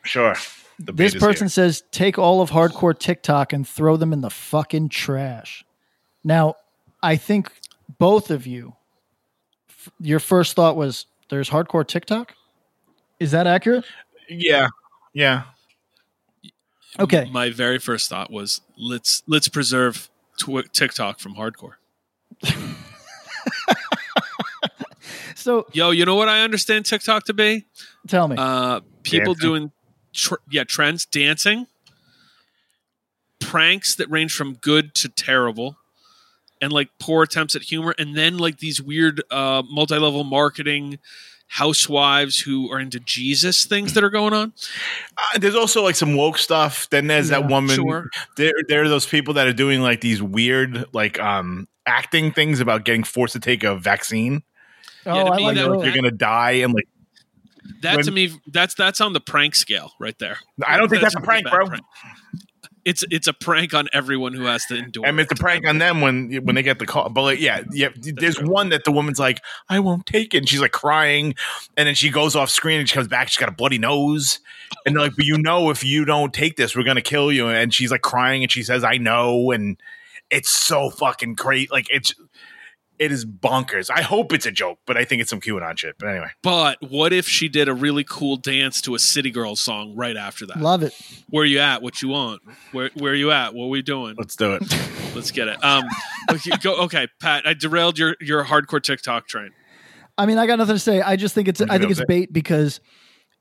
Sure. 0.04 0.34
The 0.78 0.92
This 0.92 1.14
person 1.14 1.46
here. 1.46 1.50
says 1.50 1.82
take 1.90 2.18
all 2.18 2.40
of 2.40 2.50
hardcore 2.50 2.96
TikTok 2.98 3.52
and 3.52 3.66
throw 3.66 3.96
them 3.96 4.12
in 4.12 4.20
the 4.20 4.30
fucking 4.30 4.90
trash. 4.90 5.64
Now, 6.22 6.54
I 7.02 7.16
think 7.16 7.50
both 7.98 8.30
of 8.30 8.46
you, 8.46 8.74
f- 9.68 9.90
your 10.00 10.20
first 10.20 10.54
thought 10.54 10.76
was 10.76 11.06
there's 11.30 11.50
hardcore 11.50 11.86
TikTok. 11.86 12.34
Is 13.18 13.32
that 13.32 13.46
accurate? 13.46 13.84
Yeah, 14.28 14.68
yeah. 15.12 15.44
Okay. 16.98 17.28
My 17.32 17.50
very 17.50 17.78
first 17.78 18.08
thought 18.08 18.30
was 18.30 18.60
let's 18.76 19.22
let's 19.26 19.48
preserve 19.48 20.08
tw- 20.38 20.72
TikTok 20.72 21.18
from 21.18 21.34
hardcore. 21.34 21.74
So 25.34 25.66
Yo, 25.72 25.92
you 25.92 26.04
know 26.04 26.16
what 26.16 26.28
I 26.28 26.40
understand 26.42 26.84
TikTok 26.84 27.24
to 27.24 27.32
be? 27.32 27.64
tell 28.06 28.28
me. 28.28 28.36
Uh, 28.38 28.80
people 29.02 29.34
Dancing. 29.34 29.48
doing 29.48 29.72
tr- 30.12 30.34
yeah 30.50 30.64
trends, 30.64 31.04
dancing, 31.04 31.66
pranks 33.40 33.94
that 33.96 34.10
range 34.10 34.34
from 34.34 34.54
good 34.54 34.94
to 34.96 35.08
terrible, 35.08 35.76
and 36.60 36.72
like 36.72 36.88
poor 36.98 37.22
attempts 37.22 37.54
at 37.54 37.62
humor, 37.62 37.94
and 37.98 38.16
then 38.16 38.38
like 38.38 38.58
these 38.58 38.80
weird 38.82 39.22
uh, 39.30 39.62
multi-level 39.70 40.24
marketing 40.24 40.98
housewives 41.50 42.38
who 42.40 42.70
are 42.70 42.78
into 42.78 43.00
Jesus 43.00 43.64
things 43.64 43.94
that 43.94 44.04
are 44.04 44.10
going 44.10 44.34
on. 44.34 44.52
Uh, 45.16 45.38
there's 45.38 45.54
also 45.54 45.82
like 45.82 45.94
some 45.96 46.14
woke 46.14 46.36
stuff. 46.36 46.90
Then 46.90 47.06
there's 47.06 47.30
Yeah, 47.30 47.40
that 47.40 47.48
woman. 47.50 47.74
sure. 47.74 48.10
There, 48.36 48.52
there 48.68 48.82
are 48.82 48.88
those 48.88 49.06
people 49.06 49.32
that 49.34 49.46
are 49.46 49.54
doing 49.54 49.80
like 49.80 50.02
these 50.02 50.20
weird, 50.22 50.84
like 50.92 51.18
um, 51.18 51.66
acting 51.86 52.32
things 52.32 52.60
about 52.60 52.84
getting 52.84 53.02
forced 53.02 53.32
to 53.32 53.40
take 53.40 53.64
a 53.64 53.76
vaccine. 53.76 54.42
oh, 55.06 55.14
yeah, 55.14 55.24
to 55.24 55.30
I 55.32 55.36
me 55.38 55.42
like 55.44 55.56
that- 55.56 55.68
those. 55.68 55.84
You're 55.86 55.94
gonna 55.94 56.10
die, 56.10 56.50
and 56.50 56.74
like 56.74 56.86
That 57.82 57.96
When- 57.96 58.04
to 58.04 58.10
me, 58.10 58.32
that's 58.46 58.74
that's 58.74 59.00
on 59.00 59.12
the 59.12 59.20
prank 59.20 59.54
scale 59.54 59.92
right 59.98 60.18
there. 60.18 60.38
I 60.66 60.76
don't 60.76 60.88
think 60.88 61.02
that's 61.02 61.14
a 61.14 61.20
prank, 61.20 61.48
bro. 61.50 61.66
It's 62.84 63.04
it's 63.10 63.26
a 63.26 63.34
prank 63.34 63.74
on 63.74 63.88
everyone 63.92 64.32
who 64.32 64.44
has 64.44 64.64
to 64.66 64.76
endure. 64.76 65.04
I 65.04 65.10
mean, 65.10 65.20
it's 65.20 65.32
a 65.32 65.36
prank 65.36 65.66
on 65.66 65.76
them 65.78 66.00
when 66.00 66.32
when 66.44 66.54
they 66.54 66.62
get 66.62 66.78
the 66.78 66.86
call. 66.86 67.10
But 67.10 67.22
like, 67.22 67.40
yeah, 67.40 67.62
yeah. 67.70 67.88
There's 67.94 68.40
one 68.40 68.70
that 68.70 68.84
the 68.84 68.92
woman's 68.92 69.18
like, 69.18 69.42
"I 69.68 69.78
won't 69.80 70.06
take 70.06 70.32
it," 70.32 70.38
and 70.38 70.48
she's 70.48 70.60
like 70.62 70.72
crying, 70.72 71.34
and 71.76 71.86
then 71.86 71.94
she 71.94 72.08
goes 72.08 72.34
off 72.34 72.48
screen 72.48 72.80
and 72.80 72.88
she 72.88 72.94
comes 72.94 73.08
back. 73.08 73.28
She's 73.28 73.36
got 73.36 73.50
a 73.50 73.52
bloody 73.52 73.78
nose, 73.78 74.38
and 74.86 74.94
they're 74.96 75.02
like, 75.02 75.16
"But 75.16 75.26
you 75.26 75.36
know, 75.36 75.68
if 75.68 75.84
you 75.84 76.06
don't 76.06 76.32
take 76.32 76.56
this, 76.56 76.74
we're 76.74 76.84
gonna 76.84 77.02
kill 77.02 77.30
you." 77.30 77.48
And 77.48 77.74
she's 77.74 77.90
like 77.90 78.02
crying, 78.02 78.42
and 78.42 78.50
she 78.50 78.62
says, 78.62 78.84
"I 78.84 78.96
know," 78.96 79.50
and 79.50 79.76
it's 80.30 80.50
so 80.50 80.88
fucking 80.88 81.34
great. 81.34 81.70
Like 81.70 81.88
it's 81.90 82.14
it 82.98 83.12
is 83.12 83.24
bonkers. 83.24 83.90
I 83.94 84.02
hope 84.02 84.32
it's 84.32 84.46
a 84.46 84.50
joke, 84.50 84.78
but 84.86 84.96
I 84.96 85.04
think 85.04 85.20
it's 85.22 85.30
some 85.30 85.40
QAnon 85.40 85.78
shit. 85.78 85.96
But 85.98 86.08
anyway, 86.08 86.28
But 86.42 86.78
what 86.88 87.12
if 87.12 87.28
she 87.28 87.48
did 87.48 87.68
a 87.68 87.74
really 87.74 88.04
cool 88.04 88.36
dance 88.36 88.80
to 88.82 88.94
a 88.94 88.98
City 88.98 89.30
Girls 89.30 89.60
song 89.60 89.94
right 89.96 90.16
after 90.16 90.46
that? 90.46 90.58
Love 90.60 90.82
it. 90.82 90.94
Where 91.28 91.44
you 91.44 91.58
at? 91.60 91.80
What 91.82 92.02
you 92.02 92.08
want? 92.08 92.42
Where 92.72 92.90
Where 92.94 93.14
you 93.14 93.30
at? 93.30 93.54
What 93.54 93.66
we 93.68 93.82
doing? 93.82 94.14
let's 94.18 94.36
do 94.36 94.54
it. 94.54 94.62
Let's 95.14 95.30
get 95.30 95.48
it. 95.48 95.64
Um, 95.64 95.84
okay, 96.30 96.50
go. 96.62 96.76
Okay, 96.84 97.08
Pat, 97.20 97.46
I 97.46 97.54
derailed 97.54 97.98
your 97.98 98.14
your 98.20 98.44
hardcore 98.44 98.80
TikTok 98.82 99.26
train. 99.26 99.50
I 100.16 100.26
mean, 100.26 100.36
I 100.38 100.46
got 100.46 100.58
nothing 100.58 100.74
to 100.76 100.78
say. 100.80 101.00
I 101.00 101.16
just 101.16 101.34
think 101.34 101.48
it's 101.48 101.60
I 101.60 101.78
think 101.78 101.90
it's 101.90 102.00
Okay. 102.00 102.06
bait 102.06 102.32
because 102.32 102.80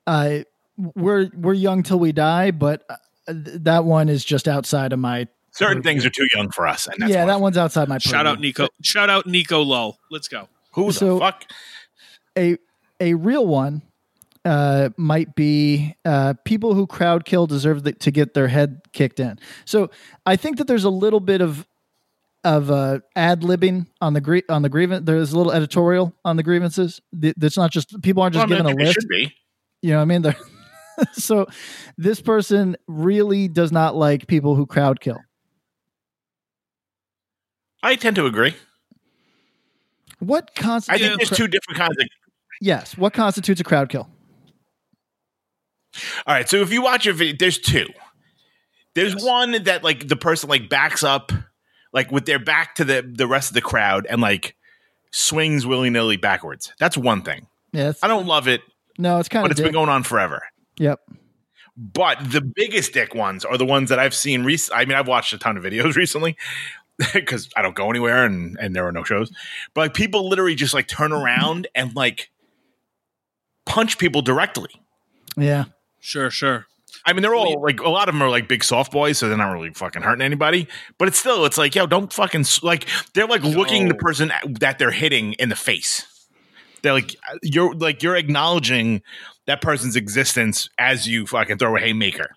uh, 0.07 0.39
we're 0.77 1.29
we're 1.35 1.53
young 1.53 1.83
till 1.83 1.99
we 1.99 2.13
die, 2.13 2.51
but 2.51 2.83
uh, 2.89 2.95
th- 3.27 3.61
that 3.63 3.83
one 3.83 4.09
is 4.09 4.23
just 4.25 4.47
outside 4.47 4.93
of 4.93 4.99
my. 4.99 5.27
Certain 5.57 5.81
things 5.83 6.05
are 6.05 6.09
too 6.09 6.27
young 6.33 6.49
for 6.51 6.67
us, 6.67 6.87
and 6.87 6.95
that's 6.99 7.11
yeah, 7.11 7.25
that 7.25 7.41
one's 7.41 7.57
outside 7.57 7.87
my. 7.89 7.97
Shout 7.97 8.27
out. 8.27 8.39
Nico. 8.39 8.67
Shout 8.83 9.09
out 9.09 9.25
Nico 9.25 9.61
Lull. 9.61 9.97
Let's 10.11 10.27
go. 10.27 10.47
Who 10.73 10.91
the 10.91 11.17
fuck? 11.19 11.45
a 12.37 12.57
a 12.99 13.15
real 13.15 13.45
one 13.47 13.81
uh, 14.45 14.89
might 14.97 15.33
be 15.35 15.95
uh, 16.05 16.35
people 16.45 16.73
who 16.75 16.85
crowd 16.87 17.25
kill 17.25 17.47
deserve 17.47 17.83
the, 17.83 17.93
to 17.93 18.11
get 18.11 18.33
their 18.33 18.47
head 18.47 18.81
kicked 18.93 19.19
in. 19.19 19.39
So 19.65 19.89
I 20.25 20.35
think 20.35 20.57
that 20.57 20.67
there's 20.67 20.83
a 20.83 20.89
little 20.89 21.19
bit 21.19 21.41
of 21.41 21.67
of 22.43 22.69
uh, 22.71 22.99
ad 23.15 23.41
libbing 23.41 23.87
on 23.99 24.13
the 24.13 24.21
grie- 24.21 24.43
on 24.47 24.61
the 24.61 24.69
grievance. 24.69 25.05
There's 25.05 25.33
a 25.33 25.37
little 25.37 25.51
editorial 25.51 26.13
on 26.23 26.37
the 26.37 26.43
grievances. 26.43 27.01
Th- 27.19 27.33
That's 27.35 27.57
not 27.57 27.71
just 27.71 27.99
people 28.03 28.21
aren't 28.23 28.35
just 28.35 28.47
Well, 28.47 28.57
given 28.59 28.71
a 28.71 28.75
list. 28.75 28.93
should 29.01 29.09
be. 29.09 29.33
You 29.81 29.91
know 29.91 29.97
what 29.97 30.01
I 30.03 30.05
mean? 30.19 30.35
So 31.13 31.45
this 31.99 32.21
person 32.21 32.75
really 32.87 33.47
does 33.47 33.71
not 33.71 33.95
like 33.95 34.25
people 34.25 34.55
who 34.55 34.65
crowd 34.65 34.99
kill. 34.99 35.19
I 37.83 37.95
tend 37.95 38.15
to 38.17 38.25
agree. 38.25 38.55
What 40.19 40.55
constitutes? 40.55 41.03
I 41.03 41.07
think 41.07 41.19
there's 41.19 41.37
two 41.37 41.47
different 41.47 41.77
kinds 41.77 41.95
of 41.99 42.07
yes. 42.61 42.97
What 42.97 43.13
constitutes 43.13 43.61
a 43.61 43.63
crowd 43.63 43.89
kill? 43.89 44.09
All 46.25 46.33
right, 46.33 46.47
so 46.47 46.57
if 46.57 46.71
you 46.71 46.81
watch 46.81 47.07
a 47.07 47.13
video, 47.13 47.35
there's 47.39 47.57
two. 47.57 47.87
There's 48.95 49.13
Yes. 49.13 49.23
one 49.23 49.63
that 49.63 49.83
like 49.83 50.07
the 50.07 50.15
person 50.15 50.49
like 50.49 50.69
backs 50.69 51.03
up, 51.03 51.31
like 51.93 52.11
with 52.11 52.25
their 52.25 52.39
back 52.39 52.75
to 52.75 52.85
the 52.85 53.07
the 53.07 53.27
rest 53.27 53.49
of 53.51 53.53
the 53.53 53.61
crowd, 53.61 54.05
and 54.09 54.21
like 54.21 54.55
swings 55.11 55.65
willy 55.65 55.89
nilly 55.89 56.17
backwards. 56.17 56.73
That's 56.79 56.97
one 56.97 57.21
thing. 57.21 57.47
Yeah, 57.73 57.93
I 58.01 58.07
don't 58.07 58.25
love 58.27 58.47
it, 58.47 58.61
no, 58.97 59.19
it's 59.19 59.29
kind 59.29 59.45
of 59.45 59.49
but 59.49 59.51
it's 59.51 59.61
been 59.61 59.73
going 59.73 59.89
on 59.89 60.03
forever. 60.03 60.41
Yep. 60.79 60.99
But 61.79 62.31
the 62.31 62.41
biggest 62.41 62.93
dick 62.93 63.13
ones 63.13 63.45
are 63.45 63.55
the 63.57 63.65
ones 63.65 63.89
that 63.89 63.99
I've 63.99 64.15
seen. 64.15 64.43
Rec- 64.45 64.59
I 64.73 64.85
mean, 64.85 64.97
I've 64.97 65.07
watched 65.07 65.31
a 65.33 65.37
ton 65.37 65.57
of 65.57 65.63
videos 65.63 65.95
recently 65.95 66.35
because 67.13 67.49
I 67.55 67.61
don't 67.61 67.75
go 67.75 67.89
anywhere 67.89 68.25
and 68.25 68.57
and 68.59 68.75
there 68.75 68.87
are 68.87 68.91
no 68.91 69.03
shows. 69.03 69.31
But 69.73 69.81
like 69.81 69.93
people 69.93 70.27
literally 70.27 70.55
just 70.55 70.73
like 70.73 70.87
turn 70.87 71.11
around 71.11 71.67
and 71.75 71.95
like 71.95 72.29
punch 73.65 73.97
people 73.97 74.21
directly. 74.21 74.71
Yeah. 75.35 75.65
Sure, 75.99 76.29
sure. 76.29 76.65
I 77.05 77.13
mean, 77.13 77.21
they're 77.21 77.35
all 77.35 77.61
like 77.61 77.79
a 77.79 77.89
lot 77.89 78.09
of 78.09 78.15
them 78.15 78.21
are 78.21 78.29
like 78.29 78.47
big 78.47 78.63
soft 78.63 78.91
boys, 78.91 79.17
so 79.17 79.27
they're 79.27 79.37
not 79.37 79.51
really 79.51 79.71
fucking 79.71 80.01
hurting 80.01 80.23
anybody. 80.23 80.67
But 80.97 81.07
it's 81.07 81.19
still, 81.19 81.45
it's 81.45 81.57
like, 81.57 81.75
yo, 81.75 81.85
don't 81.85 82.11
fucking 82.11 82.45
like. 82.63 82.87
They're 83.13 83.27
like 83.27 83.43
looking 83.43 83.87
the 83.87 83.95
person 83.95 84.31
that 84.59 84.79
they're 84.79 84.91
hitting 84.91 85.33
in 85.33 85.49
the 85.49 85.55
face. 85.55 86.05
They're 86.81 86.93
like, 86.93 87.15
you're 87.43 87.73
like 87.73 88.03
you're 88.03 88.15
acknowledging 88.15 89.01
that 89.45 89.61
person's 89.61 89.95
existence 89.95 90.69
as 90.77 91.07
you 91.07 91.25
fucking 91.25 91.57
throw 91.57 91.75
a 91.75 91.79
haymaker. 91.79 92.35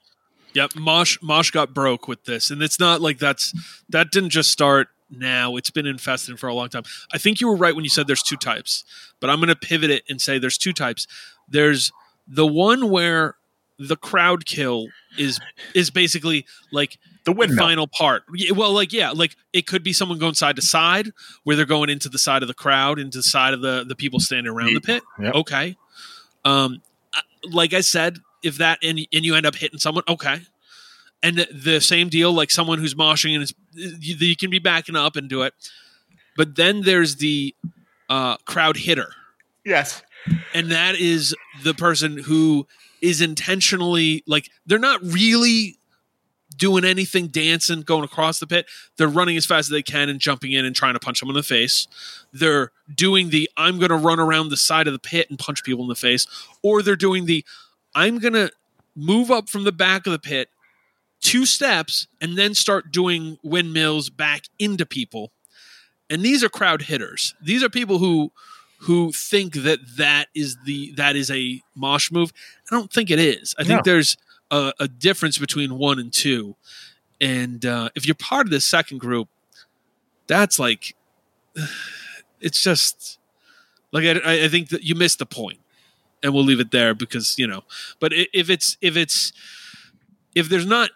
Yep, 0.54 0.74
Mosh 0.76 1.18
Mosh 1.22 1.50
got 1.50 1.72
broke 1.74 2.08
with 2.08 2.24
this, 2.24 2.50
and 2.50 2.62
it's 2.62 2.80
not 2.80 3.00
like 3.00 3.18
that's 3.18 3.52
that 3.88 4.10
didn't 4.10 4.30
just 4.30 4.50
start 4.50 4.88
now. 5.10 5.56
It's 5.56 5.70
been 5.70 5.86
infested 5.86 6.38
for 6.38 6.48
a 6.48 6.54
long 6.54 6.68
time. 6.68 6.82
I 7.12 7.18
think 7.18 7.40
you 7.40 7.48
were 7.48 7.56
right 7.56 7.74
when 7.74 7.84
you 7.84 7.90
said 7.90 8.06
there's 8.06 8.22
two 8.22 8.36
types, 8.36 8.84
but 9.20 9.30
I'm 9.30 9.36
going 9.38 9.48
to 9.48 9.56
pivot 9.56 9.90
it 9.90 10.04
and 10.08 10.20
say 10.20 10.38
there's 10.38 10.58
two 10.58 10.72
types. 10.72 11.06
There's 11.48 11.92
the 12.26 12.46
one 12.46 12.90
where 12.90 13.36
the 13.78 13.96
crowd 13.96 14.44
kill 14.44 14.86
is 15.16 15.40
is 15.74 15.90
basically 15.90 16.44
like 16.70 16.98
The 17.24 17.32
windmill. 17.32 17.64
final 17.64 17.86
part. 17.86 18.24
Well, 18.54 18.72
like 18.72 18.92
yeah, 18.92 19.10
like 19.10 19.36
it 19.52 19.66
could 19.66 19.82
be 19.82 19.92
someone 19.92 20.18
going 20.18 20.34
side 20.34 20.56
to 20.56 20.62
side 20.62 21.10
where 21.44 21.56
they're 21.56 21.64
going 21.64 21.90
into 21.90 22.08
the 22.08 22.18
side 22.18 22.42
of 22.42 22.48
the 22.48 22.54
crowd, 22.54 22.98
into 22.98 23.18
the 23.18 23.22
side 23.22 23.54
of 23.54 23.62
the 23.62 23.84
the 23.86 23.96
people 23.96 24.20
standing 24.20 24.52
around 24.52 24.74
the 24.74 24.80
pit. 24.80 25.02
Yep. 25.20 25.34
Okay. 25.34 25.76
Um, 26.44 26.82
like 27.50 27.72
I 27.72 27.80
said, 27.80 28.18
if 28.42 28.58
that 28.58 28.78
and 28.82 28.98
and 29.12 29.24
you 29.24 29.34
end 29.34 29.46
up 29.46 29.54
hitting 29.54 29.78
someone, 29.78 30.04
okay. 30.08 30.40
And 31.22 31.36
the, 31.36 31.48
the 31.52 31.80
same 31.80 32.08
deal, 32.08 32.32
like 32.32 32.50
someone 32.50 32.78
who's 32.78 32.94
moshing 32.94 33.34
and 33.34 33.42
is 33.42 33.54
you, 33.74 34.16
you 34.16 34.36
can 34.36 34.48
be 34.50 34.58
backing 34.58 34.96
up 34.96 35.16
and 35.16 35.28
do 35.28 35.42
it, 35.42 35.52
but 36.36 36.56
then 36.56 36.82
there's 36.82 37.16
the 37.16 37.54
uh, 38.08 38.36
crowd 38.38 38.76
hitter 38.78 39.12
Yes. 39.64 40.02
and 40.54 40.70
that 40.72 40.94
is 40.96 41.34
the 41.62 41.74
person 41.74 42.16
who 42.18 42.66
is 43.02 43.20
intentionally 43.20 44.22
like 44.26 44.50
they're 44.66 44.78
not 44.78 45.00
really 45.02 45.76
doing 46.56 46.84
anything 46.84 47.28
dancing 47.28 47.82
going 47.82 48.02
across 48.04 48.38
the 48.40 48.46
pit 48.46 48.66
they're 48.96 49.06
running 49.08 49.36
as 49.36 49.46
fast 49.46 49.66
as 49.66 49.70
they 49.70 49.82
can 49.82 50.08
and 50.08 50.18
jumping 50.20 50.52
in 50.52 50.64
and 50.64 50.74
trying 50.74 50.94
to 50.94 50.98
punch 51.00 51.20
them 51.20 51.28
in 51.28 51.34
the 51.34 51.42
face 51.42 51.86
they're 52.32 52.72
doing 52.94 53.30
the 53.30 53.48
i'm 53.56 53.78
going 53.78 53.90
to 53.90 53.96
run 53.96 54.18
around 54.18 54.48
the 54.48 54.56
side 54.56 54.86
of 54.86 54.92
the 54.92 54.98
pit 54.98 55.30
and 55.30 55.38
punch 55.38 55.62
people 55.62 55.84
in 55.84 55.88
the 55.88 55.94
face 55.94 56.26
or 56.62 56.82
they're 56.82 56.96
doing 56.96 57.26
the 57.26 57.44
i'm 57.94 58.18
going 58.18 58.34
to 58.34 58.50
move 58.96 59.30
up 59.30 59.48
from 59.48 59.64
the 59.64 59.72
back 59.72 60.06
of 60.06 60.12
the 60.12 60.18
pit 60.18 60.48
two 61.20 61.44
steps 61.44 62.08
and 62.20 62.36
then 62.36 62.54
start 62.54 62.90
doing 62.90 63.38
windmills 63.42 64.10
back 64.10 64.44
into 64.58 64.86
people. 64.86 65.30
And 66.08 66.22
these 66.22 66.42
are 66.42 66.48
crowd 66.48 66.82
hitters. 66.82 67.34
These 67.40 67.62
are 67.62 67.68
people 67.68 67.98
who 67.98 68.32
who 68.84 69.12
think 69.12 69.54
that 69.54 69.78
that 69.98 70.28
is 70.34 70.56
the 70.64 70.92
that 70.92 71.14
is 71.14 71.30
a 71.30 71.60
mosh 71.74 72.10
move. 72.10 72.32
I 72.70 72.74
don't 72.74 72.92
think 72.92 73.10
it 73.10 73.18
is. 73.18 73.54
I 73.58 73.64
think 73.64 73.84
there's 73.84 74.16
a, 74.50 74.72
a 74.80 74.88
difference 74.88 75.38
between 75.38 75.78
one 75.78 75.98
and 75.98 76.12
two. 76.12 76.56
And 77.20 77.64
uh, 77.66 77.90
if 77.94 78.06
you're 78.06 78.14
part 78.14 78.46
of 78.46 78.50
this 78.50 78.66
second 78.66 78.98
group 78.98 79.28
that's 80.26 80.58
like 80.58 80.96
it's 82.40 82.62
just 82.62 83.18
like 83.92 84.04
I, 84.04 84.44
I 84.44 84.48
think 84.48 84.70
that 84.70 84.82
you 84.82 84.94
missed 84.94 85.18
the 85.18 85.26
point 85.26 85.60
and 86.22 86.34
we'll 86.34 86.44
leave 86.44 86.60
it 86.60 86.70
there 86.70 86.94
because 86.94 87.38
you 87.38 87.46
know 87.46 87.62
but 88.00 88.12
if 88.14 88.50
it's 88.50 88.76
if 88.80 88.96
it's 88.96 89.32
if 90.34 90.48
there's 90.48 90.66
not 90.66 90.90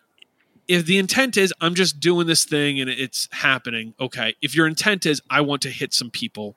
if 0.68 0.86
the 0.86 0.98
intent 0.98 1.36
is 1.36 1.52
i'm 1.60 1.74
just 1.74 2.00
doing 2.00 2.26
this 2.26 2.44
thing 2.44 2.80
and 2.80 2.88
it's 2.90 3.28
happening 3.32 3.94
okay 4.00 4.34
if 4.42 4.54
your 4.54 4.66
intent 4.66 5.06
is 5.06 5.20
i 5.30 5.40
want 5.40 5.62
to 5.62 5.70
hit 5.70 5.92
some 5.94 6.10
people 6.10 6.56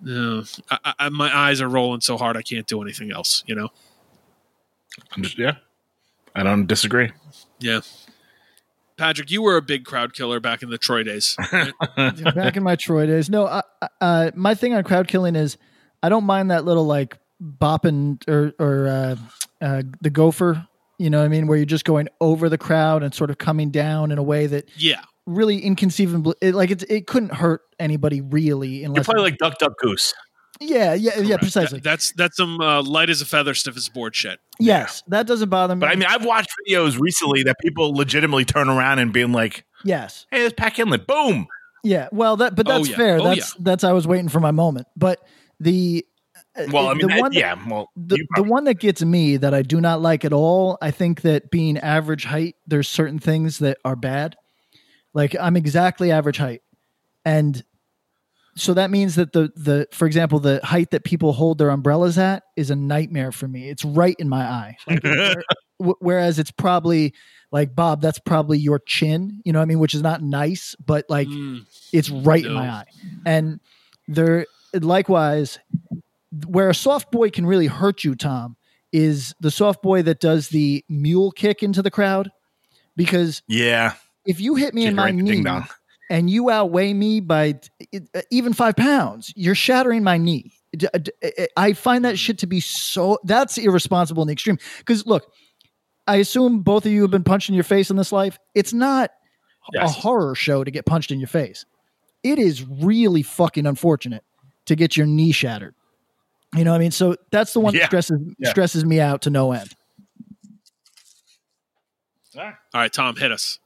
no 0.00 0.42
I, 0.70 0.94
I, 0.98 1.08
my 1.10 1.34
eyes 1.36 1.60
are 1.60 1.68
rolling 1.68 2.00
so 2.00 2.16
hard 2.16 2.36
i 2.36 2.42
can't 2.42 2.66
do 2.66 2.82
anything 2.82 3.10
else 3.12 3.42
you 3.46 3.54
know 3.54 3.68
I'm 5.14 5.22
just- 5.22 5.38
yeah. 5.38 5.56
I 6.34 6.42
don't 6.42 6.66
disagree. 6.66 7.12
Yeah. 7.60 7.80
Patrick, 8.96 9.30
you 9.30 9.42
were 9.42 9.56
a 9.56 9.62
big 9.62 9.84
crowd 9.84 10.12
killer 10.14 10.40
back 10.40 10.62
in 10.62 10.70
the 10.70 10.78
Troy 10.78 11.02
days. 11.02 11.36
right? 11.52 11.72
back 12.34 12.56
in 12.56 12.62
my 12.62 12.76
Troy 12.76 13.06
days. 13.06 13.28
No, 13.30 13.44
uh, 13.46 13.62
uh, 14.00 14.30
my 14.34 14.54
thing 14.54 14.74
on 14.74 14.84
crowd 14.84 15.08
killing 15.08 15.36
is 15.36 15.56
I 16.02 16.08
don't 16.08 16.24
mind 16.24 16.50
that 16.50 16.64
little 16.64 16.84
like 16.86 17.16
bopping 17.42 18.26
or 18.28 18.52
or 18.58 18.88
uh, 18.88 19.16
uh, 19.60 19.82
the 20.00 20.10
gopher. 20.10 20.66
You 20.98 21.10
know 21.10 21.18
what 21.18 21.24
I 21.26 21.28
mean? 21.28 21.46
Where 21.46 21.56
you're 21.58 21.66
just 21.66 21.84
going 21.84 22.08
over 22.20 22.48
the 22.48 22.58
crowd 22.58 23.02
and 23.02 23.14
sort 23.14 23.30
of 23.30 23.38
coming 23.38 23.70
down 23.70 24.10
in 24.12 24.18
a 24.18 24.22
way 24.22 24.46
that 24.46 24.68
yeah. 24.78 25.02
really 25.26 25.58
inconceivable. 25.58 26.34
It, 26.40 26.54
like 26.54 26.70
it, 26.70 26.84
it 26.90 27.06
couldn't 27.06 27.34
hurt 27.34 27.60
anybody 27.78 28.22
really 28.22 28.68
You're 28.78 28.86
unless. 28.86 29.04
probably 29.04 29.24
like 29.24 29.36
Duck 29.36 29.58
Duck 29.58 29.72
Goose. 29.78 30.14
yeah, 30.58 30.94
yeah, 30.94 31.18
yeah, 31.18 31.36
precisely. 31.36 31.80
That- 31.80 31.84
that's 31.84 32.12
that's 32.12 32.36
some 32.38 32.62
uh, 32.62 32.82
light 32.82 33.10
as 33.10 33.20
a 33.20 33.26
feather, 33.26 33.52
stiff 33.52 33.76
as 33.76 33.88
a 33.88 33.90
board 33.90 34.16
shit. 34.16 34.38
yes, 34.58 35.02
that 35.08 35.26
doesn't 35.26 35.50
bother 35.50 35.76
me. 35.76 35.80
But 35.80 35.90
I 35.90 35.96
mean, 35.96 36.06
I've 36.08 36.24
watched 36.24 36.48
videos 36.66 36.98
recently 36.98 37.42
that 37.42 37.56
people 37.60 37.92
legitimately 37.94 38.46
turn 38.46 38.70
around 38.70 38.98
and 38.98 39.12
being 39.12 39.32
like, 39.32 39.66
yes, 39.84 40.24
"Hey, 40.30 40.38
there's 40.40 40.54
Pat 40.54 40.76
Kindlon." 40.76 41.06
Boom. 41.06 41.46
yeah. 41.84 42.08
Well, 42.10 42.38
that 42.38 42.54
but 42.56 42.66
Oh, 42.68 42.78
that's 42.78 42.88
yeah. 42.88 42.96
fair. 42.96 43.20
Oh, 43.20 43.24
that's 43.24 43.52
that's 43.56 43.84
I 43.84 43.92
was 43.92 44.06
waiting 44.06 44.30
for 44.30 44.40
my 44.40 44.50
moment. 44.50 44.86
But 44.96 45.20
the 45.60 46.06
Well, 46.70 46.86
uh, 46.86 46.90
I 46.90 46.94
mean, 46.94 47.08
the 47.08 47.20
one 47.20 47.32
that- 47.32 47.38
yeah. 47.38 47.68
Well, 47.68 47.90
the, 47.96 48.16
you 48.16 48.26
the 48.36 48.42
one 48.42 48.64
that 48.64 48.74
gets 48.80 49.02
me 49.02 49.36
that 49.36 49.52
I 49.54 49.62
do 49.62 49.80
not 49.80 50.00
like 50.00 50.24
at 50.24 50.32
all, 50.32 50.78
I 50.80 50.90
think 50.90 51.22
that 51.22 51.50
being 51.50 51.78
average 51.78 52.24
height, 52.24 52.56
there's 52.66 52.88
certain 52.88 53.18
things 53.18 53.58
that 53.58 53.78
are 53.84 53.96
bad. 53.96 54.36
Like 55.14 55.34
I'm 55.40 55.56
exactly 55.56 56.10
average 56.12 56.38
height. 56.38 56.62
And 57.24 57.62
so 58.54 58.72
that 58.74 58.90
means 58.90 59.16
that 59.16 59.32
the 59.32 59.50
the 59.56 59.86
for 59.92 60.06
example, 60.06 60.38
the 60.40 60.60
height 60.64 60.90
that 60.92 61.04
people 61.04 61.32
hold 61.34 61.58
their 61.58 61.70
umbrellas 61.70 62.16
at 62.18 62.42
is 62.56 62.70
a 62.70 62.76
nightmare 62.76 63.32
for 63.32 63.46
me. 63.48 63.68
It's 63.68 63.84
right 63.84 64.16
in 64.18 64.28
my 64.28 64.44
eye. 64.44 64.76
Like, 64.86 65.04
whereas 65.78 66.38
it's 66.38 66.50
probably 66.50 67.12
like 67.52 67.74
Bob, 67.74 68.00
that's 68.00 68.18
probably 68.18 68.58
your 68.58 68.78
chin, 68.78 69.40
you 69.44 69.52
know 69.52 69.58
what 69.58 69.64
I 69.64 69.66
mean, 69.66 69.78
which 69.78 69.94
is 69.94 70.02
not 70.02 70.22
nice, 70.22 70.74
but 70.84 71.04
like 71.08 71.28
Mm, 71.28 71.64
it's 71.92 72.10
right 72.10 72.44
in 72.44 72.52
my 72.52 72.68
eye. 72.68 72.84
And 73.24 73.60
there, 74.08 74.46
likewise, 74.74 75.58
where 76.46 76.68
a 76.68 76.74
soft 76.74 77.10
boy 77.10 77.30
can 77.30 77.46
really 77.46 77.66
hurt 77.66 78.04
you, 78.04 78.14
Tom, 78.14 78.56
is 78.92 79.34
the 79.40 79.50
soft 79.50 79.82
boy 79.82 80.02
that 80.02 80.20
does 80.20 80.48
the 80.48 80.84
mule 80.88 81.30
kick 81.30 81.62
into 81.62 81.82
the 81.82 81.90
crowd. 81.90 82.30
Because 82.96 83.42
yeah, 83.46 83.94
if 84.24 84.40
you 84.40 84.54
hit 84.54 84.74
me 84.74 84.86
in 84.86 84.94
my 84.94 85.04
right 85.04 85.10
in 85.14 85.24
the 85.24 85.42
knee 85.42 85.62
and 86.08 86.30
you 86.30 86.50
outweigh 86.50 86.92
me 86.94 87.20
by 87.20 87.58
uh, 87.94 88.22
even 88.30 88.52
five 88.52 88.76
pounds, 88.76 89.32
you're 89.36 89.54
shattering 89.54 90.02
my 90.02 90.16
knee. 90.16 90.52
I 91.56 91.72
find 91.72 92.04
that 92.04 92.18
shit 92.18 92.38
to 92.38 92.46
be 92.46 92.60
so 92.60 93.18
that's 93.24 93.56
irresponsible 93.58 94.22
in 94.22 94.28
the 94.28 94.32
extreme. 94.32 94.58
Because 94.78 95.06
look, 95.06 95.30
I 96.06 96.16
assume 96.16 96.60
both 96.60 96.86
of 96.86 96.92
you 96.92 97.02
have 97.02 97.10
been 97.10 97.24
punched 97.24 97.48
in 97.48 97.54
your 97.54 97.64
face 97.64 97.90
in 97.90 97.96
this 97.96 98.12
life. 98.12 98.38
It's 98.54 98.72
not 98.72 99.10
a 99.74 99.88
horror 99.88 100.34
show 100.34 100.64
to 100.64 100.70
get 100.70 100.86
punched 100.86 101.10
in 101.10 101.18
your 101.18 101.28
face. 101.28 101.64
It 102.22 102.38
is 102.38 102.64
really 102.64 103.22
fucking 103.22 103.66
unfortunate 103.66 104.24
to 104.66 104.76
get 104.76 104.96
your 104.96 105.06
knee 105.06 105.32
shattered. 105.32 105.74
You 106.54 106.64
know 106.64 106.70
what 106.72 106.76
I 106.76 106.80
mean? 106.80 106.90
So 106.90 107.16
that's 107.30 107.52
the 107.52 107.60
one 107.60 107.74
Yeah. 107.74 107.80
that 107.80 107.86
stresses 107.86 108.20
Yeah. 108.38 108.50
stresses 108.50 108.84
me 108.84 109.00
out 109.00 109.22
to 109.22 109.30
no 109.30 109.52
end. 109.52 109.70
all 112.36 112.52
right, 112.74 112.92
Tom, 112.92 113.16
hit 113.16 113.32
us. 113.32 113.58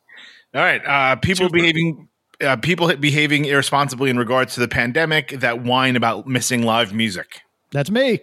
All 0.54 0.60
right. 0.62 0.80
Uh, 0.84 1.16
people 1.16 1.46
Super. 1.46 1.54
behaving. 1.58 2.08
Uh, 2.42 2.56
people 2.56 2.94
behaving 2.96 3.44
irresponsibly 3.44 4.08
in 4.10 4.16
regards 4.18 4.54
to 4.54 4.60
the 4.60 4.68
pandemic 4.68 5.28
that 5.40 5.62
whine 5.62 5.94
about 5.94 6.26
missing 6.26 6.62
live 6.62 6.94
music. 6.94 7.42
That's 7.70 7.90
me. 7.90 8.20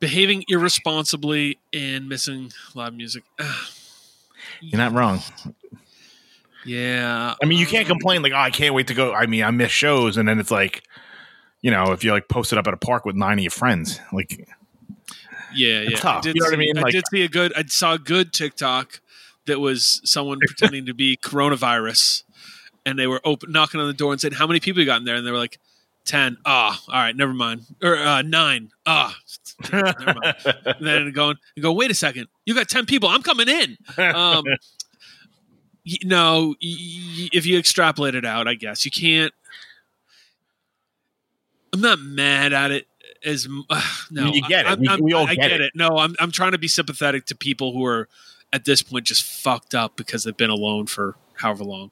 Behaving 0.00 0.44
irresponsibly 0.48 1.58
and 1.72 2.08
missing 2.08 2.52
live 2.74 2.92
music. 2.94 3.22
You're 4.60 4.78
not 4.78 4.92
wrong. 4.92 5.20
yeah. 6.66 7.34
I 7.42 7.46
mean, 7.46 7.58
you 7.58 7.66
can't 7.66 7.86
complain 7.86 8.22
like, 8.22 8.32
"Oh, 8.32 8.36
I 8.36 8.50
can't 8.50 8.74
wait 8.74 8.88
to 8.88 8.94
go." 8.94 9.14
I 9.14 9.26
mean, 9.26 9.42
I 9.44 9.50
miss 9.50 9.70
shows, 9.70 10.16
and 10.16 10.28
then 10.28 10.38
it's 10.40 10.50
like, 10.50 10.82
you 11.62 11.70
know, 11.70 11.92
if 11.92 12.04
you 12.04 12.12
like 12.12 12.28
posted 12.28 12.58
up 12.58 12.66
at 12.66 12.74
a 12.74 12.76
park 12.76 13.04
with 13.06 13.16
nine 13.16 13.38
of 13.38 13.42
your 13.44 13.50
friends, 13.50 14.00
like, 14.12 14.46
Yeah, 15.54 15.80
yeah. 15.82 15.96
tough. 15.96 16.18
I 16.18 16.20
did, 16.20 16.34
You 16.36 16.40
know 16.40 16.46
what 16.46 16.52
I 16.52 16.56
see, 16.56 16.56
mean? 16.58 16.78
I 16.78 16.80
Like- 16.82 16.92
did 16.92 17.04
see 17.10 17.22
a 17.22 17.28
good. 17.28 17.52
I 17.56 17.64
saw 17.66 17.94
a 17.94 17.98
good 17.98 18.32
TikTok 18.32 19.00
that 19.46 19.60
was 19.60 20.00
someone 20.04 20.38
pretending 20.46 20.86
to 20.86 20.94
be 20.94 21.16
coronavirus, 21.16 22.24
and 22.86 22.98
they 22.98 23.06
were 23.06 23.20
open 23.24 23.52
knocking 23.52 23.80
on 23.80 23.86
the 23.86 23.92
door 23.92 24.12
and 24.12 24.20
said, 24.20 24.34
"How 24.34 24.46
many 24.46 24.60
people 24.60 24.80
you 24.80 24.86
got 24.86 24.98
in 25.00 25.04
there?" 25.04 25.16
And 25.16 25.26
they 25.26 25.30
were 25.30 25.38
like, 25.38 25.58
10. 26.04 26.36
Ah, 26.44 26.80
all 26.88 26.94
right, 26.94 27.14
never 27.14 27.32
mind. 27.32 27.62
Or 27.80 27.96
uh, 27.96 28.22
nine. 28.22 28.70
Ah, 28.86 29.16
never 29.72 29.94
mind. 30.20 30.34
Then 30.80 31.12
going, 31.12 31.36
you 31.54 31.62
go, 31.62 31.72
wait 31.72 31.92
a 31.92 31.94
second, 31.94 32.26
you 32.44 32.54
got 32.56 32.68
ten 32.68 32.86
people. 32.86 33.08
I'm 33.08 33.22
coming 33.22 33.48
in. 33.48 33.76
Um, 33.98 34.42
no, 36.04 36.54
y- 36.60 36.76
y- 36.76 37.28
if 37.32 37.46
you 37.46 37.56
extrapolate 37.58 38.14
it 38.16 38.24
out, 38.24 38.48
I 38.48 38.54
guess 38.54 38.84
you 38.84 38.90
can't. 38.90 39.32
I'm 41.72 41.80
not 41.80 42.00
mad 42.00 42.52
at 42.52 42.70
it 42.70 42.86
as 43.24 43.48
uh, 43.70 43.82
no. 44.10 44.32
You 44.32 44.42
get 44.42 44.66
it. 44.66 44.68
I'm- 44.68 44.80
We- 44.80 44.88
I'm- 44.88 45.00
we 45.02 45.12
all 45.12 45.26
I 45.26 45.34
get 45.34 45.48
get 45.48 45.52
it. 45.52 45.60
it. 45.62 45.72
No, 45.74 45.98
I'm 45.98 46.14
I'm 46.20 46.30
trying 46.30 46.52
to 46.52 46.58
be 46.58 46.68
sympathetic 46.68 47.26
to 47.26 47.34
people 47.34 47.72
who 47.72 47.84
are 47.86 48.08
at 48.52 48.64
this 48.64 48.82
point 48.82 49.06
just 49.06 49.22
fucked 49.24 49.74
up 49.74 49.96
because 49.96 50.24
they've 50.24 50.36
been 50.36 50.50
alone 50.50 50.86
for 50.86 51.16
however 51.34 51.64
long. 51.64 51.90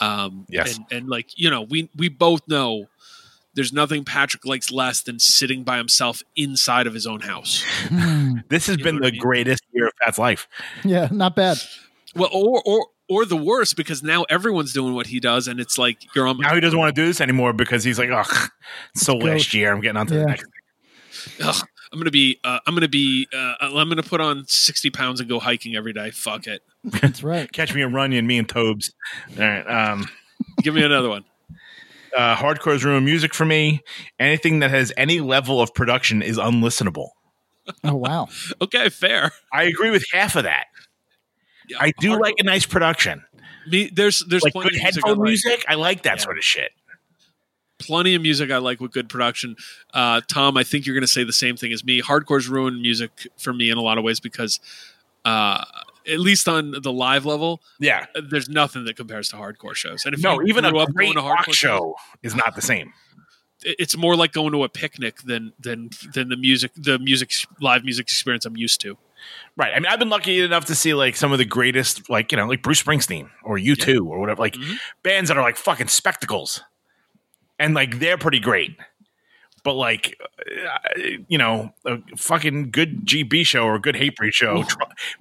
Um, 0.00 0.46
Yes. 0.48 0.76
and, 0.76 0.86
and 0.90 1.08
like 1.08 1.30
you 1.36 1.50
know, 1.50 1.62
we 1.62 1.90
we 1.96 2.08
both 2.08 2.46
know 2.48 2.86
there's 3.54 3.72
nothing 3.72 4.04
Patrick 4.04 4.44
likes 4.46 4.70
less 4.70 5.02
than 5.02 5.18
sitting 5.18 5.64
by 5.64 5.78
himself 5.78 6.22
inside 6.36 6.86
of 6.86 6.94
his 6.94 7.06
own 7.06 7.20
house. 7.20 7.64
this 8.48 8.68
has 8.68 8.78
You 8.78 8.84
been 8.84 9.00
the 9.00 9.08
I 9.08 9.10
mean? 9.10 9.20
greatest 9.20 9.62
year 9.72 9.88
of 9.88 9.92
Pat's 10.00 10.18
life. 10.18 10.46
Yeah, 10.84 11.08
not 11.10 11.34
bad. 11.34 11.58
Well, 12.14 12.30
or 12.32 12.62
or 12.64 12.86
or 13.08 13.24
the 13.24 13.36
worst 13.36 13.76
because 13.76 14.02
now 14.02 14.24
everyone's 14.24 14.72
doing 14.72 14.94
what 14.94 15.06
he 15.06 15.20
does, 15.20 15.48
and 15.48 15.58
it's 15.60 15.78
like 15.78 16.14
you're 16.14 16.26
on. 16.26 16.38
Now 16.38 16.54
he 16.54 16.60
doesn't 16.60 16.78
want 16.78 16.94
to 16.94 17.00
do 17.00 17.06
this 17.06 17.20
anymore 17.20 17.52
because 17.52 17.84
he's 17.84 17.98
like, 17.98 18.10
"Oh, 18.10 18.24
so 18.94 19.14
go. 19.18 19.26
last 19.26 19.54
year. 19.54 19.72
I'm 19.72 19.80
getting 19.80 19.96
on 19.96 20.06
to 20.08 20.14
Yeah. 20.14 20.20
the 20.20 20.26
next." 20.26 20.44
Ugh, 21.42 21.68
I'm 21.92 21.98
gonna 21.98 22.10
be. 22.10 22.38
Uh, 22.44 22.60
I'm 22.66 22.74
gonna 22.74 22.88
be. 22.88 23.26
Uh, 23.34 23.54
I'm 23.60 23.88
gonna 23.88 24.02
put 24.02 24.20
on 24.20 24.44
60 24.46 24.90
pounds 24.90 25.20
and 25.20 25.28
go 25.28 25.38
hiking 25.40 25.74
every 25.76 25.92
day. 25.92 26.10
Fuck 26.10 26.46
it. 26.46 26.62
That's 26.84 27.22
right. 27.22 27.50
Catch 27.52 27.74
me 27.74 27.82
a 27.82 27.88
Runyon, 27.88 28.26
me 28.26 28.38
and 28.38 28.48
Tobes. 28.48 28.92
All 29.38 29.44
right. 29.46 29.62
Um, 29.66 30.08
Give 30.62 30.74
me 30.74 30.82
another 30.84 31.08
one. 31.08 31.24
uh, 32.16 32.36
hardcore's 32.36 32.84
ruin 32.84 33.04
music 33.04 33.34
for 33.34 33.44
me. 33.44 33.82
Anything 34.18 34.60
that 34.60 34.70
has 34.70 34.92
any 34.96 35.20
level 35.20 35.60
of 35.60 35.74
production 35.74 36.22
is 36.22 36.38
unlistenable. 36.38 37.08
Oh 37.84 37.96
wow. 37.96 38.28
Okay, 38.62 38.88
fair. 38.88 39.32
I 39.52 39.64
agree 39.64 39.90
with 39.90 40.04
half 40.12 40.36
of 40.36 40.44
that. 40.44 40.66
I 41.78 41.92
do 42.00 42.10
Hard- 42.10 42.20
like 42.22 42.34
a 42.38 42.44
nice 42.44 42.66
production, 42.66 43.24
Me, 43.66 43.90
there's 43.92 44.24
there's 44.26 44.42
like 44.42 44.52
plenty 44.52 44.70
good 44.70 44.76
of 44.78 44.82
music 44.82 45.04
I 45.04 45.08
headphone 45.08 45.18
like. 45.18 45.28
music. 45.28 45.64
I 45.68 45.74
like 45.74 46.02
that 46.02 46.18
Yeah. 46.18 46.24
sort 46.24 46.38
of 46.38 46.44
shit. 46.44 46.72
Plenty 47.78 48.14
of 48.16 48.22
music 48.22 48.50
I 48.50 48.58
like 48.58 48.80
with 48.80 48.90
good 48.92 49.08
production. 49.08 49.54
Uh, 49.94 50.20
Tom, 50.26 50.56
I 50.56 50.64
think 50.64 50.84
you're 50.84 50.94
going 50.94 51.02
to 51.02 51.06
say 51.06 51.22
the 51.22 51.32
same 51.32 51.56
thing 51.56 51.72
as 51.72 51.84
me. 51.84 52.02
Hardcore's 52.02 52.48
ruined 52.48 52.80
music 52.82 53.28
for 53.38 53.52
me 53.52 53.70
in 53.70 53.78
a 53.78 53.82
lot 53.82 53.98
of 53.98 54.04
ways 54.04 54.18
because, 54.18 54.58
uh, 55.24 55.64
at 56.10 56.18
least 56.18 56.48
on 56.48 56.72
the 56.82 56.92
live 56.92 57.24
level, 57.24 57.62
Yeah. 57.78 58.06
there's 58.20 58.48
nothing 58.48 58.84
that 58.86 58.96
compares 58.96 59.28
to 59.28 59.36
hardcore 59.36 59.76
shows. 59.76 60.04
And 60.06 60.14
if 60.14 60.20
No, 60.22 60.40
you 60.40 60.46
even 60.48 60.64
a 60.64 60.76
up 60.76 60.92
great 60.92 61.14
rock 61.14 61.52
show 61.54 61.94
is 62.22 62.34
not 62.34 62.56
the 62.56 62.62
same. 62.62 62.92
it's 63.62 63.96
more 63.96 64.14
like 64.16 64.32
going 64.32 64.52
to 64.52 64.62
a 64.64 64.68
picnic 64.68 65.18
than 65.22 65.52
than 65.60 65.90
than 66.14 66.28
the 66.28 66.36
music 66.36 66.70
the 66.76 66.96
music 66.98 67.32
live 67.60 67.82
music 67.84 68.06
experience 68.06 68.44
I'm 68.46 68.56
used 68.56 68.80
to. 68.82 68.96
Right. 69.56 69.72
I 69.74 69.78
mean, 69.80 69.86
I've 69.86 69.98
been 69.98 70.08
lucky 70.08 70.40
enough 70.40 70.66
to 70.66 70.74
see 70.74 70.94
like 70.94 71.16
some 71.16 71.32
of 71.32 71.38
the 71.38 71.44
greatest, 71.44 72.08
like, 72.08 72.30
you 72.32 72.38
know, 72.38 72.46
like 72.46 72.62
Bruce 72.62 72.82
Springsteen 72.82 73.28
or 73.44 73.58
U2 73.58 74.06
or 74.06 74.18
whatever, 74.20 74.40
like 74.40 74.54
Mhm. 74.54 74.76
bands 75.02 75.28
that 75.28 75.36
are 75.36 75.42
like 75.42 75.56
fucking 75.56 75.88
spectacles. 75.88 76.62
And 77.58 77.74
like 77.74 77.98
they're 77.98 78.18
pretty 78.18 78.38
great. 78.40 78.76
But 79.64 79.74
like, 79.74 80.16
uh, 80.64 80.78
you 81.28 81.36
know, 81.38 81.74
a 81.84 81.98
fucking 82.16 82.70
good 82.70 83.04
GB 83.04 83.44
show 83.44 83.64
or 83.64 83.74
a 83.74 83.80
good 83.80 83.96
Hatebreed 83.96 84.32
show 84.32 84.62
tr- 84.62 84.76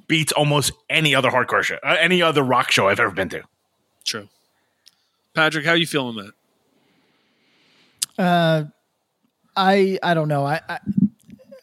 beats 0.07 0.31
almost 0.31 0.71
any 0.89 1.15
other 1.15 1.31
hardcore 1.31 1.63
show, 1.63 1.77
uh, 1.83 1.95
any 1.99 2.21
other 2.21 2.43
rock 2.43 2.69
show 2.71 2.87
I've 2.89 2.99
ever 2.99 3.09
been 3.11 3.29
to. 3.29 3.41
True. 4.05 4.29
Patrick, 5.33 5.65
how 5.65 5.73
you 5.73 5.87
feeling 5.87 6.15
that? 6.17 6.31
Uh, 8.23 8.63
I 9.55 9.97
I 10.03 10.13
don't 10.13 10.27
know. 10.27 10.45
I, 10.45 10.61
I 10.69 10.79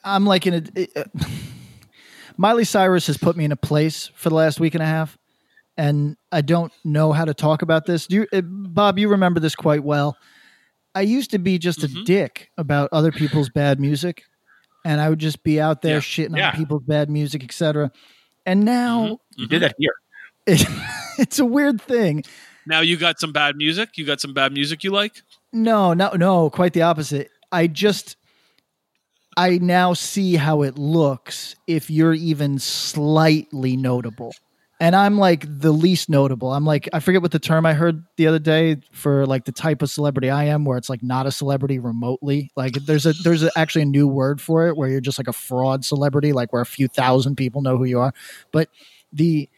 I'm 0.04 0.26
like 0.26 0.46
in 0.46 0.54
a. 0.76 1.00
Uh, 1.00 1.04
Miley 2.36 2.64
Cyrus 2.64 3.06
has 3.06 3.16
put 3.16 3.36
me 3.36 3.44
in 3.44 3.52
a 3.52 3.56
place 3.56 4.10
for 4.14 4.28
the 4.28 4.34
last 4.34 4.58
week 4.60 4.74
and 4.74 4.82
a 4.82 4.86
half, 4.86 5.16
and 5.76 6.16
I 6.32 6.40
don't 6.40 6.72
know 6.84 7.12
how 7.12 7.24
to 7.24 7.34
talk 7.34 7.62
about 7.62 7.86
this. 7.86 8.06
Do 8.06 8.16
you, 8.16 8.26
uh, 8.32 8.40
Bob? 8.42 8.98
You 8.98 9.08
remember 9.08 9.40
this 9.40 9.54
quite 9.54 9.84
well. 9.84 10.16
I 10.94 11.02
used 11.02 11.30
to 11.32 11.38
be 11.38 11.58
just 11.58 11.82
a 11.84 11.88
Mhm. 11.88 12.04
dick 12.04 12.50
about 12.58 12.88
other 12.92 13.12
people's 13.12 13.48
bad 13.50 13.80
music, 13.80 14.24
and 14.84 15.00
I 15.00 15.08
would 15.08 15.18
just 15.18 15.42
be 15.42 15.60
out 15.60 15.82
there 15.82 15.94
Yeah. 15.96 16.00
shitting 16.00 16.36
Yeah. 16.36 16.50
on 16.50 16.56
people's 16.56 16.82
bad 16.84 17.08
music, 17.10 17.42
etc. 17.44 17.90
And 18.46 18.64
now 18.64 19.18
You 19.36 19.46
did 19.46 19.62
that 19.62 19.74
here. 19.78 19.94
it, 20.46 20.64
it's 21.18 21.38
a 21.38 21.44
weird 21.44 21.80
thing. 21.80 22.24
Now 22.66 22.80
you 22.80 22.96
got 22.96 23.20
some 23.20 23.32
bad 23.32 23.56
music. 23.56 23.90
You 23.96 24.04
got 24.06 24.20
some 24.20 24.32
bad 24.32 24.52
music 24.52 24.84
you 24.84 24.90
like. 24.90 25.22
No, 25.52 25.92
no, 25.94 26.10
no, 26.10 26.50
quite 26.50 26.72
the 26.72 26.82
opposite. 26.82 27.30
I 27.52 27.66
just 27.66 28.16
I 29.36 29.58
now 29.58 29.92
see 29.94 30.36
how 30.36 30.62
it 30.62 30.78
looks 30.78 31.56
if 31.66 31.90
you're 31.90 32.14
even 32.14 32.58
slightly 32.58 33.76
notable. 33.76 34.34
And 34.80 34.96
I'm 34.96 35.18
like 35.18 35.46
the 35.48 35.72
least 35.72 36.10
notable. 36.10 36.52
I'm 36.52 36.64
like 36.64 36.88
I 36.92 37.00
forget 37.00 37.22
what 37.22 37.30
the 37.30 37.38
term 37.38 37.64
I 37.64 37.74
heard 37.74 38.04
the 38.16 38.26
other 38.26 38.40
day 38.40 38.76
for 38.92 39.24
like 39.24 39.44
the 39.44 39.52
type 39.52 39.82
of 39.82 39.90
celebrity 39.90 40.30
I 40.30 40.44
am, 40.44 40.64
where 40.64 40.76
it's 40.76 40.90
like 40.90 41.02
not 41.02 41.26
a 41.26 41.30
celebrity 41.30 41.78
remotely. 41.78 42.50
Like 42.56 42.74
there's 42.74 43.06
a 43.06 43.12
there's 43.22 43.44
a, 43.44 43.50
actually 43.56 43.82
a 43.82 43.86
new 43.86 44.08
word 44.08 44.40
for 44.40 44.66
it 44.66 44.76
where 44.76 44.88
you're 44.88 45.00
just 45.00 45.18
like 45.18 45.28
a 45.28 45.32
fraud 45.32 45.84
celebrity, 45.84 46.32
like 46.32 46.52
where 46.52 46.60
a 46.60 46.66
few 46.66 46.88
thousand 46.88 47.36
people 47.36 47.62
know 47.62 47.78
who 47.78 47.84
you 47.84 48.00
are. 48.00 48.12
But 48.52 48.68
the 49.12 49.48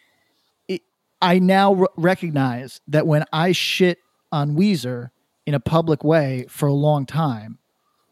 I 1.20 1.38
now 1.38 1.74
r- 1.74 1.88
recognize 1.96 2.80
that 2.88 3.06
when 3.06 3.24
I 3.32 3.52
shit 3.52 3.98
on 4.30 4.54
Weezer 4.54 5.10
in 5.46 5.54
a 5.54 5.60
public 5.60 6.04
way 6.04 6.46
for 6.48 6.66
a 6.66 6.74
long 6.74 7.06
time, 7.06 7.58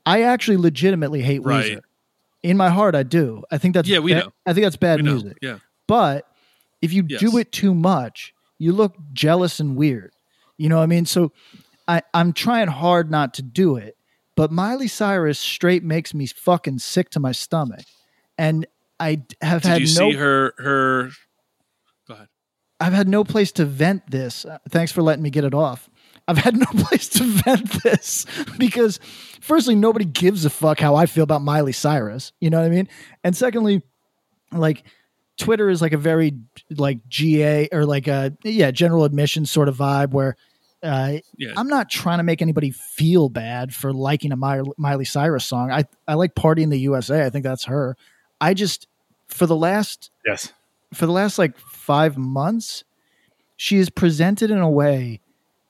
I 0.07 0.23
actually 0.23 0.57
legitimately 0.59 1.23
hate 1.23 1.41
Right. 1.45 1.79
Weezer. 1.79 1.81
In 2.43 2.57
my 2.59 2.69
heart, 2.71 2.95
I 2.95 3.03
do. 3.05 3.43
I 3.51 3.57
think 3.59 3.75
that's 3.75 3.89
Yeah, 3.89 4.01
we 4.01 4.13
ba- 4.13 4.21
know. 4.21 4.33
I 4.45 4.53
think 4.53 4.65
that's 4.65 4.77
bad 4.77 5.01
We 5.01 5.07
know. 5.07 5.13
music. 5.13 5.39
Yeah. 5.41 5.59
But 5.89 6.27
if 6.83 6.93
you 6.93 7.05
Yes. 7.09 7.21
do 7.21 7.39
it 7.39 7.53
too 7.53 7.75
much, 7.75 8.35
you 8.59 8.73
look 8.73 8.97
jealous 9.15 9.61
and 9.61 9.77
weird. 9.77 10.13
You 10.59 10.69
know 10.69 10.77
what 10.77 10.83
I 10.83 10.87
mean? 10.87 11.07
So 11.07 11.33
I, 11.89 12.03
I'm 12.13 12.33
trying 12.33 12.69
hard 12.69 13.11
not 13.11 13.33
to 13.35 13.43
do 13.43 13.77
it, 13.77 13.97
but 14.37 14.53
Miley 14.53 14.89
Cyrus 14.89 15.39
straight 15.39 15.83
makes 15.83 16.13
me 16.13 16.27
fucking 16.27 16.79
sick 16.81 17.09
to 17.11 17.21
my 17.21 17.33
stomach. 17.33 17.85
And 18.37 18.67
I 19.01 19.23
have 19.41 19.63
Did 19.63 19.69
had 19.69 19.81
you 19.81 19.87
no 19.99 20.11
see 20.11 20.17
her 20.17 20.53
her 20.59 21.11
Go 22.07 22.15
ahead. 22.15 22.29
I've 22.81 22.93
had 22.93 23.09
no 23.09 23.25
place 23.25 23.53
to 23.53 23.65
vent 23.65 24.11
this. 24.11 24.45
Thanks 24.69 24.93
for 24.93 25.03
letting 25.03 25.23
me 25.23 25.31
get 25.31 25.45
it 25.45 25.55
off. 25.55 25.89
I've 26.27 26.39
had 26.39 26.57
no 26.57 26.67
place 26.77 27.09
to 27.11 27.25
vent 27.25 27.83
this 27.83 28.27
because, 28.59 28.99
firstly, 29.41 29.75
nobody 29.75 30.05
gives 30.05 30.45
a 30.45 30.51
fuck 30.51 30.81
how 30.81 30.95
I 30.95 31.07
feel 31.07 31.25
about 31.25 31.43
Miley 31.43 31.73
Cyrus. 31.73 32.33
You 32.41 32.51
know 32.51 32.59
what 32.61 32.67
I 32.67 32.71
mean? 32.71 32.89
And 33.23 33.37
secondly, 33.37 33.83
like 34.53 34.85
Twitter 35.37 35.69
is 35.69 35.83
like 35.83 35.93
a 35.93 35.99
very 35.99 36.33
like 36.71 37.07
GA 37.09 37.69
or 37.73 37.85
like 37.85 38.07
a 38.09 38.37
yeah 38.43 38.71
general 38.71 39.05
admission 39.05 39.47
sort 39.47 39.69
of 39.69 39.77
vibe 39.77 40.11
where 40.13 40.37
uh, 40.83 41.15
Yeah. 41.37 41.53
I'm 41.57 41.69
not 41.69 41.91
trying 41.91 42.19
to 42.19 42.23
make 42.25 42.41
anybody 42.43 42.71
feel 42.71 43.29
bad 43.29 43.75
for 43.75 43.93
liking 43.93 44.33
a 44.33 44.37
Miley, 44.37 44.71
Miley 44.79 45.05
Cyrus 45.05 45.45
song. 45.45 45.71
I 45.73 45.85
I 46.07 46.15
like 46.15 46.35
Party 46.35 46.63
in 46.63 46.71
the 46.71 46.79
USA. 46.81 47.25
I 47.27 47.31
think 47.31 47.43
that's 47.43 47.65
her. 47.65 47.97
I 48.41 48.55
just 48.55 48.87
for 49.29 49.47
the 49.47 49.57
last 49.57 50.11
Yes. 50.27 50.53
for 50.93 51.07
the 51.07 51.13
last 51.13 51.39
like 51.39 51.59
five 51.59 52.17
months, 52.17 52.85
she 53.57 53.77
is 53.79 53.91
presented 53.91 54.51
in 54.51 54.59
a 54.59 54.71
way 54.71 55.21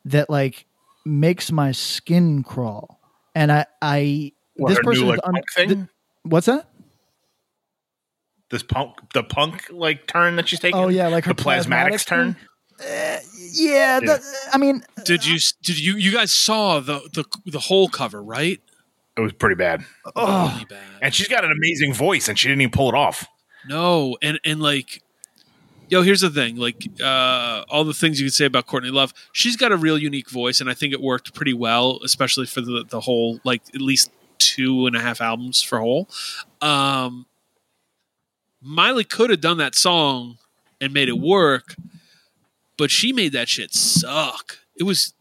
that 0.06 0.28
like 0.30 0.66
makes 1.04 1.50
my 1.52 1.72
skin 1.72 2.42
crawl. 2.42 3.00
And 3.34 3.50
I, 3.50 3.66
I 3.82 4.32
What, 4.56 4.68
this 4.68 4.78
her 4.78 4.84
person 4.84 5.08
like 5.08 5.20
un- 5.24 5.34
thing? 5.54 5.68
th- 5.68 5.78
what's 6.22 6.46
that? 6.46 6.68
this 8.50 8.62
punk, 8.62 8.96
the 9.14 9.22
punk 9.24 9.64
like 9.70 10.06
turn 10.06 10.36
that 10.36 10.48
she's 10.48 10.60
taking. 10.60 10.78
Oh 10.78 10.88
yeah, 10.88 11.08
like 11.08 11.24
her 11.24 11.32
the 11.34 11.42
plasmatics 11.42 11.66
plasmatics 11.66 12.06
turn. 12.06 12.36
Uh, 12.80 13.18
yeah, 13.52 14.00
that- 14.00 14.20
I 14.52 14.58
mean, 14.58 14.84
Did 15.04 15.26
you 15.26 15.38
did 15.62 15.78
you 15.78 15.96
you 15.96 16.12
guys 16.12 16.32
saw 16.32 16.80
the 16.80 17.00
the 17.12 17.24
the 17.46 17.58
whole 17.58 17.88
cover, 17.88 18.22
right? 18.22 18.60
It 19.16 19.20
was 19.20 19.32
pretty 19.32 19.54
bad, 19.54 19.84
oh, 20.16 20.50
Really 20.52 20.64
bad. 20.64 20.82
and 21.00 21.14
she's 21.14 21.28
got 21.28 21.44
an 21.44 21.52
amazing 21.52 21.94
voice, 21.94 22.28
and 22.28 22.36
she 22.36 22.48
didn't 22.48 22.62
even 22.62 22.72
pull 22.72 22.88
it 22.88 22.96
off. 22.96 23.26
No, 23.68 24.16
and 24.22 24.40
and 24.44 24.60
like, 24.60 25.02
yo, 25.88 26.02
here's 26.02 26.20
the 26.20 26.30
thing. 26.30 26.56
Like, 26.56 26.86
uh, 27.02 27.64
all 27.68 27.84
the 27.84 27.94
things 27.94 28.20
you 28.20 28.26
could 28.26 28.34
say 28.34 28.46
about 28.46 28.66
Courtney 28.66 28.90
Love, 28.90 29.12
she's 29.32 29.56
got 29.56 29.72
a 29.72 29.76
real 29.76 29.98
unique 29.98 30.30
voice, 30.30 30.60
and 30.60 30.68
I 30.70 30.74
think 30.74 30.92
it 30.92 31.00
worked 31.00 31.34
pretty 31.34 31.54
well, 31.54 32.00
especially 32.04 32.46
for 32.46 32.60
the 32.60 32.84
the 32.88 33.00
whole 33.00 33.40
like 33.44 33.62
at 33.74 33.80
least 33.80 34.10
two 34.38 34.86
and 34.86 34.96
a 34.96 35.00
half 35.00 35.20
albums 35.20 35.62
for 35.62 35.78
Hole. 35.80 36.08
Um, 36.60 37.26
Miley 38.60 39.04
could 39.04 39.30
have 39.30 39.40
done 39.40 39.58
that 39.58 39.74
song 39.74 40.38
and 40.80 40.92
made 40.92 41.08
it 41.08 41.18
work, 41.18 41.74
but 42.76 42.90
she 42.90 43.12
made 43.12 43.32
that 43.32 43.48
shit 43.48 43.72
suck. 43.74 44.58
It 44.76 44.84
was 44.84 45.14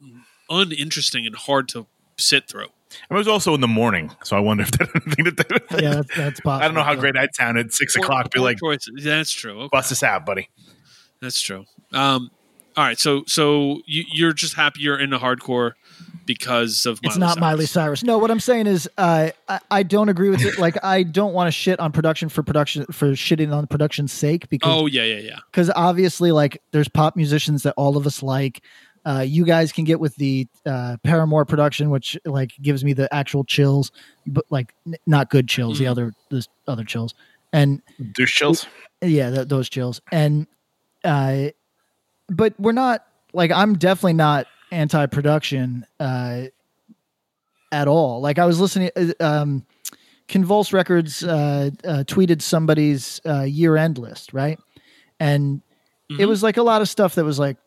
uninteresting 0.50 1.26
and 1.26 1.36
hard 1.36 1.68
to 1.70 1.88
sit 2.18 2.48
through. 2.48 2.70
It 3.10 3.14
was 3.14 3.28
also 3.28 3.54
in 3.54 3.62
the 3.62 3.68
morning, 3.68 4.12
so 4.24 4.38
I 4.38 4.40
wonder 4.40 4.64
if 4.64 4.72
that 4.72 4.90
anything 4.96 5.26
to 5.26 5.32
do 5.32 5.84
yeah, 5.84 5.96
that's, 5.96 6.16
that's 6.16 6.40
possible. 6.40 6.52
I 6.64 6.68
don't 6.68 6.76
know 6.76 6.84
how 6.84 6.94
yeah. 6.94 7.00
great 7.00 7.18
I'd 7.18 7.36
sound 7.36 7.58
at 7.58 7.74
six 7.74 7.96
Poor- 7.96 8.06
o'clock. 8.06 8.32
Be 8.32 8.40
like, 8.40 8.60
choices. 8.60 9.04
Yeah, 9.04 9.18
that's 9.18 9.32
true. 9.32 9.60
Okay. 9.62 9.70
bust 9.72 9.90
this 9.90 10.04
out, 10.04 10.26
buddy. 10.26 10.50
That's 11.22 11.42
true. 11.42 11.66
Um, 11.92 12.32
all 12.76 12.84
right, 12.84 13.00
so 13.00 13.24
so 13.28 13.82
you, 13.86 14.04
you're 14.12 14.34
just 14.34 14.56
happy 14.56 14.82
you're 14.82 15.00
into 15.00 15.18
hardcore 15.20 15.74
because 16.26 16.86
of 16.86 17.00
It's 17.04 17.18
not 17.18 17.36
Cyrus. 17.36 17.40
Miley 17.40 17.66
Cyrus. 17.66 18.04
No, 18.04 18.18
what 18.18 18.32
I'm 18.32 18.40
saying 18.40 18.68
is, 18.68 18.90
uh, 18.98 19.30
I, 19.48 19.60
I 19.70 19.84
don't 19.84 20.10
agree 20.10 20.30
with 20.30 20.42
it. 20.42 20.58
Like, 20.58 20.84
I 20.84 21.04
don't 21.04 21.34
want 21.34 21.48
to 21.48 21.52
shit 21.52 21.80
on 21.80 21.92
production 21.92 22.30
for 22.30 22.44
production 22.44 22.86
for 22.88 23.12
shitting 23.12 23.54
on 23.54 23.68
production's 23.68 24.12
sake 24.12 24.50
because 24.50 24.72
Oh 24.72 24.86
yeah, 24.88 25.04
yeah, 25.04 25.20
yeah. 25.20 25.40
because 25.52 25.70
obviously 25.76 26.32
like 26.32 26.62
there's 26.72 26.88
pop 26.88 27.16
musicians 27.16 27.64
that 27.64 27.74
all 27.78 27.98
of 27.98 28.08
us 28.08 28.24
like 28.24 28.64
uh, 29.06 29.20
you 29.28 29.44
guys 29.46 29.72
can 29.72 29.84
get 29.84 30.00
with 30.00 30.16
the 30.16 30.48
uh, 30.66 30.98
paramore 31.04 31.46
production 31.46 31.90
which 31.90 32.18
like 32.26 32.52
gives 32.62 32.84
me 32.84 32.94
the 32.94 33.14
actual 33.14 33.44
chills 33.44 33.92
but 34.28 34.46
like 34.50 34.74
n- 34.88 34.96
not 35.06 35.30
good 35.30 35.48
chills 35.48 35.78
the 35.80 35.86
Mhm. 35.86 35.90
other 35.92 36.14
the 36.30 36.46
other 36.68 36.84
chills 36.84 37.14
and 37.52 37.82
Douche 38.14 38.34
chills. 38.34 38.66
yeah 39.02 39.30
th- 39.30 39.48
those 39.48 39.70
chills 39.70 40.02
and 40.12 40.48
uh 41.04 41.48
but 42.30 42.54
we're 42.60 42.72
not 42.72 43.06
like 43.34 43.52
i'm 43.52 43.74
definitely 43.78 44.14
not 44.14 44.48
anti-production 44.72 45.86
uh 46.00 46.44
at 47.72 47.88
all 47.88 48.22
like 48.22 48.40
i 48.40 48.46
was 48.46 48.60
listening 48.60 48.90
uh, 48.96 49.12
um 49.20 49.66
convulse 50.28 50.72
records 50.72 51.24
uh, 51.24 51.70
uh 51.84 52.04
tweeted 52.08 52.42
somebody's 52.42 53.20
uh 53.26 53.42
year 53.42 53.76
end 53.76 53.98
list 53.98 54.32
right 54.34 54.60
and 55.20 55.62
it 56.10 56.16
Mhm. 56.26 56.28
was 56.28 56.44
like 56.44 56.58
a 56.58 56.64
lot 56.64 56.82
of 56.82 56.88
stuff 56.90 57.16
that 57.16 57.26
was 57.26 57.40
like 57.40 57.58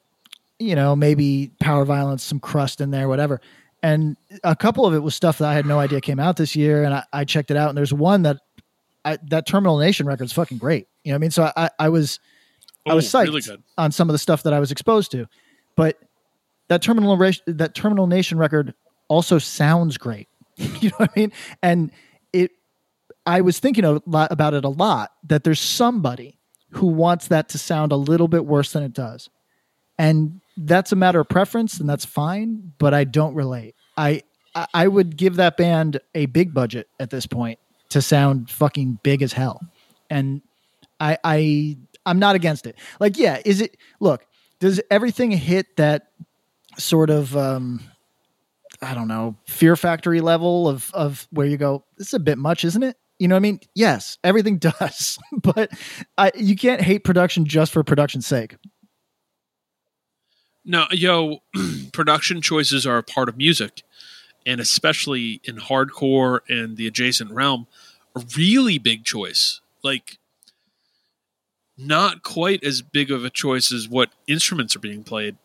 you 0.58 0.74
know 0.74 0.96
maybe 0.96 1.50
power 1.60 1.84
violence 1.84 2.22
some 2.22 2.40
crust 2.40 2.80
in 2.80 2.90
there 2.90 3.08
whatever 3.08 3.40
and 3.82 4.16
a 4.42 4.56
couple 4.56 4.86
of 4.86 4.94
it 4.94 5.00
was 5.00 5.14
stuff 5.14 5.38
that 5.38 5.48
i 5.48 5.54
had 5.54 5.66
no 5.66 5.78
idea 5.78 6.00
came 6.00 6.18
out 6.18 6.36
this 6.36 6.56
year 6.56 6.82
and 6.84 6.94
i, 6.94 7.04
I 7.12 7.24
checked 7.24 7.50
it 7.50 7.56
out 7.56 7.68
and 7.68 7.76
there's 7.78 7.92
one 7.92 8.22
that 8.22 8.38
I, 9.04 9.18
that 9.28 9.46
terminal 9.46 9.78
nation 9.78 10.06
record's 10.06 10.32
fucking 10.32 10.58
great 10.58 10.88
you 11.04 11.12
know 11.12 11.16
what 11.16 11.18
i 11.18 11.20
mean 11.20 11.30
so 11.30 11.50
i, 11.56 11.68
I 11.78 11.88
was 11.90 12.18
I 12.88 12.94
was 12.94 13.12
Oh, 13.12 13.18
psyched 13.18 13.26
really 13.26 13.40
good. 13.42 13.62
on 13.76 13.90
some 13.90 14.08
of 14.08 14.12
the 14.12 14.18
stuff 14.18 14.44
that 14.44 14.52
I 14.52 14.60
was 14.60 14.70
exposed 14.70 15.10
to, 15.10 15.26
but 15.74 15.98
that 16.68 16.82
terminal 16.82 17.16
that 17.48 17.74
terminal 17.74 18.06
nation 18.06 18.38
record 18.38 18.74
also 19.08 19.38
sounds 19.38 19.98
great. 19.98 20.28
you 20.56 20.90
know 20.90 20.96
what 20.98 21.10
I 21.16 21.18
mean? 21.18 21.32
And 21.64 21.90
it, 22.32 22.52
I 23.26 23.40
was 23.40 23.58
thinking 23.58 23.84
a 23.84 24.00
lot 24.06 24.30
about 24.30 24.54
it 24.54 24.64
a 24.64 24.68
lot 24.68 25.10
that 25.24 25.42
there's 25.42 25.58
somebody 25.58 26.38
who 26.70 26.86
wants 26.86 27.26
that 27.26 27.48
to 27.48 27.58
sound 27.58 27.90
a 27.90 27.96
little 27.96 28.28
bit 28.28 28.46
worse 28.46 28.70
than 28.70 28.84
it 28.84 28.92
does, 28.92 29.30
and 29.98 30.40
that's 30.56 30.92
a 30.92 30.96
matter 30.96 31.20
of 31.20 31.28
preference, 31.28 31.78
and 31.80 31.88
that's 31.88 32.04
fine. 32.04 32.72
But 32.78 32.94
I 32.94 33.04
don't 33.04 33.34
relate. 33.34 33.74
I 33.96 34.22
I- 34.72 34.88
would 34.88 35.16
give 35.16 35.36
that 35.36 35.56
band 35.56 36.00
a 36.14 36.26
big 36.26 36.54
budget 36.54 36.88
at 36.98 37.10
this 37.10 37.26
point 37.26 37.58
to 37.90 38.00
sound 38.02 38.50
fucking 38.50 38.98
big 39.02 39.22
as 39.22 39.32
hell, 39.32 39.60
and 40.10 40.40
I 41.00 41.18
I 41.24 41.76
I'm 42.06 42.18
not 42.18 42.36
against 42.36 42.66
it. 42.66 42.76
Like, 43.00 43.18
yeah, 43.18 43.40
is 43.44 43.60
it? 43.60 43.76
Look, 44.00 44.24
does 44.60 44.80
everything 44.90 45.30
hit 45.30 45.76
that 45.76 46.08
sort 46.78 47.10
of 47.10 47.36
um, 47.36 47.80
I 48.80 48.94
don't 48.94 49.08
know 49.08 49.36
fear 49.46 49.76
factory 49.76 50.20
level 50.20 50.68
of 50.68 50.90
of 50.94 51.26
where 51.30 51.46
you 51.46 51.56
go? 51.56 51.84
This 51.98 52.08
is 52.08 52.14
a 52.14 52.18
bit 52.20 52.38
much, 52.38 52.64
isn't 52.64 52.82
it? 52.82 52.96
You 53.18 53.28
know 53.28 53.34
what 53.34 53.40
I 53.40 53.48
mean? 53.48 53.60
Yes, 53.74 54.18
everything 54.24 54.58
does, 54.80 55.18
but 55.42 55.70
I, 56.18 56.32
you 56.34 56.54
can't 56.56 56.80
hate 56.82 57.02
production 57.04 57.44
just 57.46 57.72
for 57.72 57.82
production's 57.82 58.26
sake. 58.26 58.56
No, 60.68 60.86
yo, 60.90 61.42
production 61.92 62.42
choices 62.42 62.84
are 62.84 62.98
a 62.98 63.02
part 63.02 63.28
of 63.28 63.36
music, 63.36 63.82
and 64.44 64.60
especially 64.60 65.40
in 65.44 65.56
hardcore 65.56 66.40
and 66.48 66.76
the 66.76 66.88
adjacent 66.88 67.30
realm, 67.30 67.68
a 68.16 68.24
really 68.36 68.76
big 68.76 69.04
choice. 69.04 69.60
Like, 69.84 70.18
not 71.78 72.24
quite 72.24 72.64
as 72.64 72.82
big 72.82 73.12
of 73.12 73.24
a 73.24 73.30
choice 73.30 73.70
as 73.70 73.88
what 73.88 74.10
instruments 74.26 74.74
are 74.74 74.80
being 74.80 75.04
played, 75.04 75.36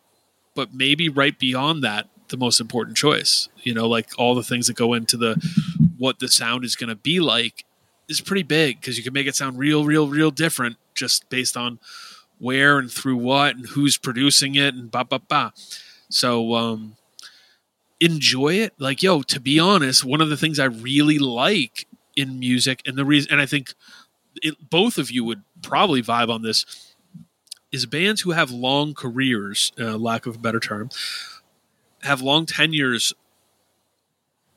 but 0.56 0.74
maybe 0.74 1.08
right 1.08 1.38
beyond 1.38 1.84
that, 1.84 2.10
the 2.30 2.38
most 2.38 2.60
important 2.60 2.98
choice. 2.98 3.48
You 3.62 3.76
know, 3.76 3.88
like 3.88 4.10
all 4.18 4.34
the 4.34 4.42
things 4.42 4.66
that 4.68 4.76
go 4.76 4.94
into 4.96 5.18
the 5.18 5.36
what 6.00 6.18
the 6.18 6.30
sound 6.30 6.64
is 6.66 6.76
going 6.76 6.90
to 6.90 6.96
be 6.96 7.20
like 7.20 7.64
is 8.08 8.22
pretty 8.22 8.44
big 8.44 8.82
because 8.82 8.98
you 8.98 9.04
can 9.04 9.14
make 9.14 9.28
it 9.28 9.36
sound 9.36 9.60
real, 9.60 9.86
real, 9.86 10.08
real 10.08 10.32
different 10.32 10.78
just 10.96 11.30
based 11.30 11.56
on 11.56 11.80
where 12.42 12.80
and 12.80 12.92
through 12.92 13.18
what 13.18 13.56
and 13.56 13.68
who's 13.68 13.98
producing 13.98 14.56
it 14.56 14.74
and 14.74 14.92
ba 14.92 15.06
ba 15.06 15.20
ba. 15.20 15.54
So 16.10 16.56
um 16.56 16.96
enjoy 18.00 18.56
it. 18.56 18.74
Like 18.80 19.04
yo, 19.04 19.22
to 19.22 19.40
be 19.40 19.60
honest, 19.60 20.04
one 20.04 20.22
of 20.22 20.30
the 20.30 20.38
things 20.38 20.60
I 20.60 20.66
really 20.66 21.20
like 21.20 21.88
in 22.16 22.40
music 22.40 22.82
and 22.86 22.98
the 22.98 23.06
reason 23.06 23.32
and 23.32 23.42
I 23.42 23.46
think 23.46 23.74
it, 24.42 24.70
both 24.70 24.98
of 24.98 25.12
you 25.12 25.24
would 25.24 25.44
probably 25.62 26.02
vibe 26.02 26.30
on 26.30 26.42
this 26.42 26.66
is 27.72 27.86
bands 27.86 28.22
who 28.22 28.32
have 28.32 28.52
long 28.52 28.94
careers, 28.94 29.72
uh, 29.80 29.98
lack 29.98 30.26
of 30.26 30.36
a 30.36 30.40
better 30.40 30.60
term, 30.60 30.90
have 32.04 32.22
long 32.22 32.46
tenures 32.46 33.14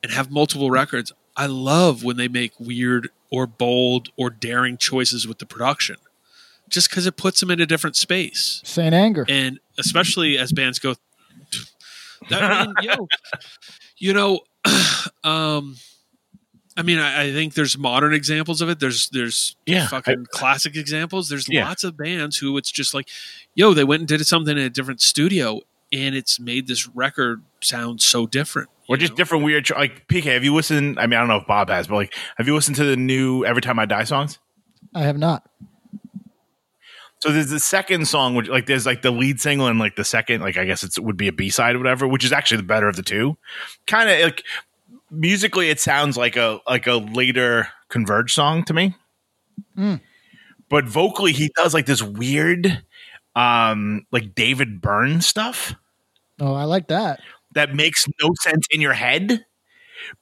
and 0.02 0.12
have 0.12 0.30
multiple 0.30 0.70
records. 0.70 1.12
I 1.36 1.46
love 1.46 2.04
when 2.04 2.16
they 2.16 2.28
make 2.28 2.52
weird 2.58 3.08
or 3.30 3.46
bold 3.46 4.08
or 4.16 4.30
daring 4.30 4.76
choices 4.76 5.26
with 5.26 5.38
the 5.38 5.46
production, 5.46 5.96
just 6.68 6.88
because 6.90 7.06
it 7.06 7.16
puts 7.16 7.40
them 7.40 7.50
in 7.50 7.60
a 7.60 7.66
different 7.66 7.96
space, 7.96 8.60
Saint 8.64 8.94
Anger. 8.94 9.24
and 9.28 9.58
especially 9.78 10.38
as 10.38 10.52
bands 10.52 10.78
go. 10.78 10.94
That 12.30 12.42
I 12.42 12.64
mean, 12.66 12.74
yo, 12.80 13.08
you 13.98 14.14
know, 14.14 14.40
um, 15.24 15.76
I 16.76 16.82
mean, 16.82 16.98
I, 16.98 17.24
I 17.24 17.32
think 17.32 17.52
there's 17.52 17.76
modern 17.76 18.14
examples 18.14 18.62
of 18.62 18.68
it. 18.70 18.80
There's 18.80 19.10
there's 19.10 19.56
Yeah, 19.66 19.86
fucking 19.88 20.26
classic 20.30 20.74
examples. 20.74 21.28
There's 21.28 21.48
Yeah. 21.50 21.66
lots 21.66 21.84
of 21.84 21.96
bands 21.98 22.38
who 22.38 22.56
it's 22.56 22.70
just 22.72 22.94
like, 22.94 23.08
yo, 23.54 23.74
they 23.74 23.84
went 23.84 24.00
and 24.00 24.08
did 24.08 24.26
something 24.26 24.56
in 24.56 24.64
a 24.64 24.70
different 24.70 25.02
studio, 25.02 25.60
and 25.92 26.14
it's 26.14 26.40
made 26.40 26.66
this 26.66 26.88
record 26.88 27.42
sound 27.60 28.00
so 28.00 28.26
different. 28.26 28.70
Or 28.88 28.96
just 28.96 29.12
know? 29.12 29.16
different 29.16 29.44
weird, 29.44 29.68
like 29.70 30.08
PK. 30.08 30.24
Have 30.32 30.44
you 30.44 30.54
listened? 30.54 30.98
I 30.98 31.06
mean, 31.06 31.18
I 31.18 31.20
don't 31.20 31.28
know 31.28 31.36
if 31.36 31.46
Bob 31.46 31.68
has, 31.68 31.88
but 31.88 31.96
like, 31.96 32.14
have 32.38 32.46
you 32.46 32.54
listened 32.54 32.76
to 32.76 32.84
the 32.84 32.96
new 32.96 33.44
"Every 33.44 33.60
Time 33.60 33.78
I 33.78 33.84
Die" 33.84 34.04
songs? 34.04 34.38
I 34.94 35.02
have 35.02 35.18
not. 35.18 35.46
So 37.24 37.32
there's 37.32 37.48
the 37.48 37.58
second 37.58 38.06
song, 38.06 38.34
which 38.34 38.48
like 38.48 38.66
there's 38.66 38.84
like 38.84 39.00
the 39.00 39.10
lead 39.10 39.40
single 39.40 39.66
and 39.66 39.78
like 39.78 39.96
the 39.96 40.04
second, 40.04 40.42
like 40.42 40.58
I 40.58 40.66
guess 40.66 40.82
it's, 40.82 40.98
it 40.98 41.04
would 41.04 41.16
be 41.16 41.26
a 41.26 41.32
B 41.32 41.48
side 41.48 41.74
or 41.74 41.78
whatever, 41.78 42.06
which 42.06 42.22
is 42.22 42.32
actually 42.34 42.58
the 42.58 42.64
better 42.64 42.86
of 42.86 42.96
the 42.96 43.02
two. 43.02 43.38
Kind 43.86 44.10
of 44.10 44.20
like 44.20 44.44
musically, 45.10 45.70
it 45.70 45.80
sounds 45.80 46.18
like 46.18 46.36
a 46.36 46.60
like 46.68 46.86
a 46.86 46.96
later 46.96 47.68
Converge 47.88 48.34
song 48.34 48.62
to 48.64 48.74
me. 48.74 48.94
Mm. 49.74 50.02
But 50.68 50.84
vocally, 50.84 51.32
he 51.32 51.50
does 51.56 51.72
like 51.72 51.86
this 51.86 52.02
weird, 52.02 52.82
um, 53.34 54.04
like 54.12 54.34
David 54.34 54.82
Byrne 54.82 55.22
stuff 55.22 55.74
Oh, 56.38 56.52
I 56.52 56.64
like 56.64 56.88
that. 56.88 57.20
that 57.54 57.74
makes 57.74 58.04
no 58.20 58.34
sense 58.42 58.66
in 58.70 58.82
your 58.82 58.92
head, 58.92 59.46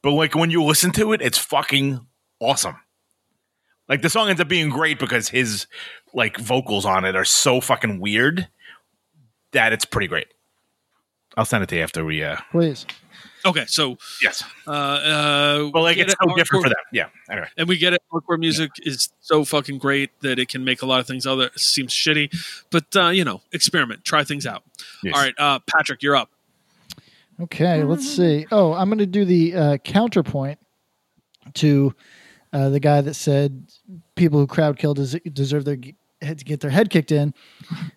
but 0.05 0.13
like 0.13 0.37
when 0.37 0.53
you 0.53 0.63
listen 0.63 0.93
to 0.93 1.13
it, 1.15 1.21
it's 1.21 1.39
fucking 1.39 1.99
awesome. 2.39 2.77
Like 3.93 4.01
the 4.01 4.09
song 4.09 4.31
ends 4.31 4.41
up 4.41 4.49
being 4.49 4.71
great 4.71 4.99
because 4.99 5.29
his 5.29 5.67
like 6.15 6.39
vocals 6.39 6.87
on 6.87 7.05
it 7.05 7.15
are 7.15 7.27
so 7.27 7.61
fucking 7.61 8.01
weird 8.01 8.49
that 9.51 9.75
it's 9.75 9.85
pretty 9.85 10.07
great. 10.07 10.29
I'll 11.37 11.45
send 11.45 11.63
it 11.63 11.69
to 11.69 11.77
you 11.77 11.83
after 11.83 12.03
we 12.03 12.25
uh 12.25 12.39
Please. 12.53 12.87
Okay, 13.45 13.67
so 13.67 13.99
yes. 14.23 14.45
uh, 14.67 14.71
uh, 14.71 15.71
well, 15.75 15.83
like 15.83 15.97
get 15.97 16.07
it's 16.07 16.15
it, 16.15 16.19
so 16.27 16.35
different 16.35 16.65
for 16.65 16.71
them. 16.71 16.79
Yeah. 16.91 17.09
Anyway. 17.31 17.49
and 17.59 17.69
we 17.69 17.77
get 17.77 17.93
it. 17.93 18.01
Hardcore 18.11 18.39
music 18.39 18.71
is 18.79 19.11
so 19.21 19.45
fucking 19.45 19.77
great 19.77 20.09
that 20.23 20.39
it 20.39 20.49
can 20.49 20.65
make 20.65 20.81
a 20.81 20.87
lot 20.87 20.99
of 21.01 21.07
things 21.07 21.27
other 21.27 21.51
seems 21.57 21.93
shitty, 21.93 22.35
but 22.71 22.97
uh, 22.97 23.09
you 23.09 23.25
know, 23.25 23.43
experiment, 23.53 24.07
try 24.07 24.25
things 24.25 24.47
out. 24.47 24.63
Yes. 25.03 25.15
All 25.15 25.21
right, 25.21 25.35
uh, 25.37 25.59
Patrick, 25.71 26.03
you're 26.03 26.17
up. 26.17 26.31
Okay, 27.39 27.85
let's 27.85 28.09
see. 28.09 28.47
Oh, 28.51 28.73
I'm 28.73 28.89
going 28.89 29.01
to 29.01 29.07
do 29.07 29.27
the 29.27 29.55
uh, 29.55 29.77
counterpoint 29.77 30.59
to 31.55 31.95
uh, 32.53 32.69
the 32.69 32.81
guy 32.81 33.01
that 33.01 33.15
said 33.15 33.67
people 34.15 34.39
who 34.39 34.47
crowd 34.47 34.79
kill 34.79 34.95
des- 34.95 35.21
deserve 35.33 35.65
their 35.65 35.79
head 36.21 36.39
to 36.39 36.45
get 36.45 36.61
their 36.61 36.71
head 36.71 36.91
kicked 36.91 37.11
in. 37.13 37.35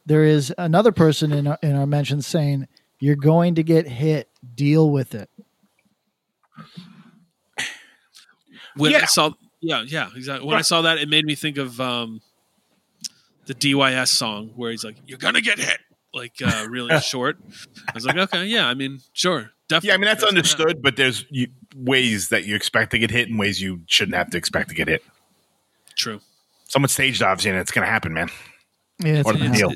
There 0.05 0.23
is 0.23 0.53
another 0.57 0.91
person 0.91 1.31
in 1.31 1.47
our, 1.47 1.59
in 1.61 1.75
our 1.75 1.85
mentions 1.85 2.25
saying 2.27 2.67
you're 2.99 3.15
going 3.15 3.55
to 3.55 3.63
get 3.63 3.87
hit. 3.87 4.29
Deal 4.55 4.89
with 4.89 5.13
it. 5.15 5.29
When 8.75 8.93
I 8.93 8.99
Yeah. 8.99 9.05
saw, 9.05 9.31
yeah, 9.61 9.83
yeah, 9.87 10.09
exactly. 10.15 10.47
When 10.47 10.57
I 10.57 10.61
saw 10.61 10.81
that, 10.83 10.97
it 10.97 11.09
made 11.09 11.25
me 11.25 11.35
think 11.35 11.57
of 11.57 11.79
um, 11.79 12.21
the 13.45 13.53
DYS 13.53 14.09
song 14.09 14.51
where 14.55 14.71
he's 14.71 14.83
like, 14.83 14.97
"You're 15.07 15.17
gonna 15.17 15.41
get 15.41 15.59
hit," 15.59 15.79
like 16.13 16.33
uh, 16.43 16.67
really 16.69 16.99
short. 17.01 17.37
I 17.87 17.91
was 17.93 18.05
like, 18.05 18.17
okay, 18.17 18.45
yeah, 18.45 18.67
I 18.67 18.73
mean, 18.73 18.99
sure, 19.13 19.51
definitely. 19.67 19.89
Yeah, 19.89 19.93
I 19.93 19.97
mean 19.97 20.05
that's 20.05 20.23
understood, 20.23 20.81
but 20.81 20.95
there's 20.95 21.25
you, 21.29 21.47
ways 21.75 22.29
that 22.29 22.45
you 22.45 22.55
expect 22.55 22.91
to 22.91 22.99
get 22.99 23.11
hit 23.11 23.29
and 23.29 23.39
ways 23.39 23.61
you 23.61 23.81
shouldn't 23.87 24.15
have 24.15 24.29
to 24.31 24.37
expect 24.37 24.69
to 24.69 24.75
get 24.75 24.87
hit. 24.87 25.03
True. 25.95 26.19
Someone 26.67 26.89
staged 26.89 27.21
obviously, 27.21 27.51
and 27.51 27.59
it's 27.59 27.71
gonna 27.71 27.87
happen, 27.87 28.13
man. 28.13 28.29
Yeah, 28.99 29.15
it's 29.15 29.25
What 29.25 29.37
gonna 29.37 29.49
the 29.49 29.55
deal? 29.55 29.73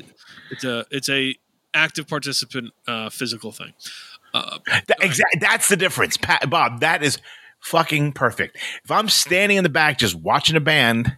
It's 0.50 0.64
a 0.64 0.86
it's 0.90 1.08
a 1.08 1.36
active 1.74 2.08
participant 2.08 2.72
uh, 2.86 3.10
physical 3.10 3.52
thing. 3.52 3.72
Uh, 4.34 4.58
That, 4.86 5.02
exact, 5.02 5.36
that's 5.40 5.68
the 5.68 5.76
difference, 5.76 6.16
Pat, 6.16 6.48
Bob. 6.48 6.80
That 6.80 7.02
is 7.02 7.18
fucking 7.60 8.12
perfect. 8.12 8.56
If 8.84 8.90
I'm 8.90 9.08
standing 9.08 9.58
in 9.58 9.64
the 9.64 9.70
back 9.70 9.98
just 9.98 10.14
watching 10.14 10.56
a 10.56 10.60
band 10.60 11.16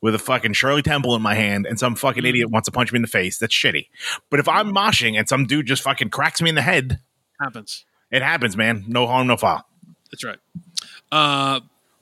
with 0.00 0.14
a 0.14 0.18
fucking 0.18 0.52
Shirley 0.52 0.82
Temple 0.82 1.14
in 1.14 1.22
my 1.22 1.34
hand 1.34 1.66
and 1.66 1.78
some 1.78 1.94
fucking 1.94 2.24
idiot 2.24 2.50
wants 2.50 2.66
to 2.66 2.72
punch 2.72 2.92
me 2.92 2.96
in 2.96 3.02
the 3.02 3.08
face, 3.08 3.38
that's 3.38 3.54
shitty. 3.54 3.88
But 4.30 4.40
if 4.40 4.48
I'm 4.48 4.74
moshing 4.74 5.18
and 5.18 5.28
some 5.28 5.46
dude 5.46 5.66
just 5.66 5.82
fucking 5.82 6.10
cracks 6.10 6.42
me 6.42 6.48
in 6.48 6.54
the 6.54 6.62
head, 6.62 7.00
happens. 7.40 7.84
It 8.14 8.22
happens, 8.22 8.56
man. 8.56 8.84
No 8.86 9.06
harm, 9.06 9.26
no 9.26 9.36
foul. 9.36 9.66
That's 10.10 10.24
right. 10.24 10.38
Uh, 11.10 11.60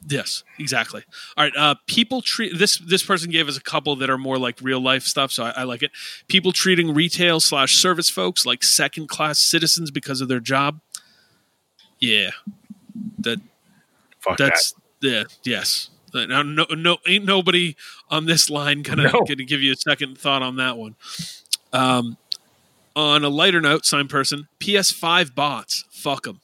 yes, 0.08 0.44
exactly. 0.58 1.02
All 1.36 1.44
right. 1.44 1.52
Uh, 1.56 1.74
people 1.86 2.20
treat 2.22 2.58
this. 2.58 2.78
This 2.78 3.02
person 3.02 3.30
gave 3.30 3.48
us 3.48 3.56
a 3.56 3.60
couple 3.62 3.96
that 3.96 4.10
are 4.10 4.18
more 4.18 4.38
like 4.38 4.58
real 4.60 4.80
life 4.80 5.04
stuff, 5.04 5.32
so 5.32 5.44
I, 5.44 5.50
I 5.50 5.62
like 5.64 5.82
it. 5.82 5.90
People 6.28 6.52
treating 6.52 6.94
retail 6.94 7.40
slash 7.40 7.76
service 7.76 8.10
folks 8.10 8.44
like 8.46 8.62
second 8.62 9.08
class 9.08 9.38
citizens 9.38 9.90
because 9.90 10.20
of 10.20 10.28
their 10.28 10.40
job. 10.40 10.80
Yeah, 12.00 12.30
that 13.18 13.38
Fuck 14.20 14.36
that's 14.38 14.74
yeah 15.00 15.24
yes. 15.44 15.88
Now, 16.14 16.42
no, 16.42 16.66
no, 16.70 16.98
ain't 17.06 17.24
nobody 17.24 17.74
on 18.10 18.26
this 18.26 18.50
line 18.50 18.82
gonna 18.82 19.04
No. 19.04 19.24
gonna 19.26 19.44
give 19.44 19.62
you 19.62 19.72
a 19.72 19.76
second 19.76 20.18
thought 20.18 20.42
on 20.42 20.56
that 20.56 20.76
one. 20.76 20.94
Um, 21.72 22.18
on 22.97 23.24
a 23.24 23.28
lighter 23.28 23.61
note, 23.61 23.84
sign 23.86 24.09
person, 24.09 24.49
PS5 24.61 25.34
bots, 25.34 25.84
fuck 25.90 26.24
them. 26.24 26.40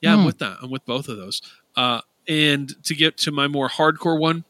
Yeah, 0.00 0.12
I'm 0.14 0.20
Hmm. 0.20 0.26
with 0.26 0.38
that. 0.38 0.58
I'm 0.62 0.70
with 0.70 0.84
both 0.84 1.08
of 1.08 1.16
those. 1.16 1.40
Uh, 1.76 2.00
and 2.28 2.74
to 2.84 2.94
get 2.94 3.16
to 3.18 3.30
my 3.32 3.48
more 3.48 3.68
hardcore 3.68 4.18
one, 4.18 4.44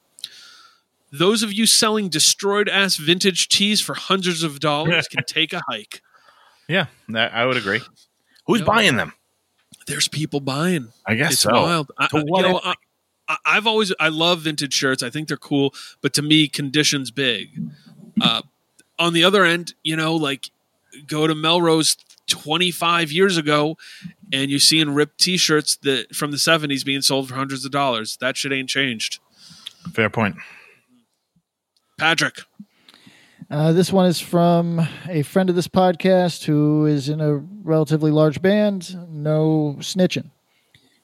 those 1.12 1.43
of 1.43 1.53
you 1.53 1.67
selling 1.67 2.09
destroyed 2.09 2.69
ass 2.69 2.97
vintage 2.97 3.49
tees 3.49 3.81
for 3.81 3.95
hundreds 3.95 4.43
of 4.43 4.59
dollars 4.61 5.07
can 5.09 5.25
take 5.27 5.53
a 5.53 5.62
hike. 5.69 6.03
Yeah, 6.69 6.87
that, 7.11 7.33
I 7.35 7.47
would 7.47 7.57
agree. 7.57 7.81
Who's 8.47 8.61
Yeah. 8.61 8.67
buying 8.67 8.97
them? 8.97 9.12
There's 9.87 10.09
people 10.09 10.41
buying. 10.41 10.93
I 11.07 11.15
guess 11.15 11.33
it's 11.35 11.43
so. 11.43 11.53
wild. 11.53 11.93
I, 11.99 12.09
you 12.12 12.25
know, 12.43 12.61
I- 12.65 12.75
I've 13.47 13.67
always 13.67 13.91
I 13.99 14.09
love 14.09 14.41
vintage 14.43 14.75
shirts. 14.75 15.03
I 15.03 15.09
think 15.09 15.29
they're 15.29 15.37
cool, 15.39 15.73
but 16.03 16.12
to 16.15 16.23
me, 16.23 16.47
conditions 16.47 17.11
big. 17.11 17.59
Uh, 18.21 18.43
on 18.99 19.15
the 19.15 19.25
other 19.25 19.45
end, 19.47 19.73
you 19.83 19.97
know, 19.97 20.15
like 20.15 20.51
go 21.07 21.27
to 21.27 21.35
Melrose 21.35 21.97
25 22.29 23.13
years 23.13 23.37
ago, 23.37 23.77
and 24.33 24.51
you 24.51 24.59
seeing 24.59 24.91
ripped 24.91 25.19
T-shirts 25.19 25.77
that 25.83 26.15
from 26.15 26.31
the 26.31 26.37
70s 26.39 26.85
being 26.85 27.03
sold 27.03 27.29
for 27.29 27.35
hundreds 27.35 27.65
of 27.65 27.71
dollars. 27.71 28.17
That 28.21 28.37
shit 28.37 28.53
ain't 28.53 28.69
changed. 28.69 29.19
Fair 29.93 30.09
point. 30.11 30.37
Patrick, 31.99 32.41
Uh, 33.51 33.73
this 33.73 33.93
one 33.93 34.07
is 34.07 34.19
from 34.19 34.81
a 35.07 35.23
friend 35.23 35.51
of 35.51 35.55
this 35.55 35.69
podcast 35.69 36.45
who 36.45 36.87
is 36.87 37.09
in 37.11 37.21
a 37.21 37.35
relatively 37.37 38.11
large 38.11 38.41
band. 38.41 38.97
No 39.11 39.77
snitching. 39.81 40.31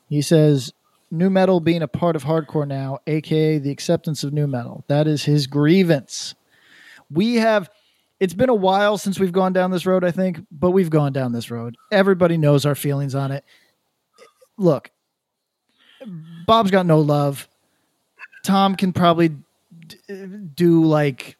He 0.09 0.23
says, 0.23 0.73
"Nu 1.11 1.29
metal 1.29 1.61
being 1.61 1.83
a 1.83 1.87
part 1.87 2.17
of 2.17 2.25
hardcore 2.25 2.67
now, 2.67 2.99
aka 3.07 3.59
the 3.59 3.71
acceptance 3.71 4.25
of 4.25 4.33
nu 4.33 4.47
metal. 4.47 4.85
That 4.89 5.07
is 5.07 5.25
his 5.25 5.47
grievance. 5.47 6.35
We 7.11 7.37
have. 7.37 7.69
It's 8.21 8.35
been 8.35 8.51
a 8.51 8.55
while 8.55 8.99
since 8.99 9.19
we've 9.19 9.33
gone 9.33 9.53
down 9.55 9.71
this 9.71 9.87
road, 9.87 10.05
I 10.05 10.11
think, 10.11 10.41
but 10.53 10.71
we've 10.73 10.91
gone 10.91 11.13
down 11.13 11.33
this 11.33 11.51
road. 11.51 11.77
Everybody 11.91 12.37
knows 12.37 12.67
our 12.67 12.75
feelings 12.75 13.15
on 13.15 13.33
it. 13.33 13.45
Look, 14.59 14.91
Bob's 16.47 16.71
got 16.71 16.85
no 16.87 17.01
love. 17.01 17.49
Tom 18.45 18.75
can 18.77 18.93
probably 18.93 19.31
d- 19.87 20.27
do 20.55 20.85
like 20.85 21.37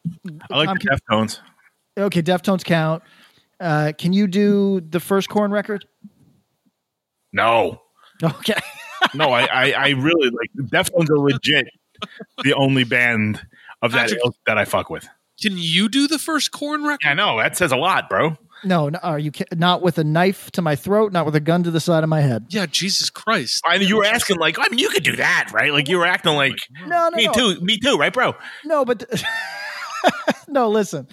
I 0.51 0.57
like 0.57 0.67
Tom 0.67 0.77
the 0.77 0.87
can- 0.87 0.97
Deftones. 1.19 1.39
Okay, 1.97 2.21
Deftones 2.23 2.63
count. 2.63 3.03
Uh, 3.59 3.91
can 3.97 4.11
you 4.13 4.25
do 4.27 4.81
the 4.81 4.99
first 4.99 5.29
Korn 5.29 5.51
record? 5.51 5.85
No, 7.33 7.81
Okay. 8.23 8.55
no, 9.13 9.29
I, 9.31 9.43
I, 9.45 9.71
I 9.71 9.89
really 9.89 10.29
like 10.31 10.51
Deftones 10.71 11.09
are 11.09 11.17
legit 11.19 11.67
the 12.43 12.53
only 12.53 12.83
band 12.83 13.39
of 13.81 13.91
that 13.93 14.09
Patrick- 14.09 14.21
that 14.47 14.57
I 14.57 14.65
fuck 14.65 14.89
with. 14.89 15.07
Can 15.41 15.57
you 15.57 15.89
do 15.89 16.07
the 16.07 16.19
first 16.19 16.51
Korn 16.51 16.83
record? 16.83 17.07
I 17.07 17.13
know 17.13 17.37
that 17.39 17.57
says 17.57 17.71
a 17.71 17.77
lot, 17.77 18.09
bro. 18.09 18.37
No, 18.63 18.89
no 18.89 18.99
are 19.01 19.19
you 19.19 19.31
ki- 19.31 19.45
not 19.53 19.81
with 19.81 19.97
a 19.97 20.03
knife 20.03 20.51
to 20.51 20.61
my 20.61 20.75
throat, 20.75 21.11
not 21.11 21.25
with 21.25 21.35
a 21.35 21.39
gun 21.39 21.63
to 21.63 21.71
the 21.71 21.79
side 21.79 22.03
of 22.03 22.09
my 22.09 22.21
head? 22.21 22.45
Yeah, 22.49 22.65
Jesus 22.67 23.09
Christ. 23.09 23.63
I 23.65 23.77
mean, 23.77 23.87
you 23.87 23.97
were 23.97 24.05
asking 24.05 24.37
like, 24.37 24.57
I 24.59 24.67
mean, 24.69 24.77
you 24.79 24.89
could 24.89 25.03
do 25.03 25.15
that, 25.15 25.49
right? 25.53 25.73
Like 25.73 25.89
you 25.89 25.97
were 25.97 26.05
acting 26.05 26.35
like, 26.35 26.57
No, 26.85 27.09
no, 27.09 27.17
me 27.17 27.25
no. 27.25 27.33
too, 27.33 27.59
me 27.61 27.79
too, 27.79 27.97
right, 27.97 28.13
bro? 28.13 28.35
No, 28.63 28.85
but 28.85 29.03
no, 30.47 30.69
listen. 30.69 31.07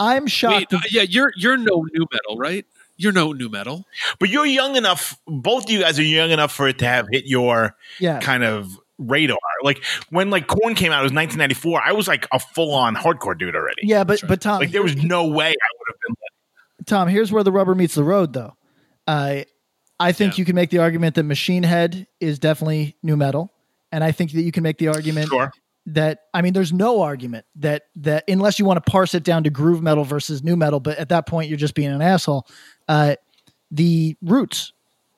I'm 0.00 0.24
Wait, 0.24 0.30
shocked. 0.30 0.74
uh, 0.74 0.80
yeah, 0.90 1.02
you're 1.02 1.32
you're 1.36 1.56
no 1.56 1.86
nu 1.92 2.06
metal, 2.12 2.36
right? 2.36 2.66
You're 2.96 3.12
no 3.12 3.32
nu 3.32 3.48
metal. 3.48 3.84
But 4.18 4.30
you're 4.30 4.46
young 4.46 4.76
enough. 4.76 5.18
Both 5.26 5.64
of 5.64 5.70
you 5.70 5.80
guys 5.80 5.98
are 5.98 6.02
young 6.02 6.30
enough 6.30 6.52
for 6.52 6.68
it 6.68 6.78
to 6.78 6.86
have 6.86 7.06
hit 7.10 7.26
your 7.26 7.76
yeah. 8.00 8.20
kind 8.20 8.42
of 8.42 8.78
radar. 8.98 9.38
Like 9.62 9.84
when 10.10 10.30
like 10.30 10.46
Korn 10.46 10.74
came 10.74 10.92
out, 10.92 11.00
it 11.00 11.04
was 11.04 11.12
1994. 11.12 11.82
I 11.84 11.92
was 11.92 12.08
like 12.08 12.26
a 12.32 12.38
full 12.38 12.74
on 12.74 12.94
hardcore 12.96 13.38
dude 13.38 13.54
already. 13.56 13.82
Yeah, 13.84 14.04
but 14.04 14.22
but 14.26 14.40
Tom, 14.40 14.60
Like 14.60 14.70
there 14.72 14.82
was 14.82 14.96
no 14.96 15.26
way 15.26 15.46
I 15.46 15.48
would 15.48 15.88
have 15.88 16.00
been. 16.06 16.84
Tom, 16.86 17.08
here's 17.08 17.32
where 17.32 17.42
the 17.42 17.52
rubber 17.52 17.74
meets 17.74 17.94
the 17.94 18.04
road, 18.04 18.32
though. 18.32 18.54
I 19.06 19.46
I 19.98 20.12
think 20.12 20.34
Yeah. 20.36 20.42
you 20.42 20.44
can 20.44 20.54
make 20.54 20.70
the 20.70 20.78
argument 20.78 21.14
that 21.16 21.22
Machine 21.24 21.62
Head 21.62 22.06
is 22.20 22.38
definitely 22.38 22.96
nu 23.02 23.16
metal. 23.16 23.52
and 23.92 24.02
I 24.04 24.12
think 24.12 24.32
that 24.32 24.42
you 24.42 24.52
can 24.52 24.62
make 24.62 24.78
the 24.78 24.88
argument 24.88 25.28
Sure. 25.28 25.50
that 25.86 26.18
I 26.34 26.42
mean, 26.42 26.52
there's 26.52 26.72
no 26.72 27.00
argument 27.02 27.46
that 27.56 27.84
that 27.96 28.24
unless 28.28 28.58
you 28.58 28.64
want 28.64 28.84
to 28.84 28.90
parse 28.90 29.14
it 29.14 29.22
down 29.24 29.44
to 29.44 29.50
groove 29.50 29.82
metal 29.82 30.04
versus 30.04 30.42
nu 30.42 30.56
metal, 30.56 30.80
but 30.80 30.98
at 30.98 31.08
that 31.10 31.26
point 31.26 31.48
you're 31.48 31.56
just 31.58 31.74
being 31.74 31.90
an 31.90 32.02
asshole. 32.02 32.46
Uh, 32.88 33.14
the 33.70 34.16
Roots, 34.22 34.72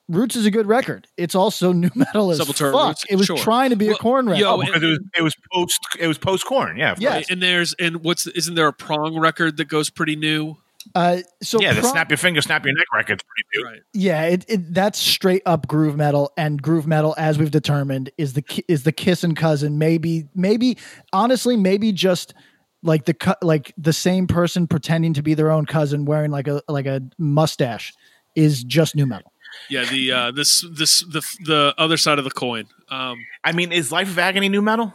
Roots 0.09 0.35
is 0.35 0.45
a 0.45 0.51
good 0.51 0.65
record. 0.67 1.07
It's 1.17 1.35
also 1.35 1.71
nu 1.73 1.89
metal 1.95 2.31
as 2.31 2.39
Sepultura 2.39 2.71
fuck. 2.73 2.87
Roots, 2.89 3.05
it 3.09 3.15
was 3.15 3.27
sure. 3.27 3.37
trying 3.37 3.69
to 3.69 3.75
be 3.77 3.87
Well, 3.87 3.95
a 3.95 3.99
Korn 3.99 4.25
record. 4.27 4.41
yo, 4.41 4.53
Oh, 4.55 4.59
because 4.59 4.83
it 4.83 4.87
was 4.87 4.99
it 5.19 5.21
was 5.21 5.35
post 5.53 5.79
it 5.99 6.07
was 6.07 6.17
post 6.17 6.45
Korn. 6.45 6.75
Yeah. 6.77 6.91
of 6.93 6.99
Yeah. 7.01 7.13
course. 7.13 7.29
And 7.29 7.41
there's 7.41 7.73
and 7.79 8.03
what's 8.03 8.27
isn't 8.27 8.55
there 8.55 8.67
a 8.67 8.73
prong 8.73 9.17
record 9.19 9.57
that 9.57 9.65
goes 9.69 9.89
pretty 9.89 10.15
new? 10.15 10.57
uh, 10.95 11.17
so 11.43 11.59
yeah. 11.61 11.73
The 11.73 11.81
Pro- 11.81 11.91
snap 11.91 12.09
your 12.09 12.17
finger, 12.17 12.41
snap 12.41 12.63
your 12.65 12.73
neck 12.73 12.85
record's 12.93 13.21
pretty 13.23 13.47
new. 13.63 13.69
Right. 13.69 13.81
Yeah, 13.93 14.23
it, 14.23 14.45
it 14.47 14.73
that's 14.73 14.97
straight 14.97 15.43
up 15.45 15.67
groove 15.67 15.95
metal, 15.97 16.31
and 16.37 16.59
groove 16.61 16.87
metal, 16.87 17.13
as 17.17 17.37
we've 17.37 17.51
determined, 17.51 18.09
is 18.17 18.33
the 18.33 18.41
ki- 18.41 18.63
is 18.67 18.83
the 18.83 18.91
kissing 18.93 19.35
cousin. 19.35 19.77
Maybe, 19.77 20.27
maybe 20.33 20.77
honestly, 21.13 21.55
maybe 21.57 21.91
just 21.91 22.33
like 22.81 23.03
the 23.05 23.13
cu- 23.13 23.33
like 23.41 23.73
the 23.77 23.91
same 23.93 24.25
person 24.25 24.67
pretending 24.67 25.13
to 25.15 25.21
be 25.21 25.33
their 25.33 25.51
own 25.51 25.65
cousin, 25.65 26.05
wearing 26.05 26.31
like 26.31 26.47
a 26.47 26.61
like 26.69 26.85
a 26.85 27.01
mustache, 27.17 27.93
is 28.35 28.63
just 28.63 28.95
nu 28.95 29.05
metal. 29.05 29.31
Yeah, 29.69 29.85
the 29.85 30.11
uh 30.11 30.31
this 30.31 30.65
this 30.71 31.01
the 31.01 31.21
the 31.45 31.73
other 31.77 31.97
side 31.97 32.17
of 32.19 32.23
the 32.23 32.31
coin. 32.31 32.65
Um 32.89 33.17
I 33.43 33.51
mean, 33.51 33.71
is 33.71 33.91
Life 33.91 34.07
of 34.09 34.17
Agony 34.19 34.49
nu 34.49 34.61
metal? 34.61 34.93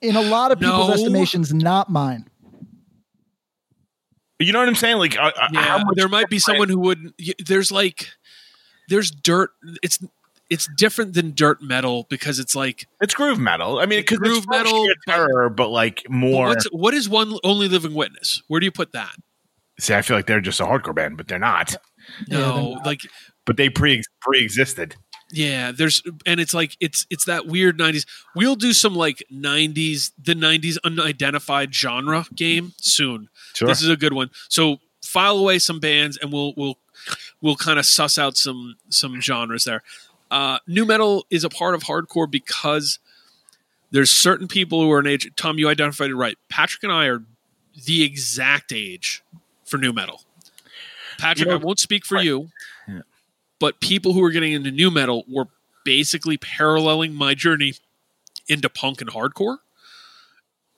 In 0.00 0.16
a 0.16 0.20
lot 0.22 0.52
of 0.52 0.58
people's 0.60 0.88
No. 0.88 0.94
estimations, 0.94 1.52
not 1.54 1.88
mine. 1.90 2.26
You 4.38 4.52
know 4.52 4.58
what 4.58 4.68
I'm 4.68 4.74
saying? 4.74 4.98
Like, 4.98 5.16
uh, 5.18 5.30
yeah, 5.52 5.82
there 5.94 6.08
might 6.08 6.28
be 6.28 6.38
someone 6.38 6.68
who 6.68 6.78
would 6.80 7.14
y- 7.18 7.34
there's 7.46 7.70
like 7.70 8.08
there's 8.88 9.10
dirt 9.10 9.50
it's 9.82 9.98
it's 10.50 10.68
different 10.76 11.14
than 11.14 11.32
dirt 11.34 11.62
metal 11.62 12.06
because 12.10 12.38
it's 12.38 12.54
like 12.54 12.86
It's 13.00 13.14
groove 13.14 13.38
metal. 13.38 13.78
I 13.78 13.86
mean, 13.86 14.00
because 14.00 14.18
Groove 14.18 14.38
it's 14.38 14.46
metal, 14.48 14.72
metal 14.82 14.94
but- 15.06 15.12
terror, 15.12 15.48
but 15.50 15.68
like 15.68 16.02
but 16.04 16.12
more. 16.12 16.46
what's 16.48 16.66
what 16.72 16.92
is 16.94 17.08
one 17.08 17.34
only 17.44 17.68
living 17.68 17.94
witness? 17.94 18.42
Where 18.48 18.60
do 18.60 18.66
you 18.66 18.72
put 18.72 18.92
that? 18.92 19.14
See, 19.80 19.94
I 19.94 20.02
feel 20.02 20.16
like 20.16 20.26
they're 20.26 20.40
just 20.40 20.60
a 20.60 20.64
hardcore 20.64 20.94
band, 20.94 21.16
but 21.16 21.26
they're 21.28 21.38
not. 21.38 21.74
Yeah, 22.28 22.38
No, 22.38 22.80
like 22.84 23.00
But 23.46 23.56
they 23.56 23.68
pre 23.68 24.02
pre 24.20 24.40
existed. 24.42 24.96
Yeah, 25.30 25.72
there's 25.72 26.02
and 26.26 26.38
it's 26.38 26.54
like 26.54 26.76
it's 26.80 27.06
it's 27.10 27.24
that 27.24 27.46
weird 27.46 27.78
90s. 27.78 28.06
We'll 28.36 28.54
do 28.56 28.72
some 28.72 28.94
like 28.94 29.22
90s 29.32 30.12
the 30.22 30.34
90s 30.34 30.76
unidentified 30.84 31.74
genre 31.74 32.26
game 32.34 32.72
soon. 32.76 33.28
Sure. 33.54 33.66
This 33.68 33.82
is 33.82 33.88
a 33.88 33.96
good 33.96 34.12
one. 34.12 34.30
So 34.48 34.78
file 35.02 35.36
away 35.38 35.58
some 35.58 35.80
bands 35.80 36.16
and 36.20 36.32
we'll 36.32 36.54
we'll 36.56 36.78
we'll 37.40 37.56
kind 37.56 37.78
of 37.78 37.86
suss 37.86 38.16
out 38.16 38.36
some 38.36 38.76
some 38.90 39.20
genres 39.20 39.64
there. 39.64 39.82
Uh 40.30 40.58
nu 40.68 40.84
metal 40.84 41.26
is 41.30 41.42
a 41.42 41.48
part 41.48 41.74
of 41.74 41.82
hardcore 41.84 42.30
because 42.30 42.98
there's 43.90 44.10
certain 44.10 44.46
people 44.46 44.82
who 44.82 44.90
are 44.92 45.00
an 45.00 45.06
age 45.06 45.28
Tom 45.36 45.58
you 45.58 45.68
identified 45.68 46.10
it 46.10 46.16
right. 46.16 46.36
Patrick 46.48 46.82
and 46.84 46.92
I 46.92 47.06
are 47.06 47.22
the 47.86 48.04
exact 48.04 48.72
age 48.72 49.22
for 49.64 49.78
nu 49.78 49.92
metal. 49.92 50.22
Patrick, 51.18 51.46
You 51.46 51.52
know- 51.52 51.58
I 51.60 51.64
won't 51.64 51.80
speak 51.80 52.04
for 52.04 52.16
Right. 52.16 52.24
you 52.24 52.50
Yeah. 52.86 53.00
But 53.64 53.80
people 53.80 54.12
who 54.12 54.20
were 54.20 54.30
getting 54.30 54.52
into 54.52 54.70
nu 54.70 54.90
metal 54.90 55.24
were 55.26 55.46
basically 55.86 56.36
paralleling 56.36 57.14
my 57.14 57.32
journey 57.32 57.72
into 58.46 58.68
punk 58.68 59.00
and 59.00 59.08
hardcore. 59.08 59.56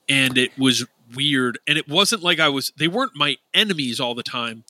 And 0.07 0.37
it 0.37 0.57
was 0.57 0.85
weird. 1.13 1.59
And 1.67 1.77
it 1.77 1.89
wasn't 1.89 2.23
like 2.23 2.39
i 2.39 2.47
was 2.47 2.71
they 2.77 2.87
weren't 2.87 3.11
my 3.13 3.35
enemies 3.53 3.99
all 3.99 4.15
the 4.15 4.23
time 4.23 4.63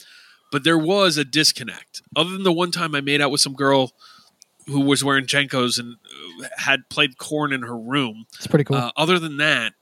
but 0.52 0.64
there 0.64 0.80
was 0.80 1.16
a 1.18 1.24
disconnect. 1.24 2.02
Other 2.16 2.32
than 2.32 2.42
the 2.42 2.52
one 2.52 2.72
time 2.72 2.96
i 2.96 3.02
made 3.02 3.22
out 3.22 3.30
with 3.30 3.40
some 3.42 3.54
girl 3.54 3.92
who 4.66 4.80
was 4.80 5.04
wearing 5.04 5.28
JNCOs 5.28 5.78
and 5.78 5.98
uh, 6.44 6.48
had 6.58 6.90
played 6.90 7.20
Korn 7.20 7.54
in 7.54 7.62
her 7.62 7.78
room. 7.78 8.26
It's 8.38 8.48
pretty 8.48 8.64
cool. 8.64 8.78
uh, 8.78 8.92
other 8.98 9.20
than 9.20 9.38
that 9.38 9.74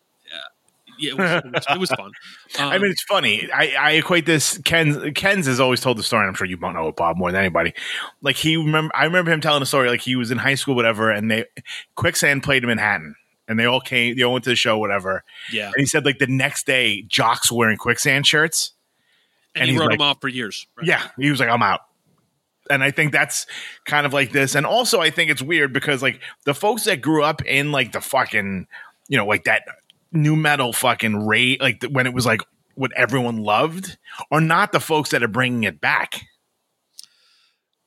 yeah 0.98 1.12
it 1.12 1.18
was, 1.18 1.32
it 1.32 1.52
was, 1.54 1.66
it 1.72 1.80
was 1.80 1.90
fun 1.92 2.12
I 2.60 2.76
Um, 2.76 2.82
mean, 2.82 2.92
it's 2.92 3.04
funny. 3.04 3.50
I, 3.54 3.76
I 3.80 3.92
equate 3.92 4.26
this. 4.26 4.58
Ken 4.60 5.14
Ken's 5.14 5.46
has 5.48 5.60
always 5.60 5.82
told 5.82 5.98
the 5.98 6.04
story. 6.04 6.22
and 6.22 6.30
I'm 6.30 6.36
sure 6.36 6.48
you 6.48 6.58
don't 6.58 6.74
know 6.74 6.88
it, 6.88 6.96
Bob, 6.96 7.18
more 7.18 7.32
than 7.32 7.40
anybody. 7.42 7.74
Like 8.22 8.36
he 8.38 8.56
remember, 8.58 8.96
I 8.96 9.06
remember 9.06 9.32
him 9.32 9.42
telling 9.42 9.62
a 9.62 9.66
story. 9.66 9.90
Like 9.90 10.02
he 10.02 10.16
was 10.16 10.32
in 10.32 10.38
high 10.38 10.56
school, 10.56 10.76
whatever, 10.76 11.12
and 11.12 11.30
they 11.30 11.46
Quicksand 11.96 12.44
played 12.44 12.64
in 12.64 12.68
Manhattan, 12.70 13.16
and 13.48 13.60
they 13.60 13.66
all 13.66 13.82
came. 13.82 14.16
They 14.16 14.24
all 14.24 14.34
went 14.34 14.44
to 14.46 14.50
the 14.52 14.56
show, 14.56 14.78
whatever. 14.78 15.24
yeah 15.52 15.66
And 15.68 15.76
he 15.78 15.86
said 15.86 16.06
like 16.06 16.20
the 16.20 16.28
next 16.28 16.66
day, 16.66 17.02
Jocks 17.04 17.52
were 17.52 17.58
wearing 17.60 17.78
Quicksand 17.78 18.26
shirts. 18.26 18.72
and, 19.54 19.64
and 19.64 19.72
he 19.72 19.78
wrote 19.78 19.90
like- 19.90 20.00
them 20.00 20.08
off 20.08 20.22
for 20.22 20.28
years 20.30 20.68
right? 20.78 20.88
Yeah, 20.88 21.08
he 21.18 21.30
was 21.30 21.40
like, 21.40 21.50
I'm 21.50 21.62
out. 21.64 21.82
And 22.70 22.84
I 22.84 22.90
think 22.90 23.12
that's 23.12 23.46
kind 23.86 24.08
of 24.08 24.14
like 24.14 24.32
this. 24.32 24.56
And 24.56 24.66
also, 24.66 25.00
I 25.00 25.12
think 25.12 25.30
it's 25.30 25.42
weird 25.42 25.72
because 25.72 26.02
like 26.02 26.20
the 26.46 26.54
folks 26.56 26.86
that 26.86 27.00
grew 27.02 27.24
up 27.24 27.44
in 27.46 27.72
like 27.72 27.92
the 27.92 28.02
fucking, 28.02 28.66
you 29.08 29.18
know, 29.18 29.26
like 29.28 29.44
that 29.44 29.62
nu 30.16 30.36
metal 30.36 30.74
fucking 30.74 31.26
rate, 31.26 31.62
like 31.62 31.82
the, 31.82 31.90
when 31.90 32.08
it 32.08 32.14
was 32.14 32.26
like 32.26 32.42
what 32.76 32.92
everyone 32.94 33.38
loved, 33.38 33.98
are 34.32 34.42
not 34.42 34.72
the 34.72 34.80
folks 34.80 35.12
that 35.12 35.24
are 35.24 35.28
bringing 35.28 35.64
it 35.64 35.80
back. 35.80 36.26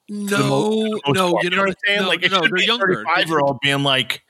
no 0.08 1.00
most 1.06 1.16
no 1.16 1.32
part. 1.32 1.44
you 1.44 1.50
know, 1.50 1.58
what 1.58 1.68
I'm 1.68 1.74
saying? 1.86 2.00
no, 2.02 2.08
like 2.08 2.22
it 2.22 2.32
no, 2.32 2.42
should 2.42 2.52
be 2.52 2.64
younger 2.64 3.04
35 3.04 3.28
year 3.28 3.40
old 3.40 3.58
being 3.60 3.82
like, 3.82 4.22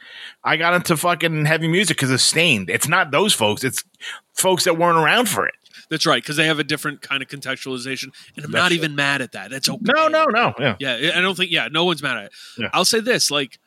I 0.42 0.56
got 0.56 0.74
into 0.74 0.96
fucking 0.96 1.44
heavy 1.44 1.68
music 1.68 1.96
because 1.96 2.10
it's 2.10 2.22
stained. 2.22 2.70
It's 2.70 2.88
not 2.88 3.10
those 3.10 3.34
folks. 3.34 3.64
It's 3.64 3.84
folks 4.34 4.64
that 4.64 4.76
weren't 4.76 4.98
around 4.98 5.28
for 5.28 5.46
it. 5.46 5.54
That's 5.90 6.04
right, 6.04 6.22
because 6.22 6.36
they 6.36 6.46
have 6.46 6.58
a 6.58 6.64
different 6.64 7.00
kind 7.00 7.22
of 7.22 7.28
contextualization, 7.28 8.10
and 8.36 8.44
I'm 8.44 8.50
That's 8.50 8.62
not 8.62 8.72
even 8.72 8.94
mad 8.94 9.22
at 9.22 9.32
that. 9.32 9.50
That's 9.50 9.68
okay. 9.68 9.80
No, 9.80 10.08
no, 10.08 10.26
no. 10.26 10.52
Yeah. 10.58 10.76
Yeah, 10.78 11.12
I 11.14 11.20
don't 11.20 11.34
think. 11.34 11.50
Yeah, 11.50 11.68
no 11.70 11.84
one's 11.84 12.02
mad 12.02 12.18
at 12.18 12.24
it. 12.24 12.32
Yeah. 12.58 12.68
I'll 12.74 12.84
say 12.84 13.00
this: 13.00 13.30
like, 13.30 13.58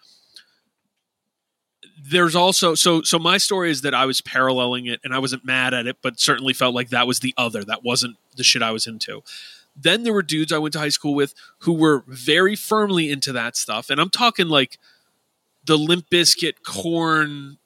there's 2.04 2.36
also 2.36 2.76
so 2.76 3.02
so. 3.02 3.20
My 3.20 3.38
story 3.38 3.70
is 3.70 3.82
that 3.82 3.94
I 3.94 4.06
was 4.06 4.22
paralleling 4.22 4.88
it, 4.88 5.00
and 5.04 5.14
I 5.14 5.20
wasn't 5.20 5.46
mad 5.46 5.74
at 5.74 5.88
it, 5.88 5.98
but 6.02 6.20
certainly 6.20 6.54
felt 6.54 6.74
like 6.74 6.90
that 6.90 7.08
was 7.08 7.20
the 7.20 7.34
other. 7.38 7.64
That 7.64 7.84
wasn't 7.84 8.18
the 8.36 8.44
shit 8.44 8.62
I 8.62 8.72
was 8.72 8.88
into. 8.88 9.24
Then 9.76 10.04
there 10.04 10.14
were 10.14 10.24
dudes 10.24 10.52
I 10.52 10.58
went 10.58 10.74
to 10.74 10.80
high 10.80 10.90
school 10.90 11.14
with 11.14 11.34
who 11.60 11.74
were 11.74 12.04
very 12.08 12.56
firmly 12.56 13.10
into 13.12 13.32
that 13.34 13.56
stuff, 13.56 13.90
and 13.90 14.02
I'm 14.02 14.10
talking 14.10 14.48
like 14.48 14.78
the 15.66 15.78
Limp 15.78 16.10
Bizkit, 16.10 16.64
Korn, 16.66 17.58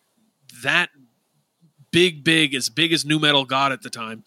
that 0.63 0.89
big, 1.91 2.23
big, 2.23 2.53
as 2.53 2.69
big 2.69 2.91
as 2.91 3.05
nu 3.05 3.19
metal 3.19 3.45
got 3.45 3.71
at 3.71 3.81
the 3.81 3.89
time, 3.89 4.23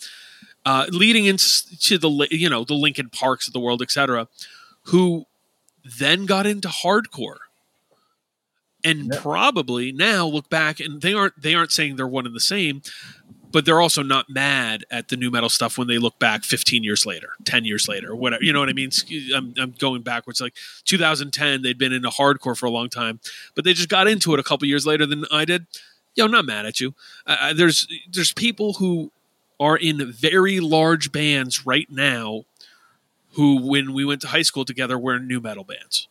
uh, 0.64 0.86
leading 0.90 1.26
into 1.26 1.98
the 1.98 2.28
you 2.30 2.48
know 2.48 2.64
the 2.64 2.74
Linkin 2.74 3.10
Parks 3.10 3.46
of 3.46 3.52
the 3.52 3.60
world, 3.60 3.82
etc., 3.82 4.28
who 4.84 5.26
then 5.98 6.26
got 6.26 6.46
into 6.46 6.68
hardcore, 6.68 7.38
and 8.84 9.12
probably 9.12 9.92
now 9.92 10.26
look 10.26 10.48
back 10.48 10.80
and 10.80 11.00
they 11.02 11.12
aren't 11.12 11.40
they 11.40 11.54
aren't 11.54 11.72
saying 11.72 11.96
they're 11.96 12.06
one 12.06 12.26
and 12.26 12.34
the 12.34 12.40
same, 12.40 12.82
but 13.50 13.64
they're 13.64 13.80
also 13.80 14.02
not 14.02 14.28
mad 14.28 14.84
at 14.90 15.08
the 15.08 15.16
nu 15.16 15.30
metal 15.30 15.48
stuff 15.48 15.78
when 15.78 15.88
they 15.88 15.98
look 15.98 16.18
back 16.18 16.44
15 16.44 16.84
years 16.84 17.06
later, 17.06 17.30
10 17.44 17.64
years 17.64 17.88
later, 17.88 18.14
whatever. 18.14 18.42
You 18.42 18.52
know 18.52 18.60
what 18.60 18.68
I 18.68 18.72
mean? 18.72 18.90
I'm, 19.34 19.54
I'm 19.58 19.74
going 19.78 20.02
backwards. 20.02 20.40
Like 20.40 20.54
2010, 20.84 21.62
they'd 21.62 21.78
been 21.78 21.92
into 21.92 22.08
hardcore 22.08 22.56
for 22.56 22.66
a 22.66 22.70
long 22.70 22.88
time, 22.88 23.20
but 23.54 23.64
they 23.64 23.72
just 23.72 23.88
got 23.88 24.06
into 24.08 24.34
it 24.34 24.40
a 24.40 24.44
couple 24.44 24.68
years 24.68 24.86
later 24.86 25.06
than 25.06 25.24
I 25.32 25.44
did. 25.44 25.66
Yo, 26.14 26.24
I'm 26.24 26.30
not 26.30 26.44
mad 26.44 26.66
at 26.66 26.80
you. 26.80 26.94
Uh, 27.26 27.52
there's 27.54 27.86
there's 28.10 28.32
people 28.32 28.74
who 28.74 29.10
are 29.60 29.76
in 29.76 30.10
very 30.12 30.60
large 30.60 31.12
bands 31.12 31.66
right 31.66 31.90
now 31.90 32.44
who, 33.32 33.60
when 33.68 33.92
we 33.92 34.04
went 34.04 34.20
to 34.22 34.28
high 34.28 34.42
school 34.42 34.64
together, 34.64 34.98
were 34.98 35.16
in 35.16 35.28
nu 35.28 35.40
metal 35.40 35.64
bands, 35.64 36.08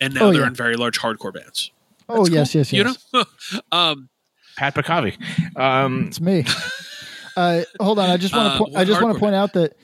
and 0.00 0.14
now 0.14 0.24
Oh, 0.26 0.32
they're 0.32 0.42
yeah. 0.42 0.46
in 0.48 0.54
very 0.54 0.76
large 0.76 0.98
hardcore 0.98 1.32
bands. 1.32 1.70
oh 2.08 2.26
yes, 2.26 2.54
yes, 2.54 2.72
yes. 2.72 2.72
You 2.72 2.84
know, 2.84 3.24
um, 3.72 4.08
Pat 4.56 4.74
Pakavi. 4.74 5.16
Um, 5.58 6.06
It's 6.08 6.20
me. 6.20 6.44
uh, 7.36 7.62
hold 7.80 7.98
on, 7.98 8.10
I 8.10 8.16
just 8.16 8.34
want 8.34 8.48
Uh, 8.48 8.58
to. 8.58 8.70
Po- 8.72 8.78
I 8.78 8.84
just 8.84 9.02
want 9.02 9.14
to 9.14 9.20
point 9.20 9.34
out 9.34 9.52
that 9.54 9.74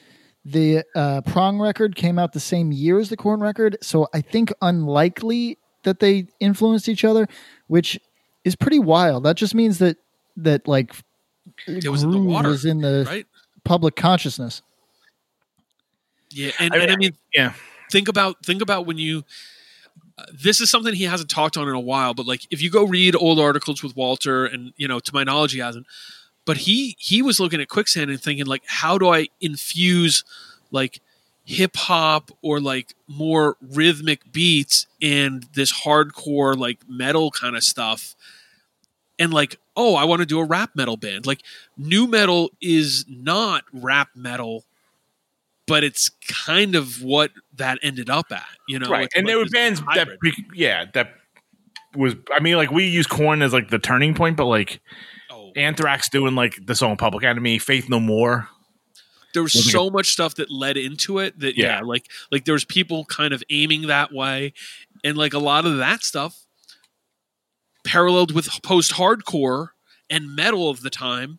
the 0.45 0.85
uh, 0.95 1.21
prong 1.23 1.59
record 1.59 1.97
came 1.97 2.19
out 2.19 2.33
the 2.33 2.41
same 2.41 2.73
year 2.73 2.99
as 2.99 3.09
the 3.11 3.17
Korn 3.17 3.41
record, 3.41 3.77
so 3.83 4.09
I 4.15 4.21
think 4.21 4.53
unlikely 4.63 5.59
that 5.83 6.01
they 6.01 6.29
influenced 6.41 6.89
each 6.89 7.05
other, 7.05 7.27
which 7.67 7.99
is 8.45 8.55
pretty 8.57 8.79
wild. 8.79 9.25
That 9.25 9.37
just 9.37 9.55
means 9.55 9.79
that 9.79 9.97
that 10.37 10.67
like 10.69 10.95
it 11.67 11.89
was 11.89 12.03
in 12.03 12.11
the 12.11 12.19
water, 12.19 12.49
was 12.49 12.65
in 12.65 12.81
the 12.81 13.05
right? 13.09 13.27
public 13.65 13.97
consciousness. 13.97 14.63
Yeah, 16.31 16.53
and 16.59 16.73
I 16.73 16.77
and 16.79 16.87
mean, 16.87 16.91
I 16.93 16.97
mean, 16.97 17.13
yeah. 17.35 17.53
think 17.91 18.09
about 18.09 18.45
think 18.45 18.63
about 18.63 18.87
when 18.87 18.99
you 18.99 19.19
uh, 19.19 19.23
this 20.33 20.61
is 20.61 20.71
something 20.71 20.95
he 20.95 21.05
hasn't 21.05 21.31
talked 21.31 21.57
on 21.57 21.69
in 21.69 21.75
a 21.75 21.81
while 21.81 22.15
but 22.15 22.27
like 22.27 22.47
if 22.51 22.63
you 22.63 22.71
go 22.71 22.85
read 22.85 23.15
old 23.17 23.39
articles 23.39 23.83
with 23.83 23.97
walter 23.97 24.45
and 24.47 24.73
you 24.77 24.89
know 24.89 24.99
to 24.99 25.13
my 25.15 25.25
knowledge 25.25 25.53
he 25.53 25.59
hasn't 25.59 25.87
but 26.45 26.59
he 26.59 26.97
he 26.99 27.23
was 27.23 27.39
looking 27.41 27.61
at 27.61 27.69
quicksand 27.69 28.11
and 28.11 28.21
thinking 28.21 28.47
like 28.47 28.63
how 28.67 28.99
do 28.99 29.09
i 29.09 29.29
infuse 29.41 30.25
like 30.71 31.01
hip 31.51 31.75
hop 31.75 32.31
or 32.43 32.61
like 32.61 32.95
more 33.09 33.57
rhythmic 33.61 34.31
beats 34.33 34.87
and 35.03 35.49
this 35.55 35.83
hardcore 35.83 36.57
like 36.57 36.79
metal 36.89 37.31
kind 37.31 37.57
of 37.57 37.65
stuff? 37.65 38.15
And 39.19 39.35
like 39.35 39.59
oh 39.77 39.97
i 39.97 40.05
want 40.05 40.21
to 40.21 40.27
do 40.27 40.39
a 40.39 40.45
rap 40.45 40.71
metal 40.75 40.97
band. 40.97 41.27
Like 41.27 41.43
nu 41.77 42.07
metal 42.07 42.51
is 42.61 43.05
not 43.09 43.65
rap 43.73 44.11
metal 44.15 44.65
but 45.71 45.85
it's 45.85 46.11
kind 46.29 46.75
of 46.75 47.01
what 47.01 47.31
that 47.55 47.79
ended 47.81 48.11
up 48.11 48.27
at, 48.33 48.45
you 48.69 48.77
know. 48.79 48.91
right. 48.91 49.09
And 49.15 49.25
like 49.25 49.31
there 49.31 49.39
were 49.39 49.47
bands 49.47 49.79
hybrid. 49.81 50.09
that, 50.09 50.19
pre- 50.19 50.45
yeah, 50.53 50.87
that 50.95 51.15
was. 51.95 52.15
I 52.35 52.41
mean, 52.41 52.57
like 52.57 52.73
we 52.73 52.89
use 52.89 53.07
Korn 53.07 53.41
as 53.41 53.53
like 53.53 53.71
the 53.71 53.79
turning 53.79 54.15
point, 54.15 54.37
but 54.37 54.47
like 54.47 54.81
Oh, 55.31 55.53
Anthrax 55.55 56.09
doing 56.09 56.35
like 56.35 56.55
the 56.67 56.75
song 56.75 56.97
Public 56.97 57.23
Enemy, 57.23 57.61
Faith 57.61 57.89
No 57.89 58.01
More. 58.01 58.49
there 59.33 59.45
was 59.45 59.71
so 59.71 59.91
much 59.91 60.11
stuff 60.11 60.35
that 60.35 60.51
led 60.51 60.77
into 60.77 61.21
it 61.21 61.39
that 61.39 61.57
yeah. 61.57 61.77
Yeah. 61.77 61.81
like 61.83 62.07
like 62.33 62.45
there 62.47 62.55
was 62.55 62.65
people 62.65 63.05
kind 63.05 63.33
of 63.33 63.45
aiming 63.49 63.87
that 63.87 64.13
way 64.13 64.53
and 65.05 65.17
like 65.17 65.35
a 65.35 65.39
lot 65.39 65.65
of 65.67 65.77
that 65.79 66.03
stuff 66.03 66.47
paralleled 67.85 68.33
with 68.35 68.49
post 68.63 68.93
hardcore 68.95 69.69
and 70.09 70.35
metal 70.35 70.69
of 70.69 70.83
the 70.83 70.91
time 70.91 71.39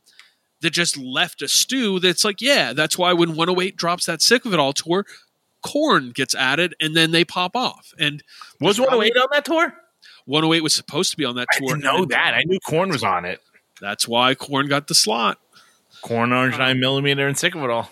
that 0.62 0.72
just 0.72 0.98
left 0.98 1.42
a 1.42 1.48
stew 1.48 2.00
that's 2.00 2.24
like 2.24 2.42
yeah 2.42 2.74
that's 2.74 2.98
why 2.98 3.14
when 3.14 3.36
108 3.36 3.76
drops 3.76 4.06
that 4.06 4.22
sick 4.22 4.46
of 4.46 4.54
it 4.54 4.60
all 4.60 4.74
tour 4.74 5.06
Korn 5.64 6.12
gets 6.12 6.34
added 6.34 6.74
and 6.82 6.96
then 6.96 7.12
they 7.12 7.24
pop 7.24 7.56
off 7.56 7.94
and 8.00 8.24
Was 8.60 8.80
108 8.80 9.16
on 9.16 9.28
that 9.32 9.46
tour? 9.46 9.74
108 10.26 10.62
was 10.62 10.74
supposed 10.74 11.12
to 11.12 11.18
be 11.18 11.26
on 11.26 11.36
that 11.36 11.48
I 11.54 11.58
tour 11.60 11.68
didn't 11.70 11.84
know 11.84 12.06
that. 12.06 12.34
I 12.34 12.44
knew 12.46 12.60
Korn 12.68 12.90
was 12.90 13.04
on 13.04 13.26
it. 13.26 13.40
that's 13.80 14.08
why 14.08 14.34
Korn 14.36 14.68
got 14.68 14.88
the 14.88 14.96
slot 14.96 15.38
Korn 16.02 16.34
Orange 16.34 16.58
Nine 16.58 16.80
Millimeter 16.80 17.28
and 17.28 17.38
Sick 17.38 17.56
of 17.56 17.64
It 17.64 17.70
All. 17.70 17.90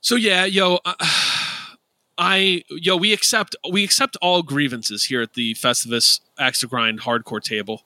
So 0.00 0.14
yeah, 0.14 0.44
yo, 0.44 0.78
uh, 0.84 0.94
I 2.18 2.62
yo, 2.70 2.96
we 2.96 3.12
accept 3.12 3.56
we 3.70 3.84
accept 3.84 4.16
all 4.22 4.42
grievances 4.42 5.04
here 5.04 5.20
at 5.22 5.34
the 5.34 5.54
Festivus 5.54 6.20
Axe 6.38 6.60
to 6.60 6.66
Grind 6.66 7.00
hardcore 7.02 7.42
table, 7.42 7.82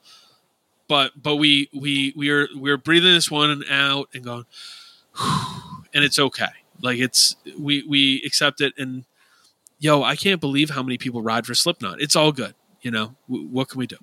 but 0.91 1.13
but 1.23 1.37
we 1.37 1.71
we 1.73 2.13
we 2.17 2.31
are 2.31 2.49
we're 2.57 2.77
breathing 2.77 3.13
this 3.13 3.31
one 3.31 3.63
out 3.71 4.09
and 4.13 4.25
going, 4.25 4.45
and 5.95 6.03
it's 6.05 6.19
okay. 6.19 6.49
Like 6.83 6.99
it's 6.99 7.37
we 7.57 7.85
we 7.89 8.21
accept 8.27 8.61
it, 8.61 8.75
and 8.77 9.05
yo, 9.79 10.03
I 10.03 10.17
can't 10.17 10.41
believe 10.41 10.71
how 10.71 10.83
many 10.83 10.99
people 10.99 11.23
ride 11.23 11.47
for 11.47 11.55
Slipknot. 11.55 12.01
It's 12.01 12.17
all 12.17 12.33
good, 12.33 12.57
you 12.83 12.91
know. 12.91 13.15
W- 13.29 13.47
what 13.47 13.69
can 13.69 13.79
we 13.79 13.87
do? 13.87 13.99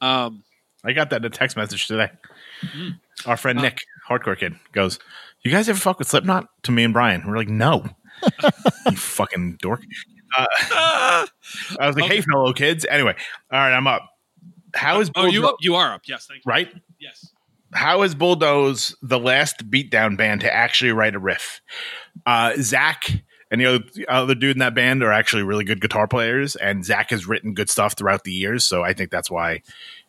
Um, 0.00 0.44
I 0.82 0.92
got 0.94 1.10
that 1.10 1.16
in 1.20 1.26
a 1.26 1.30
text 1.30 1.58
message 1.58 1.86
today. 1.86 2.10
Mm. 2.62 2.98
Our 3.26 3.36
friend 3.36 3.58
Uh, 3.58 3.62
Nick, 3.62 3.80
hardcore 4.08 4.38
kid, 4.38 4.54
goes, 4.72 4.98
"You 5.42 5.50
guys 5.50 5.68
ever 5.68 5.78
fuck 5.78 5.98
with 5.98 6.08
Slipknot?" 6.08 6.48
To 6.62 6.72
me 6.72 6.84
and 6.84 6.94
Brian, 6.94 7.22
we're 7.26 7.36
like, 7.36 7.48
"No, 7.48 7.84
you 8.90 8.96
fucking 8.96 9.58
dork." 9.60 9.82
Uh! 10.38 10.46
I 10.72 11.26
was 11.80 11.96
like, 11.96 12.04
Okay. 12.06 12.16
"Hey, 12.16 12.20
fellow 12.22 12.54
kids." 12.54 12.86
Anyway, 12.88 13.14
all 13.52 13.58
right, 13.58 13.76
I'm 13.76 13.86
up. 13.86 14.08
How 14.74 15.00
is 15.00 15.10
oh, 15.14 15.26
you 15.26 15.46
up? 15.48 15.56
You 15.60 15.74
are 15.76 15.94
up. 15.94 16.02
Yes, 16.06 16.26
thank 16.26 16.44
you. 16.44 16.50
right? 16.50 16.68
Yes. 16.98 17.30
How 17.72 18.02
is 18.02 18.14
Bulldoze 18.14 18.94
the 19.02 19.18
last 19.18 19.68
beatdown 19.70 20.16
band 20.16 20.42
to 20.42 20.54
actually 20.54 20.92
write 20.92 21.14
a 21.14 21.18
riff? 21.18 21.60
Uh, 22.24 22.52
Zach 22.58 23.10
and 23.50 23.60
the 23.60 23.66
other, 23.66 23.84
other 24.08 24.34
dude 24.34 24.52
in 24.56 24.58
that 24.60 24.74
band 24.74 25.02
are 25.02 25.12
actually 25.12 25.42
really 25.42 25.64
good 25.64 25.80
guitar 25.80 26.06
players, 26.06 26.54
and 26.56 26.84
Zach 26.84 27.10
has 27.10 27.26
written 27.26 27.52
good 27.54 27.68
stuff 27.70 27.94
throughout 27.96 28.24
the 28.24 28.32
years. 28.32 28.64
So 28.64 28.82
I 28.84 28.92
think 28.92 29.10
that's 29.10 29.30
why 29.30 29.62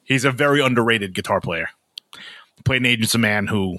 he's 0.04 0.26
a 0.26 0.32
very 0.32 0.62
underrated 0.62 1.14
guitar 1.14 1.42
player. 1.42 1.70
Played 2.64 2.82
an 2.82 2.86
Agents 2.88 3.14
of 3.16 3.22
Man 3.22 3.48
who, 3.48 3.78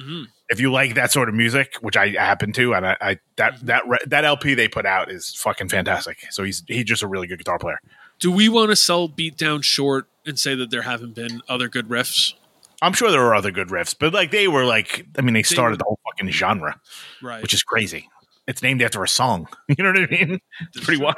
Mhm. 0.00 0.26
if 0.48 0.60
you 0.60 0.70
like 0.72 0.94
that 0.94 1.10
sort 1.12 1.28
of 1.28 1.34
music, 1.34 1.76
which 1.80 1.96
I 1.96 2.10
happen 2.10 2.52
to, 2.54 2.74
and 2.74 2.86
I, 2.86 2.96
I 3.00 3.18
that 3.36 3.64
that 3.66 3.82
that 4.06 4.24
LP 4.24 4.54
they 4.54 4.68
put 4.68 4.86
out 4.86 5.10
is 5.10 5.34
fucking 5.34 5.68
fantastic. 5.68 6.18
So 6.30 6.42
he's 6.44 6.62
he's 6.66 6.84
just 6.84 7.02
a 7.02 7.06
really 7.06 7.26
good 7.26 7.38
guitar 7.38 7.58
player. 7.58 7.80
Do 8.18 8.30
we 8.30 8.48
want 8.48 8.70
to 8.70 8.76
sell 8.76 9.08
Beatdown 9.08 9.62
short 9.64 10.08
and 10.26 10.38
say 10.38 10.54
that 10.54 10.70
there 10.70 10.82
haven't 10.82 11.14
been 11.14 11.42
other 11.48 11.68
good 11.68 11.88
riffs? 11.88 12.34
I'm 12.82 12.92
sure 12.92 13.10
there 13.10 13.22
are 13.22 13.34
other 13.34 13.50
good 13.50 13.68
riffs, 13.68 13.94
but 13.98 14.12
like 14.12 14.30
they 14.30 14.48
were 14.48 14.64
like, 14.64 15.06
I 15.16 15.22
mean, 15.22 15.34
they 15.34 15.42
started 15.42 15.78
the 15.80 15.84
whole 15.84 15.98
fucking 16.10 16.30
genre. 16.30 16.80
Right. 17.22 17.42
which 17.42 17.54
is 17.54 17.62
crazy. 17.62 18.08
It's 18.46 18.62
named 18.62 18.82
after 18.82 19.02
a 19.02 19.08
song. 19.08 19.48
You 19.68 19.82
know 19.84 19.90
what 19.90 20.00
I 20.00 20.06
mean? 20.10 20.40
It's 20.74 20.84
pretty 20.84 21.02
wild. 21.02 21.16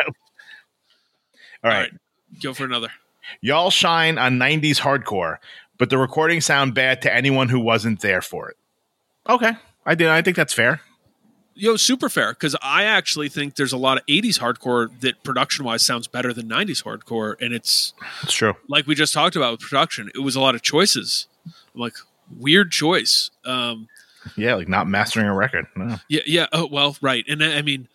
All 1.65 1.71
right. 1.71 1.91
Go 2.43 2.55
for 2.55 2.65
another. 2.65 2.89
Y'all 3.41 3.71
shine 3.71 4.19
on 4.19 4.39
90s 4.39 4.79
hardcore, 4.81 5.39
but 5.79 5.91
the 5.91 5.99
recordings 5.99 6.45
sound 6.45 6.75
bad 6.75 7.03
to 7.03 7.13
anyone 7.15 7.49
who 7.49 7.59
wasn't 7.59 8.01
there 8.01 8.23
for 8.23 8.49
it. 8.49 8.57
Okay. 9.29 9.53
I 9.85 9.95
did. 9.95 10.09
I 10.09 10.23
think 10.23 10.37
that's 10.37 10.53
fair. 10.55 10.81
Yo, 11.59 11.77
super 11.77 12.09
fair 12.11 12.33
because 12.35 12.55
I 12.61 12.85
actually 12.85 13.31
think 13.31 13.55
there's 13.57 13.73
a 13.73 13.79
lot 13.79 13.97
of 13.97 14.05
80s 14.07 14.39
hardcore 14.41 14.91
that 15.01 15.23
production 15.25 15.65
wise 15.65 15.85
sounds 15.85 16.07
better 16.07 16.33
than 16.35 16.49
90s 16.49 16.83
hardcore. 16.85 17.35
And 17.41 17.55
it's 17.55 17.95
It's 18.23 18.35
true. 18.35 18.55
like 18.69 18.87
we 18.87 18.95
just 18.95 19.15
talked 19.15 19.37
about 19.37 19.53
with 19.53 19.61
production, 19.61 20.11
it 20.15 20.19
was 20.21 20.37
a 20.37 20.41
lot 20.41 20.55
of 20.55 20.61
choices. 20.61 21.27
I'm 21.47 21.81
like, 21.81 21.95
weird 22.37 22.73
choice. 22.73 23.31
Um, 23.47 23.89
Yeah, 24.37 24.55
like 24.57 24.69
not 24.69 24.87
mastering 24.87 25.27
a 25.29 25.35
record. 25.35 25.67
No. 25.75 25.99
yeah, 26.09 26.21
yeah. 26.27 26.47
Oh, 26.53 26.69
well, 26.71 26.97
right. 27.01 27.25
And 27.27 27.43
I 27.43 27.57
I 27.59 27.63
mean, 27.63 27.89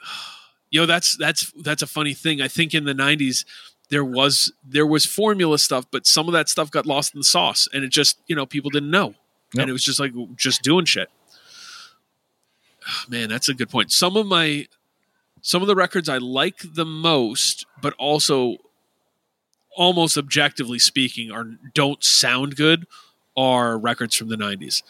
yo, 0.70 0.86
that's 0.86 1.16
that's 1.16 1.52
that's 1.62 1.82
a 1.82 1.86
funny 1.86 2.14
thing. 2.14 2.40
I 2.40 2.48
think 2.48 2.74
in 2.74 2.84
the 2.84 2.94
90s 2.94 3.44
there 3.90 4.04
was 4.04 4.52
there 4.66 4.86
was 4.86 5.04
formula 5.06 5.58
stuff, 5.58 5.84
but 5.90 6.06
some 6.06 6.26
of 6.26 6.32
that 6.32 6.48
stuff 6.48 6.70
got 6.70 6.86
lost 6.86 7.14
in 7.14 7.20
the 7.20 7.24
sauce, 7.24 7.68
and 7.72 7.84
it 7.84 7.90
just 7.90 8.18
you 8.26 8.34
know 8.34 8.46
people 8.46 8.70
didn't 8.70 8.90
know, 8.90 9.14
Yep. 9.54 9.62
and 9.62 9.70
it 9.70 9.72
was 9.72 9.84
just 9.84 10.00
like 10.00 10.12
just 10.36 10.62
doing 10.62 10.84
shit. 10.84 11.10
Ah, 12.86 13.04
Man, 13.08 13.28
that's 13.28 13.48
a 13.48 13.54
good 13.54 13.70
point. 13.70 13.92
Some 13.92 14.16
of 14.16 14.26
my 14.26 14.66
some 15.42 15.60
of 15.60 15.68
the 15.68 15.74
records 15.74 16.08
I 16.08 16.18
like 16.18 16.60
the 16.74 16.86
most, 16.86 17.66
but 17.82 17.94
also 17.98 18.56
almost 19.76 20.16
objectively 20.16 20.78
speaking, 20.78 21.30
are 21.30 21.44
don't 21.74 22.02
sound 22.02 22.56
good. 22.56 22.86
Are 23.36 23.76
records 23.76 24.14
from 24.14 24.28
the 24.28 24.36
'90s, 24.36 24.84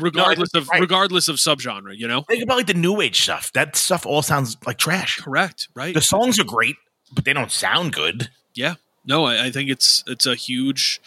regardless 0.00 0.54
of 0.54 0.66
right. 0.70 0.80
regardless 0.80 1.28
of 1.28 1.36
subgenre. 1.36 1.94
You 1.94 2.08
know, 2.08 2.22
Think 2.22 2.42
about 2.42 2.56
like 2.56 2.66
the 2.66 2.72
new 2.72 3.02
age 3.02 3.20
stuff. 3.20 3.52
That 3.52 3.76
stuff 3.76 4.06
all 4.06 4.22
sounds 4.22 4.56
like 4.64 4.78
trash. 4.78 5.20
correct, 5.20 5.68
right? 5.74 5.92
The 5.92 6.00
songs 6.00 6.40
are 6.40 6.44
great, 6.44 6.76
but 7.12 7.26
they 7.26 7.34
don't 7.34 7.52
sound 7.52 7.92
good. 7.92 8.30
Yeah. 8.54 8.76
No, 9.04 9.26
I, 9.26 9.46
I 9.46 9.50
think 9.50 9.68
it's 9.68 10.04
it's 10.06 10.24
a 10.24 10.34
huge 10.34 11.02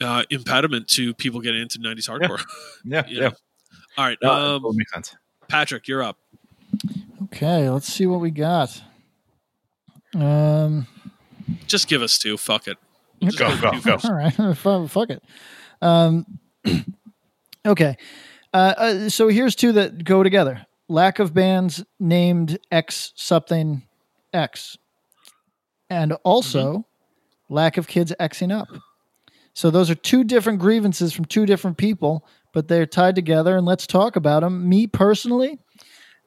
uh, 0.00 0.24
impediment 0.30 0.88
to 0.88 1.12
people 1.12 1.40
getting 1.40 1.60
into 1.60 1.78
'90s 1.78 2.08
hardcore. 2.08 2.42
Yeah. 2.82 3.04
yeah, 3.08 3.20
know? 3.20 3.32
All 3.98 4.04
right, 4.06 4.18
No, 4.22 4.56
um, 4.56 4.76
makes 4.76 4.92
sense. 4.92 5.14
Patrick, 5.48 5.86
you're 5.88 6.02
up. 6.02 6.18
Okay, 7.24 7.68
let's 7.68 7.92
see 7.92 8.06
what 8.06 8.20
we 8.20 8.30
got. 8.30 8.82
Um, 10.14 10.86
Just 11.66 11.88
give 11.88 12.02
us 12.02 12.18
two. 12.18 12.36
Fuck 12.36 12.68
it. 12.68 12.78
Just 13.22 13.38
Go, 13.38 13.54
go, 13.60 13.78
go. 13.80 13.98
all 14.04 14.14
right, 14.14 14.32
fuck 14.90 15.10
it. 15.10 15.22
Um, 15.80 16.26
okay, 17.66 17.96
uh, 18.52 18.74
uh, 18.76 19.08
so 19.08 19.28
here's 19.28 19.54
two 19.54 19.72
that 19.72 20.02
go 20.04 20.22
together: 20.22 20.66
lack 20.88 21.18
of 21.20 21.32
bands 21.32 21.84
named 22.00 22.58
X 22.72 23.12
something 23.14 23.82
X, 24.32 24.76
and 25.88 26.14
also 26.24 26.84
lack 27.48 27.76
of 27.76 27.86
kids 27.86 28.12
Xing 28.18 28.52
up. 28.52 28.68
So 29.54 29.70
those 29.70 29.88
are 29.90 29.94
two 29.94 30.24
different 30.24 30.58
grievances 30.58 31.12
from 31.12 31.26
two 31.26 31.46
different 31.46 31.76
people, 31.76 32.26
but 32.52 32.68
they're 32.68 32.86
tied 32.86 33.14
together, 33.14 33.56
and 33.56 33.66
let's 33.66 33.86
talk 33.86 34.16
about 34.16 34.40
them. 34.40 34.68
Me 34.68 34.86
personally, 34.86 35.58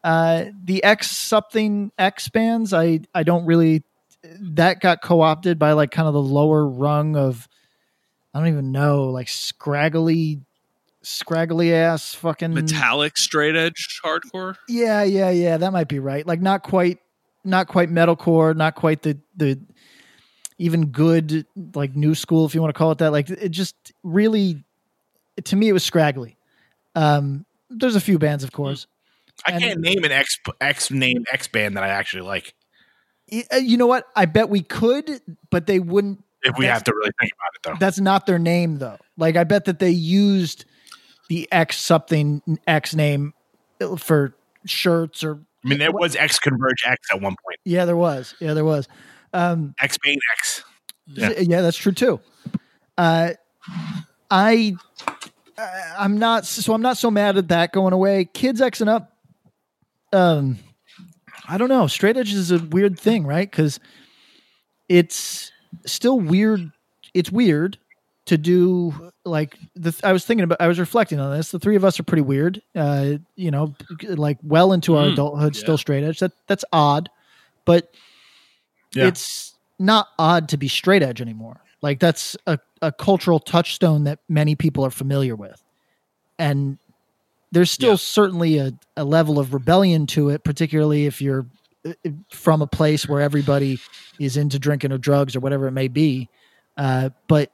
uh, 0.03 0.45
the 0.63 0.83
X 0.83 1.11
something 1.11 1.91
X 1.97 2.29
bands, 2.29 2.73
I 2.73 3.01
I 3.13 3.23
don't 3.23 3.45
really 3.45 3.83
that 4.39 4.81
got 4.81 5.01
co-opted 5.01 5.59
by 5.59 5.73
like 5.73 5.91
kind 5.91 6.07
of 6.07 6.13
the 6.13 6.21
lower 6.21 6.67
rung 6.67 7.15
of 7.15 7.47
I 8.33 8.39
don't 8.39 8.49
even 8.49 8.71
know, 8.71 9.05
like 9.05 9.29
scraggly 9.29 10.41
scraggly 11.01 11.73
ass 11.73 12.13
fucking 12.15 12.53
Metallic 12.53 13.17
straight 13.17 13.55
edge 13.55 14.01
hardcore. 14.03 14.55
Yeah, 14.67 15.03
yeah, 15.03 15.29
yeah, 15.29 15.57
that 15.57 15.71
might 15.71 15.87
be 15.87 15.99
right. 15.99 16.25
Like 16.25 16.41
not 16.41 16.63
quite 16.63 16.99
not 17.45 17.67
quite 17.67 17.89
metalcore, 17.89 18.55
not 18.55 18.75
quite 18.75 19.03
the 19.03 19.19
the 19.37 19.59
even 20.57 20.87
good 20.87 21.45
like 21.73 21.95
new 21.95 22.15
school 22.15 22.45
if 22.45 22.55
you 22.55 22.61
want 22.61 22.73
to 22.73 22.77
call 22.77 22.91
it 22.91 22.97
that. 22.97 23.11
Like 23.11 23.29
it 23.29 23.49
just 23.49 23.93
really 24.03 24.64
to 25.43 25.55
me 25.55 25.67
it 25.69 25.73
was 25.73 25.83
scraggly. 25.83 26.37
Um 26.95 27.45
there's 27.69 27.95
a 27.95 28.01
few 28.01 28.17
bands 28.19 28.43
of 28.43 28.51
course. 28.51 28.87
I 29.45 29.51
and- 29.51 29.61
can't 29.61 29.79
name 29.81 30.03
an 30.03 30.11
X 30.11 30.39
X 30.61 30.91
name 30.91 31.25
X 31.31 31.47
band 31.47 31.75
that 31.77 31.83
I 31.83 31.89
actually 31.89 32.23
like. 32.23 32.53
Uh, 33.51 33.57
You 33.57 33.75
know 33.77 33.87
what? 33.87 34.07
I 34.15 34.25
bet 34.25 34.49
we 34.49 34.61
could, 34.61 35.19
but 35.49 35.65
they 35.67 35.79
wouldn't 35.79 36.23
If 36.43 36.57
we 36.57 36.65
have 36.65 36.83
to 36.83 36.93
really 36.93 37.11
think 37.19 37.31
about 37.33 37.55
it, 37.55 37.79
though. 37.79 37.85
that's 37.85 37.99
not 37.99 38.25
their 38.25 38.39
name 38.39 38.77
though. 38.77 38.97
Like 39.17 39.35
I 39.35 39.43
bet 39.43 39.65
that 39.65 39.79
they 39.79 39.89
used 39.89 40.65
the 41.27 41.47
X 41.51 41.77
something 41.77 42.41
X 42.67 42.93
name 42.95 43.33
for 43.97 44.35
shirts 44.65 45.23
or 45.23 45.39
I 45.63 45.67
mean, 45.67 45.79
there 45.79 45.91
was 45.91 46.15
X 46.15 46.37
Converge 46.39 46.83
X 46.85 47.07
at 47.11 47.19
one 47.21 47.35
point. 47.43 47.59
yeah, 47.65 47.85
there 47.85 47.97
was. 47.97 48.35
Yeah, 48.39 48.53
there 48.53 48.63
was. 48.65 48.87
Um 49.33 49.73
X 49.81 49.97
Bane 49.97 50.19
X. 50.37 50.63
yeah, 51.07 51.31
Yeah. 51.39 51.61
that's 51.61 51.77
true 51.77 51.91
too. 51.91 52.19
Uh 52.97 53.31
I 54.31 54.75
I'm 55.97 56.17
not 56.17 56.45
so 56.45 56.73
I'm 56.73 56.81
not 56.81 56.97
so 56.97 57.09
mad 57.11 57.37
at 57.37 57.47
that 57.49 57.71
going 57.71 57.93
away. 57.93 58.25
Kids 58.33 58.59
Xing 58.61 58.87
up 58.87 59.13
um 60.13 60.57
I 61.47 61.57
don't 61.57 61.69
know. 61.69 61.87
Straight 61.87 62.17
edge 62.17 62.33
is 62.33 62.51
a 62.51 62.59
weird 62.59 62.99
thing, 62.99 63.25
right? 63.25 63.51
Cuz 63.51 63.79
it's 64.89 65.51
still 65.85 66.19
weird 66.19 66.71
it's 67.13 67.31
weird 67.31 67.77
to 68.25 68.37
do 68.37 69.11
like 69.23 69.57
the 69.75 69.95
I 70.03 70.11
was 70.11 70.25
thinking 70.25 70.43
about 70.43 70.59
I 70.61 70.67
was 70.67 70.79
reflecting 70.79 71.19
on 71.19 71.35
this. 71.37 71.51
The 71.51 71.59
three 71.59 71.75
of 71.75 71.85
us 71.85 71.99
are 71.99 72.03
pretty 72.03 72.21
weird. 72.23 72.61
Uh 72.75 73.13
you 73.35 73.51
know, 73.51 73.75
like 74.09 74.37
well 74.43 74.73
into 74.73 74.95
our 74.97 75.05
Mm, 75.07 75.13
adulthood 75.13 75.55
yeah. 75.55 75.59
still 75.59 75.77
straight 75.77 76.03
edge. 76.03 76.19
That 76.19 76.31
that's 76.47 76.65
odd. 76.73 77.09
But 77.65 77.91
Yeah. 78.93 79.07
it's 79.07 79.53
not 79.79 80.07
odd 80.17 80.49
to 80.49 80.57
be 80.57 80.67
straight 80.67 81.03
edge 81.03 81.21
anymore. 81.21 81.61
Like 81.81 81.99
that's 81.99 82.35
a, 82.47 82.57
a 82.85 82.91
cultural 82.91 83.39
touchstone 83.39 84.03
that 84.05 84.19
many 84.29 84.55
people 84.55 84.85
are 84.85 84.89
familiar 84.91 85.35
with. 85.35 85.61
And 86.37 86.77
there's 87.51 87.71
still 87.71 87.91
Yeah. 87.91 87.95
certainly 87.97 88.57
a, 88.57 88.73
a 88.97 89.03
level 89.03 89.39
of 89.39 89.53
rebellion 89.53 90.05
to 90.07 90.29
it, 90.29 90.43
particularly 90.43 91.05
if 91.05 91.21
you're 91.21 91.45
uh, 91.85 91.93
from 92.31 92.61
a 92.61 92.67
place 92.67 93.07
where 93.07 93.21
everybody 93.21 93.79
is 94.19 94.37
into 94.37 94.59
drinking 94.59 94.91
or 94.91 94.97
drugs 94.97 95.35
or 95.35 95.39
whatever 95.39 95.67
it 95.67 95.71
may 95.71 95.87
be. 95.87 96.29
Uh, 96.77 97.09
but 97.27 97.51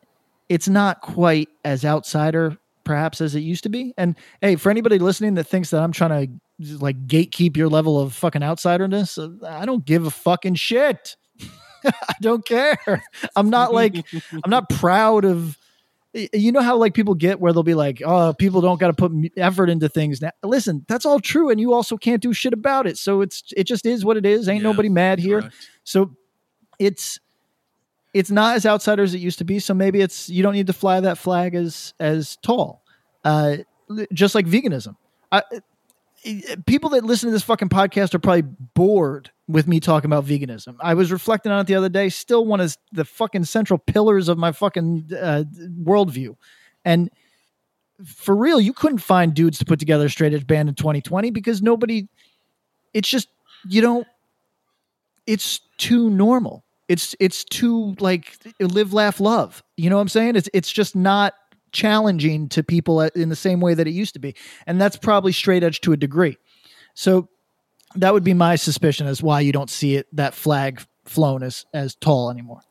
it's 0.50 0.68
not 0.68 1.02
quite 1.02 1.50
as 1.64 1.86
outsider 1.86 2.58
perhaps 2.84 3.22
as 3.22 3.36
it 3.36 3.42
used 3.42 3.64
to 3.64 3.70
be. 3.70 3.94
And 3.98 4.16
hey, 4.42 4.56
for 4.56 4.72
anybody 4.72 4.98
listening 5.00 5.36
that 5.36 5.44
thinks 5.46 5.70
that 5.70 5.82
I'm 5.84 5.92
trying 5.92 6.42
to 6.60 6.78
like 6.80 7.08
gatekeep 7.08 7.56
your 7.56 7.70
level 7.70 8.00
of 8.00 8.14
fucking 8.14 8.42
outsiderness, 8.42 9.18
uh, 9.18 9.48
I 9.48 9.66
don't 9.66 9.86
give 9.86 10.06
a 10.06 10.12
fucking 10.12 10.56
shit. 10.56 11.16
I 11.86 12.14
don't 12.22 12.46
care. 12.46 13.04
I'm 13.36 13.50
not 13.50 13.74
like 13.74 13.96
I'm 14.44 14.50
not 14.50 14.70
proud 14.70 15.26
of 15.26 15.58
you 16.14 16.52
know 16.52 16.62
how 16.62 16.76
like 16.76 16.94
people 16.94 17.16
get 17.16 17.40
where 17.40 17.54
they'll 17.54 17.64
be 17.64 17.74
like, 17.74 18.02
"Oh, 18.06 18.34
people 18.34 18.60
don't 18.60 18.80
got 18.80 18.88
to 18.88 18.94
put 18.94 19.14
effort 19.38 19.70
into 19.70 19.88
things." 19.88 20.22
Now, 20.22 20.32
listen, 20.44 20.86
that's 20.88 21.06
all 21.06 21.20
true 21.20 21.50
and 21.50 21.60
you 21.60 21.74
also 21.74 21.96
can't 21.96 22.22
do 22.22 22.34
shit 22.34 22.52
about 22.54 22.86
it. 22.86 22.98
So 22.98 23.22
it's 23.22 23.44
it 23.56 23.64
just 23.64 23.86
is 23.86 24.04
what 24.04 24.18
it 24.18 24.26
is. 24.26 24.50
Ain't 24.50 24.62
Yeah, 24.62 24.70
nobody 24.70 24.90
mad 24.90 25.20
here. 25.20 25.42
Correct. 25.42 25.56
So 25.84 26.16
it's 26.80 27.20
it's 28.14 28.30
not 28.30 28.58
as 28.58 28.66
outsiders 28.66 29.12
as 29.12 29.16
it 29.16 29.20
used 29.20 29.38
to 29.38 29.46
be. 29.46 29.60
So 29.60 29.74
maybe 29.74 30.02
it's 30.02 30.30
you 30.30 30.44
don't 30.44 30.54
need 30.54 30.68
to 30.68 30.74
fly 30.74 31.00
that 31.00 31.18
flag 31.18 31.56
as 31.56 31.94
as 32.00 32.38
tall. 32.38 32.84
Uh, 33.24 33.58
just 34.12 34.36
like 34.36 34.46
veganism. 34.46 34.96
I, 35.32 35.44
people 36.66 36.90
that 36.92 37.04
listen 37.04 37.28
to 37.28 37.34
this 37.34 37.44
fucking 37.44 37.70
podcast 37.70 38.14
are 38.14 38.20
probably 38.20 38.42
bored 38.42 39.32
with 39.52 39.68
me 39.68 39.80
talking 39.80 40.10
about 40.10 40.26
veganism. 40.26 40.76
I 40.80 40.94
was 40.94 41.12
reflecting 41.12 41.52
on 41.52 41.62
it 41.62 41.68
the 41.68 41.76
other 41.76 41.90
day. 41.90 42.10
Still 42.10 42.46
one 42.46 42.60
of 42.60 42.76
the 42.92 43.06
fucking 43.06 43.46
central 43.46 43.78
pillars 43.78 44.30
of 44.30 44.38
my 44.38 44.52
fucking 44.52 45.12
uh, 45.14 45.44
worldview. 45.84 46.36
And 46.86 47.10
for 48.06 48.36
real, 48.36 48.60
you 48.60 48.74
couldn't 48.74 49.00
find 49.00 49.34
dudes 49.34 49.60
to 49.60 49.66
put 49.66 49.80
together 49.80 50.06
a 50.06 50.10
straight 50.10 50.34
edge 50.34 50.48
band 50.48 50.70
in 50.70 50.76
2020 50.76 51.32
because 51.32 51.62
nobody. 51.62 52.08
It's 52.94 53.10
just 53.10 53.30
you 53.68 53.82
don't. 53.82 54.08
It's 55.28 55.60
too 55.78 56.10
normal. 56.10 56.66
It's 56.88 57.16
it's 57.20 57.44
too 57.44 57.96
like 58.00 58.38
live, 58.60 58.94
laugh, 58.94 59.20
love. 59.20 59.64
You 59.78 59.90
know 59.90 59.98
what 59.98 60.02
I'm 60.02 60.10
saying? 60.10 60.36
It's 60.36 60.50
it's 60.54 60.72
just 60.72 60.96
not 60.96 61.34
challenging 61.72 62.50
to 62.50 62.64
people 62.64 63.02
in 63.02 63.30
the 63.30 63.36
same 63.36 63.62
way 63.62 63.74
that 63.74 63.88
it 63.88 63.92
used 63.92 64.14
to 64.16 64.20
be, 64.20 64.36
and 64.68 64.82
that's 64.82 64.98
probably 64.98 65.32
straight 65.32 65.64
edge 65.64 65.80
to 65.82 65.94
a 65.94 65.98
degree. 65.98 66.38
So 66.94 67.30
that 67.96 68.14
would 68.14 68.24
be 68.24 68.34
my 68.34 68.56
suspicion 68.56 69.08
as 69.08 69.22
why 69.22 69.42
you 69.42 69.52
don't 69.52 69.70
see 69.70 69.96
it 69.96 70.08
that 70.14 70.34
flag 70.34 70.82
flown 71.06 71.44
as 71.44 71.66
as 71.74 71.96
tall 71.96 72.30
anymore. 72.30 72.62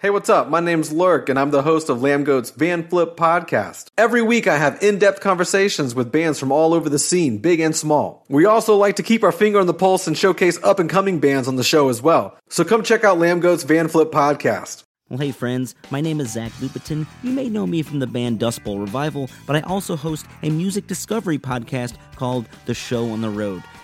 Hey, 0.00 0.10
what's 0.10 0.28
up? 0.28 0.48
My 0.48 0.60
name's 0.60 0.92
Lurk, 0.92 1.28
and 1.28 1.36
I'm 1.36 1.50
the 1.50 1.62
host 1.62 1.88
of 1.88 1.98
Lambgoat's 1.98 2.50
Van 2.50 2.86
Flip 2.86 3.16
podcast. 3.16 3.88
Every 3.98 4.22
week, 4.22 4.46
I 4.46 4.56
have 4.56 4.80
in 4.80 5.00
depth 5.00 5.18
conversations 5.20 5.92
with 5.92 6.12
bands 6.12 6.38
from 6.38 6.52
all 6.52 6.72
over 6.72 6.88
the 6.88 7.00
scene, 7.00 7.38
big 7.38 7.58
and 7.58 7.74
small. 7.74 8.24
We 8.28 8.44
also 8.44 8.76
like 8.76 8.94
to 8.96 9.02
keep 9.02 9.24
our 9.24 9.32
finger 9.32 9.58
on 9.58 9.66
the 9.66 9.74
pulse 9.74 10.06
and 10.06 10.16
showcase 10.16 10.56
up 10.62 10.78
and 10.78 10.88
coming 10.88 11.18
bands 11.18 11.48
on 11.48 11.56
the 11.56 11.64
show 11.64 11.88
as 11.88 12.00
well. 12.00 12.38
So 12.48 12.64
come 12.64 12.84
check 12.84 13.02
out 13.02 13.18
Lambgoat's 13.18 13.64
Van 13.64 13.88
Flip 13.88 14.12
podcast. 14.12 14.84
Well, 15.08 15.18
hey, 15.18 15.32
friends, 15.32 15.74
my 15.90 16.00
name 16.00 16.20
is 16.20 16.32
Zach 16.34 16.52
Lupetin. 16.60 17.04
You 17.24 17.32
may 17.32 17.48
know 17.48 17.66
me 17.66 17.82
from 17.82 17.98
the 17.98 18.06
band 18.06 18.38
Dust 18.38 18.62
Bowl 18.62 18.78
Revival, 18.78 19.28
but 19.48 19.56
I 19.56 19.62
also 19.62 19.96
host 19.96 20.26
a 20.44 20.50
music 20.50 20.86
discovery 20.86 21.38
podcast 21.38 21.94
called 22.14 22.46
The 22.66 22.74
Show 22.74 23.10
on 23.10 23.20
the 23.20 23.30
Road. 23.30 23.64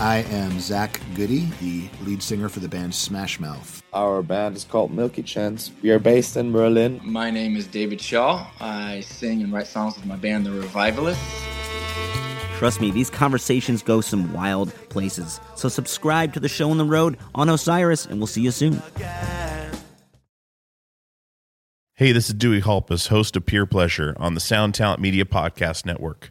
I 0.00 0.18
am 0.30 0.60
Zach 0.60 1.00
Goode, 1.16 1.50
the 1.58 1.88
lead 2.04 2.22
singer 2.22 2.48
for 2.48 2.60
the 2.60 2.68
band 2.68 2.94
Smash 2.94 3.40
Mouth. 3.40 3.82
Our 3.92 4.22
band 4.22 4.56
is 4.56 4.62
called 4.62 4.92
Milky 4.92 5.24
Chance. 5.24 5.72
We 5.82 5.90
are 5.90 5.98
based 5.98 6.36
in 6.36 6.52
Berlin. 6.52 7.00
My 7.02 7.32
name 7.32 7.56
is 7.56 7.66
David 7.66 8.00
Shaw. 8.00 8.46
I 8.60 9.00
sing 9.00 9.42
and 9.42 9.52
write 9.52 9.66
songs 9.66 9.96
with 9.96 10.06
my 10.06 10.14
band, 10.14 10.46
The 10.46 10.52
Revivalists. 10.52 11.18
Trust 12.58 12.80
me, 12.80 12.92
these 12.92 13.10
conversations 13.10 13.82
go 13.82 14.00
some 14.00 14.32
wild 14.32 14.72
places. 14.88 15.40
So, 15.56 15.68
subscribe 15.68 16.32
to 16.34 16.40
the 16.40 16.48
show 16.48 16.70
on 16.70 16.78
the 16.78 16.84
road 16.84 17.18
on 17.34 17.48
Osiris, 17.48 18.06
and 18.06 18.18
we'll 18.18 18.28
see 18.28 18.42
you 18.42 18.52
soon. 18.52 18.80
Hey, 21.94 22.12
this 22.12 22.28
is 22.28 22.34
Dewey 22.34 22.60
Halpus, 22.60 23.08
host 23.08 23.34
of 23.34 23.46
Peer 23.46 23.66
Pleasure 23.66 24.14
on 24.16 24.34
the 24.34 24.40
Sound 24.40 24.76
Talent 24.76 25.00
Media 25.00 25.24
Podcast 25.24 25.84
Network. 25.84 26.30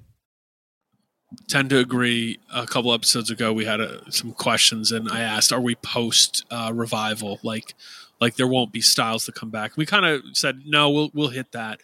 Tend 1.47 1.69
to 1.69 1.79
agree. 1.79 2.39
A 2.53 2.65
couple 2.65 2.93
episodes 2.93 3.29
ago, 3.29 3.53
we 3.53 3.65
had 3.65 3.81
uh 3.81 4.09
some 4.09 4.33
questions, 4.33 4.91
and 4.91 5.09
I 5.09 5.21
asked, 5.21 5.51
"Are 5.51 5.61
we 5.61 5.75
post 5.75 6.45
uh, 6.51 6.71
revival? 6.73 7.39
Like, 7.43 7.75
like 8.19 8.35
there 8.35 8.47
won't 8.47 8.71
be 8.71 8.81
styles 8.81 9.25
to 9.25 9.31
come 9.31 9.49
back?" 9.49 9.77
We 9.77 9.85
kind 9.85 10.05
of 10.05 10.21
said, 10.33 10.63
"No, 10.65 10.89
we'll 10.89 11.11
we'll 11.13 11.29
hit 11.29 11.51
that," 11.51 11.81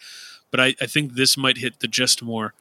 but 0.52 0.60
I, 0.60 0.76
I 0.82 0.86
think 0.86 1.14
this 1.14 1.38
might 1.38 1.58
hit 1.58 1.80
the 1.80 1.88
gist 1.88 2.22
more. 2.22 2.54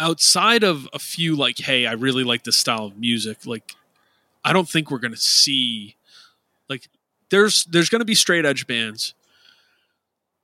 Outside 0.00 0.64
of 0.64 0.88
a 0.92 0.98
few, 0.98 1.36
like, 1.36 1.58
"Hey, 1.58 1.86
I 1.86 1.92
really 1.92 2.24
like 2.24 2.44
this 2.44 2.56
style 2.56 2.86
of 2.86 2.98
music," 2.98 3.46
like, 3.46 3.74
I 4.44 4.52
don't 4.52 4.68
think 4.68 4.90
we're 4.90 4.98
going 4.98 5.14
to 5.14 5.20
see, 5.20 5.96
like, 6.68 6.88
there's 7.30 7.64
there's 7.66 7.88
going 7.88 8.00
to 8.00 8.04
be 8.04 8.14
straight 8.14 8.44
edge 8.44 8.66
bands, 8.66 9.14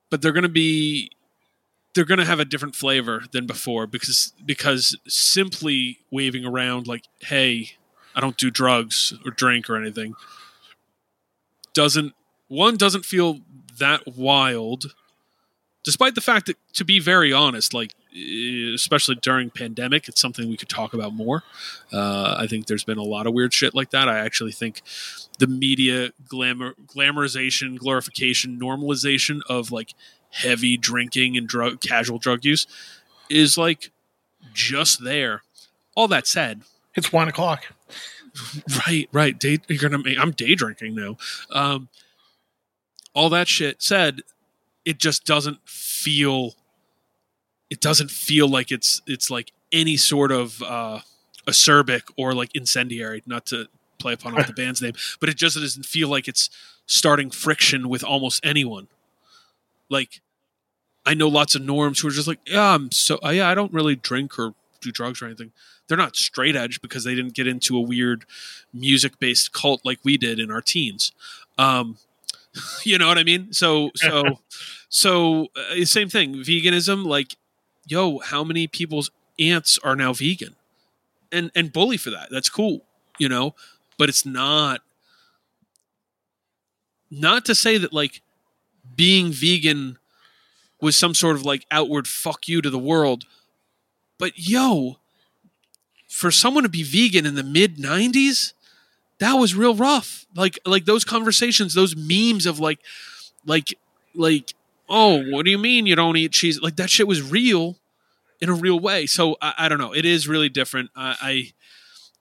but 0.08 0.22
they're 0.22 0.32
going 0.32 0.44
to 0.44 0.48
be 0.48 1.10
they're 1.94 2.04
going 2.04 2.18
to 2.18 2.24
have 2.24 2.40
a 2.40 2.44
different 2.44 2.76
flavor 2.76 3.24
than 3.32 3.46
before 3.46 3.86
because 3.86 4.32
because 4.44 4.96
simply 5.06 5.98
waving 6.10 6.44
around 6.44 6.86
like 6.86 7.06
hey 7.20 7.70
i 8.14 8.20
don't 8.20 8.36
do 8.36 8.50
drugs 8.50 9.12
or 9.24 9.30
drink 9.30 9.68
or 9.68 9.76
anything 9.76 10.14
doesn't 11.74 12.14
one 12.48 12.76
doesn't 12.76 13.04
feel 13.04 13.40
that 13.78 14.02
wild 14.06 14.94
despite 15.84 16.14
the 16.14 16.20
fact 16.20 16.46
that 16.46 16.56
to 16.72 16.84
be 16.84 17.00
very 17.00 17.32
honest 17.32 17.72
like 17.74 17.94
especially 18.74 19.14
during 19.16 19.50
pandemic 19.50 20.08
it's 20.08 20.20
something 20.20 20.48
we 20.48 20.56
could 20.56 20.68
talk 20.68 20.92
about 20.94 21.12
more. 21.14 21.44
Uh, 21.92 22.34
i 22.38 22.46
think 22.46 22.66
there's 22.66 22.84
been 22.84 22.98
a 22.98 23.02
lot 23.02 23.26
of 23.26 23.32
weird 23.32 23.54
shit 23.54 23.74
like 23.74 23.90
that. 23.90 24.08
I 24.08 24.18
actually 24.18 24.52
think 24.52 24.82
the 25.38 25.46
media 25.46 26.10
glamour 26.28 26.74
glamorization 26.86 27.78
glorification 27.78 28.58
normalization 28.58 29.40
of 29.48 29.70
like 29.70 29.94
heavy 30.30 30.76
drinking 30.76 31.36
and 31.36 31.46
drug 31.48 31.80
casual 31.80 32.18
drug 32.18 32.44
use 32.44 32.66
is 33.28 33.56
like 33.58 33.90
just 34.52 35.02
there. 35.04 35.42
All 35.94 36.08
that 36.08 36.26
said, 36.26 36.62
It's 36.94 37.12
one 37.12 37.28
o'clock. 37.28 37.66
right, 38.86 39.08
right. 39.12 39.38
Day, 39.38 39.58
you're 39.68 39.78
gonna. 39.78 40.02
make- 40.02 40.18
I'm 40.18 40.30
day 40.30 40.54
drinking 40.54 40.94
now. 40.94 41.16
Um, 41.50 41.88
all 43.12 43.28
that 43.30 43.48
shit 43.48 43.82
said, 43.82 44.22
it 44.84 44.98
just 44.98 45.24
doesn't 45.26 45.58
feel. 45.68 46.54
It 47.68 47.80
doesn't 47.80 48.10
feel 48.10 48.48
like 48.48 48.70
it's 48.70 49.02
it's 49.06 49.30
like 49.30 49.52
any 49.72 49.96
sort 49.96 50.30
of 50.32 50.62
uh, 50.62 51.00
acerbic 51.46 52.02
or 52.16 52.32
like 52.34 52.50
incendiary. 52.54 53.22
Not 53.26 53.46
to 53.46 53.66
play 53.98 54.12
upon 54.12 54.34
the 54.34 54.52
band's 54.56 54.80
name, 54.80 54.94
but 55.18 55.28
it 55.28 55.36
just 55.36 55.56
doesn't 55.56 55.84
feel 55.86 56.08
like 56.08 56.28
it's 56.28 56.50
starting 56.86 57.30
friction 57.30 57.88
with 57.88 58.02
almost 58.04 58.40
anyone. 58.44 58.86
Like, 59.90 60.20
I 61.04 61.14
know 61.14 61.28
lots 61.28 61.54
of 61.54 61.62
norms 61.62 62.00
who 62.00 62.08
are 62.08 62.12
just 62.12 62.28
like, 62.28 62.40
yeah, 62.46 62.74
I'm 62.74 62.90
so 62.90 63.18
uh, 63.24 63.30
yeah, 63.30 63.48
I 63.48 63.54
don't 63.54 63.72
really 63.72 63.96
drink 63.96 64.38
or 64.38 64.54
do 64.80 64.90
drugs 64.92 65.20
or 65.20 65.26
anything. 65.26 65.52
They're 65.88 65.98
not 65.98 66.16
straight 66.16 66.56
edge 66.56 66.80
because 66.80 67.04
they 67.04 67.14
didn't 67.14 67.34
get 67.34 67.46
into 67.46 67.76
a 67.76 67.80
weird 67.80 68.24
music 68.72 69.18
based 69.18 69.52
cult 69.52 69.80
like 69.84 69.98
we 70.04 70.16
did 70.16 70.38
in 70.38 70.50
our 70.50 70.60
teens. 70.60 71.12
Um, 71.58 71.98
you 72.84 72.98
know 72.98 73.08
what 73.08 73.18
I 73.18 73.24
mean? 73.24 73.52
So 73.52 73.90
so 73.96 74.38
so 74.88 75.48
uh, 75.56 75.84
same 75.84 76.08
thing. 76.08 76.36
Veganism, 76.36 77.04
like, 77.04 77.36
yo, 77.86 78.18
how 78.18 78.44
many 78.44 78.66
people's 78.66 79.10
aunts 79.38 79.78
are 79.78 79.96
now 79.96 80.12
vegan, 80.12 80.56
and 81.32 81.50
and 81.54 81.72
bully 81.72 81.96
for 81.96 82.10
that? 82.10 82.28
That's 82.30 82.48
cool, 82.48 82.82
you 83.18 83.28
know. 83.28 83.54
But 83.98 84.08
it's 84.08 84.24
not 84.24 84.82
not 87.10 87.44
to 87.46 87.54
say 87.54 87.78
that 87.78 87.92
like 87.92 88.22
being 89.00 89.32
vegan 89.32 89.96
was 90.78 90.94
some 90.94 91.14
sort 91.14 91.34
of 91.34 91.42
like 91.42 91.64
outward 91.70 92.06
fuck 92.06 92.46
you 92.46 92.60
to 92.60 92.68
the 92.68 92.78
world, 92.78 93.24
but 94.18 94.32
yo, 94.36 94.98
for 96.06 96.30
someone 96.30 96.64
to 96.64 96.68
be 96.68 96.82
vegan 96.82 97.24
in 97.24 97.34
the 97.34 97.42
mid 97.42 97.78
'90s, 97.78 98.52
that 99.18 99.32
was 99.36 99.54
real 99.54 99.74
rough. 99.74 100.26
Like 100.36 100.58
like 100.66 100.84
those 100.84 101.06
conversations, 101.06 101.72
those 101.72 101.96
memes 101.96 102.44
of 102.44 102.60
like 102.60 102.80
like 103.46 103.72
like 104.14 104.52
oh, 104.86 105.22
what 105.30 105.46
do 105.46 105.50
you 105.50 105.56
mean 105.56 105.86
you 105.86 105.96
don't 105.96 106.18
eat 106.18 106.32
cheese? 106.32 106.60
Like 106.60 106.76
that 106.76 106.90
shit 106.90 107.08
was 107.08 107.22
real 107.22 107.78
in 108.42 108.50
a 108.50 108.54
real 108.54 108.78
way. 108.78 109.06
So 109.06 109.38
I, 109.40 109.54
I 109.56 109.68
don't 109.70 109.78
know. 109.78 109.94
It 109.94 110.04
is 110.04 110.28
really 110.28 110.50
different. 110.50 110.90
I, 110.94 111.16
I 111.22 111.52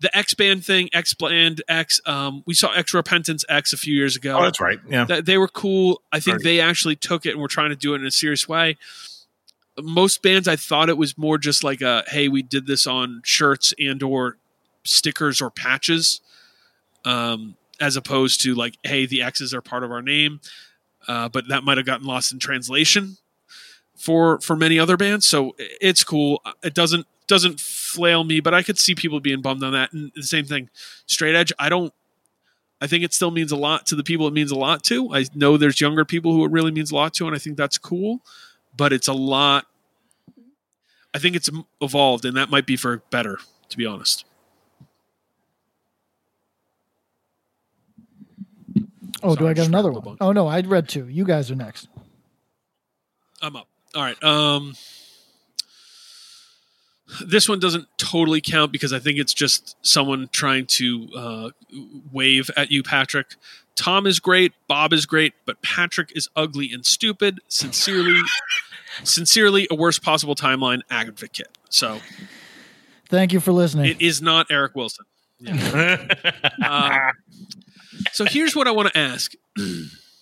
the 0.01 0.15
X 0.17 0.33
band 0.33 0.63
thing, 0.65 0.89
X 0.93 1.13
band 1.13 1.61
X. 1.67 1.99
Um, 2.05 2.43
we 2.45 2.53
saw 2.53 2.71
X 2.73 2.93
Repentance 2.93 3.43
X 3.49 3.73
a 3.73 3.77
few 3.77 3.93
years 3.93 4.15
ago. 4.15 4.37
Oh, 4.39 4.43
that's 4.43 4.59
right. 4.61 4.79
Yeah, 4.89 5.05
Th- 5.05 5.25
they 5.25 5.37
were 5.37 5.47
cool. 5.49 6.01
I 6.11 6.19
think 6.19 6.35
Right. 6.37 6.43
they 6.43 6.59
actually 6.61 6.95
took 6.95 7.25
it 7.25 7.31
and 7.31 7.41
were 7.41 7.47
trying 7.49 7.69
to 7.69 7.75
do 7.75 7.93
it 7.93 8.01
in 8.01 8.07
a 8.07 8.11
serious 8.11 8.47
way. 8.47 8.77
Most 9.81 10.21
bands, 10.21 10.47
I 10.47 10.55
thought 10.57 10.89
it 10.89 10.97
was 10.97 11.17
more 11.17 11.37
just 11.37 11.63
like 11.63 11.81
a, 11.81 12.03
hey, 12.07 12.27
we 12.27 12.41
did 12.41 12.67
this 12.67 12.85
on 12.85 13.21
shirts 13.23 13.73
and 13.79 14.01
or 14.03 14.37
stickers 14.83 15.41
or 15.41 15.49
patches, 15.49 16.19
um, 17.05 17.55
as 17.79 17.95
opposed 17.95 18.41
to 18.43 18.55
like, 18.55 18.75
hey, 18.83 19.05
the 19.05 19.21
X's 19.21 19.53
are 19.53 19.61
part 19.61 19.83
of 19.83 19.91
our 19.91 20.01
name. 20.01 20.41
Uh, 21.07 21.29
but 21.29 21.47
that 21.47 21.63
might 21.63 21.77
have 21.77 21.85
gotten 21.85 22.05
lost 22.05 22.33
in 22.33 22.39
translation 22.39 23.17
for 23.95 24.39
for 24.41 24.55
many 24.55 24.77
other 24.77 24.97
bands. 24.97 25.25
So 25.25 25.55
it's 25.57 26.03
cool. 26.03 26.41
It 26.61 26.73
doesn't 26.73 27.07
doesn't 27.27 27.59
flail 27.89 28.23
me, 28.23 28.39
but 28.39 28.53
I 28.53 28.63
could 28.63 28.77
see 28.77 28.95
people 28.95 29.19
being 29.19 29.41
bummed 29.41 29.63
on 29.63 29.73
that. 29.73 29.91
And 29.93 30.11
the 30.15 30.23
same 30.23 30.45
thing, 30.45 30.69
straight 31.05 31.35
edge. 31.35 31.51
I 31.59 31.69
don't. 31.69 31.93
I 32.81 32.87
think 32.87 33.03
it 33.03 33.13
still 33.13 33.31
means 33.31 33.51
a 33.51 33.57
lot 33.57 33.85
to 33.87 33.95
the 33.95 34.03
people 34.03 34.25
it 34.27 34.33
means 34.33 34.51
a 34.51 34.55
lot 34.55 34.83
to. 34.83 35.13
I 35.13 35.25
know 35.35 35.57
there's 35.57 35.81
younger 35.81 36.05
people 36.05 36.31
who 36.31 36.45
it 36.45 36.51
really 36.51 36.71
means 36.71 36.91
a 36.91 36.95
lot 36.95 37.13
to, 37.15 37.27
and 37.27 37.35
I 37.35 37.39
think 37.39 37.57
that's 37.57 37.77
cool. 37.77 38.21
But 38.77 38.93
it's 38.93 39.07
a 39.07 39.13
lot. 39.13 39.65
I 41.13 41.17
think 41.17 41.35
it's 41.35 41.49
evolved, 41.81 42.23
and 42.23 42.37
that 42.37 42.49
might 42.49 42.65
be 42.65 42.77
for 42.77 43.03
better, 43.09 43.39
to 43.69 43.77
be 43.77 43.85
honest. 43.85 44.23
Oh, 49.21 49.35
do 49.35 49.47
I 49.47 49.53
got 49.53 49.67
another 49.67 49.91
one? 49.91 50.17
Oh 50.21 50.31
no, 50.31 50.47
I 50.47 50.61
read 50.61 50.87
two. 50.87 51.07
You 51.09 51.25
guys 51.25 51.51
are 51.51 51.55
next. 51.55 51.89
I'm 53.41 53.55
up. 53.55 53.67
All 53.95 54.03
right. 54.03 54.21
Um, 54.23 54.75
this 57.25 57.49
one 57.49 57.59
doesn't 57.59 57.87
totally 57.97 58.41
count 58.41 58.71
because 58.71 58.93
I 58.93 58.99
think 58.99 59.17
it's 59.19 59.33
just 59.33 59.75
someone 59.81 60.29
trying 60.31 60.65
to 60.67 61.07
uh, 61.15 61.49
wave 62.11 62.49
at 62.55 62.71
you, 62.71 62.83
Patrick. 62.83 63.35
Tom 63.75 64.05
is 64.05 64.19
great, 64.19 64.53
Bob 64.67 64.91
is 64.93 65.05
great, 65.05 65.33
but 65.45 65.61
Patrick 65.61 66.11
is 66.15 66.29
ugly 66.35 66.71
and 66.73 66.85
stupid. 66.85 67.39
Sincerely, 67.47 68.19
sincerely, 69.03 69.67
a 69.71 69.75
worst 69.75 70.03
possible 70.03 70.35
timeline 70.35 70.81
advocate. 70.89 71.57
So 71.69 71.99
Thank 73.07 73.31
you 73.33 73.39
for 73.39 73.51
listening. 73.53 73.85
it 73.85 74.01
is 74.01 74.21
not 74.21 74.47
Eric 74.49 74.75
Wilson. 74.75 75.05
Yeah. 75.41 76.05
Um, 76.65 77.13
so 78.11 78.25
here's 78.25 78.55
what 78.57 78.67
I 78.67 78.71
want 78.71 78.91
to 78.93 78.99
ask. 78.99 79.31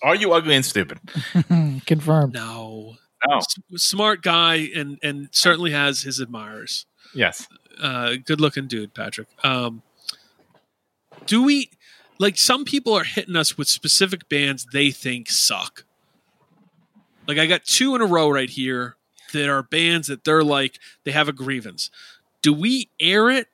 Are 0.02 0.14
you 0.14 0.32
ugly 0.32 0.54
and 0.54 0.64
stupid? 0.64 1.00
Confirmed. 1.86 2.34
No. 2.34 2.94
No. 3.26 3.40
Smart 3.76 4.22
guy 4.22 4.68
and 4.74 4.98
and 5.02 5.28
certainly 5.32 5.72
has 5.72 6.02
his 6.02 6.20
admirers. 6.20 6.86
Yes. 7.14 7.48
Uh, 7.80 8.14
good 8.24 8.40
looking 8.40 8.66
dude, 8.66 8.94
Patrick. 8.94 9.28
Um, 9.42 9.82
do 11.26 11.42
we 11.42 11.70
like 12.18 12.36
some 12.36 12.64
people 12.64 12.94
are 12.94 13.04
hitting 13.04 13.36
us 13.36 13.56
with 13.56 13.68
specific 13.68 14.28
bands 14.28 14.66
they 14.72 14.90
think 14.90 15.30
suck? 15.30 15.84
Like 17.26 17.38
I 17.38 17.46
got 17.46 17.64
two 17.64 17.94
in 17.94 18.00
a 18.00 18.06
row 18.06 18.28
right 18.28 18.50
here 18.50 18.96
that 19.32 19.48
are 19.48 19.62
bands 19.62 20.08
that 20.08 20.24
they're 20.24 20.44
like 20.44 20.78
they 21.04 21.12
have 21.12 21.28
a 21.28 21.32
grievance. 21.32 21.90
Do 22.42 22.52
we 22.52 22.90
air 23.00 23.30
it 23.30 23.48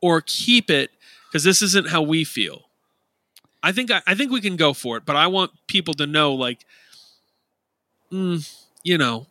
or 0.00 0.22
keep 0.24 0.70
it 0.70 0.90
because 1.28 1.44
this 1.44 1.62
isn't 1.62 1.88
how 1.88 2.02
we 2.02 2.24
feel? 2.24 2.68
I 3.62 3.72
think 3.72 3.90
I, 3.90 4.02
I 4.06 4.14
think 4.14 4.32
we 4.32 4.40
can 4.40 4.56
go 4.56 4.72
for 4.72 4.96
it, 4.96 5.04
but 5.04 5.16
I 5.16 5.26
want 5.26 5.52
people 5.66 5.94
to 5.94 6.06
know 6.06 6.32
like 6.34 6.64
mm, 8.12 8.64
you 8.82 8.98
know, 8.98 9.26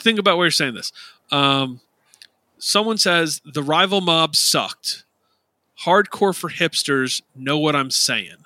think 0.00 0.18
about 0.18 0.36
where 0.36 0.46
you're 0.46 0.50
saying 0.52 0.74
this. 0.74 0.92
Um, 1.30 1.80
someone 2.58 2.98
says 2.98 3.40
the 3.44 3.62
rival 3.62 4.00
mob 4.00 4.36
sucked. 4.36 5.04
Hardcore 5.84 6.34
for 6.34 6.50
hipsters 6.50 7.20
know 7.34 7.58
what 7.58 7.74
I'm 7.74 7.90
saying. 7.90 8.44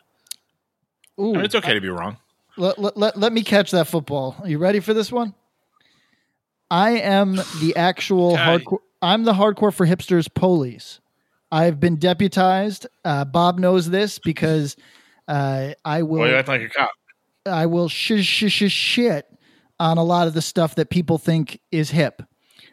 Ooh, 1.20 1.32
I 1.34 1.36
mean, 1.36 1.44
it's 1.44 1.54
okay 1.54 1.74
to 1.74 1.80
be 1.80 1.88
wrong. 1.88 2.16
Let, 2.56 2.78
let, 2.78 2.96
let, 2.96 3.16
let 3.16 3.32
me 3.32 3.42
catch 3.42 3.70
that 3.72 3.86
football. 3.86 4.36
Are 4.40 4.48
you 4.48 4.58
ready 4.58 4.80
for 4.80 4.94
this 4.94 5.12
one? 5.12 5.34
I 6.70 6.90
am 6.98 7.36
the 7.60 7.74
actual 7.76 8.34
Okay. 8.34 8.42
hardcore. 8.42 8.78
I'm 9.00 9.24
the 9.24 9.32
hardcore 9.32 9.72
for 9.72 9.86
hipsters 9.86 10.32
police. 10.32 11.00
I've 11.52 11.80
been 11.80 11.96
deputized. 11.96 12.86
Uh, 13.04 13.24
Bob 13.24 13.58
knows 13.58 13.88
this 13.88 14.18
because 14.18 14.76
uh, 15.28 15.70
I 15.84 16.02
will. 16.02 16.20
Well, 16.20 16.28
you 16.28 16.34
act 16.34 16.48
like 16.48 16.62
a 16.62 16.68
cop. 16.68 16.90
I 17.48 17.66
will 17.66 17.88
sh- 17.88 18.22
sh- 18.22 18.50
sh- 18.50 18.70
shit 18.70 19.26
on 19.80 19.98
a 19.98 20.04
lot 20.04 20.26
of 20.26 20.34
the 20.34 20.42
stuff 20.42 20.74
that 20.76 20.90
people 20.90 21.18
think 21.18 21.60
is 21.70 21.90
hip. 21.90 22.22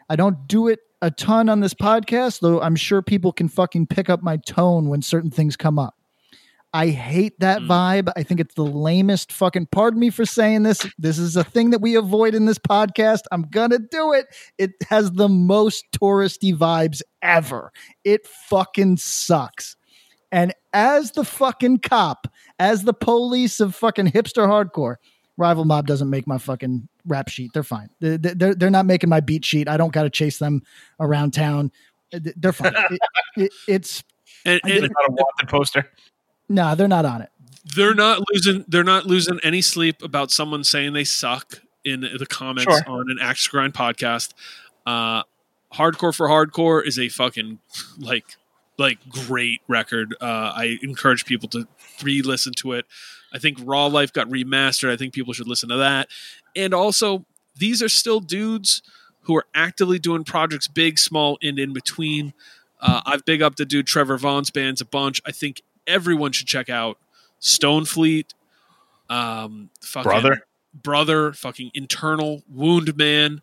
I 0.08 0.16
don't 0.16 0.46
do 0.46 0.68
it 0.68 0.80
a 1.02 1.10
ton 1.10 1.48
on 1.48 1.60
this 1.60 1.74
podcast, 1.74 2.40
though 2.40 2.60
I'm 2.60 2.76
sure 2.76 3.02
people 3.02 3.32
can 3.32 3.48
fucking 3.48 3.88
pick 3.88 4.08
up 4.08 4.22
my 4.22 4.38
tone 4.38 4.88
when 4.88 5.02
certain 5.02 5.30
things 5.30 5.56
come 5.56 5.78
up. 5.78 5.94
I 6.72 6.88
hate 6.88 7.40
that 7.40 7.62
mm. 7.62 7.68
vibe. 7.68 8.12
I 8.16 8.22
think 8.22 8.40
it's 8.40 8.54
the 8.54 8.64
lamest 8.64 9.32
fucking 9.32 9.68
pardon 9.72 10.00
me 10.00 10.10
for 10.10 10.26
saying 10.26 10.64
this. 10.64 10.86
This 10.98 11.18
is 11.18 11.36
a 11.36 11.44
thing 11.44 11.70
that 11.70 11.80
we 11.80 11.94
avoid 11.94 12.34
in 12.34 12.44
this 12.44 12.58
podcast. 12.58 13.22
I'm 13.32 13.42
gonna 13.42 13.78
do 13.78 14.12
it. 14.12 14.26
It 14.58 14.72
has 14.88 15.12
the 15.12 15.28
most 15.28 15.84
touristy 15.98 16.54
vibes 16.54 17.00
ever. 17.22 17.72
It 18.04 18.26
fucking 18.26 18.98
sucks. 18.98 19.76
And 20.36 20.52
as 20.74 21.12
the 21.12 21.24
fucking 21.24 21.78
cop, 21.78 22.28
as 22.58 22.84
the 22.84 22.92
police 22.92 23.58
of 23.58 23.74
fucking 23.74 24.12
hipster 24.12 24.46
hardcore, 24.46 24.96
Rival 25.38 25.64
Mob 25.64 25.86
doesn't 25.86 26.10
make 26.10 26.26
my 26.26 26.38
fucking 26.38 26.88
rap 27.06 27.28
sheet. 27.28 27.52
They're 27.54 27.62
fine. 27.62 27.88
They're, 28.00 28.18
they're, 28.18 28.54
they're 28.54 28.70
not 28.70 28.84
making 28.86 29.08
my 29.10 29.20
beat 29.20 29.44
sheet. 29.44 29.68
I 29.68 29.76
don't 29.76 29.92
got 29.92 30.02
to 30.02 30.10
chase 30.10 30.38
them 30.38 30.62
around 31.00 31.32
town. 31.32 31.72
They're 32.12 32.52
fine. 32.52 32.74
It- 32.76 33.00
it- 33.36 33.52
it's 33.66 34.04
And, 34.44 34.60
I 34.64 34.70
and 34.70 34.82
did- 34.82 34.92
Not 34.92 35.08
a 35.08 35.12
wanted 35.12 35.48
poster. 35.48 35.90
no, 36.48 36.74
they're 36.74 36.86
not 36.88 37.04
on 37.06 37.22
it. 37.22 37.30
they're 37.74 37.94
not 37.94 38.22
losing. 38.32 38.64
They're 38.68 38.84
not 38.84 39.06
losing 39.06 39.40
any 39.42 39.60
sleep 39.62 40.02
about 40.02 40.30
someone 40.30 40.64
saying 40.64 40.92
they 40.92 41.04
suck 41.04 41.60
in 41.84 42.00
the 42.02 42.26
comments 42.28 42.64
Sure. 42.64 42.82
on 42.86 43.10
an 43.10 43.18
Axe 43.20 43.48
Grind 43.48 43.72
podcast. 43.74 44.34
Uh, 44.86 45.22
Hardcore 45.74 46.14
for 46.14 46.28
Hardcore 46.28 46.86
is 46.86 46.98
a 46.98 47.08
fucking 47.08 47.58
like 47.98 48.24
like 48.78 48.98
great 49.08 49.60
record. 49.68 50.14
Uh, 50.20 50.52
I 50.54 50.78
encourage 50.82 51.24
people 51.24 51.48
to 51.50 51.66
re-listen 52.02 52.52
to 52.54 52.72
it. 52.72 52.86
I 53.32 53.38
think 53.38 53.58
Raw 53.62 53.86
Life 53.86 54.12
got 54.12 54.28
remastered. 54.28 54.90
I 54.90 54.96
think 54.96 55.12
people 55.14 55.32
should 55.32 55.48
listen 55.48 55.68
to 55.70 55.76
that. 55.76 56.08
And 56.54 56.72
also, 56.72 57.24
these 57.56 57.82
are 57.82 57.88
still 57.88 58.20
dudes 58.20 58.82
who 59.22 59.36
are 59.36 59.46
actively 59.54 59.98
doing 59.98 60.24
projects, 60.24 60.68
big, 60.68 60.98
small, 60.98 61.38
and 61.42 61.58
in 61.58 61.72
between. 61.72 62.32
Uh, 62.80 63.00
I've 63.04 63.24
big 63.24 63.42
up 63.42 63.56
the 63.56 63.64
dude 63.64 63.86
Trevor 63.86 64.18
Vaughn's 64.18 64.50
bands 64.50 64.80
a 64.80 64.84
bunch. 64.84 65.20
I 65.26 65.32
think 65.32 65.62
everyone 65.86 66.32
should 66.32 66.46
check 66.46 66.68
out 66.68 66.98
Stonefleet, 67.40 68.34
um, 69.08 69.70
Brother. 70.02 70.40
brother, 70.74 71.32
fucking 71.32 71.70
internal 71.74 72.42
wound 72.48 72.96
man, 72.96 73.40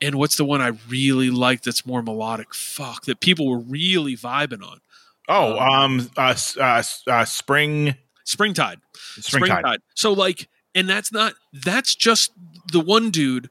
and 0.00 0.14
what's 0.16 0.36
the 0.36 0.44
one 0.44 0.60
I 0.60 0.72
really 0.88 1.30
like 1.30 1.62
that's 1.62 1.84
more 1.86 2.02
melodic? 2.02 2.54
Fuck, 2.54 3.04
that 3.06 3.20
people 3.20 3.48
were 3.48 3.58
really 3.58 4.16
vibing 4.16 4.62
on. 4.62 4.80
Oh, 5.28 5.58
um, 5.58 6.10
uh, 6.16 6.28
s- 6.28 6.56
uh, 6.56 6.76
s- 6.78 7.02
uh, 7.06 7.24
spring, 7.24 7.94
Springtide. 8.24 8.78
springtide. 9.20 9.80
So 9.94 10.12
like, 10.12 10.48
and 10.74 10.88
that's 10.88 11.12
not 11.12 11.34
that's 11.52 11.94
just 11.94 12.32
the 12.72 12.80
one 12.80 13.10
dude. 13.10 13.50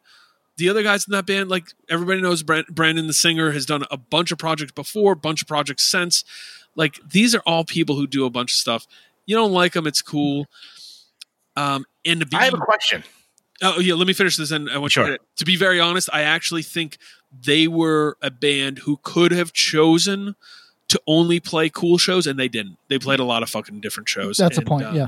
The 0.58 0.70
other 0.70 0.82
guys 0.82 1.06
in 1.08 1.12
that 1.12 1.28
band, 1.28 1.50
like 1.50 1.66
everybody 1.90 2.20
knows, 2.22 2.42
Bran- 2.42 2.66
Brandon 2.72 3.06
the 3.06 3.14
singer 3.14 3.52
has 3.52 3.66
done 3.66 3.84
a 3.92 3.98
bunch 3.98 4.32
of 4.32 4.40
projects 4.40 4.72
before, 4.72 5.14
bunch 5.14 5.42
of 5.44 5.48
projects 5.48 5.84
since. 5.86 6.24
Like 6.76 7.00
these 7.08 7.36
are 7.36 7.42
all 7.46 7.64
people 7.64 7.96
who 7.96 8.08
do 8.08 8.26
a 8.26 8.30
bunch 8.32 8.52
of 8.54 8.58
stuff. 8.58 8.88
You 9.28 9.36
don't 9.36 9.52
like 9.52 9.74
them, 9.74 9.86
it's 9.86 10.02
cool. 10.02 10.48
Um, 11.56 11.86
and 12.06 12.20
to 12.22 12.26
be, 12.26 12.38
I 12.38 12.46
have 12.46 12.54
a 12.54 12.58
question. 12.58 13.04
Oh 13.62 13.80
yeah, 13.80 13.94
let 13.96 14.08
me 14.08 14.14
finish 14.14 14.38
this. 14.38 14.52
And 14.52 14.70
I 14.70 14.78
want 14.78 14.96
you 14.96 15.04
Sure. 15.06 15.18
to, 15.18 15.24
to 15.38 15.46
be 15.46 15.56
very 15.56 15.80
honest, 15.80 16.10
I 16.14 16.22
actually 16.22 16.64
think 16.64 16.98
they 17.44 17.68
were 17.68 18.18
a 18.22 18.30
band 18.32 18.80
who 18.80 19.00
could 19.04 19.32
have 19.32 19.52
chosen 19.54 20.36
to 20.90 21.02
only 21.08 21.40
play 21.40 21.70
cool 21.70 21.98
shows, 21.98 22.26
and 22.28 22.40
they 22.40 22.48
didn't. 22.48 22.78
They 22.88 22.98
played 23.00 23.20
a 23.20 23.24
lot 23.26 23.44
of 23.44 23.50
fucking 23.50 23.82
different 23.82 24.08
shows. 24.08 24.38
That's 24.38 24.58
a 24.58 24.62
point. 24.62 24.86
uh, 24.86 24.92
yeah. 24.94 25.08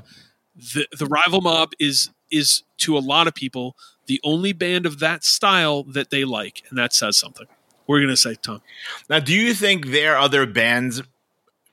the 0.55 0.87
the 0.97 1.05
rival 1.05 1.41
mob 1.41 1.71
is 1.79 2.09
is 2.31 2.63
to 2.77 2.97
a 2.97 2.99
lot 2.99 3.27
of 3.27 3.33
people 3.33 3.75
the 4.07 4.19
only 4.23 4.53
band 4.53 4.85
of 4.85 4.99
that 4.99 5.23
style 5.23 5.83
that 5.83 6.09
they 6.09 6.25
like, 6.25 6.63
and 6.69 6.77
that 6.77 6.93
says 6.93 7.15
something. 7.17 7.47
We're 7.87 8.01
gonna 8.01 8.17
say 8.17 8.35
Tom. 8.35 8.61
Now, 9.09 9.19
do 9.19 9.33
you 9.33 9.53
think 9.53 9.87
their 9.87 10.17
other 10.17 10.45
bands 10.45 11.01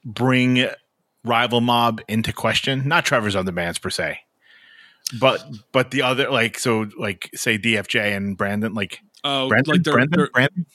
bring 0.05 0.66
Rival 1.24 1.61
Mob 1.61 2.01
into 2.09 2.32
question? 2.32 2.86
Not 2.86 3.05
Trevor's 3.05 3.35
other 3.36 3.53
bands 3.53 3.78
per 3.78 3.90
se, 3.90 4.20
but 5.20 5.45
but 5.73 5.91
the 5.91 6.03
other 6.03 6.31
like 6.31 6.59
so 6.59 6.87
like 6.99 7.31
say 7.35 7.59
DFJ 7.59 8.16
and 8.16 8.37
Brandon 8.37 8.74
like 8.74 9.01
Oh, 9.24 9.49
Brandon? 9.49 9.73
like 9.74 9.83
they're, 9.83 9.93
Brandon? 9.95 10.19
they're- 10.19 10.31
Brandon? 10.33 10.66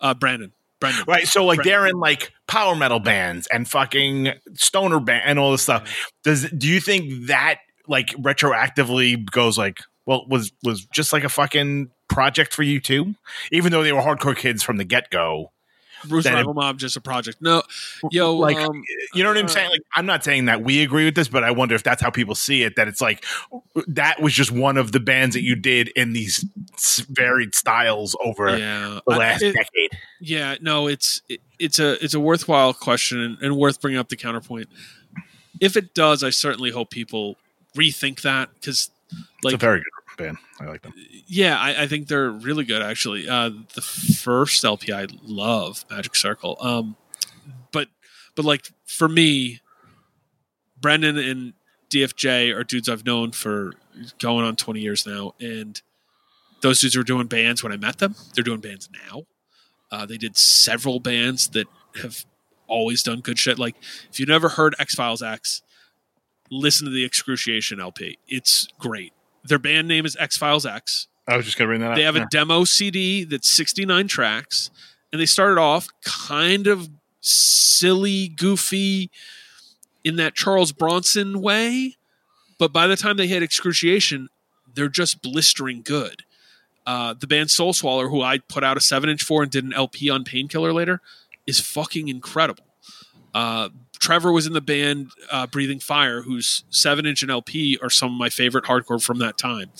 Uh, 0.00 0.14
Brandon. 0.14 0.52
Brandon. 0.80 1.04
right 1.06 1.26
so 1.26 1.44
like 1.44 1.58
Brandon. 1.58 1.70
they're 1.72 1.86
in 1.88 1.98
like 1.98 2.32
power 2.46 2.74
metal 2.76 3.00
bands 3.00 3.46
and 3.52 3.68
fucking 3.68 4.32
stoner 4.54 5.00
band 5.00 5.22
and 5.26 5.38
all 5.38 5.52
this 5.52 5.62
stuff. 5.62 6.10
Does 6.24 6.50
do 6.50 6.68
you 6.68 6.80
think 6.80 7.26
that 7.28 7.60
like 7.88 8.08
retroactively 8.16 9.24
goes 9.30 9.56
like 9.58 9.78
well 10.06 10.26
was 10.28 10.52
was 10.62 10.84
just 10.86 11.12
like 11.12 11.24
a 11.24 11.28
fucking 11.28 11.90
project 12.08 12.52
for 12.52 12.62
you 12.62 12.80
too? 12.80 13.14
Even 13.52 13.72
though 13.72 13.82
they 13.82 13.92
were 13.92 14.00
hardcore 14.02 14.36
kids 14.36 14.62
from 14.62 14.76
the 14.76 14.84
get-go 14.84 15.50
Bruce 16.08 16.24
that 16.24 16.38
it- 16.38 16.46
Mob 16.54 16.78
just 16.78 16.96
a 16.96 17.00
project. 17.00 17.40
No, 17.40 17.62
yo, 18.10 18.34
like 18.36 18.56
um, 18.56 18.82
you 19.14 19.22
know 19.22 19.30
what 19.30 19.38
i'm 19.38 19.48
saying 19.48 19.70
like 19.70 19.80
i'm 19.94 20.06
not 20.06 20.22
saying 20.24 20.46
that 20.46 20.62
we 20.62 20.82
agree 20.82 21.04
with 21.04 21.14
this 21.14 21.28
but 21.28 21.44
i 21.44 21.50
wonder 21.50 21.74
if 21.74 21.82
that's 21.82 22.02
how 22.02 22.10
people 22.10 22.34
see 22.34 22.62
it 22.62 22.74
that 22.76 22.88
it's 22.88 23.00
like 23.00 23.24
that 23.86 24.20
was 24.20 24.32
just 24.32 24.50
one 24.50 24.76
of 24.76 24.92
the 24.92 25.00
bands 25.00 25.34
that 25.34 25.42
you 25.42 25.54
did 25.56 25.88
in 25.96 26.12
these 26.12 26.44
varied 27.10 27.54
styles 27.54 28.16
over 28.24 28.56
yeah, 28.56 29.00
the 29.06 29.14
I- 29.14 29.16
last 29.16 29.42
it- 29.42 29.54
decade 29.54 29.90
Yeah, 30.20 30.56
no, 30.60 30.86
it's 30.86 31.20
it, 31.28 31.40
it's 31.58 31.78
a 31.78 32.02
it's 32.02 32.14
a 32.14 32.20
worthwhile 32.20 32.72
question 32.72 33.20
and, 33.20 33.38
and 33.42 33.56
worth 33.56 33.80
bringing 33.80 33.98
up 33.98 34.08
the 34.08 34.16
counterpoint. 34.16 34.68
If 35.60 35.76
it 35.76 35.94
does, 35.94 36.22
I 36.24 36.30
certainly 36.30 36.70
hope 36.70 36.90
people 36.90 37.36
rethink 37.76 38.22
that 38.22 38.48
because, 38.54 38.90
like, 39.42 39.54
it's 39.54 39.62
a 39.62 39.66
very 39.66 39.78
good 39.78 40.03
band 40.16 40.38
i 40.60 40.64
like 40.64 40.82
them 40.82 40.92
yeah, 41.26 41.58
I, 41.58 41.82
I 41.82 41.86
think 41.86 42.08
they're 42.08 42.30
really 42.30 42.64
good. 42.64 42.82
Actually, 42.82 43.28
uh, 43.28 43.50
the 43.74 43.80
first 43.80 44.64
LP 44.64 44.92
I 44.92 45.06
love, 45.22 45.84
Magic 45.90 46.14
Circle. 46.14 46.56
Um, 46.60 46.96
but 47.72 47.88
but 48.34 48.44
like 48.44 48.68
for 48.86 49.08
me, 49.08 49.60
Brendan 50.80 51.18
and 51.18 51.54
DFJ 51.90 52.54
are 52.54 52.64
dudes 52.64 52.88
I've 52.88 53.06
known 53.06 53.32
for 53.32 53.72
going 54.18 54.44
on 54.44 54.56
twenty 54.56 54.80
years 54.80 55.06
now, 55.06 55.34
and 55.40 55.80
those 56.60 56.80
dudes 56.80 56.96
were 56.96 57.02
doing 57.02 57.26
bands 57.26 57.62
when 57.62 57.72
I 57.72 57.76
met 57.76 57.98
them. 57.98 58.14
They're 58.34 58.44
doing 58.44 58.60
bands 58.60 58.88
now. 59.10 59.22
Uh, 59.90 60.06
they 60.06 60.16
did 60.16 60.36
several 60.36 61.00
bands 61.00 61.48
that 61.48 61.66
have 62.00 62.24
always 62.66 63.02
done 63.02 63.20
good 63.20 63.38
shit. 63.38 63.58
Like 63.58 63.76
if 64.10 64.20
you've 64.20 64.28
never 64.28 64.50
heard 64.50 64.74
X 64.78 64.94
Files 64.94 65.22
X, 65.22 65.62
listen 66.50 66.86
to 66.86 66.92
the 66.92 67.04
Excruciation 67.04 67.80
LP. 67.80 68.18
It's 68.28 68.68
great. 68.78 69.12
Their 69.44 69.58
band 69.58 69.88
name 69.88 70.06
is 70.06 70.16
X 70.18 70.36
Files 70.36 70.64
X. 70.66 71.06
i 71.28 71.36
was 71.36 71.44
just 71.46 71.56
gonna 71.58 71.68
bring 71.68 71.80
that 71.80 71.90
up 71.92 71.96
They 71.96 72.02
have 72.02 72.16
Yeah. 72.16 72.24
a 72.24 72.26
demo 72.30 72.64
CD 72.64 73.24
that's 73.24 73.48
69 73.48 74.08
tracks, 74.08 74.70
and 75.12 75.20
they 75.20 75.26
started 75.26 75.60
off 75.60 75.88
kind 76.04 76.66
of 76.66 76.88
silly, 77.20 78.28
goofy 78.28 79.10
in 80.02 80.16
that 80.16 80.34
Charles 80.34 80.72
Bronson 80.72 81.40
way. 81.40 81.96
But 82.58 82.72
by 82.72 82.86
the 82.86 82.96
time 82.96 83.16
they 83.16 83.26
hit 83.26 83.42
Excruciation, 83.42 84.28
they're 84.74 84.88
just 84.88 85.22
blistering 85.22 85.82
good. 85.82 86.24
Uh, 86.86 87.14
the 87.18 87.26
band 87.26 87.50
Soul 87.50 87.72
Swallower, 87.72 88.08
who 88.08 88.20
I 88.22 88.38
put 88.38 88.62
out 88.62 88.76
a 88.76 88.80
7 88.80 89.08
inch 89.08 89.22
for 89.22 89.42
and 89.42 89.50
did 89.50 89.64
an 89.64 89.72
LP 89.72 90.10
on 90.10 90.24
Painkiller 90.24 90.72
later, 90.72 91.00
is 91.46 91.58
fucking 91.60 92.08
incredible. 92.08 92.64
Uh, 93.34 93.70
Trevor 94.04 94.32
was 94.32 94.46
in 94.46 94.52
the 94.52 94.60
band 94.60 95.12
uh, 95.30 95.46
Breathing 95.46 95.80
Fire, 95.80 96.20
whose 96.20 96.64
7 96.68 97.06
inch 97.06 97.22
and 97.22 97.30
LP 97.30 97.78
are 97.80 97.88
some 97.88 98.12
of 98.12 98.18
my 98.18 98.28
favorite 98.28 98.64
hardcore 98.66 99.02
from 99.02 99.18
that 99.20 99.38
time. 99.38 99.70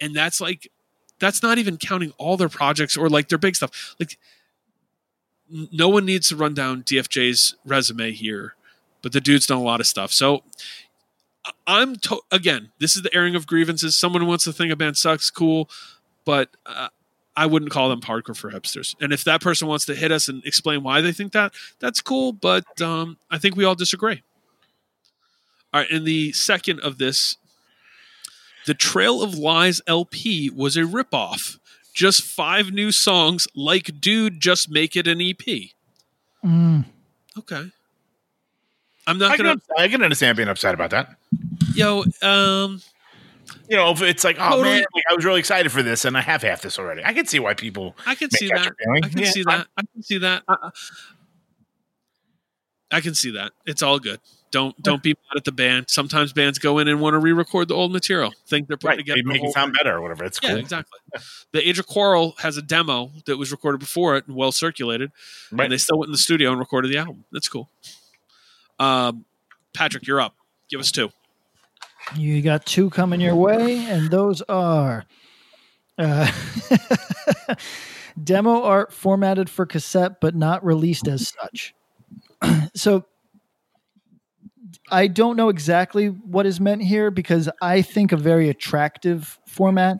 And 0.00 0.14
that's 0.14 0.40
like 0.40 0.70
that's 1.18 1.42
not 1.42 1.58
even 1.58 1.76
counting 1.76 2.12
all 2.16 2.36
their 2.36 2.48
projects 2.48 2.96
or 2.96 3.08
like 3.08 3.28
their 3.30 3.38
big 3.38 3.56
stuff. 3.56 3.96
Like 3.98 4.18
no 5.50 5.88
one 5.88 6.04
needs 6.04 6.28
to 6.28 6.36
run 6.36 6.54
down 6.54 6.82
dfj's 6.84 7.54
resume 7.66 8.12
here 8.12 8.54
but 9.02 9.12
the 9.12 9.20
dude's 9.20 9.46
done 9.46 9.58
a 9.58 9.62
lot 9.62 9.80
of 9.80 9.86
stuff. 9.86 10.12
So 10.12 10.44
i'm 11.66 11.96
to- 11.96 12.22
again 12.30 12.70
this 12.78 12.94
is 12.94 13.02
the 13.02 13.12
airing 13.12 13.34
of 13.34 13.48
grievances. 13.48 13.98
Someone 13.98 14.26
wants 14.28 14.44
to 14.44 14.52
think 14.52 14.72
a 14.72 14.76
band 14.76 14.96
sucks 14.96 15.28
cool. 15.28 15.68
But 16.24 16.50
uh, 16.64 16.88
i 17.36 17.46
wouldn't 17.46 17.70
call 17.70 17.88
them 17.88 18.00
hardcore 18.00 18.36
for 18.36 18.50
hipsters 18.50 18.94
and 19.00 19.12
if 19.12 19.24
that 19.24 19.40
person 19.40 19.68
wants 19.68 19.84
to 19.84 19.94
hit 19.94 20.10
us 20.12 20.28
and 20.28 20.44
explain 20.44 20.82
why 20.82 21.00
they 21.00 21.12
think 21.12 21.32
that 21.32 21.52
that's 21.78 22.00
cool 22.00 22.32
but 22.32 22.80
um, 22.80 23.16
i 23.30 23.38
think 23.38 23.56
we 23.56 23.64
all 23.64 23.74
disagree 23.74 24.22
all 25.72 25.80
right 25.80 25.90
and 25.90 26.06
the 26.06 26.32
second 26.32 26.80
of 26.80 26.98
this 26.98 27.36
the 28.66 28.72
Trail 28.72 29.22
of 29.22 29.34
Lies 29.34 29.82
LP 29.86 30.48
was 30.48 30.74
a 30.76 30.84
ripoff. 30.84 31.58
Just 31.92 32.22
five 32.22 32.72
new 32.72 32.90
songs, 32.90 33.46
like 33.54 34.00
Dude, 34.00 34.40
just 34.40 34.70
make 34.70 34.96
it 34.96 35.06
an 35.06 35.20
EP. 35.20 35.70
Mm. 36.44 36.86
Okay. 37.38 37.70
I'm 39.06 39.18
not 39.18 39.32
I 39.32 39.36
gonna 39.36 39.50
can, 39.50 39.60
I 39.76 39.88
can 39.88 40.02
understand 40.02 40.36
being 40.36 40.48
upset 40.48 40.72
about 40.72 40.90
that 40.90 41.16
yo, 41.74 42.04
um 42.22 42.80
you 43.68 43.76
know, 43.76 43.90
if 43.90 44.02
it's 44.02 44.24
like, 44.24 44.36
oh 44.38 44.50
Totally. 44.50 44.62
man, 44.64 44.84
like, 44.94 45.04
I 45.10 45.14
was 45.14 45.24
really 45.24 45.40
excited 45.40 45.70
for 45.72 45.82
this, 45.82 46.04
and 46.04 46.16
I 46.16 46.20
have 46.20 46.42
half 46.42 46.62
this 46.62 46.78
already. 46.78 47.02
I 47.04 47.12
can 47.12 47.26
see 47.26 47.38
why 47.40 47.54
people. 47.54 47.94
I 48.06 48.14
can 48.14 48.30
see 48.30 48.48
that 48.48 48.72
that. 48.78 49.00
I 49.04 49.08
can 49.08 49.18
Yeah, 49.18 49.30
see 49.30 49.42
that. 49.44 49.66
I 49.76 49.82
can 49.92 50.02
see 50.02 50.18
that. 50.18 50.42
Uh, 50.48 50.70
I 52.90 53.00
can 53.00 53.14
see 53.14 53.32
that. 53.32 53.52
It's 53.66 53.82
all 53.82 53.98
good. 53.98 54.20
Don't 54.50 54.80
don't 54.80 55.02
be 55.02 55.10
mad 55.14 55.36
at 55.36 55.44
the 55.44 55.50
band. 55.50 55.86
Sometimes 55.88 56.32
bands 56.32 56.60
go 56.60 56.78
in 56.78 56.86
and 56.86 57.00
want 57.00 57.14
to 57.14 57.18
re-record 57.18 57.66
the 57.66 57.74
old 57.74 57.90
material. 57.90 58.32
Think 58.46 58.68
they're 58.68 58.76
putting 58.76 58.90
Right, 58.90 58.98
together 58.98 59.20
they 59.24 59.28
make 59.32 59.42
it 59.42 59.52
sound 59.52 59.72
better 59.72 59.96
or 59.96 60.00
whatever. 60.00 60.22
It's 60.24 60.38
Yeah, 60.40 60.50
cool. 60.50 60.58
exactly. 60.58 61.00
The 61.50 61.68
Age 61.68 61.80
of 61.80 61.88
Quarrel 61.88 62.34
has 62.38 62.56
a 62.56 62.62
demo 62.62 63.10
that 63.26 63.36
was 63.36 63.50
recorded 63.50 63.78
before 63.78 64.16
it 64.16 64.28
and 64.28 64.36
well 64.36 64.52
circulated, 64.52 65.10
Right. 65.50 65.64
and 65.64 65.72
they 65.72 65.76
still 65.78 65.98
went 65.98 66.08
in 66.08 66.12
the 66.12 66.18
studio 66.18 66.50
and 66.50 66.60
recorded 66.60 66.92
the 66.92 66.98
album. 66.98 67.24
That's 67.32 67.48
cool. 67.48 67.68
Um, 68.78 69.24
Patrick, 69.72 70.06
you're 70.06 70.20
up. 70.20 70.36
Give 70.68 70.78
us 70.78 70.92
two. 70.92 71.10
You 72.16 72.42
got 72.42 72.66
two 72.66 72.90
coming 72.90 73.20
your 73.20 73.36
way, 73.36 73.78
and 73.86 74.10
those 74.10 74.42
are 74.42 75.04
uh, 75.98 76.30
demo 78.22 78.62
art 78.62 78.92
formatted 78.92 79.48
for 79.50 79.66
cassette 79.66 80.20
but 80.20 80.34
not 80.34 80.64
released 80.64 81.08
as 81.08 81.32
such. 81.40 81.74
so 82.74 83.04
I 84.90 85.06
don't 85.06 85.36
know 85.36 85.48
exactly 85.48 86.08
what 86.08 86.46
is 86.46 86.60
meant 86.60 86.82
here 86.82 87.10
because 87.10 87.48
I 87.62 87.82
think 87.82 88.12
a 88.12 88.16
very 88.16 88.48
attractive 88.48 89.38
format 89.46 89.98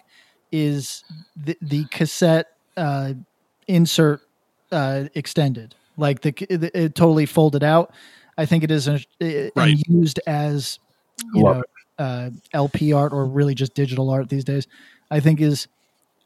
is 0.53 1.05
the, 1.37 1.57
the 1.63 1.85
cassette 1.87 2.47
uh, 2.77 3.15
insert 3.67 4.21
uh, 4.71 5.05
extended, 5.15 5.75
like 5.97 6.21
the 6.21 6.35
it, 6.49 6.71
it 6.75 6.95
totally 6.95 7.27
folded 7.27 7.65
out. 7.65 7.93
I 8.37 8.47
think 8.47 8.65
it 8.65 8.71
is 8.71 8.89
a, 8.89 9.01
Right. 9.55 9.77
used 9.89 10.21
as 10.27 10.79
you 11.33 11.45
know 11.45 11.63
uh, 11.99 12.31
LP 12.53 12.93
art 12.93 13.13
or 13.13 13.25
really 13.27 13.55
just 13.55 13.75
digital 13.75 14.11
art 14.11 14.29
these 14.29 14.45
days. 14.45 14.67
I 15.11 15.21
think 15.21 15.41
is 15.41 15.69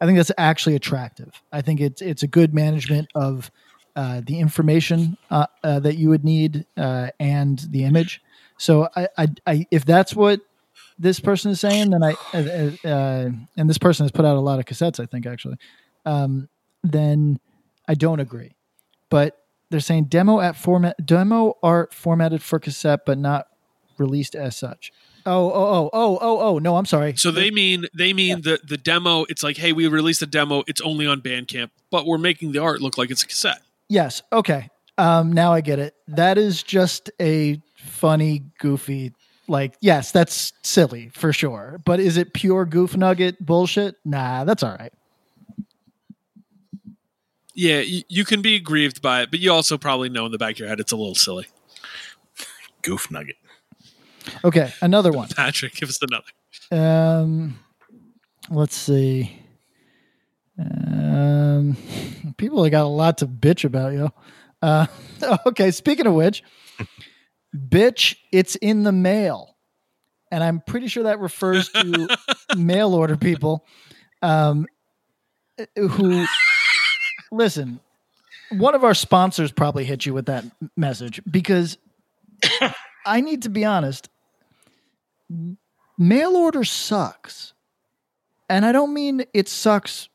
I 0.01 0.07
think 0.07 0.17
that's 0.17 0.33
actually 0.39 0.77
attractive. 0.77 1.43
I 1.53 1.61
think 1.61 1.81
it's 1.81 2.01
it's 2.01 2.23
a 2.23 2.29
good 2.29 2.55
management 2.55 3.09
of 3.15 3.51
uh, 3.97 4.21
the 4.25 4.39
information 4.39 5.17
uh, 5.31 5.47
uh, 5.65 5.81
that 5.81 5.97
you 5.97 6.09
would 6.09 6.25
need 6.25 6.65
uh, 6.77 7.09
and 7.19 7.59
the 7.71 7.85
image. 7.85 8.23
So 8.57 8.89
I, 8.95 9.09
I, 9.17 9.29
I 9.47 9.67
if 9.71 9.85
that's 9.85 10.15
what 10.15 10.41
this 10.99 11.21
person 11.21 11.51
is 11.51 11.61
saying, 11.61 11.91
then 11.91 12.05
I 12.05 12.15
uh, 12.33 12.89
uh, 12.89 13.31
and 13.57 13.69
this 13.69 13.79
person 13.79 14.05
has 14.05 14.13
put 14.13 14.25
out 14.25 14.37
a 14.37 14.41
lot 14.41 14.59
of 14.59 14.67
cassettes. 14.67 15.01
I 15.01 15.07
think 15.07 15.27
actually, 15.27 15.57
um, 16.07 16.49
then 16.83 17.41
I 17.89 17.95
don't 17.95 18.21
agree. 18.21 18.55
But 19.11 19.37
they're 19.71 19.81
saying 19.81 20.05
demo 20.05 20.41
at 20.41 20.57
format 20.57 21.05
demo 21.05 21.57
art 21.63 21.93
formatted 21.93 22.43
for 22.43 22.59
cassette, 22.59 23.01
but 23.05 23.19
not 23.19 23.49
released 23.99 24.35
as 24.35 24.57
such. 24.57 24.93
Oh, 25.29 25.53
oh, 25.53 25.65
oh, 25.75 25.91
oh, 25.93 26.19
oh, 26.21 26.41
oh. 26.41 26.59
No, 26.59 26.77
I'm 26.77 26.87
sorry. 26.87 27.15
So 27.17 27.31
they 27.31 27.51
mean 27.51 27.85
they 27.95 28.13
mean 28.13 28.41
the 28.43 28.59
the 28.67 28.79
demo. 28.79 29.25
It's 29.29 29.43
like, 29.43 29.59
hey, 29.59 29.73
we 29.73 29.87
released 29.87 30.23
a 30.23 30.27
demo. 30.27 30.65
It's 30.67 30.81
only 30.81 31.07
on 31.07 31.21
Bandcamp, 31.21 31.71
but 31.91 32.07
we're 32.07 32.19
making 32.19 32.53
the 32.53 32.61
art 32.61 32.81
look 32.81 32.97
like 32.97 33.11
it's 33.11 33.23
a 33.23 33.27
cassette. 33.27 33.61
Yes. 33.89 34.23
Okay. 34.33 34.71
Um, 34.97 35.33
now 35.33 35.53
I 35.53 35.61
get 35.61 35.79
it. 35.79 35.95
That 36.09 36.39
is 36.39 36.63
just 36.63 37.11
a 37.21 37.61
funny, 37.77 38.43
goofy. 38.59 39.13
Like, 39.47 39.75
yes, 39.81 40.13
that's 40.13 40.53
silly 40.63 41.11
for 41.15 41.33
sure. 41.33 41.81
But 41.85 42.01
is 42.01 42.17
it 42.17 42.35
pure 42.35 42.65
goof 42.65 42.97
nugget 42.97 43.45
bullshit? 43.45 43.97
Nah, 44.05 44.45
that's 44.45 44.63
all 44.63 44.77
right. 44.79 44.93
Yeah, 47.55 47.81
you, 47.81 48.03
you 48.09 48.25
can 48.25 48.41
be 48.43 48.57
aggrieved 48.57 49.03
by 49.03 49.23
it, 49.23 49.31
but 49.31 49.41
you 49.41 49.53
also 49.53 49.79
probably 49.79 50.09
know 50.09 50.27
in 50.27 50.33
the 50.33 50.39
back 50.39 50.53
of 50.53 50.59
your 50.61 50.69
head 50.69 50.81
it's 50.81 50.93
a 50.93 50.97
little 50.97 51.15
silly. 51.15 51.47
Goof 52.83 53.11
nugget. 53.11 53.37
Okay, 54.45 54.73
another 54.83 55.11
one. 55.21 55.29
Patrick, 55.29 55.75
give 55.75 55.89
us 55.89 55.99
another. 56.03 56.31
Um, 56.71 57.59
let's 58.51 58.77
see. 58.77 59.39
Um, 60.59 61.77
people 62.37 62.63
have 62.65 62.73
got 62.73 62.85
a 62.85 62.89
lot 62.89 63.19
to 63.19 63.27
bitch 63.27 63.65
about, 63.65 63.93
yo. 63.93 64.11
Uh, 64.61 64.87
okay. 65.47 65.71
Speaking 65.71 66.07
of 66.07 66.15
which, 66.15 66.43
bitch, 67.57 68.17
it's 68.33 68.57
in 68.57 68.83
the 68.83 68.93
mail. 68.93 69.57
and 70.33 70.43
I'm 70.43 70.61
pretty 70.61 70.89
sure 70.89 71.05
that 71.05 71.21
refers 71.21 71.69
to 71.71 72.09
mail 72.57 72.95
order 72.95 73.17
people 73.17 73.65
um, 74.23 74.67
who 75.77 76.27
listen. 77.31 77.81
One 78.51 78.75
of 78.75 78.83
our 78.83 78.95
sponsors 78.95 79.53
probably 79.53 79.85
hit 79.85 80.07
you 80.07 80.15
with 80.15 80.27
that 80.27 80.45
message 80.77 81.21
because 81.31 81.77
I 83.07 83.21
need 83.21 83.43
to 83.43 83.51
be 83.51 83.65
honest. 83.65 84.09
Mail 85.99 86.37
order 86.37 86.65
sucks, 86.65 87.55
and 88.49 88.65
I 88.65 88.73
don't 88.73 88.95
mean 88.95 89.25
it 89.35 89.49
sucks 89.49 90.09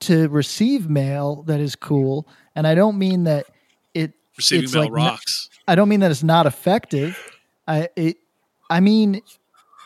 to 0.00 0.28
receive 0.28 0.88
mail 0.88 1.42
that 1.44 1.60
is 1.60 1.76
cool, 1.76 2.28
and 2.54 2.66
I 2.66 2.74
don't 2.74 2.98
mean 2.98 3.24
that 3.24 3.46
it 3.94 4.12
Receiving 4.36 4.64
it's 4.64 4.74
mail 4.74 4.82
like 4.84 4.92
rocks. 4.92 5.48
I 5.66 5.74
don't 5.74 5.88
mean 5.88 6.00
that 6.00 6.10
it's 6.10 6.22
not 6.22 6.46
effective. 6.46 7.18
I 7.66 7.88
it 7.96 8.16
I 8.68 8.80
mean 8.80 9.22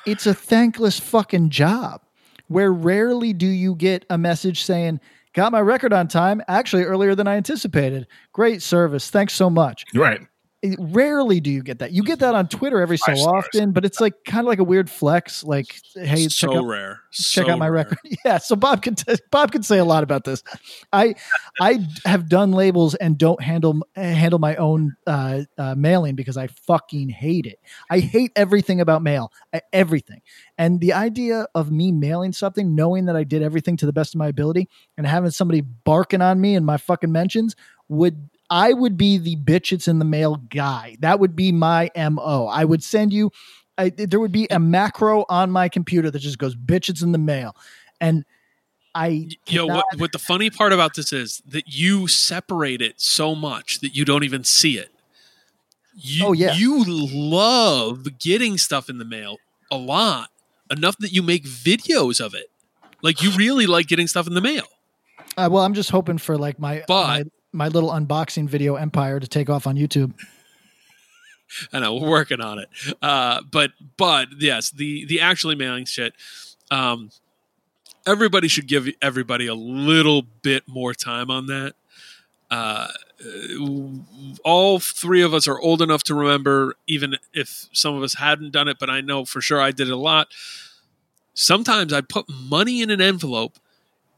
it's 0.06 0.26
a 0.26 0.34
thankless 0.34 0.98
fucking 0.98 1.50
job 1.50 2.00
where 2.48 2.72
rarely 2.72 3.32
do 3.32 3.46
you 3.46 3.74
get 3.74 4.04
a 4.10 4.18
message 4.18 4.64
saying, 4.64 5.00
Got 5.34 5.52
my 5.52 5.60
record 5.60 5.92
on 5.92 6.08
time, 6.08 6.42
actually 6.48 6.82
earlier 6.84 7.14
than 7.14 7.28
I 7.28 7.36
anticipated. 7.36 8.06
Great 8.32 8.62
service. 8.62 9.10
Thanks 9.10 9.34
so 9.34 9.48
much. 9.48 9.84
Right. 9.94 10.20
It- 10.60 10.76
rarely 10.80 11.38
do 11.38 11.50
you 11.50 11.62
get 11.62 11.78
that. 11.78 11.92
You 11.92 12.02
get 12.02 12.18
that 12.18 12.34
on 12.34 12.48
Twitter 12.48 12.80
every 12.80 12.96
so 12.96 13.14
stars. 13.14 13.24
often, 13.26 13.70
but 13.70 13.84
it's 13.84 14.00
like 14.00 14.14
kind 14.24 14.40
of 14.40 14.46
like 14.46 14.58
a 14.58 14.64
weird 14.64 14.90
flex. 14.90 15.44
Like, 15.44 15.66
hey, 15.94 16.24
check 16.24 16.50
so 16.50 16.58
out, 16.58 16.64
rare. 16.66 17.00
check 17.12 17.46
So 17.46 17.52
out 17.52 17.58
my 17.60 17.68
rare. 17.68 17.84
record. 17.84 17.98
Yeah, 18.24 18.38
so 18.38 18.56
Bob 18.56 18.82
can 18.82 18.96
t- 18.96 19.14
Bob 19.30 19.52
can 19.52 19.62
say 19.62 19.78
a 19.78 19.84
lot 19.84 20.02
about 20.02 20.24
this. 20.24 20.42
I 20.92 21.14
I 21.60 21.86
have 22.04 22.28
done 22.28 22.50
labels 22.50 22.96
and 22.96 23.16
don't 23.16 23.40
handle 23.40 23.82
handle 23.94 24.40
my 24.40 24.56
own 24.56 24.96
uh, 25.06 25.42
uh, 25.56 25.76
mailing 25.76 26.16
because 26.16 26.36
I 26.36 26.48
fucking 26.48 27.08
hate 27.10 27.46
it. 27.46 27.60
I 27.88 28.00
hate 28.00 28.32
everything 28.34 28.80
about 28.80 29.00
mail, 29.02 29.30
everything. 29.72 30.22
And 30.58 30.80
the 30.80 30.92
idea 30.92 31.46
of 31.54 31.70
me 31.70 31.92
mailing 31.92 32.32
something, 32.32 32.74
knowing 32.74 33.04
that 33.04 33.14
I 33.14 33.22
did 33.22 33.42
everything 33.42 33.76
to 33.76 33.86
the 33.86 33.92
best 33.92 34.12
of 34.14 34.18
my 34.18 34.26
ability, 34.26 34.68
and 34.96 35.06
having 35.06 35.30
somebody 35.30 35.60
barking 35.60 36.20
on 36.20 36.40
me 36.40 36.56
in 36.56 36.64
my 36.64 36.78
fucking 36.78 37.12
mentions 37.12 37.54
would. 37.88 38.28
I 38.50 38.72
would 38.72 38.96
be 38.96 39.18
the 39.18 39.36
bitch 39.36 39.72
it's 39.72 39.88
in 39.88 39.98
the 39.98 40.04
mail 40.04 40.36
guy. 40.36 40.96
That 41.00 41.20
would 41.20 41.36
be 41.36 41.52
my 41.52 41.90
MO. 41.96 42.46
I 42.46 42.64
would 42.64 42.82
send 42.82 43.12
you 43.12 43.30
I, 43.76 43.90
there 43.90 44.18
would 44.18 44.32
be 44.32 44.46
a 44.50 44.58
macro 44.58 45.24
on 45.28 45.50
my 45.52 45.68
computer 45.68 46.10
that 46.10 46.18
just 46.18 46.38
goes 46.38 46.56
bitch 46.56 46.88
it's 46.88 47.00
in 47.02 47.12
the 47.12 47.18
mail 47.18 47.54
and 48.00 48.24
i 48.94 49.28
Yo, 49.46 49.66
what 49.66 49.84
what 49.98 50.10
the 50.12 50.18
funny 50.18 50.50
part 50.50 50.72
about 50.72 50.94
this 50.94 51.12
is 51.12 51.40
that 51.46 51.68
you 51.68 52.08
separate 52.08 52.82
it 52.82 53.00
so 53.00 53.34
much 53.36 53.78
that 53.80 53.94
you 53.94 54.04
don't 54.04 54.24
even 54.24 54.42
see 54.42 54.78
it. 54.78 54.88
You, 55.94 56.26
Oh, 56.26 56.32
yeah. 56.32 56.54
you 56.54 56.84
love 56.86 58.18
getting 58.18 58.56
stuff 58.58 58.88
in 58.88 58.98
the 58.98 59.04
mail 59.04 59.36
a 59.70 59.76
lot 59.76 60.30
enough 60.70 60.96
that 60.98 61.12
you 61.12 61.22
make 61.22 61.44
videos 61.44 62.20
of 62.24 62.34
it. 62.34 62.50
Like 63.02 63.22
you 63.22 63.30
really 63.36 63.66
like 63.66 63.86
getting 63.86 64.06
stuff 64.08 64.26
in 64.26 64.34
the 64.34 64.40
mail. 64.40 64.64
uh, 65.36 65.48
well 65.52 65.62
i'm 65.64 65.74
just 65.74 65.90
hoping 65.90 66.18
for 66.18 66.36
like 66.36 66.58
my, 66.58 66.82
But- 66.88 67.06
my 67.06 67.22
my 67.52 67.68
little 67.68 67.90
unboxing 67.90 68.48
video 68.48 68.76
empire 68.76 69.18
to 69.20 69.26
take 69.26 69.48
off 69.48 69.66
on 69.66 69.76
youtube 69.76 70.12
I 71.72 71.80
know 71.80 71.94
we're 71.94 72.08
working 72.08 72.40
on 72.40 72.58
it. 72.58 72.68
Uh, 73.00 73.40
but 73.50 73.72
but 73.96 74.28
yes, 74.38 74.70
the 74.70 75.06
the 75.06 75.20
actually 75.20 75.54
mailing 75.54 75.84
shit. 75.84 76.14
Um, 76.70 77.10
everybody 78.06 78.48
should 78.48 78.66
give 78.66 78.88
everybody 79.00 79.46
a 79.46 79.54
little 79.54 80.22
bit 80.22 80.64
more 80.66 80.94
time 80.94 81.30
on 81.30 81.46
that. 81.46 81.74
Uh, 82.50 82.88
all 84.44 84.78
three 84.78 85.22
of 85.22 85.34
us 85.34 85.48
are 85.48 85.58
old 85.58 85.82
enough 85.82 86.02
to 86.04 86.14
remember, 86.14 86.76
even 86.86 87.16
if 87.32 87.68
some 87.72 87.94
of 87.94 88.02
us 88.02 88.14
hadn't 88.14 88.52
done 88.52 88.68
it. 88.68 88.78
But 88.78 88.90
I 88.90 89.00
know 89.00 89.24
for 89.24 89.40
sure 89.40 89.60
I 89.60 89.70
did 89.70 89.88
it 89.88 89.92
a 89.92 89.96
lot. 89.96 90.28
Sometimes 91.34 91.92
I 91.92 92.00
put 92.00 92.26
money 92.28 92.82
in 92.82 92.90
an 92.90 93.00
envelope, 93.00 93.58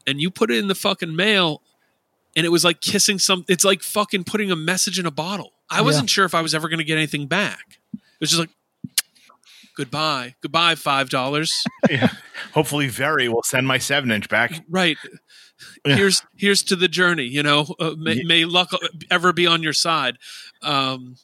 and 0.07 0.19
you 0.19 0.31
put 0.31 0.49
it 0.49 0.57
in 0.57 0.67
the 0.67 0.75
fucking 0.75 1.15
mail, 1.15 1.61
and 2.35 2.45
it 2.45 2.49
was 2.49 2.63
like 2.63 2.81
kissing 2.81 3.19
some. 3.19 3.45
It's 3.47 3.63
like 3.65 3.81
fucking 3.83 4.23
putting 4.25 4.51
a 4.51 4.55
message 4.55 4.97
in 4.99 5.05
a 5.05 5.11
bottle. 5.11 5.51
I 5.69 5.81
wasn't 5.81 6.09
sure 6.09 6.25
if 6.25 6.35
I 6.35 6.41
was 6.41 6.53
ever 6.53 6.67
going 6.69 6.79
to 6.79 6.83
get 6.85 6.97
anything 6.97 7.27
back. 7.27 7.79
It 7.93 7.99
was 8.19 8.29
just 8.29 8.39
like, 8.39 8.49
goodbye, 9.77 10.35
goodbye, 10.41 10.75
five 10.75 11.09
dollars. 11.09 11.51
Yeah. 11.89 12.09
Hopefully, 12.53 12.87
Very 12.87 13.27
will 13.27 13.41
send 13.43 13.67
my 13.67 13.77
seven 13.79 14.11
inch 14.11 14.29
back. 14.29 14.63
right. 14.69 14.97
Yeah. 15.85 15.95
Here's 15.95 16.23
here's 16.37 16.63
to 16.63 16.75
the 16.75 16.87
journey. 16.87 17.23
You 17.25 17.43
know, 17.43 17.75
uh, 17.79 17.95
may, 17.97 18.13
Yeah. 18.13 18.23
may 18.25 18.45
luck 18.45 18.69
ever 19.09 19.33
be 19.33 19.45
on 19.47 19.61
your 19.63 19.73
side. 19.73 20.17
Um, 20.61 21.15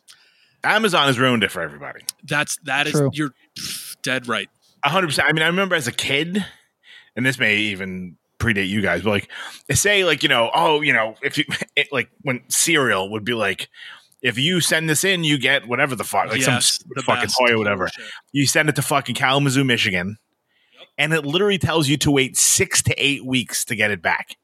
Amazon 0.64 1.08
has 1.08 1.18
ruined 1.20 1.44
it 1.44 1.52
for 1.52 1.62
everybody. 1.62 2.02
that's 2.24 2.58
that 2.64 2.88
is 2.88 2.94
True. 2.94 3.10
you're 3.14 3.34
dead 4.04 4.28
right. 4.28 4.50
A 4.84 4.90
hundred 4.90 5.08
percent. 5.08 5.28
I 5.30 5.32
mean, 5.34 5.44
I 5.44 5.48
remember 5.48 5.76
as 5.76 5.88
a 5.88 5.92
kid, 5.92 6.44
and 7.16 7.26
this 7.26 7.38
may 7.40 7.56
even 7.58 8.18
predate 8.54 8.68
you 8.70 8.82
guys, 8.82 9.02
but 9.04 9.10
like, 9.12 9.30
say, 9.72 10.04
like 10.04 10.24
you 10.24 10.30
know, 10.30 10.50
oh, 10.54 10.82
you 10.82 10.94
know, 10.94 11.16
if 11.22 11.38
you 11.38 11.46
it, 11.76 11.88
like 11.92 12.10
when 12.22 12.42
cereal 12.50 13.10
would 13.12 13.24
be 13.26 13.34
like, 13.34 13.70
if 14.22 14.38
you 14.38 14.62
send 14.62 14.90
this 14.90 15.04
in, 15.04 15.24
you 15.24 15.38
get 15.38 15.68
whatever 15.68 15.96
the 15.96 16.04
fuck, 16.04 16.28
like 16.30 16.40
Yes, 16.46 16.80
some 16.84 17.04
fucking 17.04 17.30
toy 17.30 17.54
or 17.54 17.58
whatever. 17.58 17.90
You 18.32 18.48
send 18.48 18.70
it 18.70 18.76
to 18.76 18.82
fucking 18.82 19.16
Kalamazoo, 19.16 19.64
Michigan, 19.64 20.18
and 20.98 21.14
it 21.14 21.26
literally 21.26 21.58
tells 21.60 21.88
you 21.88 21.98
to 21.98 22.12
wait 22.12 22.38
six 22.38 22.82
to 22.84 22.94
eight 22.98 23.26
weeks 23.26 23.66
to 23.66 23.76
get 23.76 23.92
it 23.92 24.02
back. 24.02 24.36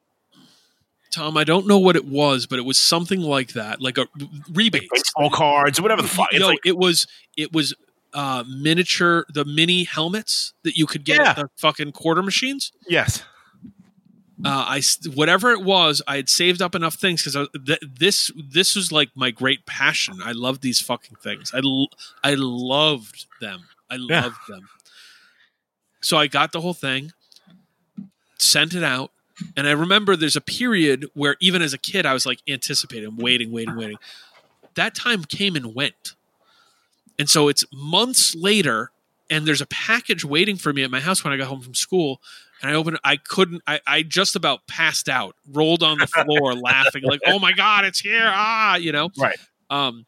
Tom, 1.11 1.37
I 1.37 1.43
don't 1.43 1.67
know 1.67 1.77
what 1.77 1.95
it 1.95 2.05
was, 2.05 2.47
but 2.47 2.57
it 2.57 2.63
was 2.65 2.79
something 2.79 3.21
like 3.21 3.53
that, 3.53 3.79
like 3.79 3.99
a 3.99 4.07
rebate. 4.51 4.89
Baseball 4.91 5.29
cards, 5.29 5.79
whatever 5.79 6.01
the 6.01 6.07
fuck. 6.07 6.29
It's 6.31 6.39
no, 6.39 6.47
like 6.47 6.65
it 6.65 6.77
was 6.77 7.05
it 7.37 7.53
was 7.53 7.73
uh 8.15 8.43
miniature 8.47 9.25
the 9.33 9.45
mini 9.45 9.83
helmets 9.85 10.53
that 10.63 10.75
you 10.75 10.85
could 10.87 11.03
get 11.03 11.19
Yeah. 11.19 11.29
at 11.31 11.35
the 11.35 11.49
fucking 11.57 11.91
quarter 11.93 12.21
machines. 12.23 12.71
yes, 12.87 13.23
Uh, 14.45 14.65
I 14.67 14.81
whatever 15.13 15.51
it 15.51 15.61
was, 15.63 16.01
I 16.07 16.17
had 16.17 16.27
saved 16.29 16.61
up 16.61 16.75
enough 16.75 16.95
things 16.95 17.23
because 17.23 17.47
th- 17.65 17.79
this 17.81 18.29
this 18.35 18.75
was 18.75 18.91
like 18.91 19.09
my 19.15 19.31
great 19.31 19.65
passion. 19.65 20.15
I 20.23 20.33
loved 20.33 20.61
these 20.61 20.81
fucking 20.81 21.15
things. 21.21 21.51
I 21.53 21.59
l- 21.63 21.89
I 22.23 22.33
loved 22.35 23.25
them. 23.39 23.61
I 23.89 23.95
Yeah. 23.95 24.21
loved 24.23 24.37
them. 24.49 24.69
So 26.01 26.17
I 26.17 26.27
got 26.27 26.51
the 26.51 26.59
whole 26.59 26.73
thing, 26.73 27.13
sent 28.37 28.73
it 28.73 28.83
out, 28.83 29.11
and 29.55 29.67
I 29.67 29.71
remember 29.71 30.15
there's 30.17 30.35
a 30.35 30.41
period 30.41 31.05
where 31.13 31.37
even 31.39 31.61
as 31.61 31.73
a 31.73 31.77
kid 31.77 32.05
I 32.05 32.11
was 32.13 32.25
like 32.25 32.39
anticipating, 32.47 33.15
waiting, 33.15 33.51
waiting, 33.51 33.75
waiting. 33.75 33.97
That 34.75 34.95
time 34.95 35.23
came 35.23 35.55
and 35.55 35.73
went, 35.73 36.15
and 37.17 37.29
so 37.29 37.47
it's 37.47 37.63
months 37.71 38.35
later, 38.35 38.91
and 39.33 39.47
there's 39.47 39.61
a 39.61 39.65
package 39.65 40.23
waiting 40.23 40.57
for 40.57 40.71
me 40.71 40.83
at 40.83 40.91
my 40.91 40.99
house 40.99 41.23
when 41.23 41.33
I 41.33 41.37
got 41.37 41.47
home 41.47 41.61
from 41.61 41.73
school. 41.73 42.21
And 42.61 42.69
I 42.69 42.75
opened 42.75 42.97
it. 42.97 43.01
I 43.03 43.17
couldn't. 43.17 43.63
I, 43.65 43.81
I 43.87 44.03
just 44.03 44.35
about 44.35 44.67
passed 44.67 45.09
out, 45.09 45.35
rolled 45.51 45.81
on 45.81 45.97
the 45.97 46.05
floor, 46.07 46.53
laughing 46.53 47.03
like, 47.03 47.19
"Oh 47.25 47.39
my 47.39 47.51
god, 47.51 47.83
it's 47.83 47.99
here!" 47.99 48.31
Ah, 48.31 48.75
you 48.75 48.91
know. 48.91 49.09
right. 49.17 49.37
Um, 49.69 50.05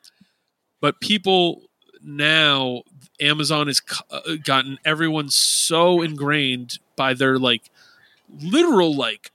but 0.80 1.02
people 1.02 1.64
now, 2.02 2.84
Amazon 3.20 3.68
has 3.68 3.82
uh, 4.12 4.36
gotten 4.44 4.78
everyone 4.86 5.30
so 5.30 6.02
ingrained 6.02 6.78
by 6.96 7.14
their 7.14 7.40
like 7.40 7.70
literal 8.42 8.96
like 8.96 9.32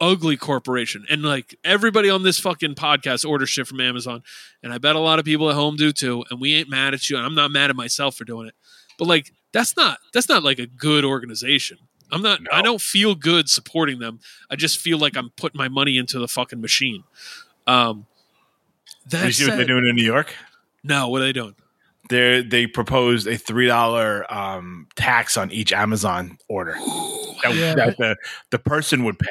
ugly 0.00 0.36
corporation, 0.36 1.04
and 1.08 1.22
like 1.22 1.54
everybody 1.62 2.10
on 2.10 2.24
this 2.24 2.40
fucking 2.40 2.74
podcast 2.74 3.28
orders 3.28 3.50
shit 3.50 3.68
from 3.68 3.80
Amazon, 3.80 4.24
and 4.64 4.72
I 4.72 4.78
bet 4.78 4.96
a 4.96 5.00
lot 5.00 5.20
of 5.20 5.24
people 5.24 5.48
at 5.48 5.54
home 5.54 5.76
do 5.76 5.92
too. 5.92 6.24
And 6.30 6.40
we 6.40 6.54
ain't 6.54 6.68
mad 6.68 6.92
at 6.94 7.08
you. 7.08 7.18
and 7.18 7.24
I'm 7.24 7.36
not 7.36 7.52
mad 7.52 7.70
at 7.70 7.76
myself 7.76 8.16
for 8.16 8.24
doing 8.24 8.48
it, 8.48 8.54
but 8.98 9.06
like 9.08 9.32
that's 9.52 9.76
not 9.76 9.98
that's 10.12 10.28
not 10.28 10.42
like 10.42 10.58
a 10.58 10.66
good 10.66 11.04
organization. 11.04 11.78
I'm 12.10 12.20
not. 12.22 12.40
I 12.52 12.60
don't 12.60 12.80
feel 12.80 13.14
good 13.14 13.48
supporting 13.48 13.98
them. 13.98 14.20
I 14.50 14.56
just 14.56 14.78
feel 14.78 14.98
like 14.98 15.16
I'm 15.16 15.30
putting 15.30 15.58
my 15.58 15.68
money 15.68 15.96
into 15.96 16.18
the 16.18 16.28
fucking 16.28 16.60
machine. 16.60 17.04
Um, 17.66 18.06
that 19.08 19.24
you 19.26 19.32
see 19.32 19.46
what 19.48 19.56
they're 19.56 19.64
doing 19.66 19.86
in 19.86 19.96
New 19.96 20.04
York? 20.04 20.34
no, 20.84 21.08
what 21.08 21.22
are 21.22 21.24
they 21.24 21.32
doing? 21.32 21.54
They 22.10 22.42
they 22.42 22.66
proposed 22.66 23.26
a 23.26 23.38
three 23.38 23.66
dollar 23.66 24.30
um, 24.32 24.88
tax 24.96 25.36
on 25.38 25.50
each 25.52 25.72
Amazon 25.72 26.36
order 26.48 26.74
that, 27.42 27.54
Yeah. 27.54 27.74
that 27.76 27.96
the 27.98 28.16
the 28.50 28.58
person 28.58 29.04
would 29.04 29.18
pay. 29.18 29.28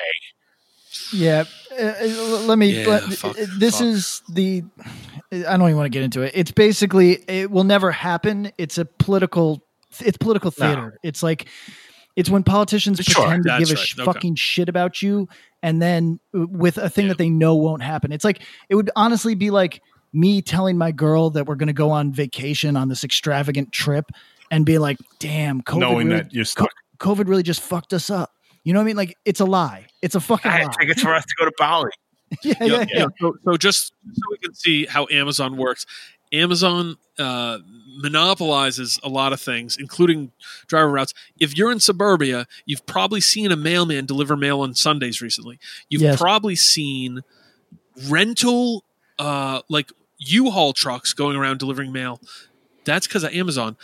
yeah 1.13 1.43
uh, 1.79 1.83
uh, 2.01 2.05
let 2.47 2.57
me 2.57 2.81
Yeah, 2.81 2.87
let- 2.87 3.03
fuck, 3.13 3.35
this 3.59 3.75
fuck. 3.77 3.85
is 3.87 4.21
the 4.29 4.63
i 5.31 5.57
don't 5.57 5.61
even 5.61 5.77
want 5.77 5.85
to 5.85 5.89
get 5.89 6.03
into 6.03 6.21
it. 6.21 6.31
It's 6.35 6.51
basically 6.51 7.23
it 7.27 7.49
will 7.51 7.63
never 7.63 7.91
happen. 7.91 8.51
It's 8.57 8.77
a 8.77 8.85
political 8.85 9.63
it's 9.99 10.17
political 10.17 10.53
No. 10.59 10.65
theater. 10.65 10.99
It's 11.03 11.21
like 11.23 11.47
it's 12.15 12.29
when 12.29 12.43
politicians 12.43 12.99
Sure, 12.99 13.23
pretend 13.25 13.43
to 13.43 13.57
give 13.59 13.71
a 13.71 13.75
right. 13.75 14.05
fucking 14.05 14.35
shit 14.35 14.67
about 14.69 15.01
you 15.01 15.27
and 15.63 15.81
then 15.81 16.19
uh, 16.37 16.45
with 16.47 16.77
a 16.77 16.89
thing 16.89 17.07
that 17.07 17.17
they 17.17 17.29
know 17.29 17.55
won't 17.55 17.81
happen. 17.83 18.11
It's 18.11 18.25
like 18.25 18.41
it 18.69 18.75
would 18.75 18.89
honestly 18.95 19.35
be 19.35 19.49
like 19.49 19.81
me 20.13 20.41
telling 20.41 20.77
my 20.77 20.91
girl 20.91 21.29
that 21.29 21.45
we're 21.45 21.55
going 21.55 21.67
to 21.67 21.73
go 21.73 21.89
on 21.91 22.11
vacation 22.11 22.75
on 22.75 22.89
this 22.89 23.03
extravagant 23.05 23.71
trip 23.71 24.11
and 24.51 24.65
be 24.65 24.77
like 24.77 24.97
damn 25.19 25.61
COVID 25.61 25.79
knowing 25.79 26.07
really, 26.07 26.19
that 26.21 26.33
you're 26.33 26.43
stuck. 26.43 26.69
COVID 26.99 27.29
really 27.29 27.43
just 27.43 27.61
fucked 27.61 27.93
us 27.93 28.09
up. 28.09 28.31
You 28.65 28.73
know 28.73 28.79
what 28.79 28.83
i 28.83 28.87
mean? 28.87 28.97
Like 28.97 29.17
it's 29.23 29.39
a 29.39 29.45
lie. 29.45 29.87
It's 30.01 30.15
a 30.15 30.19
fucking 30.19 30.51
I 30.51 30.63
lie. 30.63 30.71
tickets 30.79 31.01
for 31.01 31.13
us 31.13 31.23
to 31.23 31.33
go 31.39 31.45
to 31.45 31.51
Bali. 31.57 31.91
yeah, 32.43 32.53
Yeah, 32.59 32.65
yeah, 32.65 32.77
yeah. 32.79 32.85
yeah. 32.93 33.05
So, 33.19 33.35
so 33.43 33.57
just 33.57 33.93
so 34.13 34.21
we 34.29 34.37
can 34.37 34.53
see 34.53 34.85
how 34.85 35.07
Amazon 35.11 35.57
works. 35.57 35.85
Amazon 36.33 36.95
uh, 37.19 37.57
monopolizes 37.97 38.99
a 39.03 39.09
lot 39.09 39.33
of 39.33 39.41
things, 39.41 39.75
including 39.77 40.31
driver 40.67 40.89
routes. 40.89 41.13
If 41.39 41.57
you're 41.57 41.71
in 41.71 41.79
suburbia, 41.81 42.47
you've 42.65 42.85
probably 42.85 43.19
seen 43.19 43.51
a 43.51 43.57
mailman 43.57 44.05
deliver 44.05 44.37
mail 44.37 44.61
on 44.61 44.73
Sundays 44.73 45.21
recently. 45.21 45.59
You've 45.89 46.01
Yes. 46.03 46.19
probably 46.19 46.55
seen 46.55 47.21
rental, 48.07 48.83
uh, 49.19 49.61
like 49.69 49.91
U-Haul 50.19 50.73
trucks 50.73 51.13
going 51.13 51.35
around 51.35 51.59
delivering 51.59 51.91
mail. 51.91 52.21
That's 52.85 53.07
because 53.07 53.23
of 53.23 53.33
Amazon. 53.33 53.75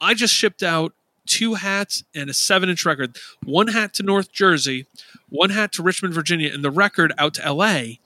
I 0.00 0.14
just 0.14 0.32
shipped 0.34 0.62
out 0.62 0.94
two 1.26 1.54
hats 1.54 2.04
and 2.14 2.28
a 2.30 2.34
seven-inch 2.34 2.84
record. 2.84 3.16
One 3.44 3.68
hat 3.68 3.94
to 3.94 4.02
North 4.02 4.32
Jersey, 4.32 4.86
one 5.28 5.50
hat 5.50 5.72
to 5.72 5.82
Richmond, 5.82 6.14
Virginia, 6.14 6.52
and 6.52 6.64
the 6.64 6.70
record 6.70 7.12
out 7.18 7.34
to 7.34 7.44
L.A. 7.44 8.00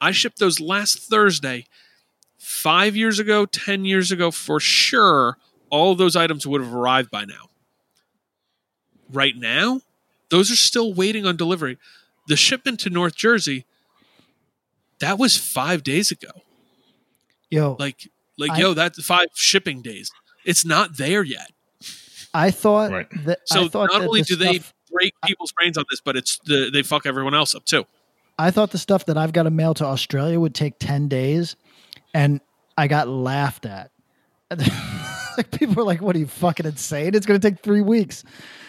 I 0.00 0.12
shipped 0.12 0.38
those 0.38 0.60
last 0.60 0.98
Thursday 0.98 1.66
five 2.38 2.94
years 2.96 3.18
ago, 3.18 3.46
10 3.46 3.84
years 3.84 4.12
ago, 4.12 4.30
for 4.30 4.60
sure, 4.60 5.36
all 5.70 5.92
of 5.92 5.98
those 5.98 6.14
items 6.16 6.46
would 6.46 6.60
have 6.62 6.74
arrived 6.74 7.10
by 7.10 7.24
now. 7.24 7.48
Right 9.12 9.36
now, 9.36 9.80
those 10.30 10.50
are 10.50 10.56
still 10.56 10.92
waiting 10.92 11.26
on 11.26 11.36
delivery. 11.36 11.78
The 12.28 12.36
shipment 12.36 12.80
to 12.80 12.90
North 12.90 13.14
Jersey, 13.14 13.64
that 14.98 15.18
was 15.18 15.36
five 15.36 15.82
days 15.82 16.10
ago. 16.10 16.30
Yo, 17.50 17.76
Like, 17.78 18.10
like, 18.38 18.52
I- 18.52 18.58
yo, 18.60 18.74
that's 18.74 19.02
five 19.04 19.28
shipping 19.34 19.80
days. 19.82 20.10
It's 20.44 20.64
not 20.64 20.96
there 20.96 21.22
yet. 21.22 21.52
I 22.36 22.50
thought 22.50 22.90
Right. 22.90 23.24
that 23.24 23.40
So 23.46 23.64
I 23.64 23.68
thought 23.68 23.90
not 23.92 24.00
that 24.00 24.08
only 24.08 24.20
the 24.20 24.26
do 24.26 24.36
they 24.36 24.60
break 24.92 25.14
people's 25.24 25.52
brains 25.52 25.78
on 25.78 25.84
this, 25.90 26.00
but 26.04 26.16
it's 26.16 26.38
the, 26.44 26.70
they 26.72 26.82
fuck 26.82 27.06
everyone 27.06 27.34
else 27.34 27.54
up 27.54 27.64
too. 27.64 27.84
I 28.38 28.50
thought 28.50 28.70
the 28.70 28.78
stuff 28.78 29.06
that 29.06 29.16
I've 29.16 29.32
got 29.32 29.44
to 29.44 29.50
mail 29.50 29.72
to 29.74 29.84
Australia 29.84 30.38
would 30.38 30.54
take 30.54 30.78
10 30.78 31.08
days 31.08 31.56
and 32.12 32.40
I 32.76 32.86
got 32.88 33.08
laughed 33.08 33.64
at. 33.66 33.90
like 35.36 35.50
people 35.50 35.74
were 35.74 35.84
like, 35.84 36.00
what 36.02 36.14
are 36.16 36.18
you 36.18 36.26
fucking 36.26 36.66
insane? 36.66 37.14
It's 37.14 37.26
going 37.26 37.40
to 37.40 37.50
take 37.50 37.60
three 37.60 37.80
weeks. 37.80 38.24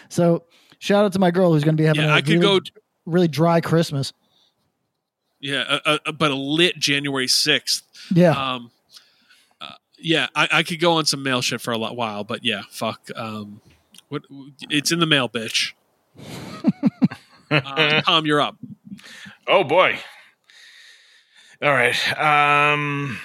So 0.08 0.44
shout 0.78 1.04
out 1.04 1.12
to 1.12 1.18
my 1.18 1.30
girl 1.30 1.52
who's 1.52 1.64
going 1.64 1.76
to 1.76 1.80
be 1.80 1.86
having 1.86 2.02
Yeah, 2.02 2.12
a 2.12 2.16
I 2.16 2.20
could 2.22 2.30
really, 2.42 2.60
go- 2.60 2.60
really 3.06 3.28
dry 3.28 3.60
Christmas. 3.60 4.12
Yeah, 5.40 5.78
uh, 5.84 5.98
uh, 6.06 6.12
but 6.12 6.30
a 6.30 6.34
lit 6.34 6.76
January 6.78 7.28
sixth. 7.28 7.82
Yeah. 8.12 8.30
Um, 8.32 8.70
yeah, 10.00 10.26
I, 10.34 10.48
I 10.52 10.62
could 10.62 10.80
go 10.80 10.94
on 10.94 11.04
some 11.06 11.22
mail 11.22 11.40
shit 11.42 11.60
for 11.60 11.72
a 11.72 11.78
lot 11.78 11.96
while, 11.96 12.24
but 12.24 12.44
yeah, 12.44 12.62
fuck. 12.70 13.08
Um, 13.16 13.60
what? 14.08 14.22
It's 14.70 14.90
in 14.92 14.98
the 15.00 15.06
mail, 15.06 15.28
bitch. 15.28 15.72
uh, 17.50 18.00
Tom, 18.02 18.26
you're 18.26 18.40
up. 18.40 18.56
Oh 19.46 19.64
boy. 19.64 19.98
All 21.62 21.72
right. 21.72 21.96
Um 22.18 23.18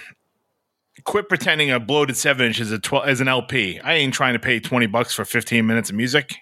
quit 1.03 1.27
pretending 1.27 1.69
a 1.69 1.79
bloated 1.79 2.15
seven 2.15 2.47
inch 2.47 2.59
is 2.59 2.71
a 2.71 2.79
twelve 2.79 3.07
as 3.07 3.19
an 3.21 3.27
LP. 3.27 3.79
I 3.81 3.93
ain't 3.95 4.13
trying 4.13 4.33
to 4.33 4.39
pay 4.39 4.59
twenty 4.59 4.85
bucks 4.87 5.13
for 5.13 5.25
fifteen 5.25 5.65
minutes 5.67 5.89
of 5.89 5.95
music. 5.95 6.35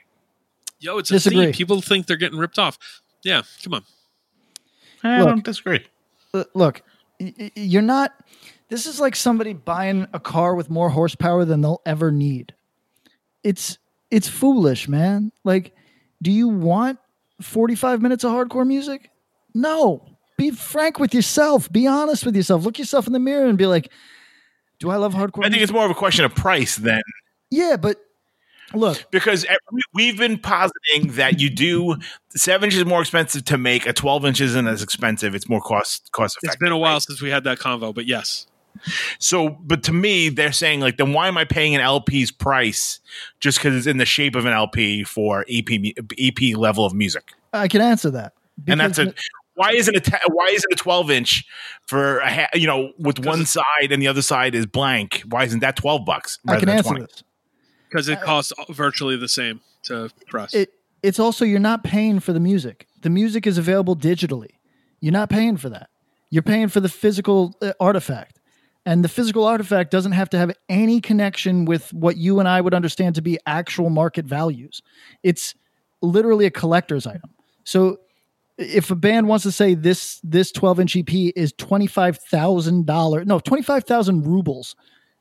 Yo, 0.79 0.97
it's 0.97 1.09
a 1.11 1.13
Disagree. 1.13 1.45
theme. 1.45 1.53
People 1.53 1.81
think 1.81 2.07
they're 2.07 2.17
getting 2.17 2.39
ripped 2.39 2.59
off. 2.59 2.77
Yeah, 3.23 3.41
come 3.63 3.73
on. 3.75 3.83
I 5.03 5.19
Look. 5.19 5.27
don't 5.29 5.43
disagree. 5.43 5.85
Look, 6.53 6.81
y- 7.19 7.33
y- 7.39 7.51
you're 7.55 7.81
not. 7.81 8.13
This 8.71 8.85
is 8.85 9.01
like 9.01 9.17
somebody 9.17 9.51
buying 9.51 10.07
a 10.13 10.19
car 10.19 10.55
with 10.55 10.69
more 10.69 10.89
horsepower 10.89 11.43
than 11.43 11.59
they'll 11.59 11.81
ever 11.85 12.09
need. 12.09 12.55
It's 13.43 13.77
it's 14.09 14.29
foolish, 14.29 14.87
man. 14.87 15.33
Like, 15.43 15.75
do 16.21 16.31
you 16.31 16.47
want 16.47 16.97
45 17.41 18.01
minutes 18.01 18.23
of 18.23 18.31
hardcore 18.31 18.65
music? 18.65 19.09
No. 19.53 20.05
Be 20.37 20.51
frank 20.51 20.99
with 20.99 21.13
yourself. 21.13 21.69
Be 21.69 21.85
honest 21.85 22.25
with 22.25 22.33
yourself. 22.35 22.63
Look 22.63 22.79
yourself 22.79 23.07
in 23.07 23.13
the 23.13 23.19
mirror 23.19 23.45
and 23.45 23.57
be 23.57 23.65
like, 23.67 23.91
"Do 24.79 24.89
I 24.89 24.95
love 24.95 25.13
hardcore?" 25.13 25.39
I 25.43 25.49
think 25.49 25.55
music? 25.55 25.63
it's 25.63 25.71
more 25.73 25.83
of 25.83 25.91
a 25.91 25.95
question 25.95 26.23
of 26.23 26.33
price 26.33 26.77
than 26.77 27.01
yeah, 27.49 27.75
but 27.75 27.97
look, 28.73 29.05
because 29.11 29.45
we- 29.73 29.81
we've 29.93 30.17
been 30.17 30.37
positing 30.39 31.11
that 31.15 31.41
you 31.41 31.49
do 31.49 31.97
seven 32.35 32.67
inches 32.69 32.85
more 32.85 33.01
expensive 33.01 33.43
to 33.45 33.57
make. 33.57 33.85
A 33.85 33.91
twelve 33.91 34.23
inch 34.25 34.39
isn't 34.39 34.65
as 34.65 34.81
expensive. 34.81 35.35
It's 35.35 35.49
more 35.49 35.61
cost 35.61 36.09
cost 36.13 36.37
effective. 36.37 36.55
It's 36.55 36.59
been 36.63 36.71
a 36.71 36.77
while 36.77 37.01
since 37.01 37.21
we 37.21 37.29
had 37.31 37.43
that 37.43 37.59
convo, 37.59 37.93
but 37.93 38.05
yes. 38.07 38.47
So, 39.19 39.49
but 39.49 39.83
to 39.83 39.93
me, 39.93 40.29
they're 40.29 40.51
saying 40.51 40.79
like, 40.79 40.97
then 40.97 41.13
why 41.13 41.27
am 41.27 41.37
I 41.37 41.45
paying 41.45 41.75
an 41.75 41.81
LP's 41.81 42.31
price 42.31 42.99
just 43.39 43.57
because 43.59 43.75
it's 43.75 43.87
in 43.87 43.97
the 43.97 44.05
shape 44.05 44.35
of 44.35 44.45
an 44.45 44.53
LP 44.53 45.03
for 45.03 45.45
EP 45.49 45.67
EP 46.17 46.57
level 46.57 46.85
of 46.85 46.93
music? 46.93 47.31
I 47.53 47.67
can 47.67 47.81
answer 47.81 48.09
that. 48.11 48.33
and 48.67 48.79
that's 48.79 48.97
Because- 48.97 49.13
a 49.13 49.17
why 49.53 49.71
isn't 49.73 49.95
a 49.95 49.99
te- 49.99 50.17
why 50.31 50.47
isn't 50.53 50.71
a 50.71 50.75
12 50.77 51.11
inch 51.11 51.45
for 51.85 52.19
a 52.19 52.33
ha- 52.33 52.47
you 52.53 52.65
know 52.65 52.93
with 52.97 53.23
one 53.25 53.45
side 53.45 53.91
and 53.91 54.01
the 54.01 54.07
other 54.07 54.21
side 54.21 54.55
is 54.55 54.65
blank 54.65 55.21
why 55.27 55.43
isn't 55.43 55.59
that 55.59 55.75
12 55.75 56.05
bucks 56.05 56.39
I 56.47 56.57
can 56.57 56.69
answer 56.69 56.89
20 56.91 57.01
this. 57.01 57.23
Because 57.89 58.07
it 58.07 58.21
costs 58.21 58.53
virtually 58.69 59.17
the 59.17 59.27
same 59.27 59.59
to 59.83 60.09
press. 60.29 60.53
it 60.53 60.73
it's 61.03 61.19
also 61.19 61.43
you're 61.43 61.59
not 61.59 61.83
paying 61.83 62.19
for 62.21 62.31
the 62.31 62.39
music. 62.39 62.87
The 63.01 63.09
music 63.09 63.45
is 63.45 63.57
available 63.57 63.95
digitally. 63.95 64.51
You're 65.01 65.11
not 65.11 65.29
paying 65.29 65.57
for 65.57 65.67
that. 65.69 65.89
You're 66.29 66.43
paying 66.43 66.69
for 66.69 66.79
the 66.79 66.89
physical 66.89 67.53
uh, 67.61 67.73
artifact. 67.79 68.39
And 68.85 69.03
the 69.03 69.09
physical 69.09 69.45
artifact 69.45 69.91
doesn't 69.91 70.13
have 70.13 70.29
to 70.31 70.37
have 70.37 70.51
any 70.67 71.01
connection 71.01 71.65
with 71.65 71.93
what 71.93 72.17
you 72.17 72.39
and 72.39 72.47
I 72.47 72.61
would 72.61 72.73
understand 72.73 73.15
to 73.15 73.21
be 73.21 73.37
actual 73.45 73.89
market 73.89 74.25
values. 74.25 74.81
It's 75.21 75.53
literally 76.01 76.45
a 76.45 76.51
collector's 76.51 77.05
item. 77.05 77.29
So 77.63 77.99
if 78.57 78.89
a 78.89 78.95
band 78.95 79.27
wants 79.27 79.43
to 79.43 79.51
say 79.51 79.75
this 79.75 80.19
this 80.23 80.51
12 80.51 80.79
inch 80.79 80.97
EP 80.97 81.13
is 81.35 81.53
$25,000, 81.53 83.25
no, 83.25 83.39
25,000 83.39 84.25
rubles, 84.25 84.75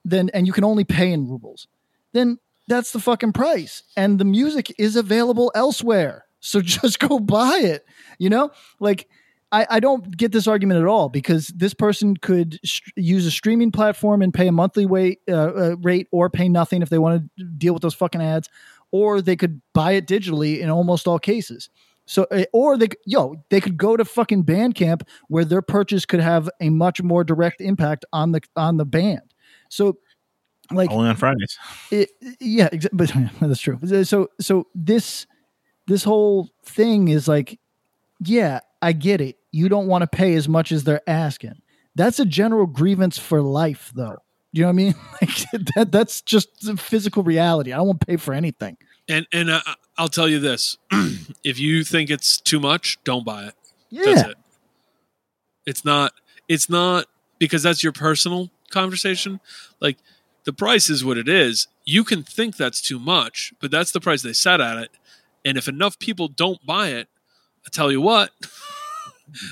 then 0.04 0.30
and 0.32 0.46
you 0.46 0.52
can 0.52 0.64
only 0.64 0.84
pay 0.84 1.12
in 1.12 1.28
rubles, 1.28 1.66
then 2.12 2.38
that's 2.68 2.92
the 2.92 3.00
fucking 3.00 3.32
price. 3.32 3.82
And 3.96 4.18
the 4.18 4.24
music 4.24 4.72
is 4.78 4.96
available 4.96 5.52
elsewhere. 5.54 6.24
So 6.40 6.60
just 6.62 6.98
go 6.98 7.18
buy 7.18 7.60
it. 7.62 7.84
You 8.18 8.30
know, 8.30 8.50
like 8.78 9.08
I, 9.52 9.66
I 9.68 9.80
don't 9.80 10.16
get 10.16 10.32
this 10.32 10.46
argument 10.46 10.80
at 10.80 10.86
all 10.86 11.08
because 11.08 11.48
this 11.48 11.74
person 11.74 12.16
could 12.16 12.60
use 12.96 13.26
a 13.26 13.30
streaming 13.30 13.72
platform 13.72 14.22
and 14.22 14.32
pay 14.32 14.46
a 14.46 14.52
monthly 14.52 14.86
wait, 14.86 15.20
uh, 15.28 15.34
uh, 15.34 15.76
rate 15.80 16.06
or 16.12 16.30
pay 16.30 16.48
nothing 16.48 16.82
if 16.82 16.88
they 16.88 16.98
want 16.98 17.28
to 17.38 17.44
deal 17.44 17.72
with 17.72 17.82
those 17.82 17.94
fucking 17.94 18.22
ads, 18.22 18.48
or 18.92 19.20
they 19.20 19.36
could 19.36 19.60
buy 19.72 19.92
it 19.92 20.06
digitally 20.06 20.60
in 20.60 20.70
almost 20.70 21.08
all 21.08 21.18
cases. 21.18 21.68
So, 22.06 22.26
uh, 22.30 22.44
or 22.52 22.76
they, 22.76 22.88
yo, 23.06 23.36
they 23.50 23.60
could 23.60 23.76
go 23.76 23.96
to 23.96 24.04
fucking 24.04 24.44
Bandcamp 24.44 25.02
where 25.28 25.44
their 25.44 25.62
purchase 25.62 26.04
could 26.06 26.20
have 26.20 26.48
a 26.60 26.68
much 26.68 27.02
more 27.02 27.24
direct 27.24 27.60
impact 27.60 28.04
on 28.12 28.32
the 28.32 28.40
on 28.56 28.76
the 28.76 28.84
band. 28.84 29.34
So, 29.68 29.98
like, 30.72 30.90
only 30.90 31.08
on 31.08 31.16
fridays 31.16 31.58
it, 31.90 32.10
yeah, 32.40 32.68
exa- 32.70 32.88
but 32.92 33.12
that's 33.40 33.60
true. 33.60 33.78
So 34.04 34.28
so 34.40 34.66
this 34.74 35.26
this 35.86 36.04
whole 36.04 36.50
thing 36.64 37.08
is 37.08 37.26
like, 37.28 37.58
yeah, 38.20 38.60
I 38.82 38.92
get 38.92 39.20
it. 39.20 39.36
You 39.52 39.68
don't 39.68 39.86
want 39.86 40.02
to 40.02 40.06
pay 40.06 40.34
as 40.34 40.48
much 40.48 40.72
as 40.72 40.84
they're 40.84 41.08
asking. 41.08 41.60
That's 41.94 42.20
a 42.20 42.24
general 42.24 42.66
grievance 42.66 43.18
for 43.18 43.42
life, 43.42 43.92
though. 43.94 44.18
You 44.52 44.62
know 44.62 44.68
what 44.68 44.72
I 44.72 44.74
mean? 44.74 44.94
Like 45.20 45.50
that, 45.74 45.92
that's 45.92 46.22
just 46.22 46.48
physical 46.78 47.22
reality. 47.22 47.72
I 47.72 47.76
don't 47.76 47.88
want 47.88 48.00
to 48.00 48.06
pay 48.06 48.16
for 48.16 48.32
anything. 48.32 48.76
And 49.08 49.26
and 49.32 49.50
uh, 49.50 49.60
I'll 49.98 50.08
tell 50.08 50.28
you 50.28 50.38
this: 50.38 50.78
if 51.44 51.58
you 51.58 51.84
think 51.84 52.10
it's 52.10 52.40
too 52.40 52.60
much, 52.60 52.98
don't 53.04 53.24
buy 53.24 53.44
it. 53.44 53.54
Yeah. 53.90 54.04
That's 54.04 54.28
it. 54.30 54.36
It's 55.66 55.84
not. 55.84 56.12
It's 56.48 56.68
not 56.68 57.06
because 57.38 57.62
that's 57.62 57.82
your 57.82 57.92
personal 57.92 58.50
conversation. 58.70 59.40
Like 59.80 59.98
the 60.44 60.52
price 60.52 60.88
is 60.88 61.04
what 61.04 61.18
it 61.18 61.28
is. 61.28 61.68
You 61.84 62.04
can 62.04 62.22
think 62.22 62.56
that's 62.56 62.80
too 62.80 62.98
much, 62.98 63.52
but 63.60 63.70
that's 63.70 63.92
the 63.92 64.00
price 64.00 64.22
they 64.22 64.32
set 64.32 64.60
at 64.60 64.78
it. 64.78 64.90
And 65.44 65.58
if 65.58 65.68
enough 65.68 65.98
people 65.98 66.28
don't 66.28 66.64
buy 66.64 66.88
it, 66.88 67.08
I 67.66 67.68
tell 67.70 67.90
you 67.90 68.00
what, 68.00 68.30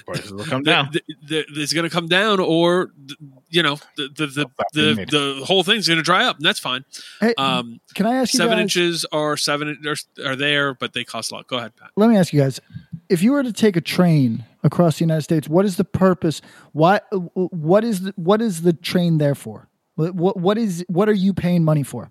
prices 0.07 0.33
will 0.33 0.45
come 0.45 0.63
down 0.63 0.91
the- 0.93 1.03
the- 1.27 1.45
it's 1.63 1.73
going 1.73 1.85
to 1.89 1.91
come 1.91 2.07
down, 2.09 2.41
or 2.41 2.93
th- 3.07 3.19
you 3.51 3.63
know, 3.63 3.79
the 3.97 4.09
the 4.17 4.27
the, 4.27 4.47
being 4.75 4.97
the, 5.09 5.39
the 5.39 5.45
whole 5.45 5.63
thing's 5.63 5.87
going 5.89 5.99
to 5.99 6.03
dry 6.03 6.25
up, 6.25 6.37
and 6.37 6.45
that's 6.45 6.59
fine. 6.59 6.85
Hey, 7.21 7.35
Um, 7.39 7.81
can 7.95 8.07
I 8.07 8.17
ask 8.17 8.33
you 8.35 8.39
seven 8.39 8.57
guys? 8.59 8.63
inches 8.63 9.05
are 9.13 9.37
seven 9.37 9.79
are, 9.87 10.27
are 10.31 10.37
there, 10.37 10.75
but 10.75 10.93
they 10.93 11.05
cost 11.05 11.31
a 11.33 11.35
lot. 11.37 11.47
Go 11.47 11.57
ahead, 11.59 11.75
Pat. 11.77 11.91
Let 11.97 12.09
me 12.11 12.17
ask 12.17 12.33
you 12.33 12.41
guys: 12.41 12.61
If 13.09 13.23
you 13.23 13.33
were 13.33 13.43
to 13.43 13.53
take 13.53 13.77
a 13.77 13.81
train 13.81 14.45
across 14.63 14.99
the 14.99 15.05
United 15.05 15.23
States, 15.23 15.49
what 15.49 15.65
is 15.65 15.77
the 15.77 15.85
purpose? 15.85 16.41
Why? 16.73 17.01
What 17.35 17.85
is 17.85 18.03
the, 18.03 18.13
what 18.17 18.43
is 18.43 18.63
the 18.63 18.73
train 18.73 19.19
there 19.19 19.35
for? 19.35 19.69
What, 19.95 20.15
what 20.15 20.37
what 20.37 20.59
is 20.59 20.85
what 20.89 21.09
are 21.09 21.15
you 21.15 21.33
paying 21.35 21.65
money 21.65 21.83
for? 21.83 22.11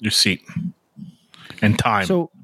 your 0.00 0.10
seat 0.10 0.42
and 1.62 1.78
time 1.78 2.04
So 2.04 2.30
m- 2.34 2.43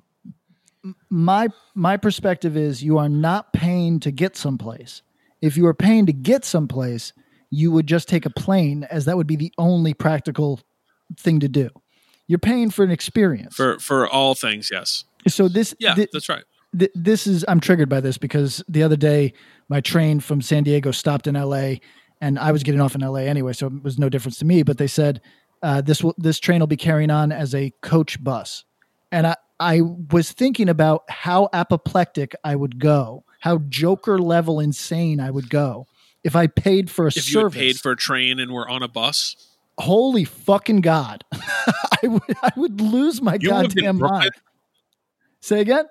my 1.11 1.49
my 1.75 1.97
perspective 1.97 2.57
is 2.57 2.83
you 2.83 2.99
are 2.99 3.09
not 3.09 3.53
paying 3.53 4.01
to 4.01 4.11
get 4.11 4.37
someplace. 4.37 5.03
If 5.43 5.57
you 5.57 5.67
are 5.67 5.75
paying 5.75 6.07
to 6.07 6.13
get 6.13 6.45
someplace, 6.45 7.13
you 7.51 7.73
would 7.73 7.87
just 7.87 8.09
take 8.09 8.27
a 8.27 8.31
plane 8.31 8.85
as 8.91 9.05
that 9.07 9.17
would 9.17 9.27
be 9.27 9.37
the 9.37 9.53
only 9.59 9.93
practical 9.95 10.61
thing 11.19 11.41
to 11.41 11.49
do. 11.49 11.69
You're 12.29 12.39
paying 12.39 12.71
for 12.71 12.85
an 12.85 12.91
experience. 12.91 13.57
For 13.57 13.79
for 13.81 14.09
all 14.09 14.35
things, 14.35 14.71
yes. 14.71 15.05
so 15.27 15.49
this 15.49 15.75
Yeah, 15.81 15.95
thi- 15.97 16.07
that's 16.13 16.29
right. 16.29 16.45
th- 16.79 16.93
this 16.95 17.27
is 17.27 17.45
I'm 17.49 17.59
triggered 17.61 17.89
by 17.89 18.01
this 18.01 18.17
because 18.19 18.63
the 18.69 18.83
other 18.85 18.97
day 18.97 19.33
my 19.69 19.81
train 19.81 20.21
from 20.21 20.41
San 20.41 20.63
Diego 20.63 20.93
stopped 20.93 21.27
in 21.27 21.35
LA 21.35 21.75
and 22.21 22.39
I 22.39 22.53
was 22.53 22.63
getting 22.63 22.81
off 22.81 22.95
in 22.95 23.03
L.A. 23.03 23.27
anyway, 23.27 23.53
so 23.55 23.67
it 23.67 23.83
was 23.83 23.99
no 23.99 24.09
difference 24.11 24.39
to 24.39 24.45
me. 24.45 24.63
But 24.63 24.77
they 24.79 24.87
said 24.87 25.21
uh, 25.63 25.81
this 25.81 26.05
will 26.05 26.15
this 26.19 26.39
train 26.39 26.61
will 26.61 26.67
be 26.69 26.77
carrying 26.77 27.11
on 27.11 27.33
as 27.33 27.55
a 27.55 27.73
coach 27.83 28.23
bus, 28.23 28.65
and 29.11 29.27
I 29.27 29.35
I 29.61 29.83
was 29.83 30.33
thinking 30.33 30.69
about 30.69 31.05
how 31.09 31.49
apoplectic 31.53 32.35
I 32.43 32.57
would 32.57 32.79
go, 32.81 33.25
how 33.41 33.59
Joker 33.69 34.19
level 34.19 34.59
insane 34.59 35.21
I 35.21 35.31
would 35.31 35.51
go 35.51 35.87
if 36.25 36.35
I 36.35 36.47
paid 36.47 36.91
for 36.91 37.05
a 37.05 37.09
If 37.09 37.25
service. 37.25 37.59
paid 37.59 37.77
for 37.77 37.93
a 37.93 37.97
train 37.97 38.41
and 38.41 38.53
were 38.53 38.69
on 38.69 38.83
a 38.83 38.89
bus, 38.89 39.37
Holy 39.79 40.25
fucking 40.25 40.81
god, 40.83 41.25
I 41.33 42.07
would 42.07 42.37
I 42.43 42.53
would 42.57 42.81
lose 42.81 43.23
my 43.23 43.39
You 43.41 43.49
goddamn 43.49 43.99
mind. 43.99 44.33
Say 45.41 45.61
again. 45.61 45.85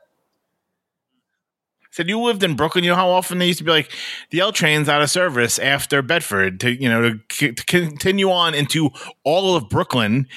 Said 1.91 2.07
you 2.07 2.20
lived 2.22 2.44
in 2.44 2.56
Brooklyn. 2.56 2.84
You 2.84 2.91
know 2.91 2.95
how 2.95 3.10
often 3.10 3.40
they 3.40 3.48
used 3.48 3.57
to 3.60 3.66
be 3.66 3.72
like 3.72 3.91
the 4.30 4.41
L 4.41 4.52
train's 4.52 4.88
out 4.88 5.02
of 5.02 5.10
service 5.10 5.57
after 5.57 6.02
Bedford 6.03 6.60
to 6.60 6.72
you 6.72 6.88
know 6.88 7.02
to, 7.10 7.20
c- 7.32 7.52
to 7.52 7.66
continue 7.66 8.30
on 8.30 8.53
into 8.53 8.91
all 9.24 9.56
of 9.56 9.70
Brooklyn. 9.70 10.28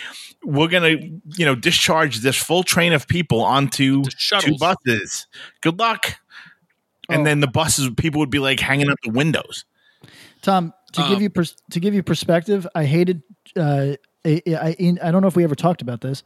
We're 0.45 0.69
gonna 0.69 0.97
you 1.37 1.45
know 1.45 1.55
discharge 1.55 2.19
this 2.21 2.37
full 2.37 2.63
train 2.63 2.93
of 2.95 3.07
people 3.07 3.43
onto 3.43 4.03
two 4.51 4.57
buses. 4.59 5.27
Good 5.61 5.79
luck. 5.79 6.17
And 7.09 7.27
then 7.27 7.41
the 7.41 7.47
buses, 7.49 7.91
people 7.99 8.21
would 8.21 8.31
be 8.31 8.39
like 8.39 8.59
hanging 8.59 8.89
out 8.89 8.97
the 9.05 9.11
windows. 9.11 9.67
Tom, 10.41 10.73
to 10.93 11.03
give 11.03 11.17
Um, 11.19 11.23
you 11.23 11.31
pers- 11.31 11.57
to 11.71 11.81
give 11.81 11.93
you 11.93 12.03
perspective, 12.03 12.67
I 12.75 12.85
hated. 12.87 13.23
Uh, 13.55 13.97
I, 14.25 14.41
I, 14.59 14.77
in, 14.79 14.99
I 15.03 15.11
don't 15.11 15.21
know 15.21 15.29
if 15.29 15.37
we 15.37 15.45
ever 15.45 15.55
talked 15.57 15.83
about 15.83 16.01
this. 16.01 16.23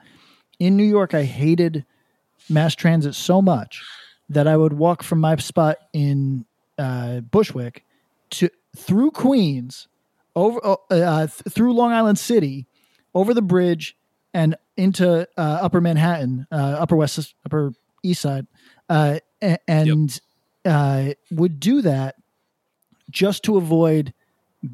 In 0.60 0.76
New 0.76 0.84
York, 0.84 1.14
I 1.14 1.24
hated 1.24 1.84
mass 2.48 2.76
transit 2.76 3.14
so 3.16 3.42
much 3.42 3.82
that 4.28 4.46
I 4.46 4.56
would 4.56 4.72
walk 4.72 5.02
from 5.02 5.20
my 5.20 5.36
spot 5.36 5.78
in 5.92 6.44
uh, 6.78 7.20
Bushwick 7.20 7.84
to 8.30 8.48
through 8.76 9.10
Queens, 9.12 9.88
over 10.34 10.60
uh, 10.64 10.76
uh, 10.90 11.26
th- 11.26 11.54
through 11.54 11.72
Long 11.72 11.92
Island 11.92 12.18
City, 12.18 12.66
over 13.14 13.32
the 13.32 13.42
bridge, 13.42 13.96
and 14.34 14.56
into 14.76 15.28
uh, 15.36 15.58
Upper 15.62 15.80
Manhattan, 15.80 16.46
uh, 16.50 16.76
Upper 16.78 16.96
West, 16.96 17.34
Upper 17.44 17.72
East 18.02 18.22
Side, 18.22 18.46
uh, 18.88 19.18
and 19.66 20.20
uh, 20.64 21.10
would 21.30 21.60
do 21.60 21.82
that 21.82 22.16
just 23.10 23.44
to 23.44 23.56
avoid 23.56 24.12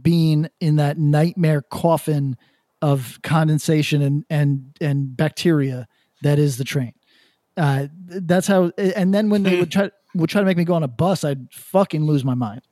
being 0.00 0.48
in 0.60 0.76
that 0.76 0.98
nightmare 0.98 1.62
coffin 1.62 2.36
of 2.80 3.20
condensation 3.22 4.02
and 4.02 4.24
and 4.28 4.76
and 4.80 5.16
bacteria 5.16 5.86
that 6.22 6.38
is 6.38 6.56
the 6.56 6.64
train. 6.64 6.92
Uh, 7.56 7.86
that's 8.06 8.46
how. 8.46 8.72
And 8.78 9.12
then 9.12 9.30
when 9.30 9.42
they 9.42 9.58
would 9.58 9.70
try 9.70 9.90
would 10.14 10.30
try 10.30 10.40
to 10.40 10.44
make 10.44 10.56
me 10.56 10.64
go 10.64 10.74
on 10.74 10.82
a 10.82 10.88
bus, 10.88 11.24
I'd 11.24 11.52
fucking 11.52 12.04
lose 12.04 12.24
my 12.24 12.34
mind. 12.34 12.62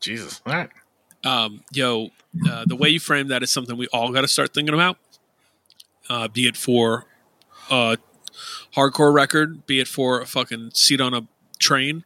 Jesus. 0.00 0.40
All 0.46 0.52
right. 0.52 0.70
um, 1.24 1.62
yo, 1.72 2.08
uh, 2.48 2.64
the 2.66 2.76
way 2.76 2.88
you 2.88 2.98
frame 2.98 3.28
that 3.28 3.42
is 3.42 3.50
something 3.52 3.76
we 3.76 3.86
all 3.88 4.10
got 4.12 4.22
to 4.22 4.28
start 4.28 4.52
thinking 4.52 4.74
about. 4.74 4.98
Uh, 6.10 6.26
be 6.26 6.48
it 6.48 6.56
for 6.56 7.06
a 7.70 7.96
hardcore 8.74 9.14
record, 9.14 9.66
be 9.66 9.78
it 9.80 9.86
for 9.86 10.20
a 10.20 10.26
fucking 10.26 10.70
seat 10.74 11.00
on 11.00 11.14
a 11.14 11.28
train, 11.58 12.04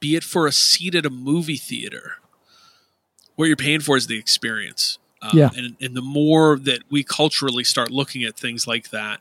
be 0.00 0.16
it 0.16 0.24
for 0.24 0.46
a 0.46 0.52
seat 0.52 0.94
at 0.94 1.06
a 1.06 1.10
movie 1.10 1.56
theater. 1.56 2.16
What 3.36 3.46
you're 3.46 3.56
paying 3.56 3.80
for 3.80 3.96
is 3.96 4.06
the 4.08 4.18
experience. 4.18 4.98
Um, 5.24 5.38
Yeah. 5.38 5.50
And, 5.56 5.76
and 5.80 5.96
the 5.96 6.02
more 6.02 6.58
that 6.58 6.82
we 6.90 7.02
culturally 7.02 7.64
start 7.64 7.90
looking 7.90 8.24
at 8.24 8.38
things 8.38 8.66
like 8.66 8.90
that, 8.90 9.20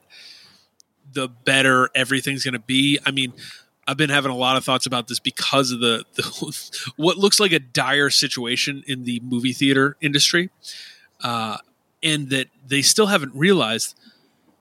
the 1.13 1.27
better 1.27 1.89
everything's 1.95 2.43
going 2.43 2.53
to 2.53 2.59
be. 2.59 2.99
I 3.05 3.11
mean, 3.11 3.33
I've 3.87 3.97
been 3.97 4.09
having 4.09 4.31
a 4.31 4.35
lot 4.35 4.57
of 4.57 4.63
thoughts 4.63 4.85
about 4.85 5.07
this 5.07 5.19
because 5.19 5.71
of 5.71 5.79
the, 5.79 6.05
the 6.15 6.69
what 6.95 7.17
looks 7.17 7.39
like 7.39 7.51
a 7.51 7.59
dire 7.59 8.09
situation 8.09 8.83
in 8.87 9.03
the 9.05 9.21
movie 9.23 9.53
theater 9.53 9.97
industry, 10.01 10.49
uh, 11.21 11.57
and 12.01 12.29
that 12.29 12.47
they 12.67 12.81
still 12.81 13.07
haven't 13.07 13.33
realized 13.35 13.97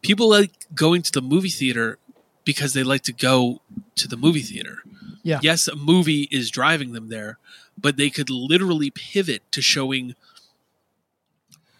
people 0.02 0.28
like 0.28 0.52
going 0.74 1.02
to 1.02 1.12
the 1.12 1.22
movie 1.22 1.48
theater 1.48 1.98
because 2.44 2.72
they 2.72 2.82
like 2.82 3.02
to 3.02 3.12
go 3.12 3.62
to 3.96 4.08
the 4.08 4.16
movie 4.16 4.42
theater. 4.42 4.78
Yeah. 5.22 5.38
Yes, 5.42 5.68
a 5.68 5.76
movie 5.76 6.28
is 6.32 6.50
driving 6.50 6.92
them 6.92 7.08
there, 7.08 7.38
but 7.78 7.96
they 7.96 8.10
could 8.10 8.28
literally 8.28 8.90
pivot 8.90 9.42
to 9.52 9.62
showing 9.62 10.16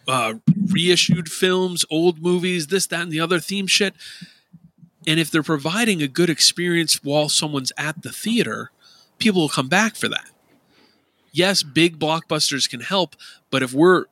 uh, 0.07 0.35
reissued 0.71 1.29
films, 1.29 1.85
old 1.89 2.21
movies, 2.21 2.67
this, 2.67 2.87
that, 2.87 3.01
and 3.01 3.11
the 3.11 3.19
other 3.19 3.39
theme 3.39 3.67
shit. 3.67 3.93
And 5.05 5.19
if 5.19 5.29
they're 5.29 5.43
providing 5.43 6.01
a 6.01 6.07
good 6.07 6.29
experience 6.29 7.03
while 7.03 7.29
someone's 7.29 7.73
at 7.77 8.03
the 8.03 8.11
theater, 8.11 8.71
people 9.17 9.41
will 9.41 9.49
come 9.49 9.67
back 9.67 9.95
for 9.95 10.07
that. 10.07 10.29
Yes, 11.31 11.63
big 11.63 11.99
blockbusters 11.99 12.69
can 12.69 12.81
help, 12.81 13.15
but 13.49 13.63
if 13.63 13.73
we're 13.73 14.05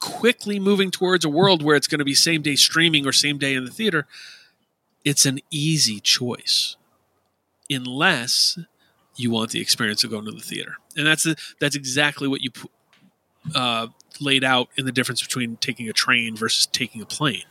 quickly 0.00 0.58
moving 0.58 0.90
towards 0.90 1.24
a 1.24 1.28
world 1.28 1.62
where 1.62 1.76
it's 1.76 1.86
going 1.86 1.98
to 1.98 2.04
be 2.04 2.14
same 2.14 2.42
day 2.42 2.56
streaming 2.56 3.06
or 3.06 3.12
same 3.12 3.38
day 3.38 3.54
in 3.54 3.64
the 3.64 3.70
theater, 3.70 4.06
it's 5.04 5.26
an 5.26 5.38
easy 5.50 6.00
choice, 6.00 6.76
unless 7.70 8.58
you 9.16 9.30
want 9.30 9.50
the 9.50 9.60
experience 9.60 10.02
of 10.02 10.10
going 10.10 10.24
to 10.24 10.32
the 10.32 10.40
theater, 10.40 10.76
and 10.96 11.06
that's 11.06 11.24
the, 11.24 11.36
that's 11.60 11.76
exactly 11.76 12.26
what 12.26 12.40
you 12.40 12.50
uh, 13.54 13.86
laid 14.20 14.44
out 14.44 14.68
in 14.76 14.84
the 14.86 14.92
difference 14.92 15.22
between 15.22 15.56
taking 15.56 15.88
a 15.88 15.92
train 15.92 16.36
versus 16.36 16.66
taking 16.66 17.00
a 17.00 17.06
plane. 17.06 17.44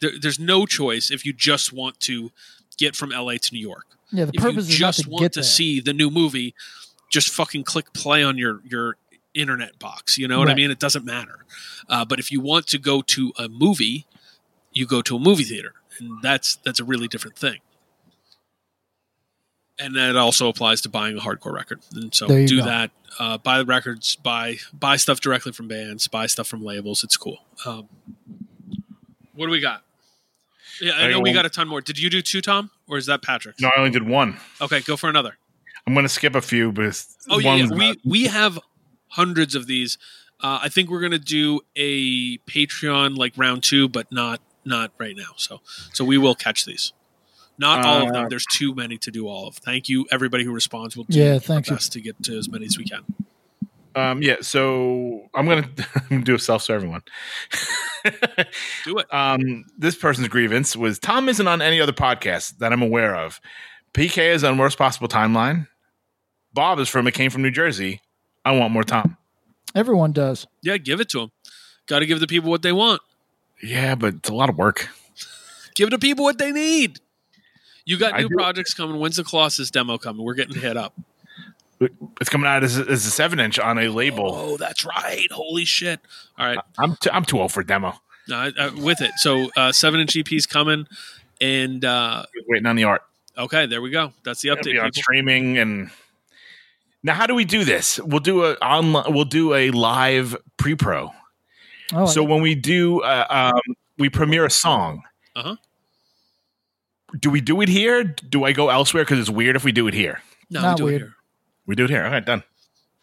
There, 0.00 0.12
there's 0.20 0.38
no 0.38 0.66
choice 0.66 1.10
if 1.10 1.24
you 1.24 1.32
just 1.32 1.72
want 1.72 2.00
to 2.00 2.32
get 2.78 2.96
from 2.96 3.10
LA 3.10 3.34
to 3.34 3.54
New 3.54 3.60
York. 3.60 3.86
Yeah, 4.10 4.26
the 4.26 4.32
if 4.34 4.42
purpose 4.42 4.68
you 4.68 4.84
not 4.84 4.94
just 4.94 5.04
to 5.04 5.10
want 5.10 5.22
get 5.22 5.32
to 5.34 5.40
there. 5.40 5.44
see 5.44 5.80
the 5.80 5.92
new 5.92 6.10
movie, 6.10 6.54
just 7.10 7.30
fucking 7.30 7.64
click 7.64 7.92
play 7.92 8.22
on 8.22 8.36
your 8.38 8.60
your 8.68 8.96
internet 9.34 9.78
box. 9.78 10.18
You 10.18 10.28
know 10.28 10.38
what 10.38 10.50
I 10.50 10.54
mean? 10.54 10.70
It 10.70 10.78
doesn't 10.78 11.04
matter. 11.04 11.44
Uh, 11.88 12.04
but 12.04 12.18
if 12.18 12.30
you 12.30 12.40
want 12.40 12.66
to 12.68 12.78
go 12.78 13.00
to 13.02 13.32
a 13.38 13.48
movie, 13.48 14.06
you 14.72 14.86
go 14.86 15.02
to 15.02 15.16
a 15.16 15.18
movie 15.18 15.44
theater, 15.44 15.74
and 15.98 16.20
that's 16.22 16.56
that's 16.56 16.80
a 16.80 16.84
really 16.84 17.08
different 17.08 17.36
thing. 17.36 17.58
And 19.82 19.96
that 19.96 20.16
also 20.16 20.48
applies 20.48 20.80
to 20.82 20.88
buying 20.88 21.16
a 21.16 21.20
hardcore 21.20 21.52
record. 21.52 21.80
And 21.94 22.14
so 22.14 22.26
do 22.28 22.58
go. 22.58 22.64
that. 22.64 22.90
Uh, 23.18 23.36
buy 23.38 23.58
the 23.58 23.64
records. 23.64 24.16
Buy 24.16 24.56
buy 24.72 24.96
stuff 24.96 25.20
directly 25.20 25.52
from 25.52 25.68
bands. 25.68 26.08
Buy 26.08 26.26
stuff 26.26 26.46
from 26.48 26.64
labels. 26.64 27.04
It's 27.04 27.16
cool. 27.16 27.38
Um, 27.66 27.88
what 29.34 29.46
do 29.46 29.52
we 29.52 29.60
got? 29.60 29.82
Yeah, 30.80 30.92
I 30.96 31.04
I 31.04 31.10
know 31.10 31.20
we 31.20 31.30
will- 31.30 31.34
got 31.34 31.46
a 31.46 31.50
ton 31.50 31.68
more. 31.68 31.80
Did 31.80 31.98
you 31.98 32.10
do 32.10 32.22
two, 32.22 32.40
Tom, 32.40 32.70
or 32.88 32.96
is 32.96 33.06
that 33.06 33.22
Patrick? 33.22 33.60
No, 33.60 33.68
I 33.68 33.78
only 33.78 33.90
did 33.90 34.06
one. 34.08 34.38
Okay, 34.60 34.80
go 34.80 34.96
for 34.96 35.08
another. 35.08 35.36
I'm 35.86 35.94
going 35.94 36.04
to 36.04 36.08
skip 36.08 36.34
a 36.34 36.40
few, 36.40 36.70
but 36.72 37.04
Oh 37.28 37.38
yeah, 37.38 37.56
yeah. 37.56 37.68
we 37.70 38.00
we 38.04 38.24
have 38.24 38.58
hundreds 39.08 39.54
of 39.54 39.66
these. 39.66 39.98
Uh, 40.40 40.58
I 40.62 40.68
think 40.68 40.90
we're 40.90 41.00
gonna 41.00 41.18
do 41.18 41.60
a 41.76 42.38
Patreon 42.38 43.16
like 43.16 43.34
round 43.36 43.62
two, 43.62 43.88
but 43.88 44.10
not 44.10 44.40
not 44.64 44.92
right 44.98 45.16
now. 45.16 45.32
So 45.36 45.60
so 45.92 46.04
we 46.04 46.18
will 46.18 46.34
catch 46.34 46.64
these. 46.64 46.92
Not 47.58 47.84
all 47.84 48.06
of 48.08 48.12
them. 48.12 48.24
Uh, 48.24 48.28
There's 48.28 48.46
too 48.46 48.74
many 48.74 48.98
to 48.98 49.10
do 49.10 49.28
all 49.28 49.46
of. 49.48 49.56
Thank 49.56 49.88
you, 49.88 50.06
everybody 50.10 50.44
who 50.44 50.52
responds. 50.52 50.96
We'll 50.96 51.04
do 51.04 51.18
Yeah, 51.18 51.34
our 51.34 51.38
thank 51.38 51.68
you. 51.68 51.74
best 51.76 51.92
to 51.92 52.00
get 52.00 52.20
to 52.24 52.36
as 52.38 52.48
many 52.48 52.66
as 52.66 52.76
we 52.78 52.84
can. 52.84 53.04
Um, 53.94 54.22
yeah, 54.22 54.36
so 54.40 55.28
I'm 55.34 55.46
gonna, 55.46 55.68
I'm 55.94 56.02
gonna 56.08 56.22
do 56.24 56.34
a 56.34 56.38
self-serving 56.38 56.90
one. 56.90 57.02
Do 58.84 58.98
it. 58.98 59.14
Um, 59.14 59.64
this 59.78 59.94
person's 59.94 60.26
grievance 60.28 60.74
was 60.74 60.98
Tom 60.98 61.28
isn't 61.28 61.46
on 61.46 61.62
any 61.62 61.80
other 61.80 61.92
podcast 61.92 62.58
that 62.58 62.72
I'm 62.72 62.82
aware 62.82 63.14
of. 63.14 63.40
PK 63.94 64.32
is 64.32 64.42
on 64.42 64.58
worst 64.58 64.76
possible 64.76 65.06
timeline. 65.06 65.68
Bob 66.52 66.80
is 66.80 66.88
from 66.88 67.06
it 67.06 67.12
came 67.12 67.30
from 67.30 67.42
New 67.42 67.50
Jersey. 67.52 68.00
I 68.44 68.52
want 68.52 68.72
more 68.72 68.82
Tom. 68.82 69.16
Everyone 69.74 70.10
does. 70.12 70.46
Yeah, 70.62 70.78
give 70.78 71.00
it 71.00 71.08
to 71.10 71.20
them. 71.20 71.32
Got 71.86 72.00
to 72.00 72.06
give 72.06 72.18
the 72.18 72.26
people 72.26 72.50
what 72.50 72.62
they 72.62 72.72
want. 72.72 73.00
Yeah, 73.62 73.94
but 73.94 74.14
it's 74.14 74.28
a 74.30 74.34
lot 74.34 74.48
of 74.50 74.58
work. 74.58 74.88
Give 75.76 75.90
the 75.90 75.98
people 75.98 76.24
what 76.24 76.38
they 76.38 76.50
need. 76.50 76.98
You 77.84 77.98
got 77.98 78.18
new 78.18 78.28
projects 78.30 78.74
coming. 78.74 78.98
When's 79.00 79.16
the 79.16 79.24
Colossus 79.24 79.70
demo 79.70 79.98
coming? 79.98 80.24
We're 80.24 80.34
getting 80.34 80.60
hit 80.60 80.76
up. 80.76 80.94
It's 82.20 82.30
coming 82.30 82.46
out 82.46 82.62
as, 82.62 82.78
a- 82.78 82.88
as 82.88 83.04
a 83.06 83.10
seven 83.10 83.40
inch 83.40 83.58
on 83.58 83.78
a 83.78 83.88
label. 83.88 84.32
Oh, 84.34 84.56
that's 84.56 84.84
right. 84.84 85.26
Holy 85.32 85.64
shit! 85.64 85.98
All 86.38 86.46
right. 86.46 86.58
I'm 86.78 86.94
t- 86.96 87.10
I'm 87.12 87.24
too 87.24 87.40
old 87.40 87.50
for 87.50 87.64
demo. 87.64 87.94
No, 88.28 88.36
I, 88.36 88.52
I, 88.58 88.68
with 88.68 89.00
it. 89.00 89.10
So 89.16 89.50
uh, 89.56 89.72
seven 89.72 89.98
inch 89.98 90.16
EP's 90.16 90.46
coming, 90.46 90.86
and 91.40 91.84
uh, 91.84 92.24
Waiting 92.46 92.66
on 92.66 92.76
the 92.76 92.84
art. 92.84 93.02
okay, 93.36 93.66
there 93.66 93.82
we 93.82 93.90
go. 93.90 94.12
That's 94.22 94.42
the 94.42 94.50
update. 94.50 94.64
be 94.74 94.78
on 94.78 94.92
streaming 94.92 95.58
and 95.58 95.90
now 97.02 97.14
how 97.14 97.26
do 97.26 97.34
we 97.34 97.44
do 97.44 97.64
this? 97.64 97.98
We'll 97.98 98.20
do 98.20 98.44
a 98.44 98.52
online. 98.58 99.12
We'll 99.12 99.24
do 99.24 99.52
a 99.54 99.72
live 99.72 100.36
pre 100.56 100.76
pro. 100.76 101.10
Oh, 101.92 102.06
so 102.06 102.22
when 102.22 102.42
we 102.42 102.54
do, 102.54 103.00
uh, 103.02 103.50
um, 103.56 103.74
we 103.98 104.08
premiere 104.08 104.46
a 104.46 104.50
song. 104.50 105.02
Uh 105.34 105.42
huh. 105.42 105.56
Do 107.18 107.30
we 107.30 107.40
do 107.40 107.60
it 107.60 107.68
here? 107.68 108.04
Do 108.04 108.44
I 108.44 108.52
go 108.52 108.70
elsewhere? 108.70 109.04
Because 109.04 109.18
it's 109.18 109.30
weird 109.30 109.56
if 109.56 109.64
we 109.64 109.72
do 109.72 109.86
it 109.88 109.94
here. 109.94 110.20
No, 110.50 110.62
Not 110.62 110.72
we 110.72 110.76
do 110.76 110.84
weird. 110.84 111.00
it 111.02 111.04
here. 111.04 111.14
We 111.66 111.74
do 111.76 111.84
it 111.84 111.90
here. 111.90 112.04
All 112.04 112.10
right, 112.10 112.24
done. 112.24 112.42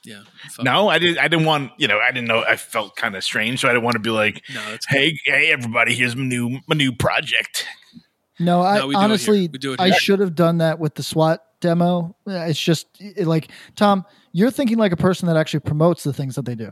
Yeah. 0.03 0.21
fuck. 0.51 0.63
No, 0.65 0.87
I 0.89 0.97
didn't. 0.97 1.19
I 1.19 1.27
didn't 1.27 1.45
want. 1.45 1.71
You 1.77 1.87
know, 1.87 1.99
I 1.99 2.11
didn't 2.11 2.27
know. 2.27 2.39
I 2.43 2.55
felt 2.55 2.95
kind 2.95 3.15
of 3.15 3.23
strange, 3.23 3.59
so 3.59 3.67
I 3.67 3.71
didn't 3.73 3.83
want 3.83 3.95
to 3.95 3.99
be 3.99 4.09
like, 4.09 4.41
No, 4.53 4.61
that's 4.69 4.85
"Hey, 4.87 5.19
hey, 5.25 5.51
everybody! 5.51 5.93
Here's 5.93 6.15
my 6.15 6.23
new 6.23 6.59
my 6.67 6.75
new 6.75 6.91
project." 6.93 7.65
No, 8.39 8.61
I 8.61 8.77
No, 8.79 8.87
we 8.87 8.93
do 8.95 8.99
it 8.99 9.01
here. 9.01 9.03
honestly, 9.03 9.49
We 9.51 9.57
do 9.59 9.73
it 9.73 9.79
I 9.81 9.91
should 9.91 10.19
have 10.21 10.33
done 10.35 10.59
that 10.59 10.79
with 10.79 10.95
the 10.95 11.03
SWAT 11.03 11.43
demo. 11.59 12.15
Uh, 12.25 12.31
It's 12.47 12.59
just 12.59 12.87
it- 12.99 13.27
like 13.27 13.51
Tom, 13.75 14.05
you're 14.31 14.51
thinking 14.51 14.77
like 14.77 14.93
a 14.93 14.97
person 14.97 15.27
that 15.27 15.35
actually 15.35 15.59
promotes 15.61 16.03
the 16.05 16.13
things 16.13 16.35
that 16.35 16.45
they 16.45 16.55
do, 16.55 16.71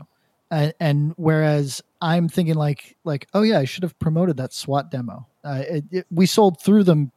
and, 0.50 0.72
and 0.80 1.12
whereas 1.16 1.82
I'm 2.00 2.28
thinking 2.30 2.54
like 2.54 2.96
like 3.04 3.26
oh 3.34 3.42
yeah, 3.42 3.58
I 3.58 3.64
should 3.66 3.82
have 3.82 3.98
promoted 3.98 4.38
that 4.38 4.54
SWAT 4.54 4.90
demo. 4.90 5.26
Uh, 5.44 5.62
it, 5.68 5.84
it, 5.90 6.06
we 6.10 6.24
sold 6.24 6.62
through 6.62 6.84
them 6.84 7.12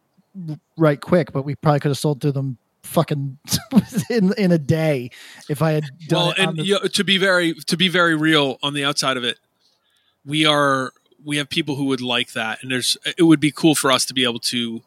right 0.77 0.99
quick, 0.99 1.31
but 1.31 1.43
we 1.43 1.55
probably 1.55 1.79
could 1.79 1.89
have 1.89 1.97
sold 1.97 2.21
through 2.21 2.31
them 2.33 2.57
fucking 2.83 3.37
in 4.09 4.33
in 4.37 4.51
a 4.51 4.57
day 4.57 5.11
if 5.49 5.61
I 5.61 5.71
had 5.71 5.83
done. 6.07 6.19
well, 6.19 6.31
it 6.31 6.39
and 6.39 6.57
the- 6.57 6.63
you 6.65 6.73
know, 6.75 6.87
to 6.87 7.03
be 7.03 7.17
very 7.17 7.53
to 7.53 7.77
be 7.77 7.87
very 7.89 8.15
real 8.15 8.57
on 8.63 8.73
the 8.73 8.83
outside 8.83 9.17
of 9.17 9.23
it, 9.23 9.39
we 10.25 10.45
are 10.45 10.91
we 11.23 11.37
have 11.37 11.49
people 11.49 11.75
who 11.75 11.85
would 11.85 12.01
like 12.01 12.33
that, 12.33 12.59
and 12.61 12.71
there's 12.71 12.97
it 13.17 13.23
would 13.23 13.39
be 13.39 13.51
cool 13.51 13.75
for 13.75 13.91
us 13.91 14.05
to 14.05 14.13
be 14.13 14.23
able 14.23 14.39
to 14.39 14.81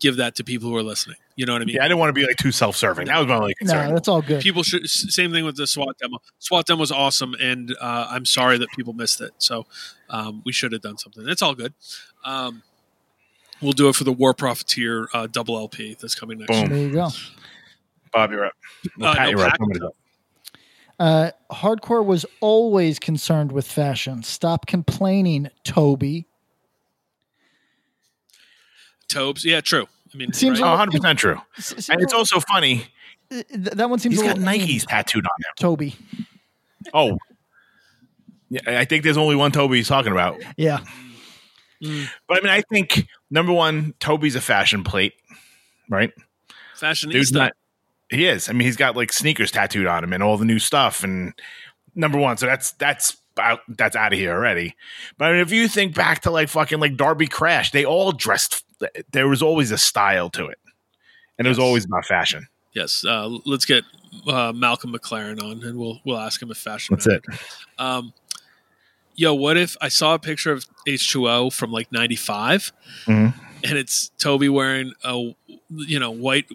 give 0.00 0.16
that 0.16 0.34
to 0.34 0.44
people 0.44 0.68
who 0.68 0.76
are 0.76 0.82
listening. 0.82 1.16
You 1.36 1.46
know 1.46 1.54
what 1.54 1.62
I 1.62 1.64
mean? 1.64 1.76
Yeah, 1.76 1.84
I 1.84 1.88
didn't 1.88 1.98
want 2.00 2.10
to 2.10 2.20
be 2.20 2.26
like 2.26 2.36
too 2.36 2.52
self-serving. 2.52 3.06
That 3.06 3.16
was 3.18 3.26
my 3.28 3.36
only 3.36 3.54
concern. 3.54 3.88
no, 3.88 3.94
that's 3.94 4.08
all 4.08 4.20
good. 4.20 4.42
People 4.42 4.62
should 4.62 4.86
same 4.90 5.32
thing 5.32 5.46
with 5.46 5.56
the 5.56 5.66
SWAT 5.66 5.96
demo. 5.96 6.18
SWAT 6.40 6.66
demo 6.66 6.80
was 6.80 6.92
awesome, 6.92 7.34
and 7.40 7.74
uh, 7.80 8.08
I'm 8.10 8.26
sorry 8.26 8.58
that 8.58 8.68
people 8.76 8.92
missed 8.92 9.20
it. 9.22 9.30
So 9.38 9.64
um, 10.10 10.42
we 10.44 10.52
should 10.52 10.72
have 10.72 10.82
done 10.82 10.98
something. 10.98 11.26
It's 11.26 11.40
all 11.40 11.54
good. 11.54 11.72
Um, 12.24 12.62
we'll 13.62 13.72
do 13.72 13.88
it 13.88 13.94
for 13.96 14.04
the 14.04 14.12
War 14.12 14.34
Profiteer 14.34 15.08
uh, 15.14 15.26
double 15.26 15.56
LP 15.56 15.96
that's 16.00 16.14
coming 16.14 16.38
next 16.38 16.50
Boom. 16.50 16.68
there 16.68 16.78
you 16.78 16.92
go. 16.92 17.08
Bob, 18.12 18.30
you're 18.30 18.44
up. 18.46 18.52
Well, 18.98 19.10
Uh, 19.12 19.14
Pat, 19.14 19.24
no, 19.24 19.30
you're 19.30 19.46
up. 19.48 19.58
Pat- 19.58 19.82
up. 19.82 19.94
Uh, 20.98 21.30
hardcore 21.50 22.04
was 22.04 22.24
always 22.40 22.98
concerned 22.98 23.50
with 23.52 23.66
fashion. 23.66 24.22
Stop 24.22 24.66
complaining, 24.66 25.48
Toby. 25.64 26.26
Tobes. 29.08 29.44
Yeah, 29.44 29.60
true. 29.60 29.86
I 30.12 30.16
mean, 30.16 30.32
Seems 30.32 30.60
right? 30.60 30.66
Oh, 30.66 30.70
100 30.72 30.92
percent 31.00 31.18
true. 31.18 31.40
S- 31.58 31.74
s- 31.76 31.88
And 31.90 32.00
it's 32.02 32.12
also 32.12 32.40
funny. 32.40 32.84
th- 33.30 33.46
that 33.50 33.88
one 33.90 33.98
seems 33.98 34.14
He's 34.16 34.22
a 34.22 34.26
got 34.26 34.38
little 34.38 34.52
Nikes 34.52 34.86
tattooed 34.86 35.24
on 35.26 35.30
him. 35.38 35.52
Toby. 35.58 35.94
Oh, 36.92 37.18
yeah. 38.50 38.60
I 38.66 38.84
think 38.84 39.04
there's 39.04 39.16
only 39.16 39.36
one 39.36 39.52
Toby 39.52 39.76
he's 39.78 39.88
talking 39.88 40.12
about. 40.12 40.42
Yeah. 40.56 40.80
But 42.28 42.38
I 42.38 42.40
mean, 42.40 42.50
I 42.50 42.62
think 42.62 43.08
number 43.30 43.52
one, 43.52 43.94
Toby's 43.98 44.36
a 44.36 44.40
fashion 44.40 44.84
plate, 44.84 45.14
right? 45.88 46.12
fashionista. 46.82 47.12
Dude's 47.12 47.32
not. 47.32 47.52
He 48.10 48.26
is. 48.26 48.48
I 48.48 48.52
mean, 48.52 48.66
he's 48.66 48.76
got 48.76 48.96
like 48.96 49.12
sneakers 49.12 49.50
tattooed 49.50 49.86
on 49.86 50.04
him 50.04 50.12
and 50.12 50.22
all 50.22 50.36
the 50.36 50.44
new 50.44 50.58
stuff. 50.58 51.02
And 51.02 51.32
number 51.94 52.18
one, 52.18 52.36
so 52.36 52.46
that's 52.46 52.72
that's 52.72 53.16
out, 53.38 53.60
that's 53.68 53.96
out 53.96 54.12
of 54.12 54.18
here 54.18 54.32
already. 54.32 54.76
But 55.16 55.26
I 55.26 55.32
mean, 55.32 55.40
if 55.40 55.50
you 55.50 55.68
think 55.68 55.94
back 55.94 56.20
to 56.22 56.30
like 56.30 56.48
fucking 56.48 56.80
like 56.80 56.96
Darby 56.96 57.26
Crash, 57.26 57.70
they 57.70 57.84
all 57.84 58.12
dressed. 58.12 58.64
There 59.12 59.28
was 59.28 59.42
always 59.42 59.70
a 59.70 59.78
style 59.78 60.28
to 60.30 60.46
it, 60.46 60.58
and 61.38 61.46
it 61.46 61.50
was 61.50 61.58
always 61.58 61.84
about 61.84 62.04
fashion. 62.04 62.48
Yes, 62.74 63.04
uh, 63.04 63.28
let's 63.46 63.64
get 63.64 63.84
uh, 64.26 64.52
Malcolm 64.54 64.92
McLaren 64.92 65.42
on, 65.42 65.62
and 65.62 65.78
we'll 65.78 66.00
we'll 66.04 66.18
ask 66.18 66.42
him 66.42 66.50
if 66.50 66.58
fashion. 66.58 66.96
That's 66.96 67.06
it. 67.06 67.24
Um, 67.78 68.12
yo, 69.14 69.34
what 69.34 69.56
if 69.56 69.76
I 69.80 69.88
saw 69.88 70.14
a 70.14 70.18
picture 70.18 70.52
of 70.52 70.66
H2O 70.86 71.52
from 71.52 71.70
like 71.72 71.90
'95, 71.92 72.72
Mhm. 73.06 73.34
and 73.64 73.78
it's 73.78 74.10
Toby 74.18 74.48
wearing 74.48 74.92
a 75.04 75.34
you 75.68 75.98
know 75.98 76.10
white 76.10 76.46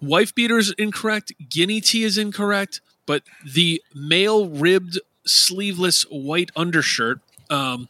wife 0.00 0.34
beater 0.34 0.58
is 0.58 0.72
incorrect, 0.78 1.32
guinea 1.48 1.80
tee 1.80 2.04
is 2.04 2.18
incorrect, 2.18 2.80
but 3.06 3.22
the 3.44 3.82
male 3.94 4.48
ribbed 4.48 4.98
sleeveless 5.24 6.02
white 6.10 6.50
undershirt, 6.56 7.20
um, 7.50 7.88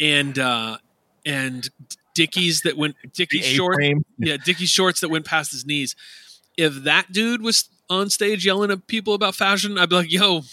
and 0.00 0.38
uh, 0.38 0.78
and 1.24 1.68
Dickies 2.14 2.62
that 2.62 2.76
went 2.78 2.96
Dickies 3.12 3.42
The 3.42 3.54
short, 3.54 3.76
yeah, 4.18 4.36
Dickies 4.42 4.70
shorts 4.70 5.00
that 5.00 5.10
went 5.10 5.26
past 5.26 5.52
his 5.52 5.66
knees. 5.66 5.94
If 6.56 6.84
that 6.84 7.12
dude 7.12 7.42
was 7.42 7.68
on 7.90 8.08
stage 8.08 8.46
yelling 8.46 8.70
at 8.70 8.86
people 8.86 9.12
about 9.12 9.34
fashion, 9.34 9.76
I'd 9.78 9.90
be 9.90 9.96
like, 9.96 10.10
"Yo, 10.10 10.44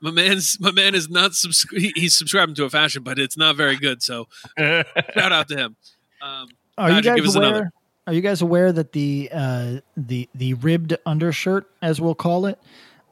my 0.00 0.10
man's 0.10 0.58
my 0.60 0.70
man 0.70 0.94
is 0.94 1.08
not 1.08 1.32
subscri- 1.32 1.92
he's 1.96 2.16
subscribing 2.16 2.54
to 2.56 2.64
a 2.64 2.70
fashion, 2.70 3.02
but 3.02 3.18
it's 3.18 3.36
not 3.36 3.56
very 3.56 3.76
good." 3.76 4.02
So 4.02 4.28
shout 4.58 5.32
out 5.32 5.48
to 5.48 5.56
him. 5.56 5.76
Um, 6.22 6.48
Are 6.76 6.90
you 6.90 7.02
guys 7.02 7.16
give 7.16 7.26
us 7.26 7.34
aware? 7.36 7.48
another. 7.48 7.70
Are 8.06 8.12
you 8.14 8.20
guys 8.22 8.40
aware 8.40 8.72
that 8.72 8.92
the 8.92 9.28
uh, 9.32 9.80
the 9.96 10.28
the 10.34 10.54
ribbed 10.54 10.96
undershirt, 11.04 11.70
as 11.82 12.00
we'll 12.00 12.14
call 12.14 12.46
it, 12.46 12.58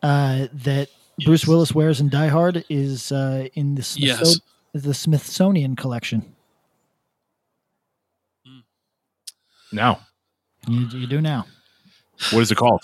uh, 0.02 0.46
that 0.52 0.88
Bruce 1.24 1.46
Willis 1.46 1.74
wears 1.74 2.00
in 2.00 2.08
Die 2.08 2.28
Hard, 2.28 2.64
is 2.70 3.12
uh, 3.12 3.48
in 3.54 3.74
the 3.74 3.82
Smithso- 3.82 3.98
Yes. 3.98 4.40
the 4.72 4.94
Smithsonian 4.94 5.76
collection? 5.76 6.34
No, 9.72 9.98
You, 10.68 10.86
you 10.88 11.06
do 11.06 11.20
now. 11.20 11.44
what 12.30 12.40
is 12.40 12.50
it 12.50 12.54
called? 12.56 12.80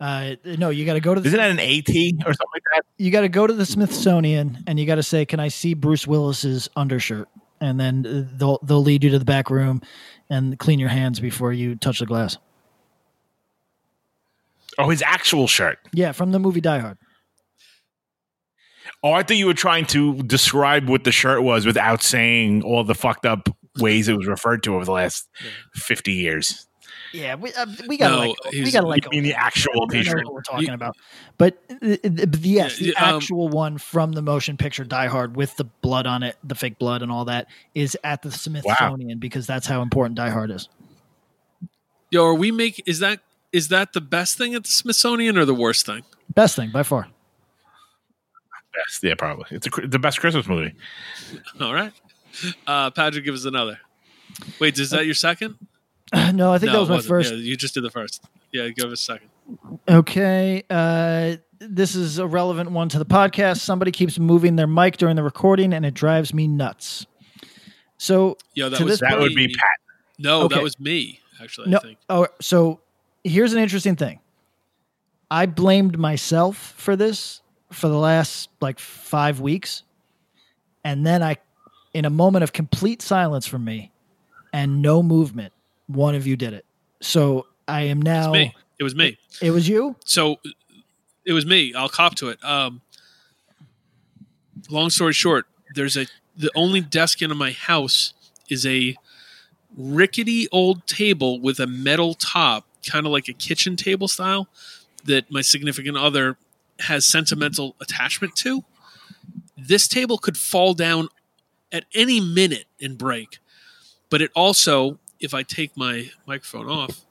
Uh, 0.00 0.36
no, 0.44 0.70
you 0.70 0.86
got 0.86 0.94
to 0.94 1.00
go 1.00 1.14
to 1.14 1.20
the 1.20 1.26
Isn't 1.26 1.38
that 1.38 1.50
an 1.50 1.58
AT 1.58 1.88
or 2.26 2.32
something 2.32 2.46
like 2.54 2.62
that? 2.74 2.82
you 2.98 3.10
got 3.10 3.22
to 3.22 3.28
go 3.28 3.46
to 3.46 3.52
the 3.52 3.66
Smithsonian 3.66 4.62
and 4.66 4.78
you 4.78 4.86
got 4.86 4.94
to 4.96 5.02
say, 5.02 5.26
"Can 5.26 5.40
I 5.40 5.48
see 5.48 5.74
Bruce 5.74 6.06
Willis's 6.06 6.68
undershirt?" 6.76 7.28
And 7.60 7.80
then 7.80 8.28
they'll 8.36 8.60
they'll 8.62 8.82
lead 8.82 9.02
you 9.02 9.10
to 9.10 9.18
the 9.18 9.24
back 9.24 9.50
room 9.50 9.82
and 10.30 10.56
clean 10.58 10.78
your 10.78 10.88
hands 10.90 11.18
before 11.18 11.52
you 11.52 11.74
touch 11.74 11.98
the 11.98 12.06
glass. 12.06 12.36
Oh, 14.78 14.88
his 14.90 15.02
actual 15.02 15.48
shirt. 15.48 15.80
Yeah, 15.92 16.12
from 16.12 16.30
the 16.30 16.38
movie 16.38 16.60
Die 16.60 16.78
Hard. 16.78 16.98
Oh, 19.02 19.12
I 19.12 19.24
thought 19.24 19.36
you 19.36 19.46
were 19.46 19.54
trying 19.54 19.86
to 19.86 20.22
describe 20.22 20.88
what 20.88 21.02
the 21.02 21.10
shirt 21.12 21.42
was 21.42 21.66
without 21.66 22.02
saying 22.02 22.62
all 22.62 22.84
the 22.84 22.94
fucked 22.94 23.26
up 23.26 23.48
ways 23.78 24.06
it 24.08 24.16
was 24.16 24.28
referred 24.28 24.62
to 24.64 24.76
over 24.76 24.84
the 24.84 24.92
last 24.92 25.28
fifty 25.74 26.12
years. 26.12 26.67
Yeah, 27.12 27.36
we 27.36 27.52
uh, 27.54 27.66
we 27.86 27.96
gotta 27.96 28.14
No, 28.14 28.20
like 28.20 28.36
we 28.52 28.70
gotta 28.70 28.86
like 28.86 29.10
mean 29.10 29.22
the 29.22 29.34
actual 29.34 29.84
I 29.90 29.92
T-shirt? 29.92 30.24
what 30.24 30.34
we're 30.34 30.42
talking 30.42 30.68
You- 30.68 30.74
about. 30.74 30.96
But 31.38 31.58
uh, 31.70 31.96
uh, 32.04 32.08
but 32.26 32.40
yes, 32.40 32.78
the 32.78 32.94
um, 32.96 33.16
actual 33.16 33.48
one 33.48 33.78
from 33.78 34.12
the 34.12 34.22
motion 34.22 34.56
picture 34.56 34.84
Die 34.84 35.06
Hard 35.06 35.36
with 35.36 35.56
the 35.56 35.64
blood 35.64 36.06
on 36.06 36.22
it, 36.22 36.36
the 36.44 36.54
fake 36.54 36.78
blood 36.78 37.02
and 37.02 37.10
all 37.10 37.24
that, 37.26 37.46
is 37.74 37.96
at 38.04 38.22
the 38.22 38.30
Smithsonian 38.30 39.18
because 39.18 39.46
that's 39.46 39.66
how 39.66 39.80
important 39.82 40.16
Die 40.16 40.28
Hard 40.30 40.50
is. 40.50 40.68
Yo, 42.10 42.24
are 42.24 42.34
we 42.34 42.50
make 42.50 42.82
is 42.86 42.98
that 42.98 43.20
is 43.52 43.68
that 43.68 43.92
the 43.94 44.00
best 44.00 44.36
thing 44.36 44.54
at 44.54 44.64
the 44.64 44.70
Smithsonian 44.70 45.38
or 45.38 45.44
the 45.44 45.54
worst 45.54 45.86
thing? 45.86 46.02
Best 46.34 46.56
thing 46.56 46.70
by 46.70 46.82
far. 46.82 47.08
Best, 48.74 49.02
yeah, 49.02 49.14
probably. 49.16 49.46
It's 49.50 49.66
a, 49.66 49.86
the 49.86 49.98
best 49.98 50.20
Christmas 50.20 50.46
movie. 50.46 50.74
All 51.60 51.72
right, 51.74 51.92
uh, 52.66 52.90
Patrick, 52.90 53.24
give 53.24 53.34
us 53.34 53.44
another. 53.44 53.80
Wait, 54.60 54.78
is 54.78 54.90
that 54.90 55.06
your 55.06 55.14
second? 55.14 55.56
no, 56.34 56.52
I 56.52 56.58
think 56.58 56.72
that 56.72 56.78
was 56.80 56.88
my 56.88 57.00
first. 57.00 57.32
Yeah, 57.32 57.38
you 57.38 57.56
just 57.56 57.74
did 57.74 57.84
the 57.84 57.90
first. 57.90 58.24
Yeah, 58.52 58.68
give 58.68 58.86
us 58.92 59.00
a 59.00 59.04
second. 59.04 59.28
Okay. 59.88 60.62
Uh, 60.70 61.36
this 61.60 61.94
is 61.94 62.18
a 62.18 62.26
relevant 62.26 62.70
one 62.70 62.88
to 62.90 62.98
the 62.98 63.06
podcast. 63.06 63.58
Somebody 63.60 63.90
keeps 63.92 64.18
moving 64.18 64.56
their 64.56 64.66
mic 64.66 64.96
during 64.96 65.16
the 65.16 65.22
recording, 65.22 65.72
and 65.72 65.84
it 65.84 65.94
drives 65.94 66.32
me 66.32 66.46
nuts. 66.46 67.06
So 67.98 68.36
Yo, 68.54 68.68
that 68.68 68.78
to 68.78 68.84
was 68.84 68.94
this 68.94 69.00
That 69.00 69.10
point- 69.10 69.22
would 69.22 69.34
be 69.34 69.48
Pat. 69.48 69.64
No, 70.18 70.42
Okay. 70.42 70.56
that 70.56 70.62
was 70.62 70.78
me. 70.80 71.20
Actually, 71.42 71.68
no. 71.70 71.78
I 71.78 71.80
think. 71.80 71.98
Oh, 72.08 72.26
so 72.40 72.80
here's 73.24 73.52
an 73.52 73.58
interesting 73.60 73.96
thing. 73.96 74.20
I 75.30 75.46
blamed 75.46 75.98
myself 75.98 76.56
for 76.56 76.96
this 76.96 77.42
for 77.70 77.88
the 77.88 77.98
last 77.98 78.48
like 78.60 78.78
five 78.78 79.40
weeks, 79.40 79.82
and 80.84 81.06
then 81.06 81.22
I, 81.22 81.36
in 81.92 82.04
a 82.04 82.10
moment 82.10 82.42
of 82.44 82.52
complete 82.52 83.02
silence 83.02 83.46
from 83.46 83.64
me, 83.64 83.92
and 84.52 84.80
no 84.80 85.02
movement, 85.02 85.52
one 85.88 86.14
of 86.14 86.26
you 86.26 86.36
did 86.36 86.52
it. 86.52 86.64
So 87.00 87.46
I 87.66 87.82
am 87.82 88.00
now. 88.00 88.32
It 88.32 88.84
was 88.84 88.94
me. 88.94 89.18
It 89.42 89.50
was 89.50 89.68
you. 89.68 89.96
So 90.04 90.36
it 91.24 91.32
was 91.32 91.44
me. 91.44 91.74
I'll 91.74 91.88
cop 91.88 92.14
to 92.16 92.28
it. 92.28 92.42
Um, 92.44 92.80
long 94.70 94.90
story 94.90 95.12
short, 95.12 95.46
there's 95.74 95.96
a 95.96 96.06
the 96.36 96.50
only 96.54 96.80
desk 96.80 97.20
in 97.20 97.36
my 97.36 97.50
house 97.50 98.14
is 98.48 98.64
a 98.64 98.96
rickety 99.76 100.48
old 100.52 100.86
table 100.86 101.40
with 101.40 101.58
a 101.58 101.66
metal 101.66 102.14
top, 102.14 102.64
kind 102.88 103.04
of 103.04 103.12
like 103.12 103.28
a 103.28 103.32
kitchen 103.32 103.74
table 103.74 104.06
style, 104.06 104.48
that 105.04 105.30
my 105.30 105.40
significant 105.40 105.96
other 105.96 106.36
has 106.80 107.06
sentimental 107.06 107.74
attachment 107.80 108.36
to. 108.36 108.64
This 109.56 109.88
table 109.88 110.16
could 110.16 110.36
fall 110.36 110.74
down 110.74 111.08
at 111.72 111.84
any 111.92 112.20
minute 112.20 112.66
and 112.80 112.96
break, 112.96 113.38
but 114.10 114.22
it 114.22 114.30
also, 114.34 114.98
if 115.20 115.34
I 115.34 115.42
take 115.42 115.76
my 115.76 116.10
microphone 116.26 116.68
off, 116.68 117.04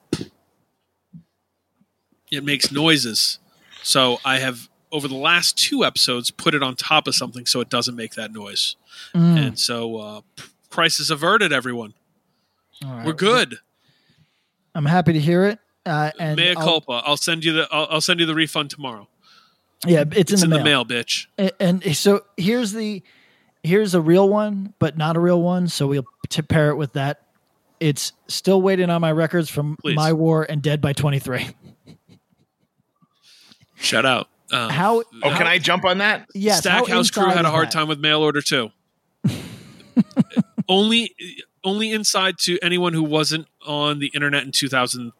it 2.32 2.44
makes 2.44 2.72
noises. 2.72 3.40
So 3.84 4.20
I 4.26 4.40
have 4.40 4.70
over 4.92 5.08
the 5.08 5.16
last 5.16 5.58
two 5.58 5.84
episodes 5.84 6.32
put 6.32 6.54
it 6.54 6.64
on 6.64 6.76
top 6.76 7.08
of 7.08 7.16
something 7.16 7.46
so 7.46 7.60
it 7.60 7.70
doesn't 7.70 7.96
make 7.96 8.16
that 8.16 8.32
noise. 8.32 8.76
Mm. 9.14 9.48
And 9.48 9.60
so 9.60 9.98
uh, 9.98 10.22
crisis 10.70 11.10
averted, 11.10 11.52
everyone. 11.54 11.94
Right. 12.84 13.06
We're 13.06 13.14
good. 13.14 13.60
I'm 14.76 14.86
happy 14.86 15.14
to 15.14 15.20
hear 15.20 15.46
it. 15.46 15.60
Uh, 15.86 16.12
and 16.20 16.36
Mea 16.38 16.50
I'll- 16.56 16.64
culpa. 16.64 17.02
I'll 17.06 17.18
send 17.18 17.44
you 17.46 17.54
the 17.54 17.68
I'll, 17.72 17.88
I'll 17.92 18.02
send 18.02 18.20
you 18.20 18.26
the 18.26 18.36
refund 18.36 18.70
tomorrow. 18.70 19.08
Yeah, 19.86 20.04
it's, 20.12 20.34
It's 20.34 20.44
in, 20.44 20.50
the, 20.50 20.58
in 20.58 20.64
mail. 20.64 20.84
the 20.84 20.94
mail, 20.94 21.04
bitch. 21.04 21.28
A- 21.38 21.62
And 21.62 21.96
so 21.96 22.22
here's 22.36 22.74
the 22.74 23.04
here's 23.64 23.94
a 23.94 24.02
real 24.02 24.28
one, 24.28 24.74
but 24.80 24.98
not 24.98 25.16
a 25.16 25.20
real 25.20 25.42
one. 25.42 25.68
So 25.70 25.88
we'll 25.88 26.06
t- 26.30 26.42
pair 26.42 26.70
it 26.70 26.76
with 26.76 26.94
that. 26.94 27.22
It's 27.80 28.14
still 28.28 28.62
waiting 28.62 28.90
on 28.90 29.02
my 29.02 29.12
records 29.12 29.50
from 29.50 29.78
Please. 29.78 29.96
My 29.96 30.14
War 30.14 30.46
and 30.50 30.62
Dead 30.62 30.82
by 30.82 30.94
23. 30.94 31.48
Shout 33.76 34.06
out. 34.06 34.28
Uh, 34.52 34.70
How? 34.70 35.04
Oh, 35.24 35.30
can 35.30 35.46
I 35.46 35.58
jump 35.60 35.86
on 35.86 36.00
that? 36.00 36.28
Yes. 36.34 36.60
Stackhouse 36.60 37.12
crew 37.12 37.28
had 37.28 37.46
a 37.46 37.50
hard 37.50 37.68
that? 37.68 37.72
time 37.74 37.88
with 37.88 38.00
mail 38.00 38.22
order 38.22 38.42
too. 38.42 38.72
only, 40.70 41.14
only 41.64 41.92
inside 41.92 42.38
to 42.40 42.58
anyone 42.62 42.94
who 42.94 43.04
wasn't 43.04 43.48
on 43.66 44.00
the 44.00 44.08
internet 44.08 44.44
in 44.44 44.52
2000 44.52 45.12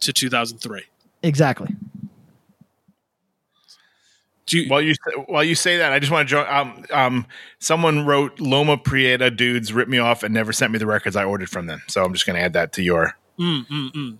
to 0.00 0.12
2003. 0.12 0.82
Exactly. 1.22 1.68
Do 4.46 4.58
you, 4.58 4.68
While 4.68 4.82
you 4.82 4.94
while 5.26 5.42
you 5.42 5.54
say 5.54 5.78
that, 5.78 5.92
I 5.92 5.98
just 5.98 6.12
want 6.12 6.28
to 6.28 6.30
join. 6.30 6.46
Um, 6.48 6.84
um, 6.90 7.26
someone 7.60 8.04
wrote 8.04 8.40
Loma 8.40 8.76
Prieta 8.76 9.30
dudes 9.30 9.72
ripped 9.72 9.90
me 9.90 9.98
off 9.98 10.22
and 10.22 10.34
never 10.34 10.52
sent 10.52 10.70
me 10.70 10.78
the 10.78 10.86
records 10.86 11.16
I 11.16 11.24
ordered 11.24 11.48
from 11.48 11.66
them. 11.66 11.82
So 11.88 12.04
I'm 12.04 12.12
just 12.12 12.26
going 12.26 12.36
to 12.36 12.42
add 12.42 12.52
that 12.52 12.72
to 12.74 12.82
your 12.82 13.16
mm, 13.38 13.66
mm, 13.66 13.90
mm. 13.92 14.18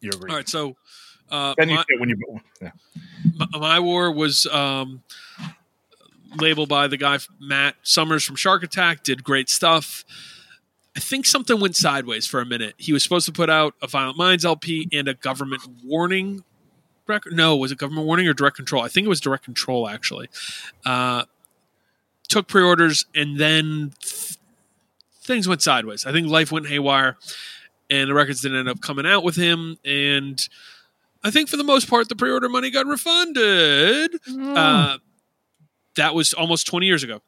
your. 0.00 0.14
All 0.30 0.36
right, 0.36 0.48
so 0.48 0.76
uh, 1.30 1.54
Then 1.58 1.68
you 1.68 1.76
my, 1.76 1.84
when 1.98 2.08
you. 2.08 2.40
Yeah. 2.62 2.70
my, 3.36 3.58
my 3.58 3.80
war 3.80 4.10
was 4.10 4.46
um, 4.46 5.02
labeled 6.36 6.68
by 6.68 6.86
the 6.86 6.96
guy 6.96 7.18
Matt 7.38 7.76
Summers 7.82 8.24
from 8.24 8.36
Shark 8.36 8.62
Attack. 8.62 9.02
Did 9.02 9.22
great 9.22 9.50
stuff. 9.50 10.04
I 10.96 11.00
think 11.00 11.26
something 11.26 11.60
went 11.60 11.76
sideways 11.76 12.26
for 12.26 12.40
a 12.40 12.46
minute. 12.46 12.74
He 12.78 12.92
was 12.92 13.02
supposed 13.02 13.26
to 13.26 13.32
put 13.32 13.48
out 13.48 13.74
a 13.82 13.86
Violent 13.86 14.18
Minds 14.18 14.44
LP 14.44 14.88
and 14.92 15.06
a 15.06 15.14
Government 15.14 15.62
Warning 15.84 16.44
record. 17.10 17.34
No, 17.34 17.56
was 17.56 17.72
it 17.72 17.78
Government 17.78 18.06
Warning 18.06 18.26
or 18.28 18.32
Direct 18.34 18.56
Control? 18.56 18.82
I 18.82 18.88
think 18.88 19.04
it 19.04 19.08
was 19.08 19.20
Direct 19.20 19.44
Control 19.44 19.88
actually. 19.88 20.28
Uh, 20.84 21.24
took 22.28 22.46
pre-orders 22.48 23.04
and 23.14 23.38
then 23.38 23.92
th- 24.00 24.38
things 25.22 25.46
went 25.46 25.62
sideways. 25.62 26.06
I 26.06 26.12
think 26.12 26.28
life 26.28 26.50
went 26.50 26.66
haywire, 26.68 27.16
and 27.88 28.08
the 28.08 28.14
records 28.14 28.40
didn't 28.40 28.58
end 28.58 28.68
up 28.68 28.80
coming 28.80 29.06
out 29.06 29.24
with 29.24 29.36
him. 29.36 29.78
And 29.84 30.40
I 31.22 31.30
think 31.30 31.48
for 31.48 31.56
the 31.56 31.64
most 31.64 31.88
part, 31.88 32.08
the 32.08 32.16
pre-order 32.16 32.48
money 32.48 32.70
got 32.70 32.86
refunded. 32.86 34.12
Uh, 34.28 34.98
that 35.96 36.14
was 36.14 36.32
almost 36.32 36.66
20 36.66 36.86
years 36.86 37.02
ago. 37.02 37.20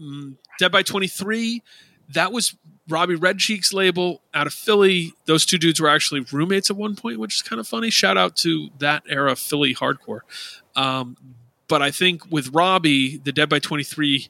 Mm, 0.00 0.36
Dead 0.58 0.70
by 0.72 0.82
23, 0.82 1.62
that 2.10 2.32
was 2.32 2.56
Robbie 2.88 3.14
Red 3.14 3.38
Cheek's 3.38 3.72
label 3.72 4.20
out 4.34 4.46
of 4.46 4.52
Philly. 4.52 5.14
Those 5.24 5.46
two 5.46 5.58
dudes 5.58 5.80
were 5.80 5.88
actually 5.88 6.20
roommates 6.32 6.70
at 6.70 6.76
one 6.76 6.96
point, 6.96 7.18
which 7.18 7.36
is 7.36 7.42
kind 7.42 7.58
of 7.58 7.66
funny. 7.66 7.90
Shout 7.90 8.16
out 8.18 8.36
to 8.36 8.68
that 8.78 9.02
era 9.08 9.36
Philly 9.36 9.74
hardcore. 9.74 10.20
Um, 10.76 11.16
but 11.68 11.80
I 11.80 11.90
think 11.90 12.30
with 12.30 12.48
Robbie, 12.48 13.16
the 13.16 13.32
Dead 13.32 13.48
by 13.48 13.58
23 13.58 14.28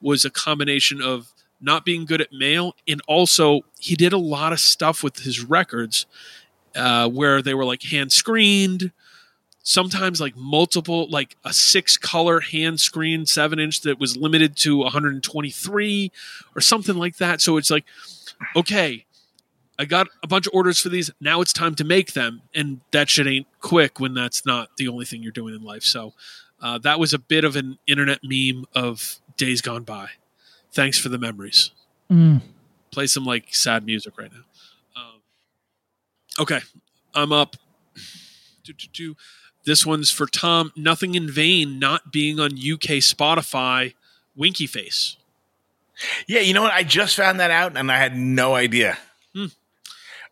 was 0.00 0.24
a 0.24 0.30
combination 0.30 1.02
of 1.02 1.32
not 1.60 1.84
being 1.84 2.04
good 2.04 2.20
at 2.20 2.32
mail 2.32 2.74
and 2.86 3.00
also 3.08 3.62
he 3.78 3.96
did 3.96 4.12
a 4.12 4.18
lot 4.18 4.52
of 4.52 4.60
stuff 4.60 5.02
with 5.02 5.20
his 5.20 5.42
records 5.42 6.04
uh, 6.74 7.08
where 7.08 7.40
they 7.40 7.54
were 7.54 7.64
like 7.64 7.82
hand 7.82 8.12
screened 8.12 8.92
sometimes 9.68 10.20
like 10.20 10.36
multiple 10.36 11.08
like 11.10 11.36
a 11.44 11.52
six 11.52 11.96
color 11.96 12.38
hand 12.40 12.78
screen 12.78 13.26
seven 13.26 13.58
inch 13.58 13.80
that 13.80 13.98
was 13.98 14.16
limited 14.16 14.56
to 14.56 14.78
123 14.78 16.12
or 16.54 16.60
something 16.60 16.96
like 16.96 17.16
that. 17.16 17.40
So 17.40 17.56
it's 17.56 17.70
like 17.70 17.84
okay 18.54 19.06
i 19.78 19.84
got 19.84 20.08
a 20.22 20.26
bunch 20.26 20.46
of 20.46 20.52
orders 20.54 20.80
for 20.80 20.88
these. 20.88 21.10
Now 21.20 21.40
it's 21.40 21.52
time 21.52 21.74
to 21.76 21.84
make 21.84 22.14
them. 22.14 22.42
And 22.54 22.80
that 22.92 23.10
shit 23.10 23.26
ain't 23.26 23.46
quick 23.60 24.00
when 24.00 24.14
that's 24.14 24.46
not 24.46 24.76
the 24.76 24.88
only 24.88 25.04
thing 25.04 25.22
you're 25.22 25.32
doing 25.32 25.54
in 25.54 25.62
life. 25.62 25.82
So 25.82 26.14
uh, 26.62 26.78
that 26.78 26.98
was 26.98 27.12
a 27.12 27.18
bit 27.18 27.44
of 27.44 27.56
an 27.56 27.78
internet 27.86 28.20
meme 28.22 28.64
of 28.74 29.16
days 29.36 29.60
gone 29.60 29.84
by. 29.84 30.08
Thanks 30.72 30.98
for 30.98 31.08
the 31.08 31.18
memories. 31.18 31.70
Mm. 32.10 32.40
play 32.92 33.08
some 33.08 33.24
like 33.24 33.52
sad 33.52 33.84
music 33.84 34.16
right 34.16 34.30
now. 34.32 34.44
Um, 34.94 35.20
okay. 36.38 36.60
I'm 37.14 37.32
up. 37.32 37.56
Do, 38.62 38.72
do, 38.72 38.86
do. 38.92 39.16
This 39.66 39.84
one's 39.84 40.10
for 40.10 40.26
Tom. 40.26 40.72
Nothing 40.76 41.14
in 41.14 41.28
vain 41.30 41.78
not 41.78 42.12
being 42.12 42.38
on 42.40 42.52
UK 42.52 43.02
Spotify. 43.02 43.94
Winky 44.36 44.66
face. 44.66 45.16
Yeah, 46.26 46.40
you 46.40 46.54
know 46.54 46.62
what? 46.62 46.72
I 46.72 46.82
just 46.82 47.16
found 47.16 47.40
that 47.40 47.50
out 47.50 47.76
and 47.76 47.90
I 47.90 47.96
had 47.98 48.16
no 48.16 48.54
idea. 48.54 48.98
Hmm. 49.34 49.46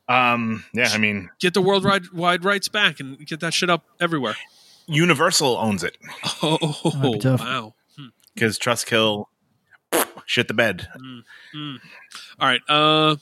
Um, 0.09 0.65
yeah, 0.75 0.91
I 0.93 0.99
mean, 0.99 1.31
Get 1.41 1.55
the 1.55 1.63
worldwide 1.63 2.11
wide 2.13 2.45
rights 2.45 2.69
back 2.69 3.01
and 3.01 3.19
get 3.27 3.41
that 3.41 3.55
shit 3.55 3.71
up 3.71 3.85
everywhere. 4.01 4.37
Universal 4.87 5.57
owns 5.57 5.83
it 5.83 5.97
Oh, 6.43 6.93
Might 6.95 7.13
be 7.15 7.19
tough. 7.19 7.41
wow. 7.41 7.75
Hmm. 7.99 8.09
because 8.35 8.59
Trustkill 8.59 9.25
shit 10.27 10.47
the 10.49 10.55
bed. 10.55 10.89
Mm. 11.57 11.79
All 12.39 12.47
right. 12.49 12.61
Uh, 12.69 13.17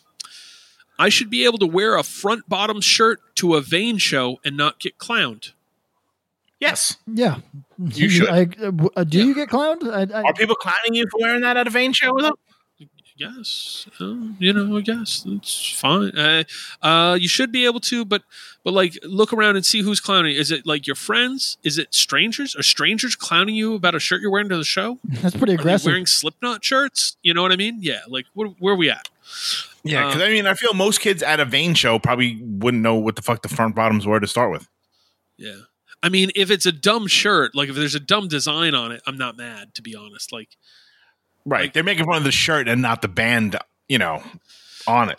I 0.98 1.08
should 1.08 1.30
be 1.30 1.44
able 1.44 1.58
to 1.58 1.66
wear 1.66 1.96
a 1.96 2.02
front 2.02 2.48
bottom 2.48 2.80
shirt 2.80 3.20
to 3.36 3.54
a 3.54 3.60
Vane 3.60 3.98
show 3.98 4.40
and 4.44 4.56
not 4.56 4.80
get 4.80 4.98
clowned. 4.98 5.52
Yes. 6.62 6.96
Yeah. 7.06 7.38
You 7.78 8.08
should. 8.08 8.28
I, 8.28 8.46
uh, 8.96 9.04
do 9.04 9.26
you 9.26 9.34
get 9.34 9.48
clowned? 9.48 9.82
I, 9.92 10.18
I, 10.18 10.22
Are 10.22 10.32
people 10.34 10.54
clowning 10.54 10.94
you 10.94 11.04
for 11.10 11.18
wearing 11.20 11.40
that 11.42 11.56
at 11.56 11.66
a 11.66 11.70
Vane 11.70 11.92
show? 11.92 12.16
Though? 12.20 12.38
Yes, 13.14 13.86
uh, 14.00 14.14
you 14.38 14.52
know, 14.52 14.76
I 14.78 14.80
guess 14.80 15.24
it's 15.28 15.70
fine. 15.78 16.16
Uh, 16.16 16.44
uh, 16.80 17.14
you 17.20 17.28
should 17.28 17.52
be 17.52 17.66
able 17.66 17.78
to, 17.80 18.04
but 18.04 18.22
but 18.64 18.72
like 18.72 18.98
look 19.04 19.32
around 19.32 19.56
and 19.56 19.66
see 19.66 19.82
who's 19.82 20.00
clowning. 20.00 20.34
Is 20.34 20.50
it 20.50 20.66
like 20.66 20.86
your 20.86 20.96
friends? 20.96 21.58
Is 21.62 21.78
it 21.78 21.92
strangers? 21.94 22.56
Are 22.56 22.62
strangers 22.62 23.14
clowning 23.14 23.54
you 23.54 23.74
about 23.74 23.94
a 23.94 24.00
shirt 24.00 24.22
you're 24.22 24.30
wearing 24.30 24.48
to 24.48 24.56
the 24.56 24.64
show? 24.64 24.98
that's 25.04 25.36
pretty 25.36 25.52
Are 25.52 25.56
they 25.58 25.62
aggressive. 25.62 25.86
wearing 25.86 26.06
Slipknot 26.06 26.64
shirts? 26.64 27.16
You 27.22 27.34
know 27.34 27.42
what 27.42 27.52
I 27.52 27.56
mean? 27.56 27.78
Yeah. 27.80 28.00
Like 28.08 28.24
where, 28.34 28.48
where 28.58 28.74
are 28.74 28.76
we 28.78 28.90
at? 28.90 29.08
Yeah, 29.84 30.06
because 30.06 30.22
Uh, 30.22 30.24
I 30.24 30.28
mean, 30.30 30.46
I 30.46 30.54
feel 30.54 30.72
most 30.74 31.00
kids 31.00 31.22
at 31.22 31.38
a 31.38 31.44
Vane 31.44 31.74
show 31.74 31.98
probably 31.98 32.40
wouldn't 32.42 32.82
know 32.82 32.94
what 32.96 33.16
the 33.16 33.22
fuck 33.22 33.42
the 33.42 33.48
front 33.48 33.74
bottoms 33.76 34.06
were 34.06 34.20
to 34.20 34.26
start 34.26 34.50
with. 34.50 34.68
Yeah. 35.36 35.54
I 36.02 36.08
mean, 36.08 36.30
if 36.34 36.50
it's 36.50 36.66
a 36.66 36.72
dumb 36.72 37.06
shirt, 37.06 37.54
like 37.54 37.68
if 37.68 37.76
there's 37.76 37.94
a 37.94 38.00
dumb 38.00 38.28
design 38.28 38.74
on 38.74 38.90
it, 38.92 39.02
I'm 39.06 39.16
not 39.16 39.36
mad 39.36 39.74
to 39.76 39.82
be 39.82 39.94
honest. 39.94 40.32
Like 40.32 40.56
Right. 41.44 41.72
They're 41.74 41.82
making 41.82 42.06
fun 42.06 42.16
of 42.18 42.24
the 42.24 42.30
shirt 42.32 42.68
and 42.68 42.80
not 42.82 43.02
the 43.02 43.08
band, 43.08 43.56
you 43.88 43.98
know, 43.98 44.22
on 44.86 45.10
it. 45.10 45.18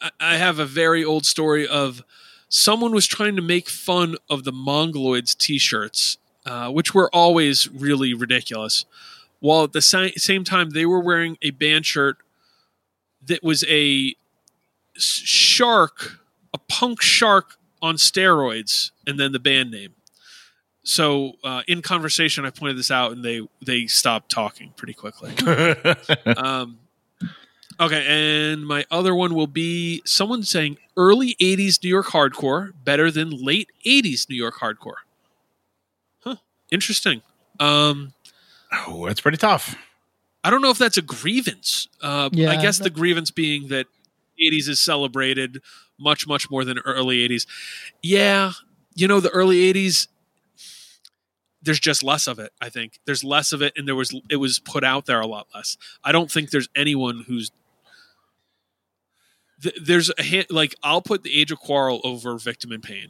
I- 0.00 0.10
I 0.20 0.36
have 0.36 0.58
a 0.58 0.64
very 0.66 1.04
old 1.04 1.26
story 1.26 1.66
of 1.66 2.02
someone 2.48 2.92
was 2.94 3.06
trying 3.06 3.36
to 3.36 3.42
make 3.42 3.68
fun 3.68 4.16
of 4.30 4.44
the 4.44 4.52
Mongoloids 4.52 5.36
t-shirts, 5.36 6.16
uh, 6.46 6.70
which 6.70 6.94
were 6.94 7.14
always 7.14 7.68
really 7.68 8.14
ridiculous, 8.14 8.86
while 9.40 9.64
at 9.64 9.72
the 9.72 9.82
sa- 9.82 10.08
same 10.16 10.44
time 10.44 10.70
they 10.70 10.86
were 10.86 11.00
wearing 11.00 11.36
a 11.42 11.50
band 11.50 11.84
shirt 11.84 12.16
that 13.26 13.42
was 13.42 13.64
a 13.68 14.14
shark, 14.96 16.20
a 16.54 16.58
punk 16.58 17.02
shark 17.02 17.56
on 17.82 17.96
steroids, 17.96 18.90
and 19.06 19.18
then 19.18 19.32
the 19.32 19.38
band 19.38 19.70
name. 19.70 19.94
So 20.84 21.32
uh, 21.44 21.62
in 21.68 21.82
conversation, 21.82 22.44
I 22.46 22.50
pointed 22.50 22.78
this 22.78 22.90
out, 22.90 23.12
and 23.12 23.24
they 23.24 23.42
they 23.64 23.86
stopped 23.86 24.30
talking 24.30 24.72
pretty 24.76 24.94
quickly. 24.94 25.32
um, 26.36 26.78
okay, 27.78 28.04
and 28.52 28.66
my 28.66 28.86
other 28.90 29.14
one 29.14 29.34
will 29.34 29.46
be 29.46 30.00
someone 30.06 30.42
saying 30.42 30.78
early 30.96 31.34
'80s 31.40 31.82
New 31.82 31.90
York 31.90 32.06
hardcore 32.06 32.72
better 32.84 33.10
than 33.10 33.30
late 33.30 33.68
'80s 33.86 34.28
New 34.30 34.36
York 34.36 34.54
hardcore. 34.60 35.02
Huh? 36.20 36.36
Interesting. 36.70 37.22
Um, 37.60 38.14
oh, 38.86 39.06
that's 39.06 39.20
pretty 39.20 39.38
tough. 39.38 39.74
I 40.44 40.50
don't 40.50 40.62
know 40.62 40.70
if 40.70 40.78
that's 40.78 40.96
a 40.96 41.02
grievance. 41.02 41.88
Uh, 42.00 42.30
Yeah, 42.32 42.50
I 42.50 42.56
guess 42.62 42.78
that- 42.78 42.84
the 42.84 42.90
grievance 42.90 43.30
being 43.30 43.68
that 43.68 43.86
'80s 44.42 44.68
is 44.68 44.80
celebrated 44.80 45.60
much, 45.98 46.26
much 46.26 46.50
more 46.50 46.64
than 46.64 46.78
early 46.80 47.26
'80s. 47.28 47.46
Yeah, 48.02 48.52
you 48.94 49.08
know, 49.08 49.20
the 49.20 49.30
early 49.30 49.72
'80s. 49.72 50.08
There's 51.60 51.80
just 51.80 52.02
less 52.04 52.26
of 52.28 52.38
it. 52.38 52.52
I 52.60 52.68
think 52.68 53.00
there's 53.04 53.24
less 53.24 53.52
of 53.52 53.62
it, 53.62 53.72
and 53.76 53.86
there 53.86 53.96
was 53.96 54.14
it 54.30 54.36
was 54.36 54.58
put 54.60 54.84
out 54.84 55.06
there 55.06 55.20
a 55.20 55.26
lot 55.26 55.48
less. 55.54 55.76
I 56.04 56.12
don't 56.12 56.30
think 56.30 56.50
there's 56.50 56.68
anyone 56.76 57.24
who's 57.26 57.50
th- 59.62 59.74
there's 59.82 60.10
a 60.18 60.22
hand, 60.22 60.46
like 60.50 60.74
I'll 60.82 61.02
put 61.02 61.22
the 61.22 61.38
Age 61.38 61.50
of 61.50 61.58
Quarrel 61.58 62.00
over 62.04 62.38
Victim 62.38 62.72
in 62.72 62.80
Pain, 62.80 63.08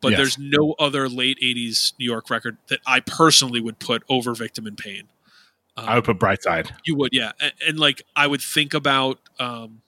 but 0.00 0.10
Yes. 0.12 0.18
there's 0.18 0.38
no 0.38 0.74
other 0.78 1.08
late 1.08 1.38
'80s 1.42 1.94
New 1.98 2.04
York 2.04 2.30
record 2.30 2.58
that 2.68 2.80
I 2.86 3.00
personally 3.00 3.60
would 3.60 3.78
put 3.78 4.02
over 4.08 4.34
Victim 4.34 4.66
in 4.66 4.76
Pain. 4.76 5.08
Um, 5.78 5.88
I 5.88 5.94
would 5.96 6.04
put 6.04 6.18
bright 6.18 6.42
side 6.42 6.74
you 6.84 6.94
would, 6.96 7.10
yeah, 7.12 7.32
and, 7.40 7.52
and 7.66 7.78
like 7.78 8.02
I 8.14 8.26
would 8.26 8.42
think 8.42 8.74
about 8.74 9.18
um, 9.38 9.82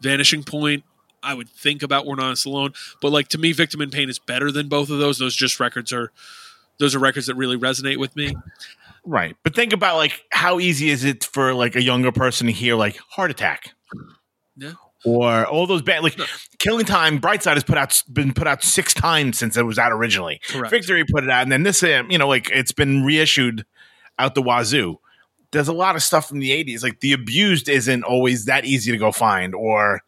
Vanishing 0.00 0.42
Point. 0.42 0.84
I 1.22 1.32
would 1.32 1.48
think 1.48 1.82
about 1.82 2.04
We're 2.06 2.16
Not 2.16 2.44
Alone, 2.44 2.74
but 3.00 3.10
like 3.10 3.28
to 3.28 3.38
me, 3.38 3.52
Victim 3.52 3.80
in 3.80 3.90
Pain 3.90 4.10
is 4.10 4.18
better 4.18 4.52
than 4.52 4.68
both 4.68 4.90
of 4.90 4.98
those. 4.98 5.18
Those 5.18 5.34
just 5.34 5.58
records 5.58 5.90
are, 5.92 6.12
those 6.78 6.94
are 6.94 6.98
records 6.98 7.26
that 7.28 7.34
really 7.34 7.56
resonate 7.56 7.96
with 7.96 8.14
me. 8.14 8.34
Right. 9.06 9.36
But 9.42 9.54
think 9.54 9.72
about 9.72 9.96
like 9.96 10.24
how 10.30 10.60
easy 10.60 10.90
is 10.90 11.04
it 11.04 11.24
for 11.24 11.54
like 11.54 11.76
a 11.76 11.82
younger 11.82 12.12
person 12.12 12.46
to 12.46 12.52
hear 12.52 12.74
like 12.74 12.98
Heart 13.10 13.30
Attack 13.30 13.74
Yeah, 14.56 14.72
or 15.04 15.46
all 15.46 15.66
those 15.66 15.82
band 15.82 16.04
like 16.04 16.18
Killing 16.58 16.86
Time, 16.86 17.20
Brightside 17.20 17.54
has 17.54 17.64
put 17.64 17.76
out 17.76 18.02
been 18.12 18.32
put 18.32 18.46
out 18.46 18.62
six 18.62 18.94
times 18.94 19.38
since 19.38 19.56
it 19.56 19.64
was 19.64 19.78
out 19.78 19.92
originally. 19.92 20.40
Correct. 20.48 20.70
Victory 20.70 21.04
put 21.04 21.24
it 21.24 21.30
out, 21.30 21.42
and 21.42 21.52
then 21.52 21.62
this, 21.62 21.82
um, 21.82 22.10
you 22.10 22.18
know, 22.18 22.28
like 22.28 22.50
it's 22.50 22.72
been 22.72 23.04
reissued 23.04 23.66
out 24.18 24.34
the 24.34 24.42
wazoo. 24.42 24.98
There's 25.54 25.68
a 25.68 25.72
lot 25.72 25.96
of 25.96 26.02
stuff 26.02 26.28
from 26.28 26.40
the 26.40 26.50
'80s. 26.50 26.82
Like 26.82 27.00
the 27.00 27.12
abused 27.12 27.68
isn't 27.68 28.04
always 28.04 28.44
that 28.44 28.64
easy 28.64 28.92
to 28.92 28.98
go 28.98 29.10
find, 29.12 29.54
or 29.54 30.02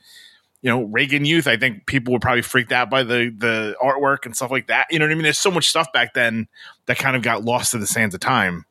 you 0.63 0.71
know, 0.71 0.83
Reagan 0.83 1.25
Youth. 1.25 1.47
I 1.47 1.57
think 1.57 1.87
people 1.87 2.13
were 2.13 2.19
probably 2.19 2.43
freaked 2.43 2.73
out 2.73 2.91
by 2.91 3.03
the 3.03 3.35
the 3.37 3.77
artwork 3.83 4.27
and 4.27 4.37
stuff 4.37 4.51
like 4.51 4.67
that. 4.67 4.89
You 4.91 4.99
know 4.99 5.07
what 5.07 5.13
I 5.13 5.15
mean? 5.15 5.23
There's 5.23 5.39
so 5.39 5.51
much 5.51 5.69
stuff 5.69 5.93
back 5.93 6.15
then 6.15 6.49
that 6.87 6.99
kind 6.99 7.17
of 7.17 7.23
got 7.23 7.45
lost 7.45 7.71
to 7.71 7.79
the 7.79 7.87
sands 7.87 8.15
of 8.15 8.21
time. 8.21 8.67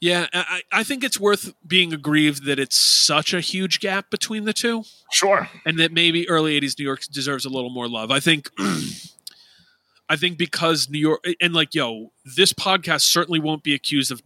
Yeah, 0.00 0.26
I, 0.32 0.62
I 0.72 0.82
think 0.84 1.02
it's 1.02 1.18
worth 1.18 1.54
being 1.66 1.92
aggrieved 1.92 2.44
that 2.44 2.58
it's 2.58 2.76
such 2.76 3.32
a 3.32 3.40
huge 3.40 3.80
gap 3.80 4.10
between 4.10 4.44
the 4.44 4.52
two. 4.52 4.84
Sure. 5.10 5.48
And 5.64 5.78
that 5.78 5.90
maybe 5.90 6.28
early 6.28 6.60
80s 6.60 6.78
New 6.78 6.84
York 6.84 7.02
deserves 7.10 7.46
a 7.46 7.48
little 7.48 7.70
more 7.70 7.88
love. 7.88 8.10
I 8.10 8.20
think 8.20 8.50
I 10.08 10.16
think 10.16 10.38
because 10.38 10.88
New 10.90 10.98
York 10.98 11.24
and 11.40 11.54
like 11.54 11.74
yo, 11.74 12.12
this 12.24 12.52
podcast 12.52 13.02
certainly 13.02 13.40
won't 13.40 13.62
be 13.62 13.74
accused 13.74 14.10
of 14.10 14.22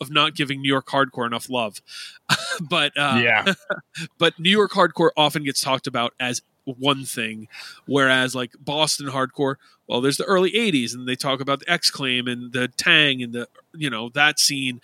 of 0.00 0.10
not 0.10 0.34
giving 0.34 0.62
New 0.62 0.68
York 0.68 0.86
hardcore 0.86 1.26
enough 1.26 1.48
love. 1.50 1.82
but 2.60 2.96
uh, 2.96 3.20
Yeah. 3.22 3.54
but 4.18 4.38
New 4.38 4.50
York 4.50 4.72
hardcore 4.72 5.10
often 5.16 5.44
gets 5.44 5.60
talked 5.60 5.86
about 5.86 6.14
as 6.18 6.42
one 6.64 7.04
thing, 7.04 7.48
whereas 7.86 8.34
like 8.34 8.52
Boston 8.58 9.08
hardcore, 9.08 9.56
well, 9.86 10.00
there's 10.00 10.18
the 10.18 10.24
early 10.24 10.52
'80s, 10.52 10.94
and 10.94 11.08
they 11.08 11.16
talk 11.16 11.40
about 11.40 11.60
the 11.60 11.70
X 11.70 11.90
Claim 11.90 12.28
and 12.28 12.52
the 12.52 12.68
Tang 12.68 13.22
and 13.22 13.32
the 13.32 13.48
you 13.74 13.90
know 13.90 14.08
that 14.10 14.38
scene, 14.38 14.80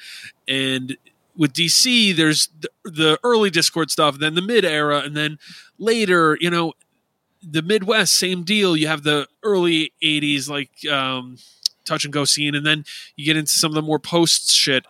and 0.48 0.96
with 1.36 1.52
DC, 1.52 2.16
there's 2.16 2.48
the, 2.60 2.70
the 2.84 3.18
early 3.22 3.50
Dischord 3.50 3.90
stuff, 3.90 4.18
then 4.18 4.34
the 4.34 4.42
mid 4.42 4.64
era, 4.64 5.00
and 5.00 5.16
then 5.16 5.38
later, 5.78 6.36
you 6.40 6.50
know, 6.50 6.72
the 7.42 7.62
Midwest, 7.62 8.16
same 8.16 8.42
deal. 8.42 8.76
You 8.76 8.88
have 8.88 9.02
the 9.02 9.28
early 9.42 9.92
'80s 10.02 10.48
like 10.48 10.70
um, 10.90 11.38
touch 11.86 12.04
and 12.04 12.12
go 12.12 12.24
scene, 12.24 12.54
and 12.54 12.66
then 12.66 12.84
you 13.16 13.24
get 13.24 13.36
into 13.36 13.52
some 13.52 13.70
of 13.70 13.74
the 13.74 13.82
more 13.82 13.98
post 13.98 14.50
shit. 14.50 14.84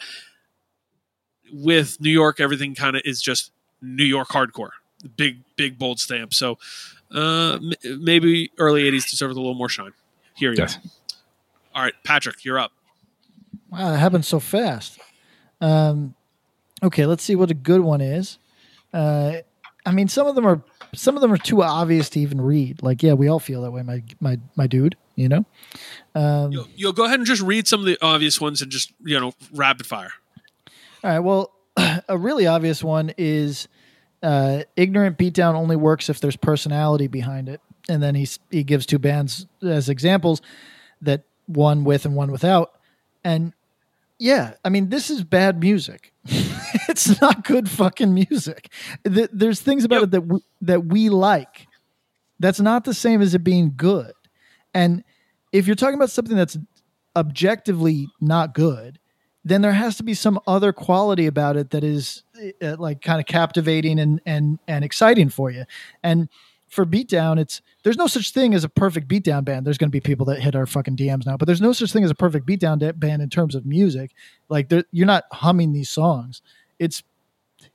With 1.52 2.01
New 2.01 2.10
York, 2.10 2.40
everything 2.40 2.74
kind 2.74 2.97
of 2.97 3.02
is 3.05 3.23
just 3.23 3.52
New 3.81 4.05
York 4.05 4.28
hardcore, 4.28 4.70
big, 5.16 5.43
big, 5.55 5.78
bold 5.78 6.01
stamp. 6.01 6.35
So 6.35 6.59
uh, 7.14 7.55
m- 7.62 7.73
maybe 8.02 8.51
early 8.59 8.82
'80s 8.90 9.09
deserves 9.09 9.36
a 9.36 9.39
little 9.40 9.55
more 9.55 9.68
shine. 9.68 9.93
Here 10.35 10.51
you 10.51 10.59
Yes. 10.59 10.77
go. 10.77 10.90
All 11.74 11.82
right, 11.85 11.94
Patrick, 12.02 12.44
you're 12.44 12.59
up. 12.59 12.73
Wow, 13.70 13.93
that 13.93 13.98
happened 13.98 14.24
so 14.24 14.40
fast. 14.40 14.98
Um, 15.60 16.14
okay, 16.82 17.06
let's 17.06 17.23
see 17.23 17.36
what 17.36 17.51
a 17.51 17.55
good 17.55 17.81
one 17.82 18.01
is. 18.01 18.39
Uh, 18.93 19.36
I 19.85 19.93
mean, 19.93 20.09
some 20.09 20.27
of 20.27 20.35
them 20.35 20.47
are 20.47 20.62
some 20.97 21.14
of 21.14 21.20
them 21.23 21.32
are 21.32 21.39
too 21.39 21.62
obvious 21.62 22.09
to 22.10 22.20
even 22.20 22.40
read. 22.40 22.82
Like, 22.82 23.05
yeah, 23.05 23.12
we 23.12 23.28
all 23.28 23.39
feel 23.39 23.62
that 23.62 23.70
way, 23.70 23.82
my 23.82 24.02
my 24.18 24.40
my 24.56 24.66
dude. 24.66 24.97
You 25.16 25.28
know. 25.28 25.44
Um, 26.14 26.52
Yo, 26.52 26.66
yo, 26.76 26.93
go 26.93 27.05
ahead 27.05 27.18
and 27.18 27.26
just 27.26 27.43
read 27.43 27.66
some 27.66 27.80
of 27.80 27.86
the 27.86 27.98
obvious 28.01 28.40
ones 28.40 28.62
and 28.62 28.70
just 28.70 28.93
you 29.05 29.18
know 29.18 29.32
rapid 29.52 29.86
fire. 29.86 30.12
All 31.02 31.10
right. 31.10 31.18
Well, 31.18 31.52
a 32.09 32.16
really 32.16 32.47
obvious 32.47 32.84
one 32.84 33.12
is 33.18 33.66
uh, 34.22 34.62
ignorant 34.76 35.18
beatdown 35.18 35.55
only 35.55 35.76
works 35.76 36.09
if 36.09 36.20
there's 36.20 36.36
personality 36.36 37.06
behind 37.06 37.48
it, 37.48 37.60
and 37.88 38.02
then 38.02 38.14
he's 38.14 38.38
he 38.51 38.62
gives 38.62 38.86
two 38.86 38.98
bands 38.98 39.47
as 39.62 39.88
examples 39.88 40.40
that 41.02 41.22
one 41.47 41.84
with 41.84 42.05
and 42.05 42.14
one 42.14 42.30
without, 42.30 42.72
and 43.24 43.52
yeah, 44.18 44.55
I 44.64 44.68
mean 44.68 44.88
this 44.90 45.10
is 45.10 45.22
bad 45.24 45.60
music. 45.60 46.12
it's 46.88 47.20
not 47.20 47.44
good 47.44 47.68
fucking 47.70 48.12
music. 48.12 48.70
Th- 49.05 49.28
There's 49.32 49.60
things 49.60 49.84
about 49.84 50.02
it 50.05 50.10
that 50.12 50.20
we, 50.22 50.40
that 50.62 50.84
we 50.86 51.09
like. 51.09 51.66
That's 52.38 52.60
not 52.60 52.84
the 52.84 52.93
same 52.94 53.22
as 53.22 53.34
it 53.34 53.44
being 53.44 53.72
good. 53.76 54.12
And 54.76 55.04
if 55.52 55.66
you're 55.66 55.74
talking 55.74 55.94
about 55.94 56.10
something 56.10 56.36
that's 56.36 56.58
objectively 57.16 58.08
not 58.20 58.54
good, 58.54 58.98
then 59.42 59.62
there 59.62 59.72
has 59.72 59.96
to 59.96 60.02
be 60.02 60.12
some 60.12 60.38
other 60.46 60.72
quality 60.72 61.26
about 61.26 61.56
it 61.56 61.70
that 61.70 61.82
is 61.82 62.24
uh, 62.60 62.76
like 62.78 63.00
kind 63.00 63.18
of 63.18 63.26
captivating 63.26 63.98
and 63.98 64.20
and 64.26 64.58
and 64.68 64.84
exciting 64.84 65.30
for 65.30 65.50
you. 65.50 65.64
And 66.02 66.28
for 66.68 66.84
beatdown, 66.84 67.38
it's 67.38 67.62
there's 67.84 67.96
no 67.96 68.06
such 68.06 68.32
thing 68.32 68.52
as 68.52 68.64
a 68.64 68.68
perfect 68.68 69.08
beatdown 69.08 69.44
band. 69.44 69.66
There's 69.66 69.78
going 69.78 69.88
to 69.88 69.92
be 69.92 70.00
people 70.00 70.26
that 70.26 70.40
hit 70.40 70.54
our 70.54 70.66
fucking 70.66 70.96
DMs 70.96 71.24
now, 71.24 71.38
but 71.38 71.46
there's 71.46 71.60
no 71.60 71.72
such 71.72 71.92
thing 71.92 72.04
as 72.04 72.10
a 72.10 72.14
perfect 72.14 72.46
beatdown 72.46 72.78
da- 72.78 72.92
band 72.92 73.22
in 73.22 73.30
terms 73.30 73.54
of 73.54 73.64
music. 73.64 74.10
Like 74.50 74.70
you're 74.90 75.06
not 75.06 75.24
humming 75.32 75.72
these 75.72 75.88
songs. 75.88 76.42
It's 76.78 77.02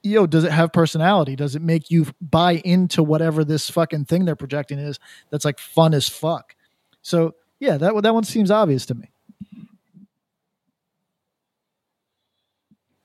yo, 0.03 0.27
does 0.27 0.43
it 0.43 0.51
have 0.51 0.71
personality? 0.71 1.35
Does 1.35 1.55
it 1.55 1.61
make 1.61 1.89
you 1.89 2.05
buy 2.19 2.61
into 2.65 3.01
whatever 3.01 3.43
this 3.43 3.69
fucking 3.69 4.05
thing 4.05 4.25
they're 4.25 4.35
projecting 4.35 4.77
is? 4.77 4.99
That's 5.31 5.45
like 5.45 5.57
fun 5.57 5.93
as 5.93 6.07
fuck. 6.07 6.55
So 7.01 7.35
yeah, 7.59 7.77
that 7.77 7.93
one- 7.93 8.03
that 8.03 8.13
one 8.13 8.23
seems 8.23 8.49
obvious 8.51 8.85
to 8.87 8.95
me. 8.95 9.09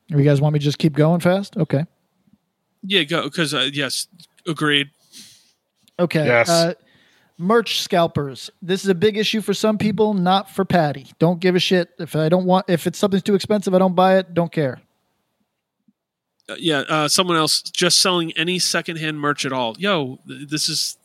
You 0.09 0.23
guys 0.23 0.41
want 0.41 0.53
me 0.53 0.59
to 0.61 0.65
just 0.65 0.79
keep 0.79 0.93
going 0.95 1.21
fast? 1.21 1.57
Okay. 1.57 1.85
Yeah, 2.83 3.03
go 3.03 3.25
because 3.25 3.53
uh, 3.53 3.69
yes, 3.73 4.07
agreed. 4.47 4.91
Okay. 5.99 6.25
Yes. 6.25 6.49
Uh, 6.49 6.75
merch 7.39 7.81
scalpers. 7.81 8.51
This 8.63 8.85
is 8.85 8.89
a 8.89 8.95
big 8.95 9.17
issue 9.17 9.41
for 9.41 9.53
some 9.55 9.79
people, 9.79 10.15
not 10.15 10.49
for 10.51 10.65
Patty. 10.65 11.09
Don't 11.19 11.41
give 11.41 11.57
a 11.57 11.59
shit 11.59 11.91
if 11.99 12.15
I 12.15 12.29
don't 12.29 12.45
want. 12.45 12.67
If 12.69 12.87
it's 12.87 12.99
something 12.99 13.21
too 13.21 13.35
expensive, 13.35 13.75
I 13.75 13.79
don't 13.79 13.95
buy 13.97 14.19
it. 14.19 14.33
Don't 14.35 14.53
care. 14.53 14.81
Uh, 16.49 16.55
yeah, 16.61 16.81
uh, 16.89 17.09
someone 17.09 17.37
else 17.37 17.61
just 17.63 18.01
selling 18.01 18.31
any 18.37 18.61
secondhand 18.61 19.19
merch 19.19 19.45
at 19.45 19.53
all. 19.53 19.75
Yo, 19.79 20.21
th- 20.29 20.49
this 20.49 20.69
is. 20.69 20.97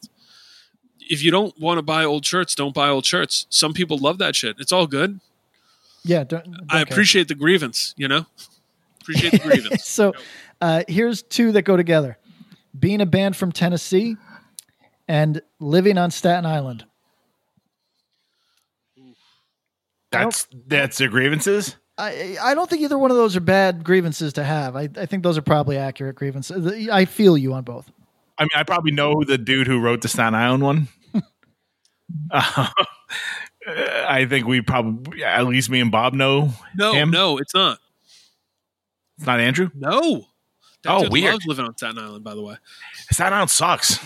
If 1.12 1.22
you 1.22 1.30
don't 1.30 1.60
want 1.60 1.78
to 1.78 1.82
buy 1.82 2.06
old 2.06 2.26
shirts, 2.26 2.56
don't 2.56 2.74
buy 2.74 2.88
old 2.88 3.06
shirts. 3.06 3.46
Some 3.50 3.74
people 3.74 3.98
love 3.98 4.18
that 4.20 4.34
shit. 4.34 4.56
It's 4.60 4.72
all 4.72 4.88
good. 4.88 5.20
Yeah. 6.04 6.24
Don't, 6.24 6.46
don't 6.46 6.66
I 6.70 6.84
care. 6.84 6.94
appreciate 6.94 7.28
the 7.28 7.36
grievance. 7.36 7.94
You 7.98 8.08
know, 8.08 8.26
appreciate 9.02 9.32
the 9.34 9.40
grievance. 9.50 9.86
so 9.86 10.14
uh, 10.62 10.84
here's 10.88 11.22
two 11.22 11.52
that 11.52 11.64
go 11.64 11.76
together: 11.76 12.18
being 12.80 13.02
a 13.02 13.06
band 13.06 13.36
from 13.36 13.52
Tennessee 13.52 14.16
and 15.08 15.42
living 15.60 15.98
on 15.98 16.12
Staten 16.12 16.46
Island. 16.46 16.86
That's 20.12 20.48
that's 20.68 20.98
their 20.98 21.10
grievances. 21.10 21.76
I 21.98 22.38
I 22.42 22.54
don't 22.54 22.70
think 22.70 22.82
either 22.82 22.98
one 22.98 23.12
of 23.12 23.18
those 23.18 23.36
are 23.36 23.42
bad 23.42 23.84
grievances 23.84 24.34
to 24.34 24.44
have. 24.44 24.76
I, 24.78 24.90
I 24.96 25.06
think 25.06 25.24
those 25.24 25.38
are 25.38 25.42
probably 25.42 25.78
accurate 25.78 26.16
grievances. 26.16 26.90
I 26.90 27.06
feel 27.06 27.38
you 27.38 27.54
on 27.54 27.64
both. 27.64 27.92
I 28.38 28.44
mean, 28.44 28.50
I 28.56 28.64
probably 28.64 28.92
know 28.92 29.24
the 29.26 29.38
dude 29.38 29.68
who 29.68 29.80
wrote 29.80 30.02
the 30.02 30.08
Staten 30.08 30.34
Island 30.34 30.64
one. 30.64 30.88
Uh, 32.30 32.68
I 34.08 34.26
think 34.28 34.48
we 34.48 34.62
probably, 34.62 35.24
at 35.24 35.46
least 35.46 35.70
me 35.70 35.80
and 35.82 35.92
Bob 35.92 36.14
know 36.14 36.52
No, 36.76 36.94
him. 36.94 37.12
no, 37.12 37.38
it's 37.38 37.54
not. 37.54 37.78
It's 39.18 39.28
not 39.28 39.40
Andrew. 39.40 39.70
No. 39.76 40.26
That 40.84 40.92
Oh, 40.94 41.10
weird. 41.10 41.34
Loves 41.34 41.46
living 41.46 41.66
on 41.66 41.78
Staten 41.78 42.00
Island, 42.00 42.24
by 42.24 42.34
the 42.34 42.42
way. 42.42 42.56
Staten 43.12 43.34
Island 43.34 43.52
sucks. 43.52 44.00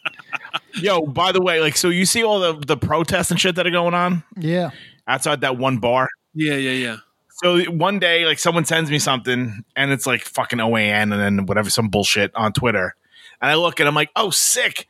Yo, 0.74 1.00
by 1.02 1.32
the 1.32 1.40
way, 1.40 1.60
like, 1.60 1.76
so 1.76 1.88
you 1.88 2.04
see 2.04 2.22
all 2.22 2.38
the 2.38 2.52
the 2.64 2.76
protests 2.76 3.30
and 3.30 3.40
shit 3.40 3.54
that 3.56 3.66
are 3.66 3.70
going 3.70 3.94
on 3.94 4.22
Yeah. 4.36 4.70
outside 5.08 5.40
that 5.40 5.56
one 5.56 5.78
bar. 5.78 6.08
Yeah, 6.34 6.54
yeah, 6.56 6.70
yeah. 6.72 6.96
So 7.42 7.62
one 7.70 7.98
day, 7.98 8.24
like, 8.26 8.38
someone 8.38 8.64
sends 8.66 8.90
me 8.90 8.98
something, 8.98 9.64
and 9.74 9.90
it's 9.90 10.06
like 10.06 10.22
fucking 10.22 10.58
OAN 10.58 11.12
and 11.12 11.12
then 11.12 11.46
whatever, 11.46 11.70
some 11.70 11.88
bullshit 11.88 12.30
on 12.34 12.52
Twitter, 12.52 12.94
and 13.40 13.50
I 13.50 13.54
look 13.54 13.80
and 13.80 13.88
I'm 13.88 13.94
like, 13.94 14.10
oh, 14.16 14.30
sick. 14.30 14.86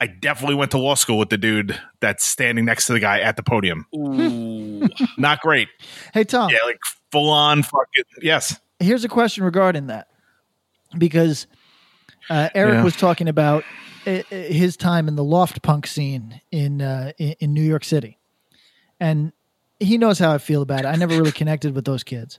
I 0.00 0.06
definitely 0.06 0.54
went 0.56 0.70
to 0.72 0.78
law 0.78 0.94
school 0.94 1.18
with 1.18 1.28
the 1.30 1.38
dude 1.38 1.78
that's 2.00 2.24
standing 2.24 2.64
next 2.64 2.86
to 2.86 2.92
the 2.92 3.00
guy 3.00 3.20
at 3.20 3.36
the 3.36 3.42
podium. 3.42 3.86
Ooh. 3.94 4.88
Not 5.18 5.40
great. 5.40 5.68
Hey 6.14 6.24
Tom. 6.24 6.50
Yeah, 6.50 6.58
like 6.64 6.78
full 7.10 7.30
on 7.30 7.62
fucking 7.62 8.04
yes. 8.22 8.58
here's 8.78 9.04
a 9.04 9.08
question 9.08 9.42
regarding 9.44 9.88
that 9.88 10.08
because 10.96 11.46
uh, 12.30 12.48
Eric 12.54 12.74
Yeah. 12.74 12.84
was 12.84 12.96
talking 12.96 13.28
about 13.28 13.64
uh, 14.06 14.10
uh, 14.30 14.34
his 14.34 14.76
time 14.76 15.08
in 15.08 15.16
the 15.16 15.24
loft 15.24 15.62
punk 15.62 15.86
scene 15.86 16.40
in, 16.50 16.80
uh, 16.82 17.12
in 17.18 17.34
in 17.40 17.52
New 17.54 17.62
York 17.62 17.84
City, 17.84 18.18
and 19.00 19.32
he 19.80 19.98
knows 19.98 20.18
how 20.18 20.32
I 20.32 20.38
feel 20.38 20.62
about 20.62 20.80
it. 20.80 20.86
I 20.86 20.94
never 20.96 21.16
really 21.16 21.32
connected 21.32 21.74
with 21.74 21.84
those 21.84 22.02
kids. 22.04 22.38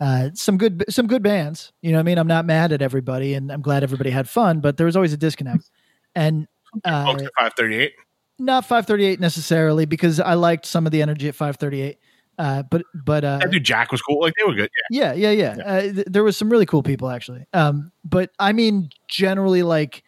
Uh, 0.00 0.30
some 0.34 0.56
good 0.58 0.84
some 0.88 1.06
good 1.06 1.22
bands, 1.22 1.72
you 1.82 1.92
know. 1.92 1.98
what 1.98 2.00
I 2.00 2.04
mean, 2.04 2.18
I'm 2.18 2.26
not 2.26 2.46
mad 2.46 2.72
at 2.72 2.82
everybody, 2.82 3.34
and 3.34 3.50
I'm 3.52 3.62
glad 3.62 3.82
everybody 3.82 4.10
had 4.10 4.28
fun, 4.28 4.60
but 4.60 4.76
there 4.76 4.86
was 4.86 4.96
always 4.96 5.12
a 5.12 5.16
disconnect. 5.16 5.70
And 6.14 6.46
uh, 6.84 7.16
Five 7.38 7.52
thirty 7.56 7.76
eight. 7.76 7.92
not 8.38 8.64
538 8.64 9.20
necessarily 9.20 9.84
because 9.86 10.18
I 10.20 10.34
liked 10.34 10.66
some 10.66 10.86
of 10.86 10.92
the 10.92 11.02
energy 11.02 11.28
at 11.28 11.34
538. 11.34 11.98
Uh, 12.36 12.62
but 12.64 12.82
but 13.04 13.24
uh, 13.24 13.38
That 13.38 13.50
dude 13.52 13.62
Jack 13.64 13.92
was 13.92 14.02
cool. 14.02 14.20
Like 14.20 14.34
they 14.36 14.42
were 14.44 14.54
good. 14.54 14.68
Yeah. 14.90 15.12
yeah, 15.12 15.30
yeah, 15.30 15.54
yeah. 15.56 15.62
Uh, 15.64 15.80
th- 15.82 16.06
there 16.10 16.24
was 16.24 16.36
some 16.36 16.50
really 16.50 16.66
cool 16.66 16.82
people 16.82 17.08
actually. 17.10 17.46
Um, 17.52 17.92
but 18.04 18.30
I 18.40 18.52
mean, 18.52 18.90
generally, 19.06 19.62
like, 19.62 20.02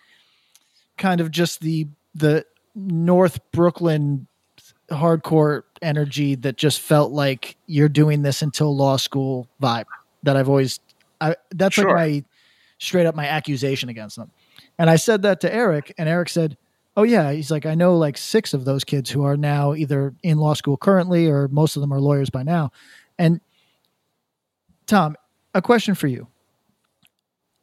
kind 0.99 1.21
of 1.21 1.31
just 1.31 1.61
the 1.61 1.87
the 2.15 2.45
North 2.75 3.39
Brooklyn 3.53 4.27
hardcore 4.91 5.63
energy 5.83 6.35
that 6.37 6.57
just 6.57 6.81
felt 6.81 7.13
like 7.13 7.57
you're 7.67 7.89
doing 7.89 8.23
this 8.23 8.43
until 8.43 8.75
law 8.77 8.97
school 8.97 9.49
vibe. 9.63 9.85
That 10.25 10.37
I've 10.37 10.49
always, 10.49 10.81
I 11.21 11.37
that's 11.51 11.75
Sure. 11.77 11.85
like 11.87 11.95
my 11.95 12.25
straight 12.79 13.07
up 13.07 13.15
my 13.15 13.27
accusation 13.29 13.89
against 13.89 14.17
them. 14.17 14.31
And 14.79 14.91
I 14.91 14.97
said 14.97 15.23
that 15.23 15.41
to 15.41 15.53
Eric, 15.55 15.95
and 15.97 16.09
Eric 16.09 16.29
said, 16.29 16.57
"Oh 16.97 17.03
yeah." 17.03 17.33
He's 17.33 17.51
like, 17.51 17.65
"I 17.67 17.75
know 17.75 17.97
like 17.97 18.17
six 18.19 18.53
of 18.55 18.65
those 18.65 18.85
kids 18.85 19.11
who 19.11 19.25
are 19.25 19.37
now 19.37 19.75
either 19.75 20.15
in 20.23 20.39
law 20.39 20.55
school 20.55 20.77
currently, 20.77 21.27
or 21.29 21.49
most 21.49 21.77
of 21.77 21.81
them 21.81 21.93
are 21.93 22.01
lawyers 22.01 22.31
by 22.31 22.43
now." 22.43 22.73
And 23.19 23.41
Tom, 24.87 25.17
a 25.55 25.63
question 25.63 25.95
for 25.95 26.09
you: 26.09 26.29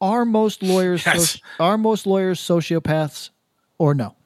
Are 0.00 0.24
most 0.24 0.62
lawyers 0.62 1.02
Yes. 1.06 1.36
soci- 1.36 1.40
are 1.60 1.78
most 1.78 2.06
lawyers 2.06 2.40
sociopaths 2.40 3.30
or 3.78 3.94
no? 3.94 4.16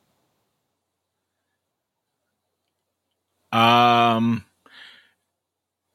Um, 3.52 4.44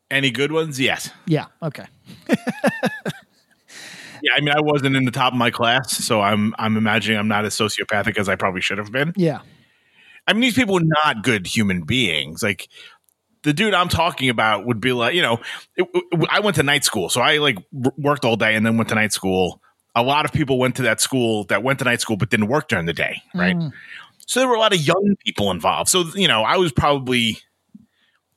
any 0.09 0.31
good 0.31 0.51
ones? 0.51 0.79
Yes. 0.79 1.09
Yeah. 1.25 1.45
Okay. 1.61 1.85
Yeah, 4.23 4.31
I 4.37 4.39
mean, 4.41 4.53
I 4.55 4.61
wasn't 4.61 4.95
in 4.95 5.03
the 5.03 5.11
top 5.11 5.33
of 5.33 5.37
my 5.37 5.51
class, 5.51 5.91
so 5.97 6.21
I'm 6.21 6.55
I'm 6.57 6.77
imagining 6.77 7.19
I'm 7.19 7.27
not 7.27 7.43
as 7.45 7.53
sociopathic 7.55 8.17
as 8.17 8.29
I 8.29 8.35
probably 8.35 8.61
should 8.61 8.77
have 8.77 8.91
been. 8.91 9.11
Yeah. 9.17 9.39
I 10.25 10.31
mean, 10.31 10.41
these 10.41 10.53
people 10.55 10.77
are 10.77 10.81
not 11.03 11.21
good 11.23 11.45
human 11.45 11.81
beings. 11.81 12.41
Like 12.41 12.69
the 13.43 13.51
dude 13.51 13.73
I'm 13.73 13.89
talking 13.89 14.29
about 14.29 14.65
would 14.65 14.79
be 14.79 14.93
like, 14.93 15.13
you 15.13 15.21
know, 15.21 15.41
it, 15.75 15.85
it- 15.93 16.27
I 16.29 16.39
went 16.39 16.55
to 16.55 16.63
night 16.63 16.85
school, 16.85 17.09
so 17.09 17.19
I 17.19 17.39
like 17.39 17.57
worked 17.71 18.23
all 18.23 18.37
day 18.37 18.55
and 18.55 18.65
then 18.65 18.77
went 18.77 18.87
to 18.89 18.95
night 18.95 19.11
school. 19.11 19.61
A 19.95 20.01
lot 20.01 20.23
of 20.25 20.31
people 20.31 20.57
went 20.57 20.77
to 20.77 20.83
that 20.83 21.01
school 21.01 21.43
that 21.45 21.61
went 21.61 21.79
to 21.79 21.85
night 21.85 21.99
school 22.01 22.15
but 22.15 22.29
didn't 22.29 22.47
work 22.47 22.69
during 22.69 22.85
the 22.85 22.93
day, 22.93 23.21
right? 23.35 23.55
Mm. 23.57 23.73
So 24.25 24.39
there 24.39 24.47
were 24.47 24.55
a 24.55 24.59
lot 24.59 24.73
of 24.73 24.79
young 24.79 25.15
people 25.25 25.51
involved. 25.51 25.89
So 25.89 26.05
you 26.15 26.29
know, 26.29 26.43
I 26.43 26.55
was 26.55 26.71
probably 26.71 27.37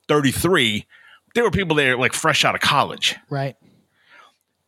33. 0.07 0.85
There 1.35 1.43
were 1.43 1.51
people 1.51 1.75
there 1.75 1.97
like 1.97 2.13
fresh 2.13 2.43
out 2.45 2.55
of 2.55 2.61
college. 2.61 3.15
Right. 3.29 3.55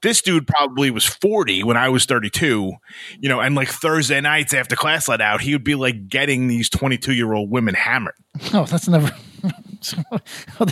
This 0.02 0.22
dude 0.22 0.48
probably 0.48 0.92
was 0.92 1.06
40 1.06 1.64
when 1.64 1.76
I 1.76 1.90
was 1.90 2.06
32, 2.06 2.72
you 3.20 3.30
know, 3.30 3.42
and 3.42 3.54
like 3.56 3.68
Thursday 3.68 4.22
nights 4.22 4.54
after 4.54 4.76
class 4.76 5.10
let 5.10 5.20
out, 5.20 5.42
he 5.42 5.54
would 5.54 5.64
be 5.66 5.76
like 5.76 6.08
getting 6.08 6.48
these 6.48 6.70
22 6.70 7.14
year 7.14 7.34
old 7.34 7.50
women 7.50 7.74
hammered. 7.76 8.16
Oh, 8.54 8.66
that's 8.66 8.88
never. 8.88 9.12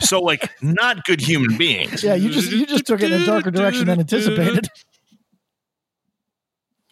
So 0.00 0.20
like 0.20 0.50
not 0.62 1.04
good 1.04 1.20
human 1.20 1.58
beings. 1.58 2.02
yeah, 2.02 2.14
you 2.14 2.30
just 2.30 2.50
you 2.50 2.64
just 2.66 2.86
took 2.86 3.02
it 3.02 3.12
in 3.12 3.22
a 3.22 3.26
darker 3.26 3.50
direction 3.50 3.86
than 3.86 4.00
anticipated. 4.00 4.68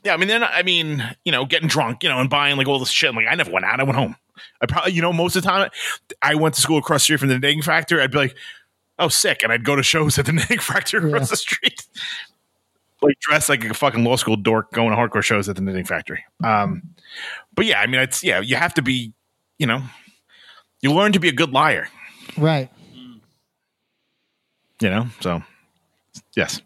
Yeah, 0.05 0.15
I 0.15 0.17
mean, 0.17 0.29
they're 0.29 0.39
not. 0.39 0.53
I 0.53 0.63
mean, 0.63 1.03
you 1.25 1.33
know, 1.33 1.45
getting 1.45 1.69
drunk, 1.69 2.03
you 2.03 2.09
know, 2.09 2.19
and 2.21 2.31
buying 2.31 2.57
like 2.57 2.69
all 2.69 2.79
this 2.79 2.91
shit. 2.91 3.15
Like, 3.15 3.27
I 3.29 3.35
never 3.35 3.51
went 3.51 3.65
out. 3.65 3.81
I 3.81 3.83
went 3.83 3.97
home. 3.97 4.17
I 4.63 4.67
probably, 4.67 4.93
you 4.93 5.03
know, 5.03 5.13
most 5.13 5.35
of 5.37 5.43
the 5.43 5.49
time, 5.49 5.71
I 6.23 6.35
went 6.37 6.55
to 6.55 6.61
school 6.61 6.79
across 6.79 7.01
the 7.01 7.05
street 7.05 7.21
from 7.21 7.29
the 7.29 7.39
Knitting 7.39 7.63
Factory. 7.63 8.01
I'd 8.01 8.13
be 8.13 8.19
like, 8.19 8.37
"Oh, 8.99 9.09
sick," 9.09 9.43
and 9.43 9.53
I'd 9.53 9.65
go 9.65 9.77
to 9.77 9.83
shows 9.83 10.19
at 10.19 10.27
the 10.27 10.33
Knitting 10.35 10.59
Factory 10.59 10.99
across 11.07 11.23
Yeah. 11.29 11.31
the 11.31 11.37
street, 11.37 11.87
like 13.03 13.19
dressed 13.21 13.49
like 13.49 13.65
a 13.65 13.75
fucking 13.75 14.05
law 14.05 14.17
school 14.17 14.37
dork, 14.37 14.73
going 14.73 14.91
to 14.91 14.97
hardcore 14.97 15.23
shows 15.23 15.49
at 15.49 15.57
the 15.57 15.63
Knitting 15.63 15.85
Factory. 15.85 16.25
Um, 16.43 16.83
but 17.55 17.65
yeah, 17.67 17.81
I 17.81 17.87
mean, 17.87 18.01
it's 18.01 18.23
yeah, 18.25 18.41
you 18.41 18.57
have 18.57 18.75
to 18.75 18.83
be, 18.83 19.13
you 19.59 19.67
know, 19.67 19.83
you 20.83 20.93
learn 20.93 21.13
to 21.13 21.19
be 21.21 21.29
a 21.29 21.33
good 21.33 21.53
liar, 21.53 21.89
Right. 22.37 22.71
you 24.81 24.91
know. 24.91 25.07
So, 25.21 25.43
yes, 26.37 26.61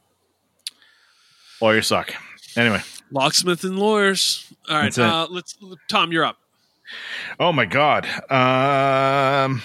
lawyers 1.60 1.86
suck. 1.86 2.14
Anyway. 2.56 2.80
Locksmith 3.10 3.64
and 3.64 3.78
lawyers. 3.78 4.50
All 4.70 4.76
right, 4.76 4.84
That's 4.84 4.98
uh, 4.98 5.26
let's. 5.30 5.56
Tom, 5.90 6.12
you're 6.12 6.24
up. 6.24 6.38
Oh 7.40 7.52
my 7.52 7.64
god. 7.64 8.06
Um 8.30 9.62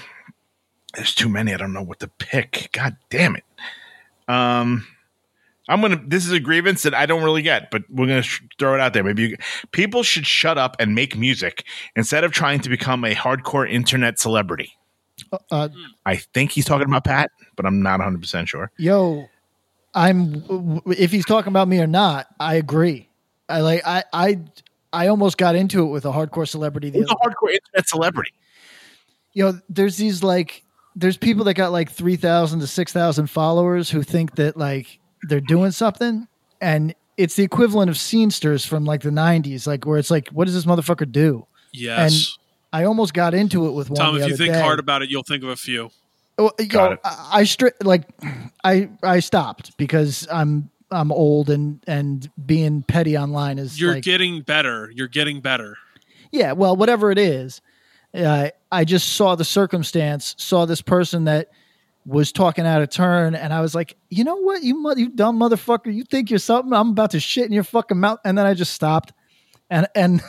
there's 0.97 1.15
too 1.15 1.29
many. 1.29 1.53
I 1.53 1.57
don't 1.57 1.71
know 1.71 1.81
what 1.81 2.01
to 2.01 2.09
pick. 2.09 2.69
God 2.73 2.97
damn 3.09 3.37
it. 3.37 3.45
Um 4.27 4.85
I'm 5.69 5.81
gonna. 5.81 6.01
This 6.05 6.25
is 6.25 6.31
a 6.31 6.39
grievance 6.39 6.83
that 6.83 6.93
I 6.93 7.05
don't 7.05 7.23
really 7.23 7.41
get, 7.41 7.71
but 7.71 7.83
we're 7.89 8.07
gonna 8.07 8.21
sh- 8.21 8.41
throw 8.57 8.73
it 8.73 8.79
out 8.79 8.93
there. 8.93 9.03
Maybe 9.03 9.23
you, 9.23 9.37
people 9.71 10.01
should 10.01 10.25
shut 10.25 10.57
up 10.57 10.77
and 10.79 10.95
make 10.95 11.17
music 11.17 11.65
instead 11.95 12.23
of 12.23 12.31
trying 12.31 12.61
to 12.61 12.69
become 12.69 13.03
a 13.03 13.13
hardcore 13.13 13.69
internet 13.69 14.17
celebrity. 14.17 14.71
Uh, 15.51 15.69
I 16.05 16.17
think 16.17 16.51
he's 16.51 16.63
talking 16.63 16.87
about 16.87 17.03
Pat, 17.03 17.31
but 17.55 17.65
I'm 17.65 17.81
not 17.81 17.99
100 17.99 18.21
percent 18.21 18.47
sure. 18.47 18.71
yo, 18.77 19.27
I'm 19.93 20.81
if 20.85 21.11
he's 21.11 21.25
talking 21.25 21.49
about 21.49 21.67
me 21.67 21.79
or 21.79 21.87
not, 21.87 22.27
I 22.39 22.55
agree. 22.55 23.09
I 23.49 23.59
like 23.59 23.81
I 23.85 24.03
I 24.13 24.39
I 24.93 25.07
almost 25.07 25.37
got 25.37 25.55
into 25.55 25.83
it 25.83 25.87
with 25.87 26.05
a 26.05 26.11
hardcore 26.11 26.47
celebrity 26.47 26.91
the 26.91 27.01
a 27.01 27.05
hardcore 27.05 27.51
internet 27.51 27.89
celebrity? 27.89 28.31
you 29.33 29.43
know, 29.43 29.59
there's 29.67 29.97
these 29.97 30.23
like 30.23 30.63
there's 30.97 31.15
people 31.15 31.45
that 31.45 31.53
got 31.53 31.71
like 31.71 31.91
three 31.91 32.15
thousand 32.15 32.59
to 32.61 32.67
six 32.67 32.91
thousand 32.91 33.27
followers 33.27 33.89
who 33.89 34.01
think 34.01 34.35
that 34.35 34.57
like 34.57 34.99
they're 35.29 35.39
doing 35.39 35.71
something, 35.71 36.27
and 36.59 36.95
it's 37.17 37.35
the 37.35 37.43
equivalent 37.43 37.89
of 37.89 37.95
scenesters 37.95 38.65
from 38.65 38.83
like 38.83 39.01
the 39.01 39.11
'90s, 39.11 39.67
like 39.67 39.85
where 39.85 39.99
it's 39.99 40.09
like, 40.09 40.29
what 40.29 40.45
does 40.45 40.55
this 40.55 40.65
motherfucker 40.65 41.09
do? 41.09 41.45
Yes. 41.71 42.37
And 42.73 42.81
I 42.81 42.85
almost 42.85 43.13
got 43.13 43.35
into 43.35 43.67
it 43.67 43.71
with 43.71 43.89
one. 43.91 43.97
Tom, 43.97 44.15
the 44.15 44.23
if 44.23 44.29
you 44.29 44.37
think 44.37 44.53
day. 44.53 44.59
hard 44.61 44.79
about 44.79 45.03
it, 45.03 45.09
you'll 45.09 45.23
think 45.23 45.43
of 45.43 45.49
a 45.49 45.55
few. 45.55 45.91
Well, 46.37 46.53
you 46.59 46.67
know, 46.67 46.97
I, 47.03 47.29
I 47.31 47.41
stri- 47.43 47.71
like 47.83 48.03
I 48.63 48.89
I 49.03 49.19
stopped 49.19 49.77
because 49.77 50.27
I'm 50.31 50.69
I'm 50.89 51.11
old 51.11 51.51
and 51.51 51.83
and 51.85 52.29
being 52.43 52.81
petty 52.81 53.15
online 53.17 53.59
is 53.59 53.79
You're 53.79 53.95
like 53.95 54.03
getting 54.03 54.41
better. 54.41 54.91
You're 54.93 55.07
getting 55.07 55.41
better. 55.41 55.77
yeah 56.31 56.51
well 56.53 56.75
whatever 56.75 57.11
it 57.11 57.17
is 57.17 57.61
I 58.17 58.85
just 58.85 59.09
saw 59.09 59.35
the 59.35 59.45
circumstance 59.45 60.35
saw 60.37 60.65
this 60.65 60.81
person 60.81 61.25
that 61.25 61.49
was 62.05 62.31
talking 62.31 62.65
out 62.65 62.81
of 62.81 62.89
turn 62.89 63.35
and 63.35 63.53
I 63.53 63.59
was 63.59 63.75
like 63.75 63.97
you 64.09 64.23
know 64.23 64.37
what 64.37 64.63
you 64.63 64.81
mo- 64.81 64.95
you 64.95 65.09
dumb 65.09 65.39
motherfucker 65.39 65.93
you 65.93 66.03
think 66.03 66.29
you're 66.29 66.39
something? 66.39 66.73
I'm 66.73 66.91
about 66.91 67.11
to 67.11 67.19
shit 67.19 67.45
in 67.45 67.51
your 67.51 67.63
fucking 67.63 67.99
mouth. 67.99 68.19
And 68.23 68.37
then 68.37 68.45
I 68.45 68.53
just 68.53 68.73
stopped. 68.73 69.13
And 69.69 69.87
and 69.93 70.21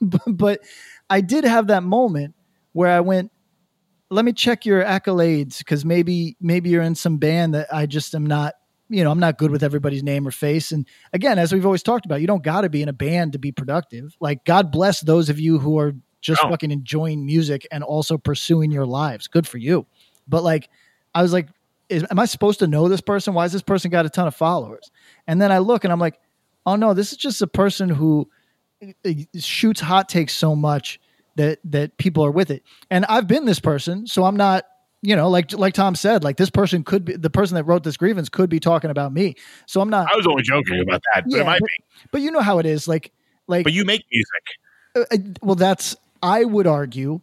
but 0.26 0.60
I 1.08 1.20
did 1.20 1.44
have 1.44 1.68
that 1.68 1.82
moment 1.82 2.34
where 2.72 2.90
I 2.90 3.00
went 3.00 3.30
let 4.08 4.24
me 4.24 4.32
check 4.32 4.64
your 4.64 4.84
accolades 4.84 5.58
because 5.58 5.84
maybe 5.84 6.36
maybe 6.40 6.70
you're 6.70 6.82
in 6.82 6.94
some 6.94 7.18
band 7.18 7.54
that 7.54 7.72
I 7.72 7.86
just 7.86 8.14
am 8.14 8.24
not 8.24 8.54
you 8.88 9.04
know 9.04 9.10
I'm 9.10 9.20
not 9.20 9.36
good 9.36 9.50
with 9.50 9.62
everybody's 9.62 10.02
name 10.02 10.26
or 10.26 10.30
face. 10.30 10.72
And 10.72 10.86
again 11.12 11.38
as 11.38 11.52
we've 11.52 11.66
always 11.66 11.82
talked 11.82 12.06
about 12.06 12.20
you 12.22 12.26
don't 12.26 12.42
got 12.42 12.62
to 12.62 12.70
be 12.70 12.82
in 12.82 12.88
a 12.88 12.94
band 12.94 13.32
to 13.32 13.38
be 13.38 13.52
productive. 13.52 14.16
Like 14.20 14.44
God 14.44 14.72
bless 14.72 15.00
those 15.00 15.28
of 15.28 15.38
you 15.38 15.58
who 15.58 15.78
are 15.78 15.92
just 16.26 16.42
No. 16.42 16.50
fucking 16.50 16.70
enjoying 16.70 17.24
music 17.24 17.66
and 17.70 17.82
also 17.84 18.18
pursuing 18.18 18.70
your 18.70 18.86
lives 18.86 19.26
good 19.28 19.46
for 19.46 19.58
you 19.58 19.86
but 20.28 20.42
like 20.42 20.68
I 21.14 21.22
was 21.22 21.32
like 21.32 21.48
is, 21.88 22.04
am 22.10 22.18
I 22.18 22.24
supposed 22.26 22.58
to 22.58 22.66
know 22.66 22.88
this 22.88 23.00
person 23.00 23.32
why 23.34 23.44
has 23.44 23.52
this 23.52 23.62
person 23.62 23.90
got 23.90 24.04
a 24.06 24.10
ton 24.10 24.26
of 24.26 24.34
followers 24.34 24.90
and 25.26 25.40
then 25.40 25.52
I 25.52 25.58
look 25.58 25.84
and 25.84 25.92
I'm 25.92 26.00
like 26.00 26.18
oh 26.66 26.76
no 26.76 26.92
this 26.94 27.12
is 27.12 27.18
just 27.18 27.40
a 27.42 27.46
person 27.46 27.88
who 27.88 28.28
uh, 29.06 29.10
shoots 29.38 29.80
hot 29.80 30.08
takes 30.08 30.34
so 30.34 30.54
much 30.56 31.00
that 31.36 31.58
that 31.64 31.96
people 31.98 32.24
are 32.24 32.30
with 32.30 32.50
it. 32.50 32.62
And 32.90 33.04
I've 33.06 33.26
been 33.26 33.44
this 33.44 33.60
person, 33.60 34.06
so 34.06 34.24
I'm 34.24 34.36
not, 34.36 34.64
you 35.02 35.14
know, 35.16 35.28
like 35.28 35.52
like 35.52 35.74
Tom 35.74 35.94
said, 35.94 36.24
like 36.24 36.36
this 36.38 36.48
person 36.50 36.82
could 36.82 37.04
be 37.04 37.14
the 37.14 37.28
person 37.30 37.54
that 37.56 37.64
wrote 37.64 37.84
this 37.84 37.96
grievance 37.98 38.28
could 38.30 38.48
be 38.50 38.58
talking 38.58 38.90
about 38.90 39.12
me. 39.12 39.34
So 39.66 39.80
I'm 39.82 39.88
not. 39.90 40.10
I 40.12 40.16
was 40.16 40.26
only 40.26 40.42
joking 40.42 40.80
about 40.80 41.02
that, 41.14 41.24
but 41.24 41.32
Yeah, 41.34 41.42
it 41.42 41.46
might 41.46 41.60
but, 41.60 41.68
be. 41.68 42.06
but 42.12 42.20
you 42.22 42.30
know 42.30 42.40
how 42.40 42.58
it 42.58 42.64
is, 42.66 42.88
like 42.88 43.12
like. 43.46 43.64
But 43.64 43.72
you 43.74 43.84
make 43.84 44.02
music. 44.10 44.42
uh, 44.94 45.14
uh, 45.14 45.32
well, 45.42 45.54
that's 45.56 45.94
I 46.22 46.44
would 46.44 46.66
argue 46.66 47.20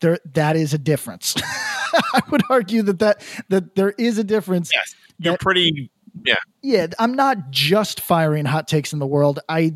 there 0.00 0.18
that 0.34 0.56
is 0.56 0.74
a 0.74 0.78
difference. 0.78 1.34
I 1.42 2.22
would 2.30 2.42
argue 2.50 2.82
that 2.82 2.98
that 3.00 3.22
that 3.48 3.74
there 3.74 3.90
is 3.98 4.18
a 4.18 4.24
difference. 4.24 4.70
Yes, 4.72 4.94
you're 5.18 5.38
pretty. 5.38 5.90
Yeah, 6.24 6.34
yeah, 6.62 6.86
I'm 6.98 7.14
not 7.14 7.50
just 7.50 8.00
firing 8.00 8.44
hot 8.44 8.66
takes 8.66 8.92
in 8.92 8.98
the 8.98 9.06
world. 9.06 9.38
I 9.48 9.74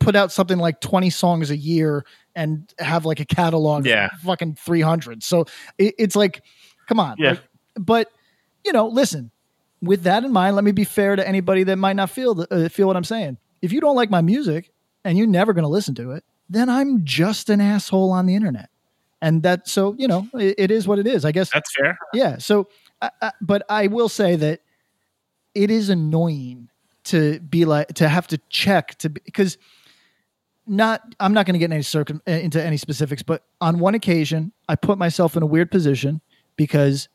put 0.00 0.16
out 0.16 0.32
something 0.32 0.58
like 0.58 0.80
20 0.80 1.10
songs 1.10 1.50
a 1.50 1.56
year 1.56 2.04
and 2.34 2.72
have 2.78 3.04
like 3.04 3.20
a 3.20 3.24
catalog 3.24 3.86
Yeah. 3.86 4.06
of 4.12 4.20
fucking 4.20 4.54
300. 4.56 5.22
So 5.22 5.44
it, 5.78 5.94
it's 5.98 6.16
like, 6.16 6.42
come 6.88 6.98
on. 6.98 7.16
Yeah. 7.18 7.30
Like, 7.30 7.40
but, 7.78 8.12
you 8.64 8.72
know, 8.72 8.88
listen, 8.88 9.30
with 9.82 10.04
that 10.04 10.24
in 10.24 10.32
mind, 10.32 10.56
let 10.56 10.64
me 10.64 10.72
be 10.72 10.84
fair 10.84 11.14
to 11.14 11.26
anybody 11.28 11.62
that 11.64 11.76
might 11.76 11.94
not 11.94 12.10
feel 12.10 12.34
the, 12.34 12.52
uh, 12.66 12.68
feel 12.68 12.86
what 12.86 12.96
I'm 12.96 13.04
saying. 13.04 13.36
If 13.62 13.70
you 13.72 13.80
don't 13.80 13.94
like 13.96 14.10
my 14.10 14.22
music 14.22 14.72
and 15.04 15.16
you're 15.18 15.26
never 15.26 15.52
going 15.52 15.64
to 15.64 15.68
listen 15.68 15.94
to 15.96 16.12
it, 16.12 16.24
then 16.48 16.68
I'm 16.68 17.04
just 17.04 17.50
an 17.50 17.60
asshole 17.60 18.12
on 18.12 18.26
the 18.26 18.34
internet. 18.34 18.70
And 19.20 19.42
that, 19.42 19.66
so, 19.66 19.94
you 19.98 20.08
know, 20.08 20.28
it, 20.34 20.54
it 20.58 20.70
is 20.70 20.86
what 20.86 20.98
it 20.98 21.06
is. 21.06 21.24
I 21.24 21.32
guess 21.32 21.50
that's 21.52 21.72
fair. 21.74 21.98
yeah. 22.12 22.38
So, 22.38 22.68
I, 23.00 23.10
I, 23.20 23.32
but 23.40 23.62
I 23.68 23.86
will 23.86 24.08
say 24.08 24.36
that 24.36 24.60
it 25.54 25.70
is 25.70 25.88
annoying 25.88 26.68
to 27.04 27.40
be 27.40 27.64
like 27.64 27.88
to 27.94 28.08
have 28.08 28.26
to 28.28 28.38
check 28.50 28.96
to 28.98 29.08
because 29.08 29.58
not 30.66 31.00
I'm 31.20 31.32
not 31.32 31.46
going 31.46 31.54
to 31.54 31.58
get 31.58 31.72
any 31.72 31.82
circum 31.82 32.20
eh, 32.26 32.38
into 32.38 32.62
any 32.62 32.76
specifics, 32.76 33.22
but 33.22 33.44
on 33.60 33.78
one 33.78 33.94
occasion 33.94 34.52
I 34.68 34.76
put 34.76 34.98
myself 34.98 35.36
in 35.36 35.42
a 35.42 35.46
weird 35.46 35.70
position 35.70 36.20
because 36.56 37.08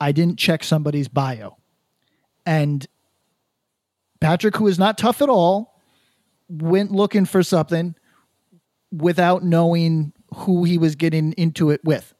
I 0.00 0.12
didn't 0.12 0.38
check 0.38 0.64
somebody's 0.64 1.08
bio, 1.08 1.58
and 2.46 2.86
Patrick, 4.20 4.56
who 4.56 4.68
is 4.68 4.78
not 4.78 4.96
tough 4.96 5.20
at 5.20 5.28
all, 5.28 5.80
went 6.48 6.92
looking 6.92 7.24
for 7.24 7.42
something 7.42 7.94
without 8.92 9.42
knowing 9.42 10.12
who 10.34 10.64
he 10.64 10.78
was 10.78 10.94
getting 10.96 11.32
into 11.32 11.70
it 11.70 11.80
with, 11.84 12.14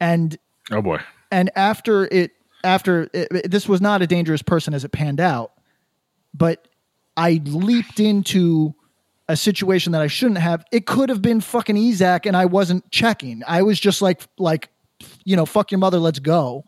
and 0.00 0.36
Oh 0.70 0.82
boy. 0.82 0.98
and 1.30 1.50
after 1.56 2.06
it 2.06 2.32
after 2.64 3.04
it, 3.12 3.28
it- 3.30 3.50
this 3.50 3.68
was 3.68 3.80
not 3.80 4.02
a 4.02 4.06
dangerous 4.06 4.42
person 4.42 4.74
as 4.74 4.84
it 4.84 4.88
panned 4.90 5.20
out 5.20 5.52
but 6.34 6.66
i 7.16 7.40
leaped 7.44 8.00
into 8.00 8.74
a 9.28 9.36
situation 9.36 9.92
that 9.92 10.02
i 10.02 10.06
shouldn't 10.08 10.38
have 10.38 10.64
it 10.72 10.86
could 10.86 11.08
have 11.08 11.22
been 11.22 11.40
fucking 11.40 11.76
ezak 11.76 12.26
and 12.26 12.36
i 12.36 12.44
wasn't 12.44 12.88
checking 12.90 13.42
i 13.46 13.62
was 13.62 13.78
just 13.78 14.02
like 14.02 14.22
like 14.38 14.68
you 15.24 15.36
know 15.36 15.46
fuck 15.46 15.70
your 15.70 15.78
mother 15.78 15.98
let's 15.98 16.18
go 16.18 16.64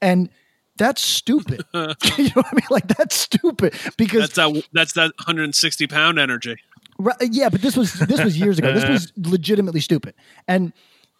and 0.00 0.28
that's 0.76 1.02
stupid 1.02 1.64
you 1.74 2.24
know 2.24 2.30
what 2.34 2.46
i 2.46 2.54
mean 2.54 2.66
like 2.70 2.86
that's 2.88 3.16
stupid 3.16 3.74
because 3.96 4.30
That's 4.30 4.34
that. 4.36 4.64
That's 4.72 4.92
that 4.92 5.12
160 5.18 5.86
pound 5.88 6.18
energy. 6.20 6.56
Right, 6.98 7.16
uh, 7.20 7.26
yeah, 7.30 7.48
but 7.48 7.62
this 7.62 7.76
was 7.76 7.94
this 7.94 8.22
was 8.22 8.38
years 8.38 8.58
ago. 8.58 8.72
This 8.72 8.88
was 8.88 9.12
legitimately 9.30 9.80
stupid, 9.80 10.14
and 10.46 10.72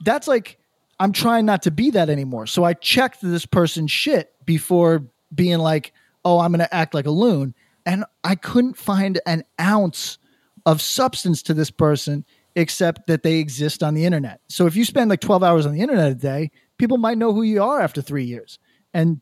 that's 0.04 0.28
like 0.28 0.58
I'm 1.00 1.12
trying 1.12 1.46
not 1.46 1.62
to 1.62 1.70
be 1.70 1.90
that 1.90 2.10
anymore. 2.10 2.46
So 2.46 2.64
I 2.64 2.74
checked 2.74 3.20
this 3.22 3.46
person's 3.46 3.90
shit 3.90 4.32
before 4.44 5.04
being 5.34 5.58
like, 5.58 5.92
"Oh, 6.24 6.38
I'm 6.38 6.52
going 6.52 6.60
to 6.60 6.74
act 6.74 6.94
like 6.94 7.06
a 7.06 7.10
loon," 7.10 7.54
and 7.86 8.04
I 8.22 8.34
couldn't 8.34 8.76
find 8.76 9.20
an 9.26 9.44
ounce 9.60 10.18
of 10.66 10.80
substance 10.80 11.42
to 11.42 11.54
this 11.54 11.70
person 11.70 12.24
except 12.54 13.06
that 13.06 13.22
they 13.22 13.38
exist 13.38 13.82
on 13.82 13.94
the 13.94 14.04
internet. 14.04 14.40
So 14.48 14.66
if 14.66 14.76
you 14.76 14.84
spend 14.84 15.10
like 15.10 15.20
12 15.20 15.42
hours 15.42 15.66
on 15.66 15.72
the 15.72 15.80
internet 15.80 16.12
a 16.12 16.14
day, 16.14 16.50
people 16.76 16.98
might 16.98 17.18
know 17.18 17.32
who 17.32 17.42
you 17.42 17.62
are 17.62 17.80
after 17.80 18.02
three 18.02 18.24
years. 18.24 18.58
And 18.92 19.20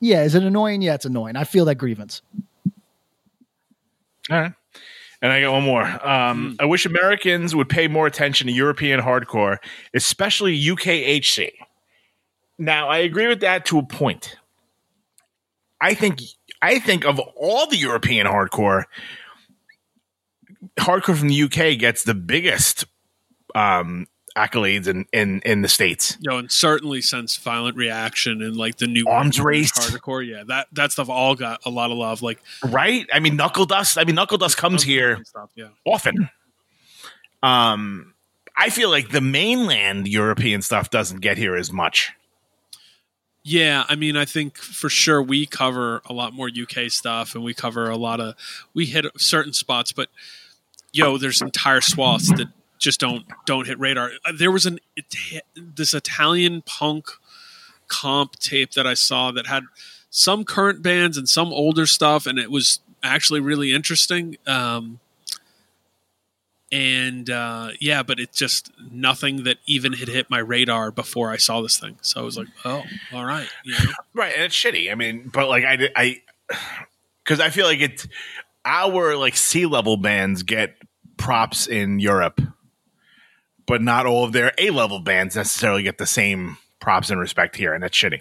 yeah, 0.00 0.22
is 0.22 0.34
it 0.34 0.42
annoying? 0.42 0.80
Yeah, 0.82 0.94
it's 0.94 1.04
annoying. 1.04 1.36
I 1.36 1.44
feel 1.44 1.66
that 1.66 1.74
grievance. 1.76 2.22
All 4.30 4.40
right. 4.40 4.52
And 5.22 5.32
I 5.32 5.40
got 5.42 5.52
one 5.52 5.64
more. 5.64 5.84
Um, 6.06 6.56
I 6.58 6.64
wish 6.64 6.86
Americans 6.86 7.54
would 7.54 7.68
pay 7.68 7.88
more 7.88 8.06
attention 8.06 8.46
to 8.46 8.52
European 8.52 9.00
hardcore, 9.00 9.58
especially 9.92 10.58
UKHC. 10.58 11.50
Now, 12.58 12.88
I 12.88 12.98
agree 12.98 13.26
with 13.26 13.40
that 13.40 13.66
to 13.66 13.78
a 13.78 13.82
point. 13.82 14.36
I 15.80 15.94
think 15.94 16.20
I 16.62 16.78
think 16.78 17.04
of 17.06 17.18
all 17.18 17.66
the 17.66 17.76
European 17.76 18.26
hardcore, 18.26 18.84
hardcore 20.78 21.16
from 21.16 21.28
the 21.28 21.42
UK 21.42 21.78
gets 21.78 22.04
the 22.04 22.14
biggest 22.14 22.84
um, 23.54 24.06
accolades 24.40 24.86
in, 24.86 25.06
in 25.12 25.40
in 25.40 25.62
the 25.62 25.68
states. 25.68 26.16
You 26.20 26.30
know, 26.30 26.38
and 26.38 26.50
certainly 26.50 27.00
since 27.00 27.36
Violent 27.36 27.76
Reaction 27.76 28.42
and 28.42 28.56
like 28.56 28.76
the 28.76 28.86
new 28.86 29.06
Arms 29.06 29.40
Race. 29.40 29.72
hardcore, 29.72 30.26
yeah, 30.26 30.44
that 30.46 30.68
that 30.72 30.92
stuff 30.92 31.08
all 31.08 31.34
got 31.34 31.60
a 31.64 31.70
lot 31.70 31.90
of 31.90 31.98
love. 31.98 32.22
Like 32.22 32.40
Right? 32.64 33.06
I 33.12 33.20
mean, 33.20 33.36
Knuckle 33.36 33.66
Dust. 33.66 33.98
I 33.98 34.04
mean, 34.04 34.14
Knuckle 34.14 34.38
Dust 34.38 34.56
comes 34.56 34.82
here 34.82 35.22
stuff, 35.24 35.50
yeah. 35.54 35.68
often. 35.84 36.30
Um, 37.42 38.14
I 38.56 38.70
feel 38.70 38.90
like 38.90 39.10
the 39.10 39.20
mainland 39.20 40.06
European 40.08 40.62
stuff 40.62 40.90
doesn't 40.90 41.20
get 41.20 41.38
here 41.38 41.56
as 41.56 41.72
much. 41.72 42.12
Yeah, 43.42 43.84
I 43.88 43.96
mean, 43.96 44.16
I 44.16 44.26
think 44.26 44.58
for 44.58 44.90
sure 44.90 45.22
we 45.22 45.46
cover 45.46 46.02
a 46.04 46.12
lot 46.12 46.34
more 46.34 46.48
UK 46.48 46.90
stuff, 46.90 47.34
and 47.34 47.42
we 47.42 47.54
cover 47.54 47.88
a 47.88 47.96
lot 47.96 48.20
of 48.20 48.34
we 48.74 48.84
hit 48.84 49.06
certain 49.16 49.54
spots, 49.54 49.92
but 49.92 50.10
yo, 50.92 51.16
there's 51.16 51.40
entire 51.40 51.80
swaths 51.80 52.28
that 52.28 52.48
just 52.80 52.98
don't 52.98 53.24
don't 53.46 53.66
hit 53.66 53.78
radar. 53.78 54.10
Uh, 54.24 54.32
There 54.36 54.50
was 54.50 54.66
an 54.66 54.80
this 55.54 55.94
Italian 55.94 56.62
punk 56.62 57.06
comp 57.86 58.36
tape 58.36 58.72
that 58.72 58.86
I 58.86 58.94
saw 58.94 59.30
that 59.32 59.46
had 59.46 59.64
some 60.10 60.44
current 60.44 60.82
bands 60.82 61.16
and 61.16 61.28
some 61.28 61.52
older 61.52 61.86
stuff, 61.86 62.26
and 62.26 62.38
it 62.38 62.50
was 62.50 62.80
actually 63.02 63.40
really 63.40 63.72
interesting. 63.72 64.36
Um, 64.46 64.98
and 66.72 67.28
uh, 67.28 67.70
yeah, 67.80 68.02
but 68.02 68.20
it's 68.20 68.36
just 68.38 68.70
nothing 68.90 69.42
that 69.44 69.58
even 69.66 69.92
had 69.92 70.08
hit 70.08 70.30
my 70.30 70.38
radar 70.38 70.90
before 70.90 71.30
I 71.30 71.36
saw 71.36 71.60
this 71.62 71.78
thing. 71.78 71.98
So 72.00 72.20
I 72.20 72.24
was 72.24 72.38
like, 72.38 72.46
oh, 72.64 72.82
all 73.12 73.24
right, 73.24 73.48
you 73.64 73.72
know? 73.72 73.92
Right, 74.14 74.32
and 74.34 74.44
it's 74.44 74.54
shitty. 74.56 74.90
I 74.90 74.94
mean, 74.94 75.30
but 75.32 75.48
like 75.48 75.64
I 75.64 75.90
I 75.96 76.22
because 77.24 77.40
I 77.40 77.50
feel 77.50 77.66
like 77.66 77.80
it's 77.80 78.06
our 78.64 79.16
like 79.16 79.36
sea 79.36 79.66
level 79.66 79.96
bands 79.96 80.42
get 80.42 80.76
props 81.16 81.66
in 81.66 81.98
Europe, 81.98 82.40
but 83.70 83.80
not 83.80 84.04
all 84.04 84.24
of 84.24 84.32
their 84.32 84.52
A 84.58 84.70
level 84.70 84.98
bands 84.98 85.36
necessarily 85.36 85.84
get 85.84 85.96
the 85.96 86.04
same 86.04 86.58
props 86.80 87.08
and 87.08 87.20
respect 87.20 87.54
here, 87.54 87.72
and 87.72 87.84
that's 87.84 87.96
shitty. 87.96 88.20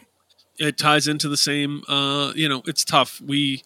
it 0.59 0.77
ties 0.77 1.07
into 1.07 1.27
the 1.27 1.37
same 1.37 1.81
uh 1.87 2.31
you 2.35 2.47
know 2.47 2.61
it's 2.67 2.85
tough. 2.85 3.19
We 3.19 3.63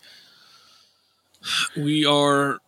we 1.76 2.06
are 2.06 2.60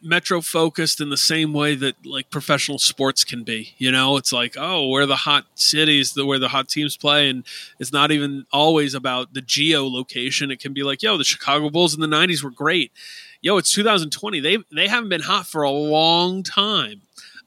metro 0.00 0.40
focused 0.40 1.00
in 1.00 1.08
the 1.08 1.16
same 1.16 1.52
way 1.52 1.74
that 1.74 1.96
like 2.06 2.30
professional 2.30 2.78
sports 2.78 3.24
can 3.24 3.42
be 3.42 3.74
you 3.78 3.90
know? 3.90 4.16
It's 4.16 4.32
like 4.32 4.54
oh 4.56 4.86
we're 4.88 5.06
the 5.06 5.16
hot 5.16 5.46
cities 5.56 6.12
the, 6.12 6.24
where 6.24 6.38
the 6.38 6.50
hot 6.50 6.68
teams 6.68 6.96
play 6.96 7.28
and 7.28 7.42
it's 7.80 7.92
not 7.92 8.12
even 8.12 8.46
always 8.52 8.94
about 8.94 9.34
the 9.34 9.40
geo 9.40 9.88
location. 9.88 10.52
It 10.52 10.60
can 10.60 10.72
be 10.72 10.84
like 10.84 11.02
yo 11.02 11.16
the 11.16 11.24
chicago 11.24 11.70
bulls 11.70 11.92
in 11.92 12.00
the 12.00 12.06
90s 12.06 12.44
were 12.44 12.52
great. 12.52 12.92
Yo 13.40 13.56
it's 13.56 13.72
2020 13.72 14.38
they 14.38 14.58
they 14.72 14.86
haven't 14.86 15.08
been 15.08 15.22
hot 15.22 15.46
for 15.46 15.62
a 15.62 15.70
long 15.70 16.44
time 16.44 17.00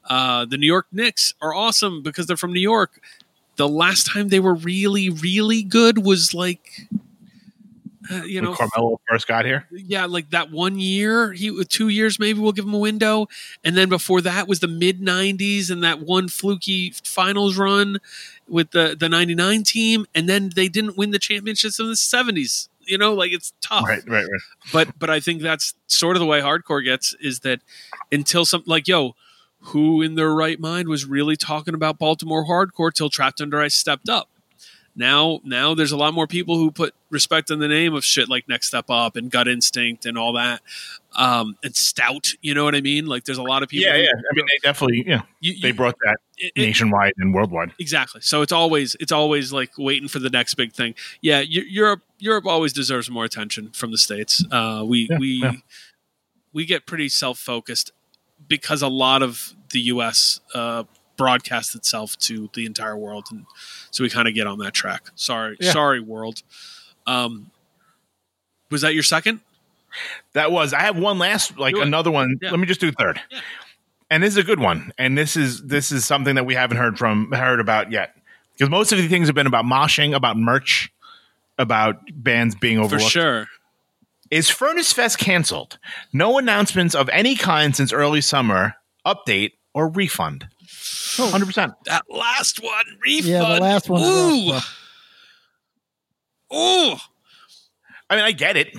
uh 0.07 0.45
the 0.45 0.57
new 0.57 0.67
york 0.67 0.88
knicks 0.91 1.34
are 1.41 1.53
awesome 1.53 2.01
because 2.01 2.25
they're 2.27 2.38
from 2.38 2.53
new 2.53 2.59
york 2.59 3.01
the 3.57 3.67
last 3.67 4.05
time 4.11 4.29
they 4.29 4.39
were 4.39 4.55
really 4.55 5.09
really 5.09 5.63
good 5.63 6.03
was 6.05 6.34
like 6.34 6.88
uh, 8.09 8.23
you 8.23 8.41
know 8.41 8.49
when 8.51 8.57
Carmelo 8.69 9.01
first 9.09 9.27
got 9.27 9.43
here. 9.45 9.67
yeah 9.71 10.05
like 10.05 10.29
that 10.29 10.49
one 10.49 10.79
year 10.79 11.34
he 11.34 11.63
two 11.65 11.89
years 11.89 12.19
maybe 12.19 12.39
we'll 12.39 12.53
give 12.53 12.63
him 12.65 12.73
a 12.73 12.77
window 12.79 13.27
and 13.65 13.75
then 13.75 13.89
before 13.89 14.21
that 14.21 14.47
was 14.47 14.61
the 14.61 14.67
mid 14.67 15.01
90s 15.01 15.69
and 15.69 15.84
that 15.84 15.99
one 15.99 16.29
fluky 16.29 16.93
finals 17.03 17.57
run 17.57 17.97
with 18.47 18.71
the 18.71 18.95
the 18.97 19.09
99 19.09 19.63
team 19.63 20.05
and 20.15 20.29
then 20.29 20.51
they 20.55 20.69
didn't 20.69 20.95
win 20.97 21.11
the 21.11 21.19
championships 21.19 21.79
in 21.79 21.88
the 21.88 21.93
70s 21.95 22.69
you 22.85 22.97
know 22.97 23.13
like 23.13 23.34
it's 23.34 23.51
tough 23.59 23.85
Right, 23.85 24.07
right, 24.07 24.23
right. 24.23 24.41
but 24.71 24.97
but 24.97 25.09
I 25.09 25.19
think 25.19 25.41
that's 25.41 25.73
sort 25.88 26.15
of 26.15 26.21
the 26.21 26.25
way 26.25 26.39
hardcore 26.39 26.81
gets 26.84 27.13
is 27.19 27.41
that 27.41 27.59
until 28.09 28.45
some 28.45 28.63
like 28.65 28.88
yo, 28.88 29.15
who 29.59 30.01
in 30.01 30.15
their 30.15 30.34
right 30.34 30.59
mind 30.59 30.88
was 30.88 31.05
really 31.05 31.35
talking 31.35 31.73
about 31.73 31.97
Baltimore 31.99 32.45
hardcore 32.45 32.93
till 32.93 33.09
Trapped 33.09 33.41
Under 33.41 33.59
Ice 33.61 33.75
stepped 33.75 34.07
up. 34.09 34.29
Now 34.95 35.41
now 35.43 35.75
there's 35.75 35.91
a 35.91 35.97
lot 35.97 36.15
more 36.15 36.25
people 36.25 36.57
who 36.57 36.71
put 36.71 36.95
respect 37.11 37.51
in 37.51 37.59
the 37.59 37.67
name 37.67 37.93
of 37.93 38.03
shit 38.03 38.27
like 38.29 38.49
Next 38.49 38.67
Step 38.67 38.85
Up 38.89 39.15
and 39.15 39.29
Gut 39.29 39.47
Instinct 39.47 40.07
and 40.07 40.17
all 40.17 40.34
that. 40.34 40.61
Um 41.15 41.55
and 41.63 41.75
Stout, 41.75 42.29
you 42.41 42.55
know 42.55 42.63
what 42.63 42.73
I 42.73 42.81
mean? 42.81 43.05
Like 43.05 43.23
there's 43.25 43.38
a 43.38 43.43
lot 43.43 43.61
of 43.61 43.69
people 43.69 43.85
Yeah, 43.91 43.97
who- 43.97 44.03
yeah. 44.03 44.09
I 44.09 44.34
mean, 44.35 44.45
they 44.47 44.67
definitely, 44.67 45.03
yeah, 45.05 45.21
You- 45.39 45.59
they 45.61 45.67
you- 45.67 45.73
brought 45.75 45.97
that 46.03 46.17
it- 46.38 46.51
it- 46.55 46.61
nationwide 46.61 47.13
and 47.17 47.31
worldwide. 47.31 47.73
Exactly. 47.79 48.21
So 48.21 48.41
it's 48.41 48.51
always 48.51 48.95
it's 48.99 49.11
always 49.11 49.53
like 49.53 49.77
waiting 49.77 50.07
for 50.07 50.17
the 50.17 50.31
next 50.31 50.55
big 50.55 50.73
thing. 50.73 50.95
Yeah, 51.21 51.41
Europe 51.41 52.01
Europe 52.17 52.47
always 52.47 52.73
deserves 52.73 53.07
more 53.07 53.23
attention 53.25 53.69
from 53.73 53.91
the 53.91 53.99
states. 53.99 54.43
Uh, 54.49 54.84
we 54.84 55.07
we 55.19 55.27
yeah. 55.43 55.51
we 56.53 56.65
get 56.65 56.88
pretty 56.88 57.09
self 57.09 57.38
focused 57.38 57.91
because 58.48 58.82
a 58.82 58.88
lot 58.88 59.22
of 59.24 59.53
the 59.72 59.80
U.S. 59.82 60.40
Uh, 60.53 60.84
broadcasts 61.18 61.74
itself 61.76 62.18
to 62.19 62.49
the 62.53 62.65
entire 62.65 62.98
world, 62.98 63.28
and 63.32 63.45
so 63.91 64.03
we 64.03 64.10
kind 64.10 64.28
of 64.28 64.34
get 64.34 64.48
on 64.48 64.60
that 64.60 64.74
track. 64.74 65.10
Sorry, 65.15 65.57
Yeah. 65.60 65.72
sorry, 65.72 65.99
world. 65.99 66.41
Um, 67.06 67.52
was 68.69 68.82
that 68.82 68.94
your 68.94 69.03
second? 69.03 69.40
That 70.34 70.52
was. 70.52 70.74
I 70.74 70.82
have 70.82 70.98
one 70.98 71.18
last, 71.18 71.57
like 71.57 71.76
another 71.76 72.11
one. 72.11 72.38
Yeah. 72.41 72.52
Let 72.52 72.60
me 72.60 72.68
just 72.68 72.80
do 72.82 72.91
third. 72.91 73.19
And 74.10 74.22
this 74.22 74.34
is 74.34 74.38
a 74.38 74.44
good 74.44 74.60
one. 74.60 74.91
And 74.98 75.18
this 75.18 75.36
is 75.36 75.64
this 75.64 75.91
is 75.91 76.06
something 76.06 76.36
that 76.36 76.45
we 76.45 76.53
haven't 76.56 76.78
heard 76.78 76.98
from 76.98 77.32
heard 77.32 77.60
about 77.60 77.91
yet. 77.91 78.15
Because 78.53 78.69
most 78.69 78.91
of 78.91 78.98
the 78.98 79.07
things 79.07 79.28
have 79.28 79.36
been 79.36 79.48
about 79.48 79.65
moshing, 79.65 80.15
about 80.15 80.38
merch, 80.38 80.91
about 81.57 82.02
bands 82.14 82.56
being 82.56 82.78
overlooked. 82.78 83.03
For 83.06 83.10
sure. 83.10 83.48
Is 84.31 84.49
Furnace 84.49 84.91
Fest 84.93 85.17
canceled? 85.17 85.79
No 86.13 86.37
announcements 86.37 86.95
of 86.95 87.09
any 87.09 87.35
kind 87.35 87.75
since 87.75 87.93
early 87.93 88.21
summer. 88.21 88.75
Update 89.05 89.53
or 89.73 89.89
refund? 89.89 90.47
Hundred 91.17 91.45
percent. 91.45 91.73
That 91.85 92.03
last 92.09 92.61
one 92.61 92.85
refund. 93.05 93.25
Yeah, 93.25 93.55
the 93.55 93.61
last 93.61 93.89
one. 93.89 94.01
Ooh, 94.03 94.51
ooh. 96.53 96.95
I 98.09 98.15
mean, 98.15 98.25
I 98.25 98.31
get 98.31 98.57
it. 98.57 98.75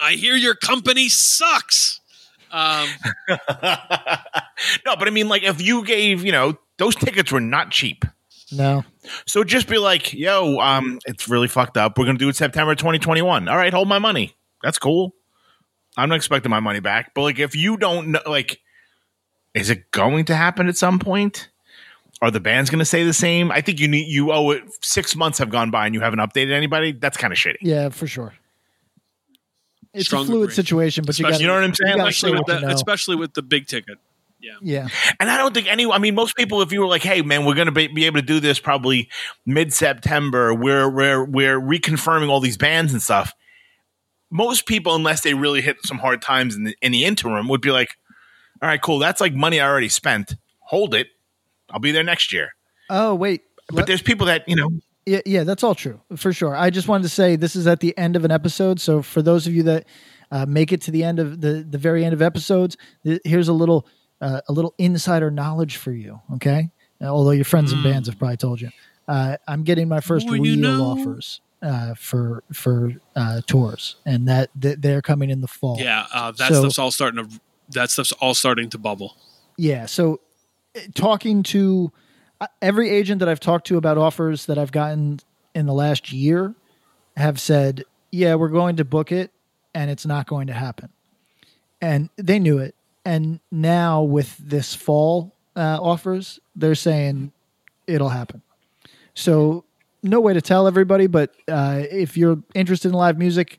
I 0.00 0.12
hear 0.12 0.34
your 0.34 0.54
company 0.54 1.08
sucks. 1.08 2.00
Um, 2.50 2.88
no, 3.28 4.96
but 4.96 5.06
I 5.06 5.10
mean, 5.10 5.28
like, 5.28 5.42
if 5.42 5.60
you 5.60 5.84
gave, 5.84 6.24
you 6.24 6.32
know, 6.32 6.58
those 6.78 6.94
tickets 6.94 7.32
were 7.32 7.40
not 7.40 7.70
cheap. 7.70 8.04
No. 8.50 8.84
So 9.26 9.44
just 9.44 9.68
be 9.68 9.78
like, 9.78 10.14
yo, 10.14 10.58
um, 10.58 10.98
it's 11.06 11.28
really 11.28 11.48
fucked 11.48 11.76
up. 11.76 11.98
We're 11.98 12.06
gonna 12.06 12.18
do 12.18 12.28
it 12.28 12.36
September 12.36 12.74
2021. 12.74 13.48
All 13.48 13.56
right, 13.56 13.72
hold 13.72 13.88
my 13.88 13.98
money. 13.98 14.34
That's 14.62 14.78
cool. 14.78 15.14
I'm 15.96 16.08
not 16.08 16.16
expecting 16.16 16.50
my 16.50 16.60
money 16.60 16.80
back. 16.80 17.12
But 17.14 17.22
like 17.22 17.38
if 17.38 17.54
you 17.56 17.76
don't 17.76 18.08
know 18.12 18.20
like 18.26 18.60
is 19.54 19.70
it 19.70 19.90
going 19.90 20.26
to 20.26 20.36
happen 20.36 20.68
at 20.68 20.76
some 20.76 20.98
point? 20.98 21.48
Are 22.20 22.30
the 22.30 22.40
bands 22.40 22.68
gonna 22.70 22.84
say 22.84 23.04
the 23.04 23.12
same? 23.12 23.50
I 23.52 23.60
think 23.60 23.78
you 23.80 23.88
need 23.88 24.08
you 24.08 24.32
owe 24.32 24.50
it 24.50 24.64
six 24.84 25.14
months 25.16 25.38
have 25.38 25.50
gone 25.50 25.70
by 25.70 25.86
and 25.86 25.94
you 25.94 26.00
haven't 26.00 26.18
updated 26.18 26.52
anybody. 26.52 26.92
That's 26.92 27.16
kind 27.16 27.32
of 27.32 27.38
shitty. 27.38 27.58
Yeah, 27.62 27.88
for 27.90 28.06
sure. 28.06 28.34
It's 29.94 30.06
Strong 30.06 30.24
a 30.24 30.26
fluid 30.26 30.42
agree. 30.44 30.54
situation, 30.54 31.04
but 31.06 31.18
you 31.18 31.22
got 31.24 31.30
Especially- 31.32 31.42
You 31.44 31.48
know 31.48 31.54
what 31.54 31.64
I'm 31.64 31.74
saying? 31.74 32.00
Especially 32.00 32.30
with 32.32 32.40
what 32.40 32.48
you 32.54 32.60
the 32.60 32.66
know. 32.68 32.74
especially 32.74 33.16
with 33.16 33.34
the 33.34 33.42
big 33.42 33.66
ticket. 33.66 33.98
Yeah. 34.40 34.52
yeah. 34.62 34.88
And 35.18 35.28
I 35.30 35.36
don't 35.36 35.52
think 35.52 35.66
any. 35.66 35.90
I 35.90 35.98
mean, 35.98 36.14
most 36.14 36.36
people, 36.36 36.62
if 36.62 36.70
you 36.70 36.80
were 36.80 36.86
like, 36.86 37.02
"Hey, 37.02 37.22
man, 37.22 37.44
we're 37.44 37.56
going 37.56 37.66
to 37.66 37.72
be, 37.72 37.88
be 37.88 38.04
able 38.06 38.20
to 38.20 38.26
do 38.26 38.38
this 38.38 38.60
probably 38.60 39.08
mid 39.44 39.72
September," 39.72 40.54
we're 40.54 40.88
we're 40.88 41.24
we're 41.24 41.60
reconfirming 41.60 42.28
all 42.28 42.38
these 42.38 42.56
bands 42.56 42.92
and 42.92 43.02
stuff. 43.02 43.32
Most 44.30 44.66
people, 44.66 44.94
unless 44.94 45.22
they 45.22 45.34
really 45.34 45.60
hit 45.62 45.76
some 45.84 45.98
hard 45.98 46.20
times 46.22 46.54
in 46.54 46.64
the 46.64 46.76
in 46.82 46.92
the 46.92 47.04
interim, 47.04 47.48
would 47.48 47.60
be 47.60 47.70
like, 47.70 47.88
"All 48.62 48.68
right, 48.68 48.80
cool. 48.80 48.98
That's 48.98 49.20
like 49.20 49.34
money 49.34 49.60
I 49.60 49.68
already 49.68 49.88
spent. 49.88 50.36
Hold 50.60 50.94
it. 50.94 51.08
I'll 51.70 51.80
be 51.80 51.92
there 51.92 52.04
next 52.04 52.32
year." 52.32 52.50
Oh 52.90 53.14
wait. 53.14 53.42
But 53.70 53.86
there's 53.86 54.02
people 54.02 54.26
that 54.26 54.48
you 54.48 54.56
know. 54.56 54.70
Yeah, 55.06 55.20
yeah, 55.24 55.44
that's 55.44 55.62
all 55.62 55.74
true 55.74 56.00
for 56.16 56.34
sure. 56.34 56.54
I 56.54 56.68
just 56.68 56.86
wanted 56.86 57.04
to 57.04 57.08
say 57.08 57.36
this 57.36 57.56
is 57.56 57.66
at 57.66 57.80
the 57.80 57.96
end 57.96 58.14
of 58.14 58.26
an 58.26 58.30
episode, 58.30 58.78
so 58.78 59.00
for 59.00 59.22
those 59.22 59.46
of 59.46 59.54
you 59.54 59.62
that 59.62 59.86
uh, 60.30 60.44
make 60.46 60.72
it 60.72 60.82
to 60.82 60.90
the 60.90 61.04
end 61.04 61.18
of 61.18 61.40
the 61.40 61.66
the 61.68 61.78
very 61.78 62.04
end 62.04 62.12
of 62.12 62.20
episodes. 62.20 62.76
Th- 63.04 63.20
Here's 63.24 63.48
a 63.48 63.52
little 63.54 63.86
uh, 64.20 64.42
a 64.48 64.52
little 64.52 64.74
insider 64.78 65.30
knowledge 65.30 65.76
for 65.76 65.92
you. 65.92 66.20
Okay, 66.34 66.68
although 67.00 67.30
your 67.30 67.46
friends 67.46 67.72
and 67.72 67.82
bands 67.82 68.08
have 68.08 68.18
probably 68.18 68.36
told 68.36 68.60
you. 68.60 68.70
Uh, 69.08 69.38
I'm 69.48 69.62
getting 69.62 69.88
my 69.88 70.00
first 70.00 70.28
real 70.28 70.44
you 70.44 70.56
know. 70.56 70.84
offers 70.84 71.40
uh, 71.62 71.94
for 71.94 72.44
for 72.52 72.92
uh, 73.16 73.40
tours, 73.46 73.96
and 74.04 74.28
that, 74.28 74.50
that 74.54 74.82
they're 74.82 75.02
coming 75.02 75.30
in 75.30 75.40
the 75.40 75.48
fall. 75.48 75.78
Yeah, 75.80 76.06
uh, 76.12 76.30
that 76.32 76.52
So- 76.52 76.60
stuff's 76.60 76.78
all 76.78 76.90
starting 76.90 77.26
to 77.26 77.40
that 77.70 77.90
stuff's 77.90 78.12
all 78.12 78.34
starting 78.34 78.70
to 78.70 78.78
bubble. 78.78 79.16
Yeah. 79.56 79.86
So, 79.86 80.20
uh, 80.76 80.80
talking 80.94 81.42
to 81.44 81.92
uh, 82.40 82.46
every 82.62 82.90
agent 82.90 83.18
that 83.20 83.28
I've 83.28 83.40
talked 83.40 83.66
to 83.68 83.76
about 83.76 83.98
offers 83.98 84.46
that 84.46 84.56
I've 84.58 84.72
gotten 84.72 85.20
in 85.54 85.66
the 85.66 85.74
last 85.74 86.12
year 86.12 86.54
have 87.16 87.40
said, 87.40 87.84
yeah, 88.10 88.36
we're 88.36 88.48
going 88.48 88.76
to 88.76 88.84
book 88.84 89.10
it 89.12 89.32
and 89.74 89.90
it's 89.90 90.06
not 90.06 90.26
going 90.26 90.46
to 90.46 90.52
happen. 90.52 90.90
And 91.80 92.10
they 92.16 92.38
knew 92.38 92.58
it. 92.58 92.74
And 93.04 93.40
now 93.50 94.02
with 94.02 94.36
this 94.38 94.74
fall 94.74 95.34
uh, 95.56 95.78
offers, 95.80 96.38
they're 96.54 96.74
saying 96.74 97.32
it'll 97.86 98.08
happen. 98.10 98.42
So, 99.18 99.64
no 100.04 100.20
way 100.20 100.32
to 100.32 100.40
tell 100.40 100.68
everybody, 100.68 101.08
but 101.08 101.34
uh, 101.48 101.82
if 101.90 102.16
you're 102.16 102.40
interested 102.54 102.86
in 102.86 102.94
live 102.94 103.18
music, 103.18 103.58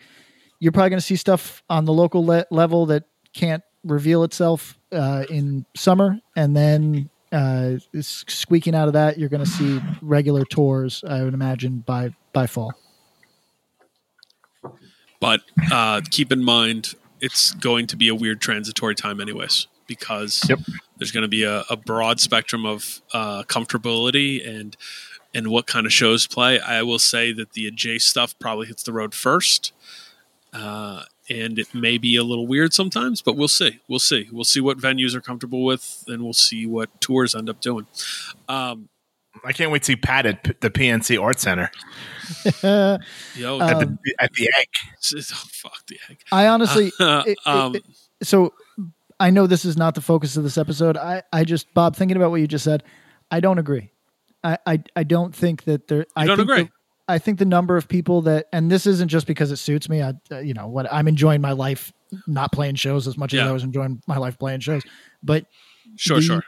you're 0.59 0.71
probably 0.71 0.91
going 0.91 1.01
to 1.01 1.05
see 1.05 1.17
stuff 1.17 1.61
on 1.69 1.83
the 1.83 1.91
local 1.91 2.25
le- 2.25 2.45
level 2.49 2.85
that 2.85 3.03
can't 3.33 3.61
reveal 3.83 4.23
itself 4.23 4.79
uh, 4.93 5.25
in 5.29 5.65
summer, 5.75 6.17
and 6.37 6.55
then 6.55 7.09
uh, 7.33 7.73
squeaking 7.99 8.73
out 8.73 8.87
of 8.87 8.93
that, 8.93 9.19
you're 9.19 9.27
going 9.27 9.43
to 9.43 9.49
see 9.49 9.81
regular 10.01 10.45
tours. 10.45 11.03
I 11.05 11.23
would 11.23 11.33
imagine 11.33 11.83
by 11.85 12.15
by 12.31 12.47
fall. 12.47 12.73
But 15.19 15.41
uh, 15.73 15.99
keep 16.09 16.31
in 16.31 16.41
mind, 16.41 16.95
it's 17.19 17.51
going 17.51 17.87
to 17.87 17.97
be 17.97 18.07
a 18.07 18.15
weird 18.15 18.39
transitory 18.39 18.95
time, 18.95 19.19
anyways, 19.19 19.67
because 19.87 20.49
there's 20.97 21.11
going 21.11 21.23
to 21.23 21.27
be 21.27 21.43
a, 21.43 21.65
a 21.69 21.75
broad 21.75 22.21
spectrum 22.21 22.65
of 22.65 23.01
uh, 23.13 23.43
comfortability 23.43 24.47
and 24.47 24.77
and 25.33 25.47
what 25.49 25.67
kind 25.67 25.85
of 25.85 25.93
shows 25.93 26.27
play. 26.27 26.59
I 26.59 26.81
will 26.83 26.99
say 26.99 27.31
that 27.33 27.53
the 27.53 27.69
J 27.71 27.99
stuff 27.99 28.37
probably 28.39 28.67
hits 28.67 28.83
the 28.83 28.93
road 28.93 29.13
first, 29.13 29.71
uh, 30.53 31.03
and 31.29 31.59
it 31.59 31.73
may 31.75 31.97
be 31.97 32.15
a 32.15 32.23
little 32.23 32.47
weird 32.47 32.73
sometimes, 32.73 33.21
but 33.21 33.35
we'll 33.35 33.47
see. 33.47 33.79
We'll 33.87 33.99
see. 33.99 34.27
We'll 34.31 34.43
see 34.43 34.59
what 34.61 34.77
venues 34.79 35.13
are 35.15 35.21
comfortable 35.21 35.63
with, 35.63 36.03
and 36.07 36.23
we'll 36.23 36.33
see 36.33 36.65
what 36.65 36.99
tours 37.01 37.35
end 37.35 37.49
up 37.49 37.61
doing. 37.61 37.85
Um, 38.47 38.89
I 39.45 39.53
can't 39.53 39.71
wait 39.71 39.83
to 39.83 39.85
see 39.85 39.95
Pat 39.95 40.25
at 40.25 40.43
P- 40.43 40.53
the 40.59 40.69
PNC 40.71 41.21
Art 41.21 41.39
Center 41.39 41.69
yo, 42.63 43.61
at, 43.61 43.75
Um, 43.83 43.99
the, 44.03 44.15
at 44.19 44.33
the 44.33 44.49
egg. 44.59 44.67
oh, 45.15 45.21
fuck 45.51 45.85
the 45.87 45.97
egg. 46.09 46.17
I 46.31 46.47
honestly, 46.47 46.87
it- 46.99 47.27
it- 47.27 47.37
um, 47.47 47.75
it- 47.75 47.83
so 48.23 48.53
I 49.19 49.29
know 49.29 49.47
this 49.47 49.65
is 49.65 49.77
not 49.77 49.95
the 49.95 50.01
focus 50.01 50.35
of 50.35 50.43
this 50.43 50.57
episode. 50.57 50.97
I, 50.97 51.23
I 51.31 51.43
just, 51.43 51.73
Bob, 51.73 51.95
thinking 51.95 52.17
about 52.17 52.31
what 52.31 52.41
you 52.41 52.47
just 52.47 52.63
said, 52.65 52.83
I 53.31 53.39
don't 53.39 53.59
agree. 53.59 53.91
I, 54.43 54.57
I, 54.65 54.83
I 54.95 55.03
don't 55.03 55.35
think 55.35 55.63
that 55.65 55.87
there. 55.87 56.05
I 56.15 56.25
don't 56.25 56.37
think 56.37 56.49
agree? 56.49 56.63
The, 56.63 56.69
I 57.07 57.17
think 57.17 57.39
the 57.39 57.45
number 57.45 57.75
of 57.75 57.87
people 57.87 58.21
that, 58.23 58.47
and 58.53 58.71
this 58.71 58.85
isn't 58.85 59.07
just 59.09 59.25
because 59.27 59.51
it 59.51 59.57
suits 59.57 59.89
me. 59.89 60.01
I, 60.01 60.13
uh, 60.31 60.39
you 60.39 60.53
know, 60.53 60.67
what 60.67 60.91
I'm 60.91 61.07
enjoying 61.07 61.41
my 61.41 61.51
life, 61.53 61.91
not 62.27 62.51
playing 62.51 62.75
shows 62.75 63.07
as 63.07 63.17
much 63.17 63.33
as 63.33 63.39
I 63.41 63.51
was 63.51 63.63
enjoying 63.63 64.01
my 64.07 64.17
life 64.17 64.37
playing 64.37 64.59
shows. 64.61 64.83
But 65.23 65.45
Sure, 65.95 66.17
the- 66.17 66.21
sure. 66.23 66.43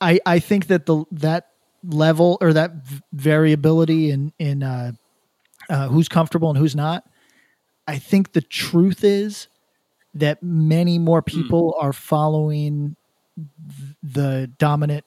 I, 0.00 0.18
I 0.24 0.38
think 0.38 0.68
that 0.68 0.86
the 0.86 1.04
that 1.12 1.48
level 1.84 2.38
or 2.40 2.52
that 2.54 2.86
v- 2.86 3.00
variability 3.12 4.10
in 4.10 4.32
in 4.38 4.62
uh, 4.62 4.92
uh, 5.68 5.88
who's 5.88 6.08
comfortable 6.08 6.48
and 6.48 6.58
who's 6.58 6.74
not. 6.74 7.04
I 7.86 7.98
think 7.98 8.32
the 8.32 8.40
truth 8.40 9.04
is 9.04 9.48
that 10.14 10.42
many 10.42 10.98
more 10.98 11.20
Hmm. 11.20 11.36
people 11.40 11.76
are 11.78 11.92
following 11.92 12.96
th- 13.36 13.94
the 14.02 14.50
dominant 14.58 15.04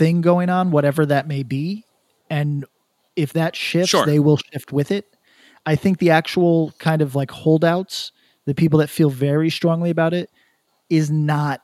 thing 0.00 0.20
going 0.22 0.48
on, 0.48 0.70
whatever 0.70 1.04
that 1.06 1.28
may 1.28 1.42
be, 1.42 1.84
and 2.30 2.64
if 3.16 3.32
that 3.34 3.54
shifts, 3.54 3.90
Sure. 3.90 4.06
they 4.06 4.18
will 4.18 4.38
shift 4.38 4.72
with 4.72 4.90
it. 4.90 5.04
I 5.66 5.76
think 5.76 5.98
the 5.98 6.10
actual 6.10 6.72
kind 6.78 7.02
of 7.02 7.14
like 7.14 7.30
holdouts, 7.30 8.12
the 8.46 8.54
people 8.54 8.78
that 8.78 8.88
feel 8.88 9.10
very 9.10 9.50
strongly 9.50 9.90
about 9.90 10.14
it, 10.14 10.30
is 10.88 11.10
not 11.10 11.60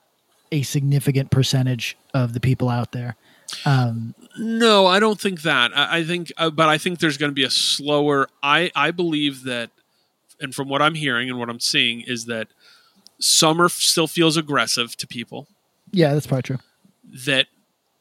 a 0.52 0.60
significant 0.62 1.30
percentage 1.30 1.96
of 2.14 2.34
the 2.34 2.40
people 2.40 2.68
out 2.68 2.92
there. 2.92 3.16
Um, 3.64 4.14
No, 4.38 4.86
I 4.86 5.00
don't 5.00 5.18
think 5.20 5.42
that. 5.42 5.70
I, 5.76 5.98
I 5.98 6.04
think, 6.04 6.30
uh, 6.36 6.50
but 6.50 6.68
I 6.68 6.76
think 6.78 6.98
there's 7.00 7.16
going 7.16 7.30
to 7.30 7.34
be 7.34 7.44
a 7.44 7.50
slower. 7.50 8.28
I 8.42 8.70
I 8.74 8.90
believe 8.90 9.44
that, 9.44 9.70
and 10.40 10.54
from 10.54 10.68
what 10.68 10.82
I'm 10.82 10.94
hearing 10.94 11.30
and 11.30 11.38
what 11.38 11.48
I'm 11.48 11.60
seeing 11.60 12.02
is 12.02 12.26
that 12.26 12.48
summer 13.18 13.64
f- 13.66 13.72
still 13.72 14.06
feels 14.06 14.36
aggressive 14.36 14.94
to 14.98 15.06
people. 15.06 15.48
yeah, 15.92 16.12
that's 16.12 16.26
probably 16.26 16.42
true. 16.42 16.58
That 17.24 17.46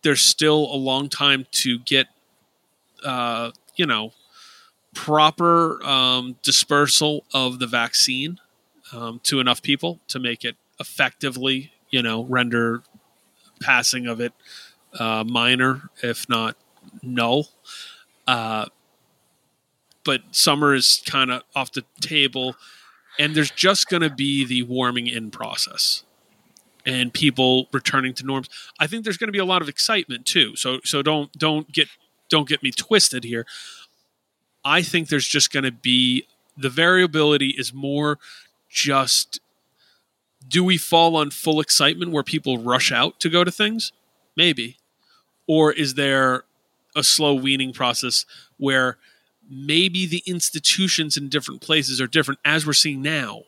there's 0.06 0.22
still 0.22 0.72
a 0.72 0.77
long 0.77 1.10
time 1.10 1.48
to 1.49 1.80
get, 1.80 2.06
uh, 3.03 3.49
you 3.76 3.88
know, 3.88 4.14
proper 4.94 5.84
um, 5.84 6.36
dispersal 6.44 7.26
of 7.34 7.57
the 7.57 7.65
vaccine 7.65 8.40
um, 8.94 9.19
to 9.23 9.40
enough 9.40 9.64
people 9.64 9.99
to 10.07 10.19
make 10.19 10.45
it 10.45 10.57
effectively, 10.80 11.72
you 11.90 12.03
know, 12.03 12.23
render 12.26 12.84
passing 13.60 14.06
of 14.06 14.22
it 14.22 14.32
uh, 14.99 15.23
minor, 15.23 15.90
if 16.03 16.30
not 16.30 16.56
null. 17.02 17.48
Uh, 18.27 18.68
but 20.03 20.22
summer 20.30 20.76
is 20.76 21.02
kind 21.07 21.32
of 21.32 21.41
off 21.56 21.72
the 21.72 21.84
table, 21.99 22.56
and 23.18 23.34
there's 23.34 23.49
just 23.49 23.90
going 23.90 24.03
to 24.03 24.11
be 24.11 24.45
the 24.45 24.61
warming 24.61 25.07
in 25.07 25.32
process 25.32 26.03
and 26.85 27.13
people 27.13 27.67
returning 27.71 28.13
to 28.13 28.25
norms. 28.25 28.49
I 28.79 28.87
think 28.87 29.03
there's 29.03 29.17
going 29.17 29.27
to 29.27 29.33
be 29.33 29.39
a 29.39 29.45
lot 29.45 29.61
of 29.61 29.69
excitement 29.69 30.25
too. 30.25 30.55
So 30.55 30.79
so 30.83 31.01
don't 31.01 31.31
don't 31.33 31.71
get 31.71 31.87
don't 32.29 32.47
get 32.47 32.63
me 32.63 32.71
twisted 32.71 33.23
here. 33.23 33.45
I 34.63 34.81
think 34.81 35.09
there's 35.09 35.27
just 35.27 35.51
going 35.51 35.63
to 35.63 35.71
be 35.71 36.25
the 36.57 36.69
variability 36.69 37.49
is 37.49 37.73
more 37.73 38.17
just 38.69 39.39
do 40.47 40.63
we 40.63 40.77
fall 40.77 41.15
on 41.15 41.31
full 41.31 41.59
excitement 41.59 42.11
where 42.11 42.23
people 42.23 42.57
rush 42.57 42.91
out 42.91 43.19
to 43.19 43.29
go 43.29 43.43
to 43.43 43.51
things? 43.51 43.91
Maybe. 44.35 44.77
Or 45.47 45.71
is 45.71 45.95
there 45.95 46.43
a 46.95 47.03
slow 47.03 47.33
weaning 47.33 47.73
process 47.73 48.25
where 48.57 48.97
maybe 49.49 50.05
the 50.05 50.23
institutions 50.25 51.17
in 51.17 51.29
different 51.29 51.61
places 51.61 52.01
are 52.01 52.07
different 52.07 52.39
as 52.45 52.65
we're 52.65 52.73
seeing 52.73 53.01
now? 53.01 53.43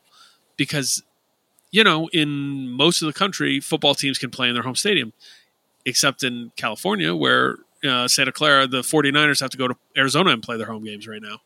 Because, 0.55 1.03
you 1.77 1.83
know, 1.83 2.07
in 2.11 2.69
most 2.71 3.03
of 3.03 3.05
the 3.05 3.13
country, 3.13 3.59
football 3.59 3.93
teams 3.93 4.17
can 4.17 4.31
play 4.31 4.47
in 4.49 4.55
their 4.55 4.63
home 4.63 4.73
stadium, 4.75 5.13
except 5.85 6.23
in 6.23 6.51
California, 6.55 7.15
where 7.15 7.57
uh, 7.87 8.07
Santa 8.07 8.31
Clara, 8.31 8.65
the 8.65 8.81
49ers 8.81 9.39
have 9.41 9.51
to 9.51 9.57
go 9.59 9.67
to 9.67 9.75
Arizona 9.95 10.31
and 10.31 10.41
play 10.41 10.57
their 10.57 10.65
home 10.65 10.83
games 10.83 11.07
right 11.07 11.21
now. 11.21 11.37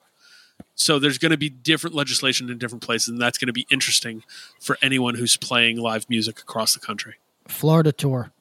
So 0.76 0.99
there's 0.99 1.18
going 1.18 1.32
to 1.32 1.38
be 1.38 1.49
different 1.49 1.98
legislation 1.98 2.49
in 2.49 2.58
different 2.58 2.82
places, 2.82 3.10
and 3.10 3.22
that's 3.22 3.38
going 3.38 3.48
to 3.48 3.53
be 3.53 3.68
interesting 3.70 4.24
for 4.62 4.78
anyone 4.82 5.16
who's 5.16 5.36
playing 5.36 5.76
live 5.78 6.10
music 6.10 6.40
across 6.40 6.74
the 6.74 6.80
country. 6.80 7.16
Florida 7.49 7.91
tour. 7.91 8.32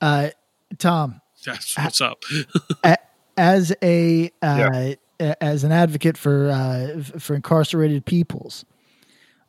Uh, 0.00 0.30
Tom, 0.78 1.20
That's 1.46 1.78
what's 1.78 2.00
up. 2.00 2.24
a- 2.82 2.96
as 3.36 3.72
a 3.80 4.32
uh, 4.42 4.94
a- 5.20 5.42
as 5.44 5.62
an 5.62 5.70
advocate 5.70 6.18
for 6.18 6.50
uh, 6.50 7.00
for 7.20 7.36
incarcerated 7.36 8.04
peoples, 8.04 8.64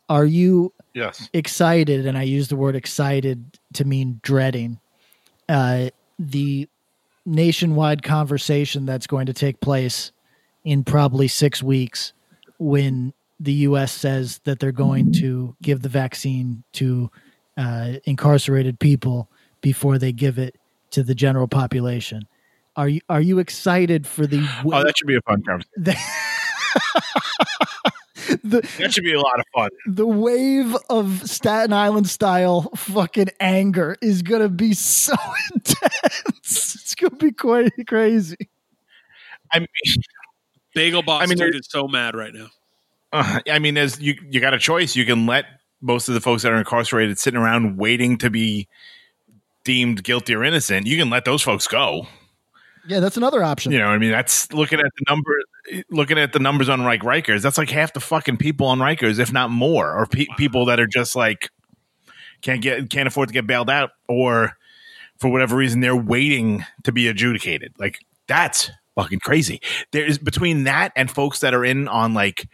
are 0.09 0.25
you 0.25 0.73
Yes. 0.93 1.29
excited? 1.33 2.05
And 2.05 2.17
I 2.17 2.23
use 2.23 2.47
the 2.49 2.55
word 2.55 2.75
excited 2.75 3.59
to 3.73 3.85
mean 3.85 4.19
dreading 4.23 4.79
uh, 5.47 5.89
the 6.17 6.67
nationwide 7.25 8.03
conversation 8.03 8.85
that's 8.85 9.07
going 9.07 9.27
to 9.27 9.33
take 9.33 9.59
place 9.61 10.11
in 10.63 10.83
probably 10.83 11.27
six 11.27 11.61
weeks 11.63 12.13
when 12.57 13.13
the 13.39 13.53
U.S. 13.53 13.91
says 13.91 14.39
that 14.43 14.59
they're 14.59 14.71
going 14.71 15.11
to 15.13 15.55
give 15.61 15.81
the 15.81 15.89
vaccine 15.89 16.63
to 16.73 17.09
uh, 17.57 17.93
incarcerated 18.05 18.79
people 18.79 19.29
before 19.61 19.97
they 19.97 20.11
give 20.11 20.37
it 20.37 20.57
to 20.91 21.03
the 21.03 21.15
general 21.15 21.47
population. 21.47 22.27
Are 22.75 22.89
you 22.89 23.01
are 23.09 23.21
you 23.21 23.39
excited 23.39 24.07
for 24.07 24.25
the? 24.27 24.45
Oh, 24.65 24.83
that 24.83 24.97
should 24.97 25.07
be 25.07 25.15
a 25.15 25.21
fun 25.21 25.43
conversation. 25.43 25.99
the, 28.49 28.61
That 28.79 28.93
should 28.93 29.03
be 29.03 29.13
a 29.13 29.19
lot 29.19 29.39
of 29.39 29.45
fun. 29.53 29.69
the 29.87 30.07
wave 30.07 30.75
of 30.89 31.29
Staten 31.29 31.73
Island 31.73 32.09
style 32.09 32.63
fucking 32.75 33.29
anger 33.39 33.97
is 34.01 34.21
gonna 34.21 34.49
be 34.49 34.73
so 34.73 35.13
intense. 35.53 36.75
It's 36.75 36.95
gonna 36.95 37.15
be 37.15 37.31
quite 37.31 37.71
crazy. 37.87 38.37
I 39.51 39.59
mean, 39.59 39.67
Bagel 40.75 41.01
Boss 41.03 41.23
I 41.23 41.25
mean, 41.25 41.37
dude 41.37 41.53
there- 41.53 41.59
is 41.59 41.67
so 41.69 41.87
mad 41.87 42.15
right 42.15 42.33
now. 42.33 42.47
uh, 43.13 43.39
I 43.49 43.59
mean, 43.59 43.77
as 43.77 43.99
you 43.99 44.15
you 44.29 44.39
got 44.39 44.53
a 44.53 44.59
choice, 44.59 44.95
you 44.95 45.05
can 45.05 45.25
let 45.25 45.45
most 45.81 46.07
of 46.09 46.13
the 46.13 46.21
folks 46.21 46.43
that 46.43 46.51
are 46.51 46.57
incarcerated 46.57 47.17
sitting 47.17 47.39
around 47.39 47.77
waiting 47.77 48.17
to 48.19 48.29
be 48.29 48.67
deemed 49.63 50.03
guilty 50.03 50.35
or 50.35 50.43
innocent. 50.43 50.85
You 50.87 50.97
can 50.97 51.09
let 51.09 51.25
those 51.25 51.41
folks 51.41 51.67
go. 51.67 52.07
Yeah, 52.87 52.99
that's 52.99 53.17
another 53.17 53.43
option. 53.43 53.71
You 53.71 53.79
know, 53.79 53.87
I 53.87 53.97
mean, 53.97 54.11
that's 54.11 54.51
looking 54.53 54.79
at 54.79 54.91
the 54.97 55.05
number, 55.09 55.31
looking 55.89 56.17
at 56.17 56.33
the 56.33 56.39
numbers 56.39 56.69
on 56.69 56.83
like 56.83 57.01
Rikers. 57.01 57.41
That's 57.41 57.57
like 57.57 57.69
half 57.69 57.93
the 57.93 57.99
fucking 57.99 58.37
people 58.37 58.67
on 58.67 58.79
Rikers, 58.79 59.19
if 59.19 59.31
not 59.31 59.49
more, 59.49 59.93
or 59.93 60.05
pe- 60.05 60.27
people 60.37 60.65
that 60.65 60.79
are 60.79 60.87
just 60.87 61.15
like 61.15 61.49
can't 62.41 62.61
get 62.61 62.89
can't 62.89 63.07
afford 63.07 63.29
to 63.29 63.33
get 63.33 63.45
bailed 63.45 63.69
out, 63.69 63.91
or 64.07 64.53
for 65.17 65.29
whatever 65.29 65.55
reason 65.55 65.81
they're 65.81 65.95
waiting 65.95 66.65
to 66.83 66.91
be 66.91 67.07
adjudicated. 67.07 67.73
Like 67.77 67.99
that's 68.27 68.71
fucking 68.95 69.19
crazy. 69.19 69.61
There 69.91 70.05
is 70.05 70.17
between 70.17 70.63
that 70.63 70.91
and 70.95 71.11
folks 71.11 71.39
that 71.39 71.53
are 71.53 71.65
in 71.65 71.87
on 71.87 72.13
like 72.13 72.47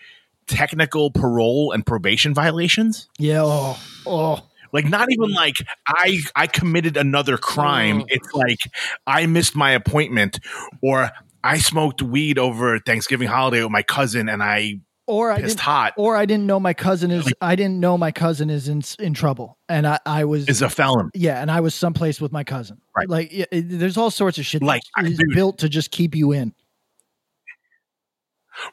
technical 0.47 1.11
parole 1.11 1.72
and 1.72 1.85
probation 1.85 2.34
violations. 2.34 3.10
Yeah. 3.18 3.41
Oh. 3.43 3.80
Oh. 4.06 4.43
Like 4.76 4.89
not 4.89 5.10
even 5.10 5.30
mm. 5.30 5.35
like 5.35 5.56
I 5.88 6.19
I 6.35 6.47
committed 6.47 6.97
another 6.97 7.38
crime. 7.38 8.02
Oh. 8.02 8.06
It's 8.10 8.34
like 8.34 8.60
I 9.07 9.26
missed 9.26 9.56
my 9.56 9.72
appointment 9.72 10.39
or 10.81 11.11
I 11.45 11.60
smoked 11.60 12.02
weed 12.02 12.38
over 12.38 12.77
Thanksgiving 12.80 13.30
holiday 13.30 13.64
with 13.64 13.72
my 13.72 13.84
cousin 13.84 14.27
and 14.27 14.43
I 14.43 14.81
Or 15.07 15.31
I 15.31 15.35
pissed 15.39 15.57
didn't, 15.57 15.60
hot 15.61 15.93
or 15.95 16.18
I 16.18 16.26
didn't 16.26 16.45
know 16.45 16.60
my 16.60 16.73
cousin 16.73 17.10
is. 17.10 17.31
I 17.39 17.56
didn't 17.56 17.80
know 17.80 17.97
my 17.97 18.11
cousin 18.11 18.49
is 18.49 18.68
in 18.68 18.81
in 18.99 19.14
trouble, 19.14 19.57
and 19.69 19.88
I, 19.88 19.99
I 20.06 20.26
was 20.26 20.49
is 20.49 20.61
a 20.61 20.69
felon. 20.69 21.10
Yeah, 21.14 21.41
and 21.41 21.49
I 21.49 21.61
was 21.61 21.73
someplace 21.73 22.19
with 22.19 22.34
my 22.34 22.43
cousin. 22.43 22.81
Right. 22.97 23.07
Like, 23.07 23.31
yeah, 23.31 23.45
it- 23.52 23.80
there's 23.80 23.95
all 23.95 24.11
sorts 24.11 24.39
of 24.39 24.45
shit 24.45 24.61
Like, 24.61 24.81
is 25.03 25.22
built 25.34 25.60
to 25.60 25.69
just 25.69 25.89
keep 25.91 26.15
you 26.15 26.34
in. 26.34 26.53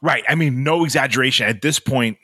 Right. 0.01 0.25
I 0.29 0.35
mean, 0.35 0.65
no 0.65 0.85
exaggeration. 0.85 1.47
At 1.47 1.63
this 1.63 1.79
point, 1.79 2.19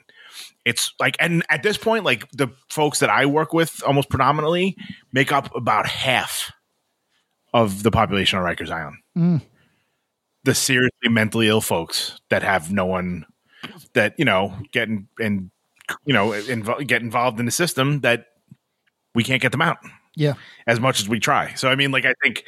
it's 0.69 0.93
like, 1.01 1.17
and 1.19 1.43
at 1.49 1.63
this 1.63 1.79
point, 1.79 2.05
like 2.05 2.31
the 2.33 2.49
folks 2.69 2.99
that 3.01 3.09
I 3.11 3.25
work 3.27 3.53
with 3.53 3.83
almost 3.87 4.11
predominantly 4.11 4.77
make 5.13 5.33
up 5.33 5.55
about 5.57 5.87
half 5.87 6.53
of 7.55 7.83
the 7.83 7.91
population 7.91 8.39
of 8.39 8.45
Rikers 8.45 8.71
Island. 8.71 8.97
Mm. 9.17 9.41
The 10.45 10.55
seriously 10.55 11.09
mentally 11.09 11.49
ill 11.49 11.61
folks 11.63 12.21
that 12.29 12.43
have 12.43 12.71
no 12.71 12.85
one 12.87 13.25
that, 13.95 14.15
you 14.19 14.25
know, 14.25 14.55
get 14.73 14.89
in, 14.89 15.09
and, 15.19 15.51
you 16.05 16.13
know, 16.13 16.29
invo- 16.31 16.87
get 16.87 17.01
involved 17.03 17.41
in 17.41 17.47
the 17.47 17.53
system 17.53 18.01
that 18.01 18.27
we 19.15 19.25
can't 19.25 19.41
get 19.43 19.53
them 19.53 19.63
out 19.63 19.79
Yeah. 20.15 20.35
as 20.67 20.79
much 20.79 21.01
as 21.01 21.09
we 21.09 21.19
try. 21.19 21.55
So, 21.55 21.69
I 21.71 21.75
mean, 21.75 21.91
like, 21.91 22.05
I 22.05 22.13
think, 22.23 22.45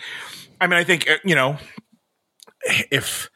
I 0.61 0.67
mean, 0.67 0.79
I 0.79 0.85
think, 0.85 1.09
uh, 1.09 1.17
you 1.25 1.35
know, 1.35 1.57
if, 2.91 3.31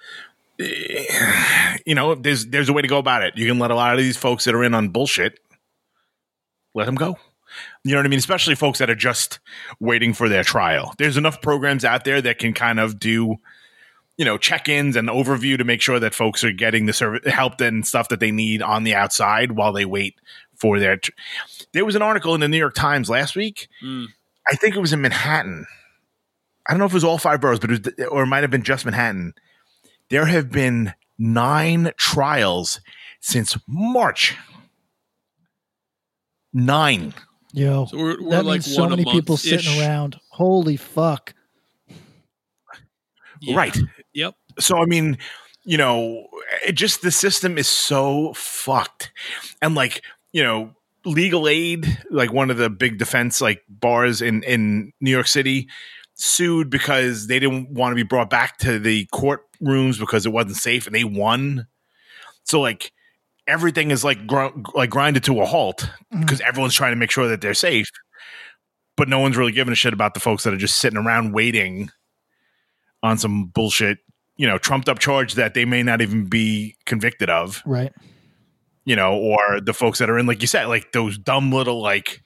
you 1.86 1.94
know, 1.94 2.14
there's 2.14 2.47
there's 2.47 2.68
a 2.68 2.72
way 2.72 2.82
to 2.82 2.89
go 2.89 2.98
about 2.98 3.22
it. 3.22 3.36
You 3.36 3.47
can 3.47 3.59
let 3.59 3.70
a 3.70 3.74
lot 3.74 3.94
of 3.94 3.98
these 3.98 4.16
folks 4.16 4.44
that 4.44 4.55
are 4.55 4.64
in 4.64 4.74
on 4.74 4.89
bullshit 4.89 5.40
let 6.74 6.86
them 6.86 6.94
go. 6.94 7.16
You 7.85 7.93
know 7.93 7.98
what 7.98 8.06
I 8.06 8.09
mean? 8.09 8.18
Especially 8.18 8.55
folks 8.55 8.78
that 8.78 8.90
are 8.90 8.97
just 8.97 9.39
waiting 9.81 10.12
for 10.12 10.28
their 10.28 10.43
trial. 10.43 10.94
There's 10.98 11.16
enough 11.16 11.40
programs 11.40 11.85
out 11.85 12.05
there 12.05 12.20
that 12.20 12.39
can 12.39 12.52
kind 12.52 12.81
of 12.81 12.98
do, 12.98 13.36
you 14.16 14.24
know, 14.24 14.39
check-ins 14.39 14.97
and 14.97 15.09
overview 15.09 15.56
to 15.59 15.64
make 15.64 15.81
sure 15.81 16.01
that 16.01 16.14
folks 16.14 16.43
are 16.43 16.51
getting 16.51 16.86
the 16.86 16.93
service, 16.93 17.32
help 17.32 17.60
and 17.60 17.86
stuff 17.86 18.09
that 18.09 18.18
they 18.18 18.32
need 18.32 18.60
on 18.60 18.82
the 18.82 18.94
outside 18.94 19.52
while 19.52 19.72
they 19.72 19.85
wait 19.85 20.16
for 20.56 20.81
their. 20.81 20.97
Tr- 20.97 21.12
there 21.72 21.85
was 21.85 21.94
an 21.94 22.02
article 22.02 22.35
in 22.35 22.40
the 22.40 22.48
New 22.48 22.59
York 22.59 22.74
Times 22.74 23.09
last 23.09 23.36
week. 23.36 23.68
Mm. 23.82 24.06
I 24.51 24.56
think 24.56 24.74
it 24.74 24.81
was 24.81 24.93
in 24.93 25.01
Manhattan. 25.01 25.66
I 26.66 26.72
don't 26.72 26.81
know 26.81 26.86
if 26.86 26.93
it 26.93 26.94
was 26.94 27.05
all 27.05 27.18
five 27.18 27.40
boroughs, 27.40 27.60
but 27.60 27.70
it 27.70 27.85
was, 27.85 28.06
or 28.06 28.22
it 28.24 28.26
might 28.26 28.43
have 28.43 28.51
been 28.51 28.62
just 28.62 28.85
Manhattan. 28.85 29.35
There 30.10 30.26
have 30.26 30.51
been 30.51 30.94
nine 31.18 31.93
trials 31.97 32.81
since 33.20 33.56
March. 33.66 34.36
Nine. 36.52 37.14
Yo, 37.52 37.86
So 37.86 37.97
we're, 37.98 38.22
we're 38.22 38.31
that 38.31 38.44
like 38.44 38.55
means 38.66 38.74
so 38.74 38.89
many 38.89 39.05
people 39.05 39.35
month-ish. 39.35 39.64
sitting 39.64 39.81
around. 39.81 40.18
Holy 40.31 40.76
fuck! 40.76 41.35
Yeah. 43.40 43.56
Right. 43.56 43.76
Yep. 44.12 44.35
So 44.59 44.76
I 44.78 44.86
mean, 44.86 45.18
you 45.64 45.78
know, 45.78 46.26
it 46.66 46.72
just 46.72 47.02
the 47.02 47.10
system 47.10 47.59
is 47.59 47.68
so 47.68 48.32
fucked. 48.35 49.12
And 49.62 49.74
like, 49.74 50.02
you 50.32 50.43
know, 50.43 50.74
legal 51.05 51.48
aid, 51.48 51.98
like 52.10 52.32
one 52.32 52.51
of 52.51 52.56
the 52.56 52.70
big 52.70 52.98
defense 52.98 53.40
like 53.40 53.62
bars 53.68 54.20
in 54.22 54.43
in 54.43 54.93
New 55.01 55.10
York 55.10 55.26
City 55.28 55.68
sued 56.14 56.70
because 56.70 57.26
they 57.26 57.38
didn't 57.38 57.70
want 57.70 57.92
to 57.92 57.96
be 57.96 58.02
brought 58.02 58.30
back 58.30 58.58
to 58.58 58.78
the 58.78 59.06
courtrooms 59.06 59.98
because 59.98 60.26
it 60.26 60.32
wasn't 60.32 60.56
safe 60.56 60.86
and 60.86 60.94
they 60.94 61.04
won. 61.04 61.66
So 62.44 62.60
like 62.60 62.92
everything 63.46 63.90
is 63.90 64.04
like 64.04 64.26
gr- 64.26 64.56
like 64.74 64.90
grinded 64.90 65.24
to 65.24 65.40
a 65.40 65.46
halt 65.46 65.78
mm-hmm. 65.78 66.20
because 66.20 66.40
everyone's 66.40 66.74
trying 66.74 66.92
to 66.92 66.96
make 66.96 67.10
sure 67.10 67.28
that 67.28 67.40
they're 67.40 67.54
safe. 67.54 67.88
But 68.96 69.08
no 69.08 69.18
one's 69.18 69.36
really 69.36 69.52
giving 69.52 69.72
a 69.72 69.76
shit 69.76 69.92
about 69.92 70.14
the 70.14 70.20
folks 70.20 70.44
that 70.44 70.54
are 70.54 70.58
just 70.58 70.78
sitting 70.78 70.98
around 70.98 71.32
waiting 71.32 71.90
on 73.02 73.18
some 73.18 73.46
bullshit, 73.46 73.98
you 74.36 74.46
know, 74.46 74.56
trumped 74.56 74.88
up 74.88 74.98
charge 74.98 75.34
that 75.34 75.54
they 75.54 75.64
may 75.64 75.82
not 75.82 76.00
even 76.00 76.26
be 76.26 76.76
convicted 76.86 77.28
of, 77.28 77.60
Right. 77.66 77.92
you 78.84 78.94
know, 78.94 79.14
or 79.14 79.60
the 79.60 79.74
folks 79.74 79.98
that 79.98 80.08
are 80.08 80.18
in, 80.18 80.26
like 80.26 80.40
you 80.42 80.46
said, 80.46 80.66
like 80.66 80.92
those 80.92 81.18
dumb 81.18 81.50
little, 81.50 81.82
like, 81.82 82.22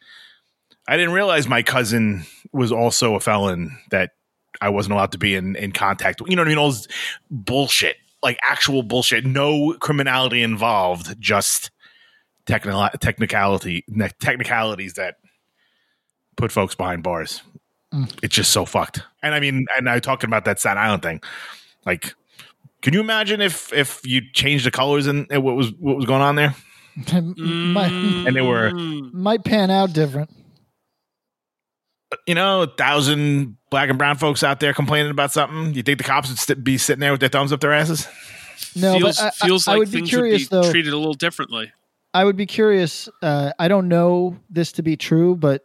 I 0.88 0.96
didn't 0.96 1.12
realize 1.12 1.46
my 1.46 1.62
cousin 1.62 2.24
was 2.50 2.72
also 2.72 3.14
a 3.14 3.20
felon 3.20 3.78
that 3.90 4.12
I 4.60 4.70
wasn't 4.70 4.94
allowed 4.94 5.12
to 5.12 5.18
be 5.18 5.34
in, 5.34 5.54
in 5.54 5.72
contact 5.72 6.20
with. 6.20 6.30
You 6.30 6.36
know 6.36 6.42
what 6.42 6.48
I 6.48 6.50
mean? 6.50 6.58
All 6.58 6.70
this 6.70 6.88
bullshit, 7.30 7.96
like 8.22 8.38
actual 8.42 8.82
bullshit, 8.82 9.26
no 9.26 9.74
criminality 9.80 10.42
involved, 10.42 11.20
just 11.20 11.70
technical 12.46 12.88
technicality, 13.00 13.84
ne- 13.86 14.10
technicalities 14.18 14.94
that 14.94 15.16
put 16.36 16.50
folks 16.50 16.74
behind 16.74 17.02
bars. 17.02 17.42
Mm. 17.92 18.10
It's 18.22 18.34
just 18.34 18.50
so 18.50 18.64
fucked. 18.64 19.02
And 19.22 19.34
I 19.34 19.40
mean, 19.40 19.66
and 19.76 19.90
I 19.90 19.98
talking 20.00 20.28
about 20.28 20.46
that 20.46 20.58
Staten 20.58 20.78
Island 20.78 21.02
thing. 21.02 21.20
Like, 21.84 22.14
can 22.80 22.94
you 22.94 23.00
imagine 23.00 23.42
if 23.42 23.72
if 23.74 24.00
you 24.06 24.22
changed 24.32 24.64
the 24.64 24.70
colors 24.70 25.06
and, 25.06 25.26
and 25.30 25.42
what 25.42 25.54
was 25.54 25.70
what 25.72 25.96
was 25.96 26.06
going 26.06 26.22
on 26.22 26.36
there? 26.36 26.54
might, 27.12 27.92
And 27.92 28.34
they 28.34 28.40
were, 28.40 28.72
might 28.72 29.44
pan 29.44 29.70
out 29.70 29.92
different. 29.92 30.30
You 32.26 32.34
know, 32.34 32.62
a 32.62 32.66
thousand 32.66 33.56
black 33.70 33.88
and 33.88 33.98
brown 33.98 34.16
folks 34.16 34.42
out 34.42 34.60
there 34.60 34.72
complaining 34.72 35.10
about 35.10 35.32
something. 35.32 35.74
You 35.74 35.82
think 35.82 35.98
the 35.98 36.04
cops 36.04 36.28
would 36.28 36.38
st- 36.38 36.64
be 36.64 36.78
sitting 36.78 37.00
there 37.00 37.12
with 37.12 37.20
their 37.20 37.28
thumbs 37.28 37.52
up 37.52 37.60
their 37.60 37.72
asses? 37.72 38.06
No, 38.74 38.98
feels 38.98 39.16
but 39.18 39.24
I, 39.24 39.46
feels 39.46 39.68
I, 39.68 39.72
I 39.72 39.74
like 39.74 39.78
would 39.80 39.92
be 39.92 40.02
curious 40.02 40.50
would 40.50 40.62
be 40.62 40.66
though. 40.66 40.70
treated 40.70 40.92
a 40.92 40.96
little 40.96 41.14
differently. 41.14 41.72
I 42.14 42.24
would 42.24 42.36
be 42.36 42.46
curious. 42.46 43.08
Uh, 43.22 43.52
I 43.58 43.68
don't 43.68 43.88
know 43.88 44.38
this 44.50 44.72
to 44.72 44.82
be 44.82 44.96
true, 44.96 45.36
but 45.36 45.64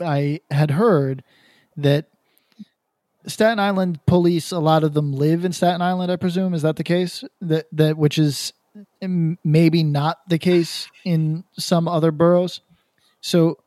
I 0.00 0.40
had 0.50 0.72
heard 0.72 1.22
that 1.76 2.06
Staten 3.26 3.58
Island 3.58 4.00
police, 4.06 4.50
a 4.50 4.58
lot 4.58 4.84
of 4.84 4.94
them 4.94 5.12
live 5.12 5.44
in 5.44 5.52
Staten 5.52 5.82
Island. 5.82 6.10
I 6.10 6.16
presume 6.16 6.54
is 6.54 6.62
that 6.62 6.76
the 6.76 6.84
case? 6.84 7.22
That 7.40 7.66
that 7.72 7.96
which 7.96 8.18
is 8.18 8.52
maybe 9.00 9.82
not 9.82 10.18
the 10.28 10.38
case 10.38 10.88
in 11.04 11.44
some 11.58 11.88
other 11.88 12.10
boroughs. 12.10 12.60
So 13.20 13.58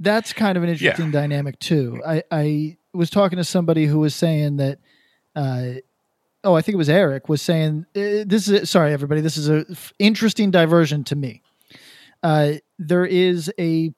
that's 0.00 0.32
kind 0.32 0.56
of 0.56 0.64
an 0.64 0.70
interesting 0.70 1.10
dynamic 1.12 1.58
too. 1.58 2.02
I, 2.06 2.22
I 2.30 2.76
was 2.92 3.10
talking 3.10 3.36
to 3.36 3.44
somebody 3.44 3.86
who 3.86 4.00
was 4.00 4.14
saying 4.14 4.56
that. 4.56 4.78
Uh, 5.36 5.74
oh, 6.42 6.54
I 6.54 6.62
think 6.62 6.74
it 6.74 6.78
was 6.78 6.88
Eric 6.88 7.28
was 7.28 7.40
saying 7.42 7.86
uh, 7.94 8.24
this 8.26 8.48
is 8.48 8.68
sorry 8.68 8.92
everybody. 8.92 9.20
This 9.20 9.36
is 9.36 9.48
a 9.48 9.64
f- 9.70 9.92
interesting 9.98 10.50
diversion 10.50 11.04
to 11.04 11.16
me. 11.16 11.42
Uh, 12.22 12.54
there 12.78 13.06
is 13.06 13.52
a 13.58 13.92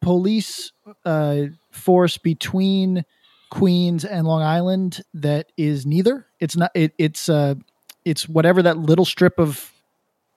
police 0.00 0.72
uh, 1.04 1.44
force 1.70 2.18
between 2.18 3.04
Queens 3.50 4.04
and 4.04 4.26
Long 4.26 4.42
Island 4.42 5.02
that 5.14 5.52
is 5.56 5.86
neither. 5.86 6.26
It's 6.40 6.56
not. 6.56 6.70
It, 6.74 6.94
it's 6.98 7.28
uh, 7.28 7.54
it's 8.04 8.28
whatever 8.28 8.62
that 8.62 8.78
little 8.78 9.04
strip 9.04 9.38
of 9.38 9.71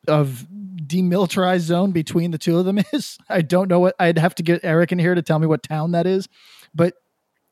of 0.08 0.48
demilitarized 0.78 1.62
zone 1.62 1.92
between 1.92 2.32
the 2.32 2.38
two 2.38 2.58
of 2.58 2.66
them 2.66 2.80
is. 2.94 3.18
I 3.30 3.42
don't 3.42 3.70
know 3.70 3.80
what. 3.80 3.96
I'd 4.00 4.18
have 4.18 4.36
to 4.36 4.44
get 4.44 4.62
Eric 4.64 4.92
in 4.92 5.00
here 5.00 5.16
to 5.16 5.22
tell 5.22 5.40
me 5.40 5.48
what 5.48 5.64
town 5.64 5.92
that 5.92 6.06
is, 6.06 6.28
but 6.74 6.94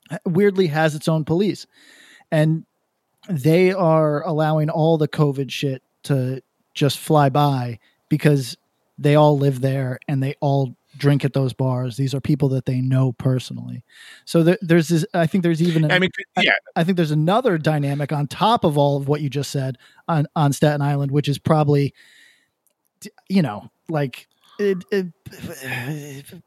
uh, 0.10 0.18
weirdly 0.26 0.68
has 0.68 0.96
its 0.96 1.08
own 1.08 1.26
police, 1.26 1.66
and 2.32 2.66
they 3.30 3.72
are 3.72 4.22
allowing 4.26 4.70
all 4.70 4.98
the 4.98 5.08
COVID 5.08 5.50
shit 5.50 5.82
to 6.04 6.42
just 6.74 7.00
fly 7.00 7.30
by 7.30 7.80
because 8.10 8.58
they 8.98 9.16
all 9.16 9.38
live 9.38 9.62
there 9.62 10.00
and 10.08 10.22
they 10.22 10.36
all 10.42 10.76
drink 10.98 11.26
at 11.26 11.34
those 11.34 11.54
bars. 11.54 11.98
These 11.98 12.14
are 12.14 12.22
people 12.22 12.50
that 12.50 12.66
they 12.66 12.82
know 12.82 13.14
personally. 13.14 13.84
So 14.26 14.44
there, 14.44 14.58
there's 14.62 14.88
this. 14.90 15.06
I 15.14 15.28
think 15.28 15.44
there's 15.44 15.62
even. 15.62 15.86
An, 15.86 15.92
I 15.92 16.00
mean, 16.00 16.12
yeah. 16.42 16.52
I, 16.76 16.82
I 16.82 16.84
think 16.84 16.98
there's 16.98 17.12
another 17.12 17.58
dynamic 17.58 18.12
on 18.12 18.28
top 18.28 18.64
of 18.64 18.78
all 18.78 18.98
of 18.98 19.08
what 19.08 19.22
you 19.22 19.30
just 19.30 19.52
said 19.52 19.78
on 20.08 20.28
on 20.36 20.54
Staten 20.54 20.82
Island, 20.82 21.12
which 21.12 21.28
is 21.28 21.40
probably, 21.40 21.94
you 23.30 23.42
know, 23.42 23.70
like. 23.90 24.28
It, 24.60 24.86
it, 24.92 25.08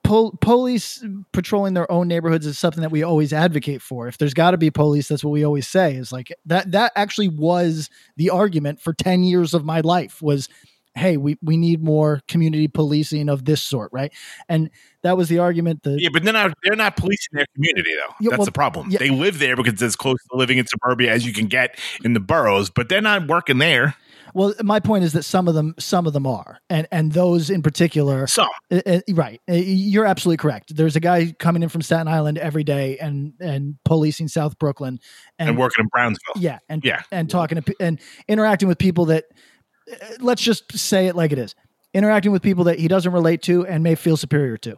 pol- 0.04 0.38
police 0.40 1.04
patrolling 1.32 1.74
their 1.74 1.90
own 1.90 2.06
neighborhoods 2.06 2.46
is 2.46 2.56
something 2.56 2.82
that 2.82 2.92
we 2.92 3.02
always 3.02 3.32
advocate 3.32 3.82
for. 3.82 4.06
If 4.06 4.16
there's 4.16 4.32
got 4.32 4.52
to 4.52 4.56
be 4.56 4.70
police, 4.70 5.08
that's 5.08 5.24
what 5.24 5.32
we 5.32 5.44
always 5.44 5.66
say. 5.66 5.96
Is 5.96 6.12
like 6.12 6.32
that. 6.46 6.70
That 6.70 6.92
actually 6.94 7.28
was 7.28 7.90
the 8.16 8.30
argument 8.30 8.80
for 8.80 8.92
ten 8.92 9.24
years 9.24 9.54
of 9.54 9.64
my 9.64 9.80
life. 9.80 10.22
Was 10.22 10.48
hey, 10.96 11.16
we 11.16 11.36
we 11.42 11.56
need 11.56 11.82
more 11.82 12.22
community 12.26 12.68
policing 12.68 13.28
of 13.28 13.44
this 13.44 13.62
sort, 13.62 13.90
right? 13.92 14.12
And 14.48 14.70
that 15.02 15.16
was 15.16 15.28
the 15.28 15.38
argument 15.38 15.82
that 15.82 16.00
Yeah, 16.00 16.08
but 16.12 16.24
they're 16.24 16.32
not 16.32 16.54
they're 16.62 16.76
not 16.76 16.96
policing 16.96 17.30
their 17.32 17.46
community 17.54 17.90
though. 17.94 18.14
Yeah, 18.20 18.30
That's 18.30 18.38
well, 18.38 18.46
the 18.46 18.52
problem. 18.52 18.90
yeah. 18.90 18.98
They 18.98 19.10
live 19.10 19.38
there 19.38 19.56
because 19.56 19.74
it's 19.74 19.82
as 19.82 19.96
close 19.96 20.18
to 20.30 20.36
living 20.36 20.58
in 20.58 20.66
suburbia 20.66 21.12
as 21.12 21.26
you 21.26 21.32
can 21.32 21.46
get 21.46 21.78
in 22.04 22.12
the 22.14 22.20
boroughs, 22.20 22.70
but 22.70 22.88
they're 22.88 23.02
not 23.02 23.26
working 23.26 23.58
there. 23.58 23.94
Well, 24.36 24.52
my 24.62 24.80
point 24.80 25.02
is 25.04 25.14
that 25.14 25.22
some 25.22 25.48
of 25.48 25.54
them, 25.54 25.74
some 25.78 26.06
of 26.06 26.12
them 26.12 26.26
are, 26.26 26.58
and 26.68 26.86
and 26.92 27.10
those 27.12 27.48
in 27.48 27.62
particular, 27.62 28.26
some, 28.26 28.48
uh, 28.70 28.82
uh, 28.84 29.00
right? 29.14 29.40
Uh, 29.48 29.54
You're 29.54 30.04
absolutely 30.04 30.36
correct. 30.36 30.76
There's 30.76 30.94
a 30.94 31.00
guy 31.00 31.32
coming 31.38 31.62
in 31.62 31.70
from 31.70 31.80
Staten 31.80 32.06
Island 32.06 32.36
every 32.36 32.62
day 32.62 32.98
and 32.98 33.32
and 33.40 33.76
policing 33.86 34.28
South 34.28 34.58
Brooklyn, 34.58 35.00
And, 35.38 35.56
working 35.56 35.84
in 35.84 35.88
Brownsville. 35.88 36.34
yeah, 36.36 36.58
and 36.68 36.84
Yeah. 36.84 37.00
and 37.10 37.30
talking 37.30 37.62
to 37.62 37.74
and 37.80 37.98
interacting 38.28 38.68
with 38.68 38.76
people 38.76 39.06
that, 39.06 39.24
uh, 39.90 39.94
let's 40.20 40.42
just 40.42 40.76
say 40.76 41.06
it 41.06 41.16
like 41.16 41.32
it 41.32 41.38
is, 41.38 41.54
interacting 41.94 42.30
with 42.30 42.42
people 42.42 42.64
that 42.64 42.78
he 42.78 42.88
doesn't 42.88 43.12
relate 43.12 43.40
to 43.44 43.66
and 43.66 43.82
may 43.82 43.94
feel 43.94 44.18
superior 44.18 44.58
to, 44.58 44.76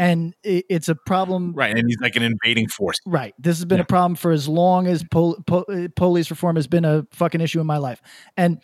and 0.00 0.34
it's 0.42 0.88
a 0.88 0.96
problem. 0.96 1.52
Right. 1.54 1.70
And 1.78 1.86
he's 1.86 1.98
like 2.02 2.16
an 2.16 2.24
invading 2.24 2.66
force. 2.70 2.96
Right. 3.06 3.34
This 3.38 3.56
has 3.58 3.66
been 3.66 3.78
a 3.78 3.84
problem 3.84 4.16
for 4.16 4.32
as 4.32 4.48
long 4.48 4.88
as 4.88 5.04
pol- 5.12 5.38
po- 5.46 5.64
uh, 5.68 5.86
police 5.94 6.28
reform 6.28 6.56
has 6.56 6.66
been 6.66 6.84
a 6.84 7.06
fucking 7.12 7.40
issue 7.40 7.60
in 7.60 7.66
my 7.68 7.76
life, 7.78 8.02
and 8.36 8.60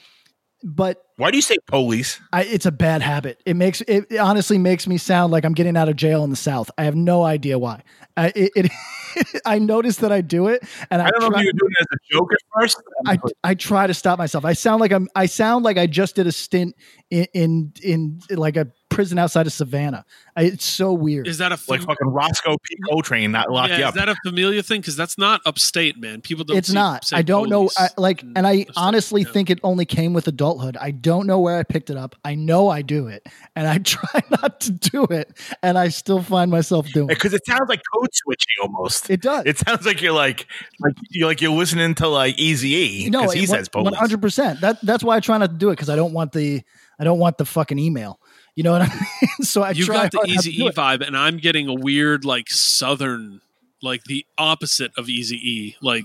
but 0.63 1.03
Why 1.17 1.31
do 1.31 1.37
you 1.37 1.43
say 1.43 1.57
police? 1.67 2.21
I, 2.33 2.45
it's 2.45 2.67
a 2.67 2.73
bad 2.73 3.03
habit. 3.03 3.41
It 3.45 3.55
makes 3.55 3.81
it, 3.83 4.07
it 4.11 4.19
honestly 4.19 4.59
makes 4.59 4.87
me 4.87 4.99
sound 4.99 5.33
like 5.33 5.45
I'm 5.45 5.55
getting 5.55 5.77
out 5.77 5.89
of 5.89 5.97
jail 5.97 6.25
in 6.25 6.31
the 6.31 6.37
South. 6.37 6.71
I 6.79 6.85
have 6.85 6.95
no 6.95 7.25
idea 7.25 7.59
why. 7.59 7.83
I 8.17 8.33
it, 8.35 8.53
it 8.55 8.73
I 9.45 9.59
noticed 9.59 10.01
that 10.01 10.13
I 10.13 10.21
do 10.21 10.49
it, 10.49 10.63
and 10.91 11.03
I, 11.03 11.07
I 11.07 11.11
don't 11.11 11.21
know 11.21 11.31
try, 11.31 11.41
if 11.41 11.45
you 11.45 11.49
were 11.49 11.59
doing 11.59 11.73
it 11.79 11.81
as 11.81 11.87
a 11.93 12.15
joke 12.15 12.33
at 12.33 12.39
first. 12.55 12.83
I 13.07 13.19
I 13.45 13.55
try 13.55 13.87
to 13.87 13.95
stop 13.95 14.19
myself. 14.19 14.45
I 14.45 14.53
sound 14.53 14.81
like 14.81 14.93
I'm. 14.93 15.09
I 15.15 15.27
sound 15.27 15.65
like 15.65 15.79
I 15.79 15.87
just 15.87 16.17
did 16.17 16.27
a 16.27 16.33
stint 16.33 16.77
in 17.11 17.27
in, 17.35 17.73
in 17.83 18.21
like 18.31 18.57
a 18.57 18.69
prison 18.93 19.19
outside 19.19 19.47
of 19.47 19.53
Savannah. 19.53 20.05
I, 20.37 20.45
it's 20.45 20.65
so 20.65 20.93
weird. 20.93 21.27
Is 21.29 21.39
that 21.39 21.53
a 21.53 21.59
like 21.69 21.83
fucking 21.83 22.09
Roscoe 22.09 22.57
P. 22.63 22.77
Coltrane 22.89 23.33
not 23.33 23.51
locked 23.51 23.71
yeah, 23.71 23.79
you 23.79 23.87
is 23.87 23.95
that 23.95 24.09
a 24.09 24.17
familiar 24.25 24.63
thing? 24.63 24.81
Because 24.81 24.97
that's 24.97 25.19
not 25.19 25.43
upstate, 25.45 25.99
man. 25.99 26.23
People 26.23 26.45
don't. 26.45 26.57
it's 26.57 26.69
see- 26.69 26.75
not. 26.75 27.11
I 27.13 27.23
don't 27.23 27.49
know. 27.49 27.69
I, 27.77 27.89
like, 27.99 28.23
and 28.23 28.47
I 28.47 28.67
honestly 28.77 29.25
think 29.25 29.51
it 29.51 29.61
only 29.63 29.85
came 29.85 30.15
with 30.15 30.27
adulthood. 30.29 30.77
I 30.79 30.91
don't 30.91 31.27
know 31.27 31.39
where 31.39 31.59
I 31.59 31.65
picked 31.65 31.91
it 31.91 31.97
up. 31.97 32.17
I 32.25 32.35
know 32.35 32.71
I 32.71 32.83
do 32.83 33.09
it, 33.09 33.27
and 33.55 33.67
I 33.67 33.79
try 33.85 34.21
not 34.31 34.61
to 34.61 34.73
do 34.73 35.05
it, 35.05 35.37
and 35.63 35.77
I 35.77 35.89
still 35.89 36.23
find 36.23 36.51
myself 36.51 36.89
doing 36.93 37.11
it. 37.11 37.15
because 37.15 37.35
it 37.35 37.45
sounds 37.47 37.69
like 37.69 37.83
code 37.93 38.15
switching 38.15 38.55
almost. 38.63 39.11
It 39.11 39.21
does. 39.21 39.45
It 39.45 39.59
sounds 39.59 39.85
like 39.85 40.01
you're 40.01 40.13
like 40.13 40.47
like 40.81 40.95
you're 41.11 41.29
like 41.29 41.41
you're 41.41 41.53
listening 41.53 41.95
to 41.97 42.09
like 42.09 42.39
Easy 42.39 42.75
E 42.75 43.11
No, 43.11 43.21
because 43.21 43.35
he 43.35 43.47
says 43.47 43.69
one 43.73 43.93
hundred 43.93 44.23
percent. 44.23 44.61
That 44.63 44.81
that's 44.83 45.05
why 45.05 45.17
I 45.17 45.21
try 45.21 45.37
not 45.37 45.51
to 45.51 45.57
do 45.57 45.69
it 45.69 45.73
because 45.73 45.91
I 45.91 45.97
don't 45.97 46.13
want 46.13 46.33
the 46.33 46.63
I 46.99 47.05
don't 47.05 47.19
want 47.19 47.37
the 47.37 47.45
fucking 47.45 47.79
email. 47.79 48.21
You 48.55 48.63
know 48.65 48.73
what 48.73 48.83
I 48.83 48.89
mean? 48.89 49.29
so 49.43 49.63
I 49.63 49.71
you 49.71 49.85
try 49.85 50.05
got 50.05 50.13
the 50.13 50.19
hard 50.19 50.29
Easy 50.31 50.63
E 50.63 50.67
it. 50.67 50.75
vibe, 50.75 51.07
and 51.07 51.17
I'm 51.17 51.39
getting 51.39 51.69
a 51.69 51.75
weird 51.75 52.25
like 52.25 52.51
Southern, 52.51 53.41
like 53.83 54.05
the 54.05 54.27
opposite 54.37 54.93
of 54.97 55.09
Easy 55.09 55.37
E, 55.37 55.77
like 55.81 56.05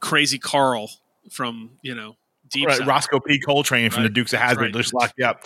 Crazy 0.00 0.38
Carl 0.38 0.90
from 1.30 1.70
you 1.82 1.94
know 1.94 2.16
Deep 2.50 2.66
right, 2.68 2.78
South. 2.78 2.86
Roscoe 2.86 3.20
P. 3.20 3.38
Coltrane 3.40 3.90
from 3.90 4.02
the 4.02 4.08
Dukes 4.08 4.32
of 4.32 4.40
that's 4.40 4.50
Hazzard 4.50 4.74
right. 4.74 4.82
just 4.82 4.94
locked 4.94 5.14
you 5.16 5.24
up. 5.26 5.44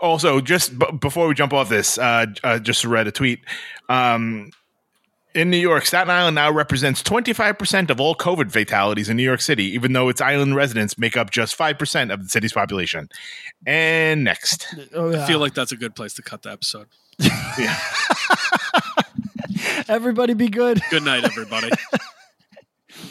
Also, 0.00 0.40
just 0.40 0.78
b- 0.78 0.86
before 1.00 1.26
we 1.26 1.34
jump 1.34 1.54
off 1.54 1.70
this, 1.70 1.96
uh, 1.96 2.26
uh, 2.44 2.58
just 2.58 2.84
read 2.84 3.06
a 3.06 3.12
tweet. 3.12 3.40
Um, 3.88 4.50
in 5.36 5.50
New 5.50 5.58
York, 5.58 5.84
Staten 5.84 6.10
Island 6.10 6.34
now 6.34 6.50
represents 6.50 7.02
25% 7.02 7.90
of 7.90 8.00
all 8.00 8.14
COVID 8.14 8.50
fatalities 8.50 9.10
in 9.10 9.18
New 9.18 9.22
York 9.22 9.42
City, 9.42 9.64
even 9.64 9.92
though 9.92 10.08
its 10.08 10.22
island 10.22 10.56
residents 10.56 10.96
make 10.96 11.16
up 11.16 11.30
just 11.30 11.56
5% 11.56 12.12
of 12.12 12.22
the 12.22 12.28
city's 12.28 12.54
population. 12.54 13.10
And 13.66 14.24
next. 14.24 14.74
Oh, 14.94 15.14
I 15.14 15.26
feel 15.26 15.38
like 15.38 15.54
that's 15.54 15.72
a 15.72 15.76
good 15.76 15.94
place 15.94 16.14
to 16.14 16.22
cut 16.22 16.42
the 16.42 16.52
episode. 16.52 16.88
Everybody 19.88 20.32
be 20.32 20.48
good. 20.48 20.80
Good 20.90 21.04
night, 21.04 21.24
everybody. 21.24 21.70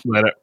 Let 0.03 0.25
it. 0.25 0.33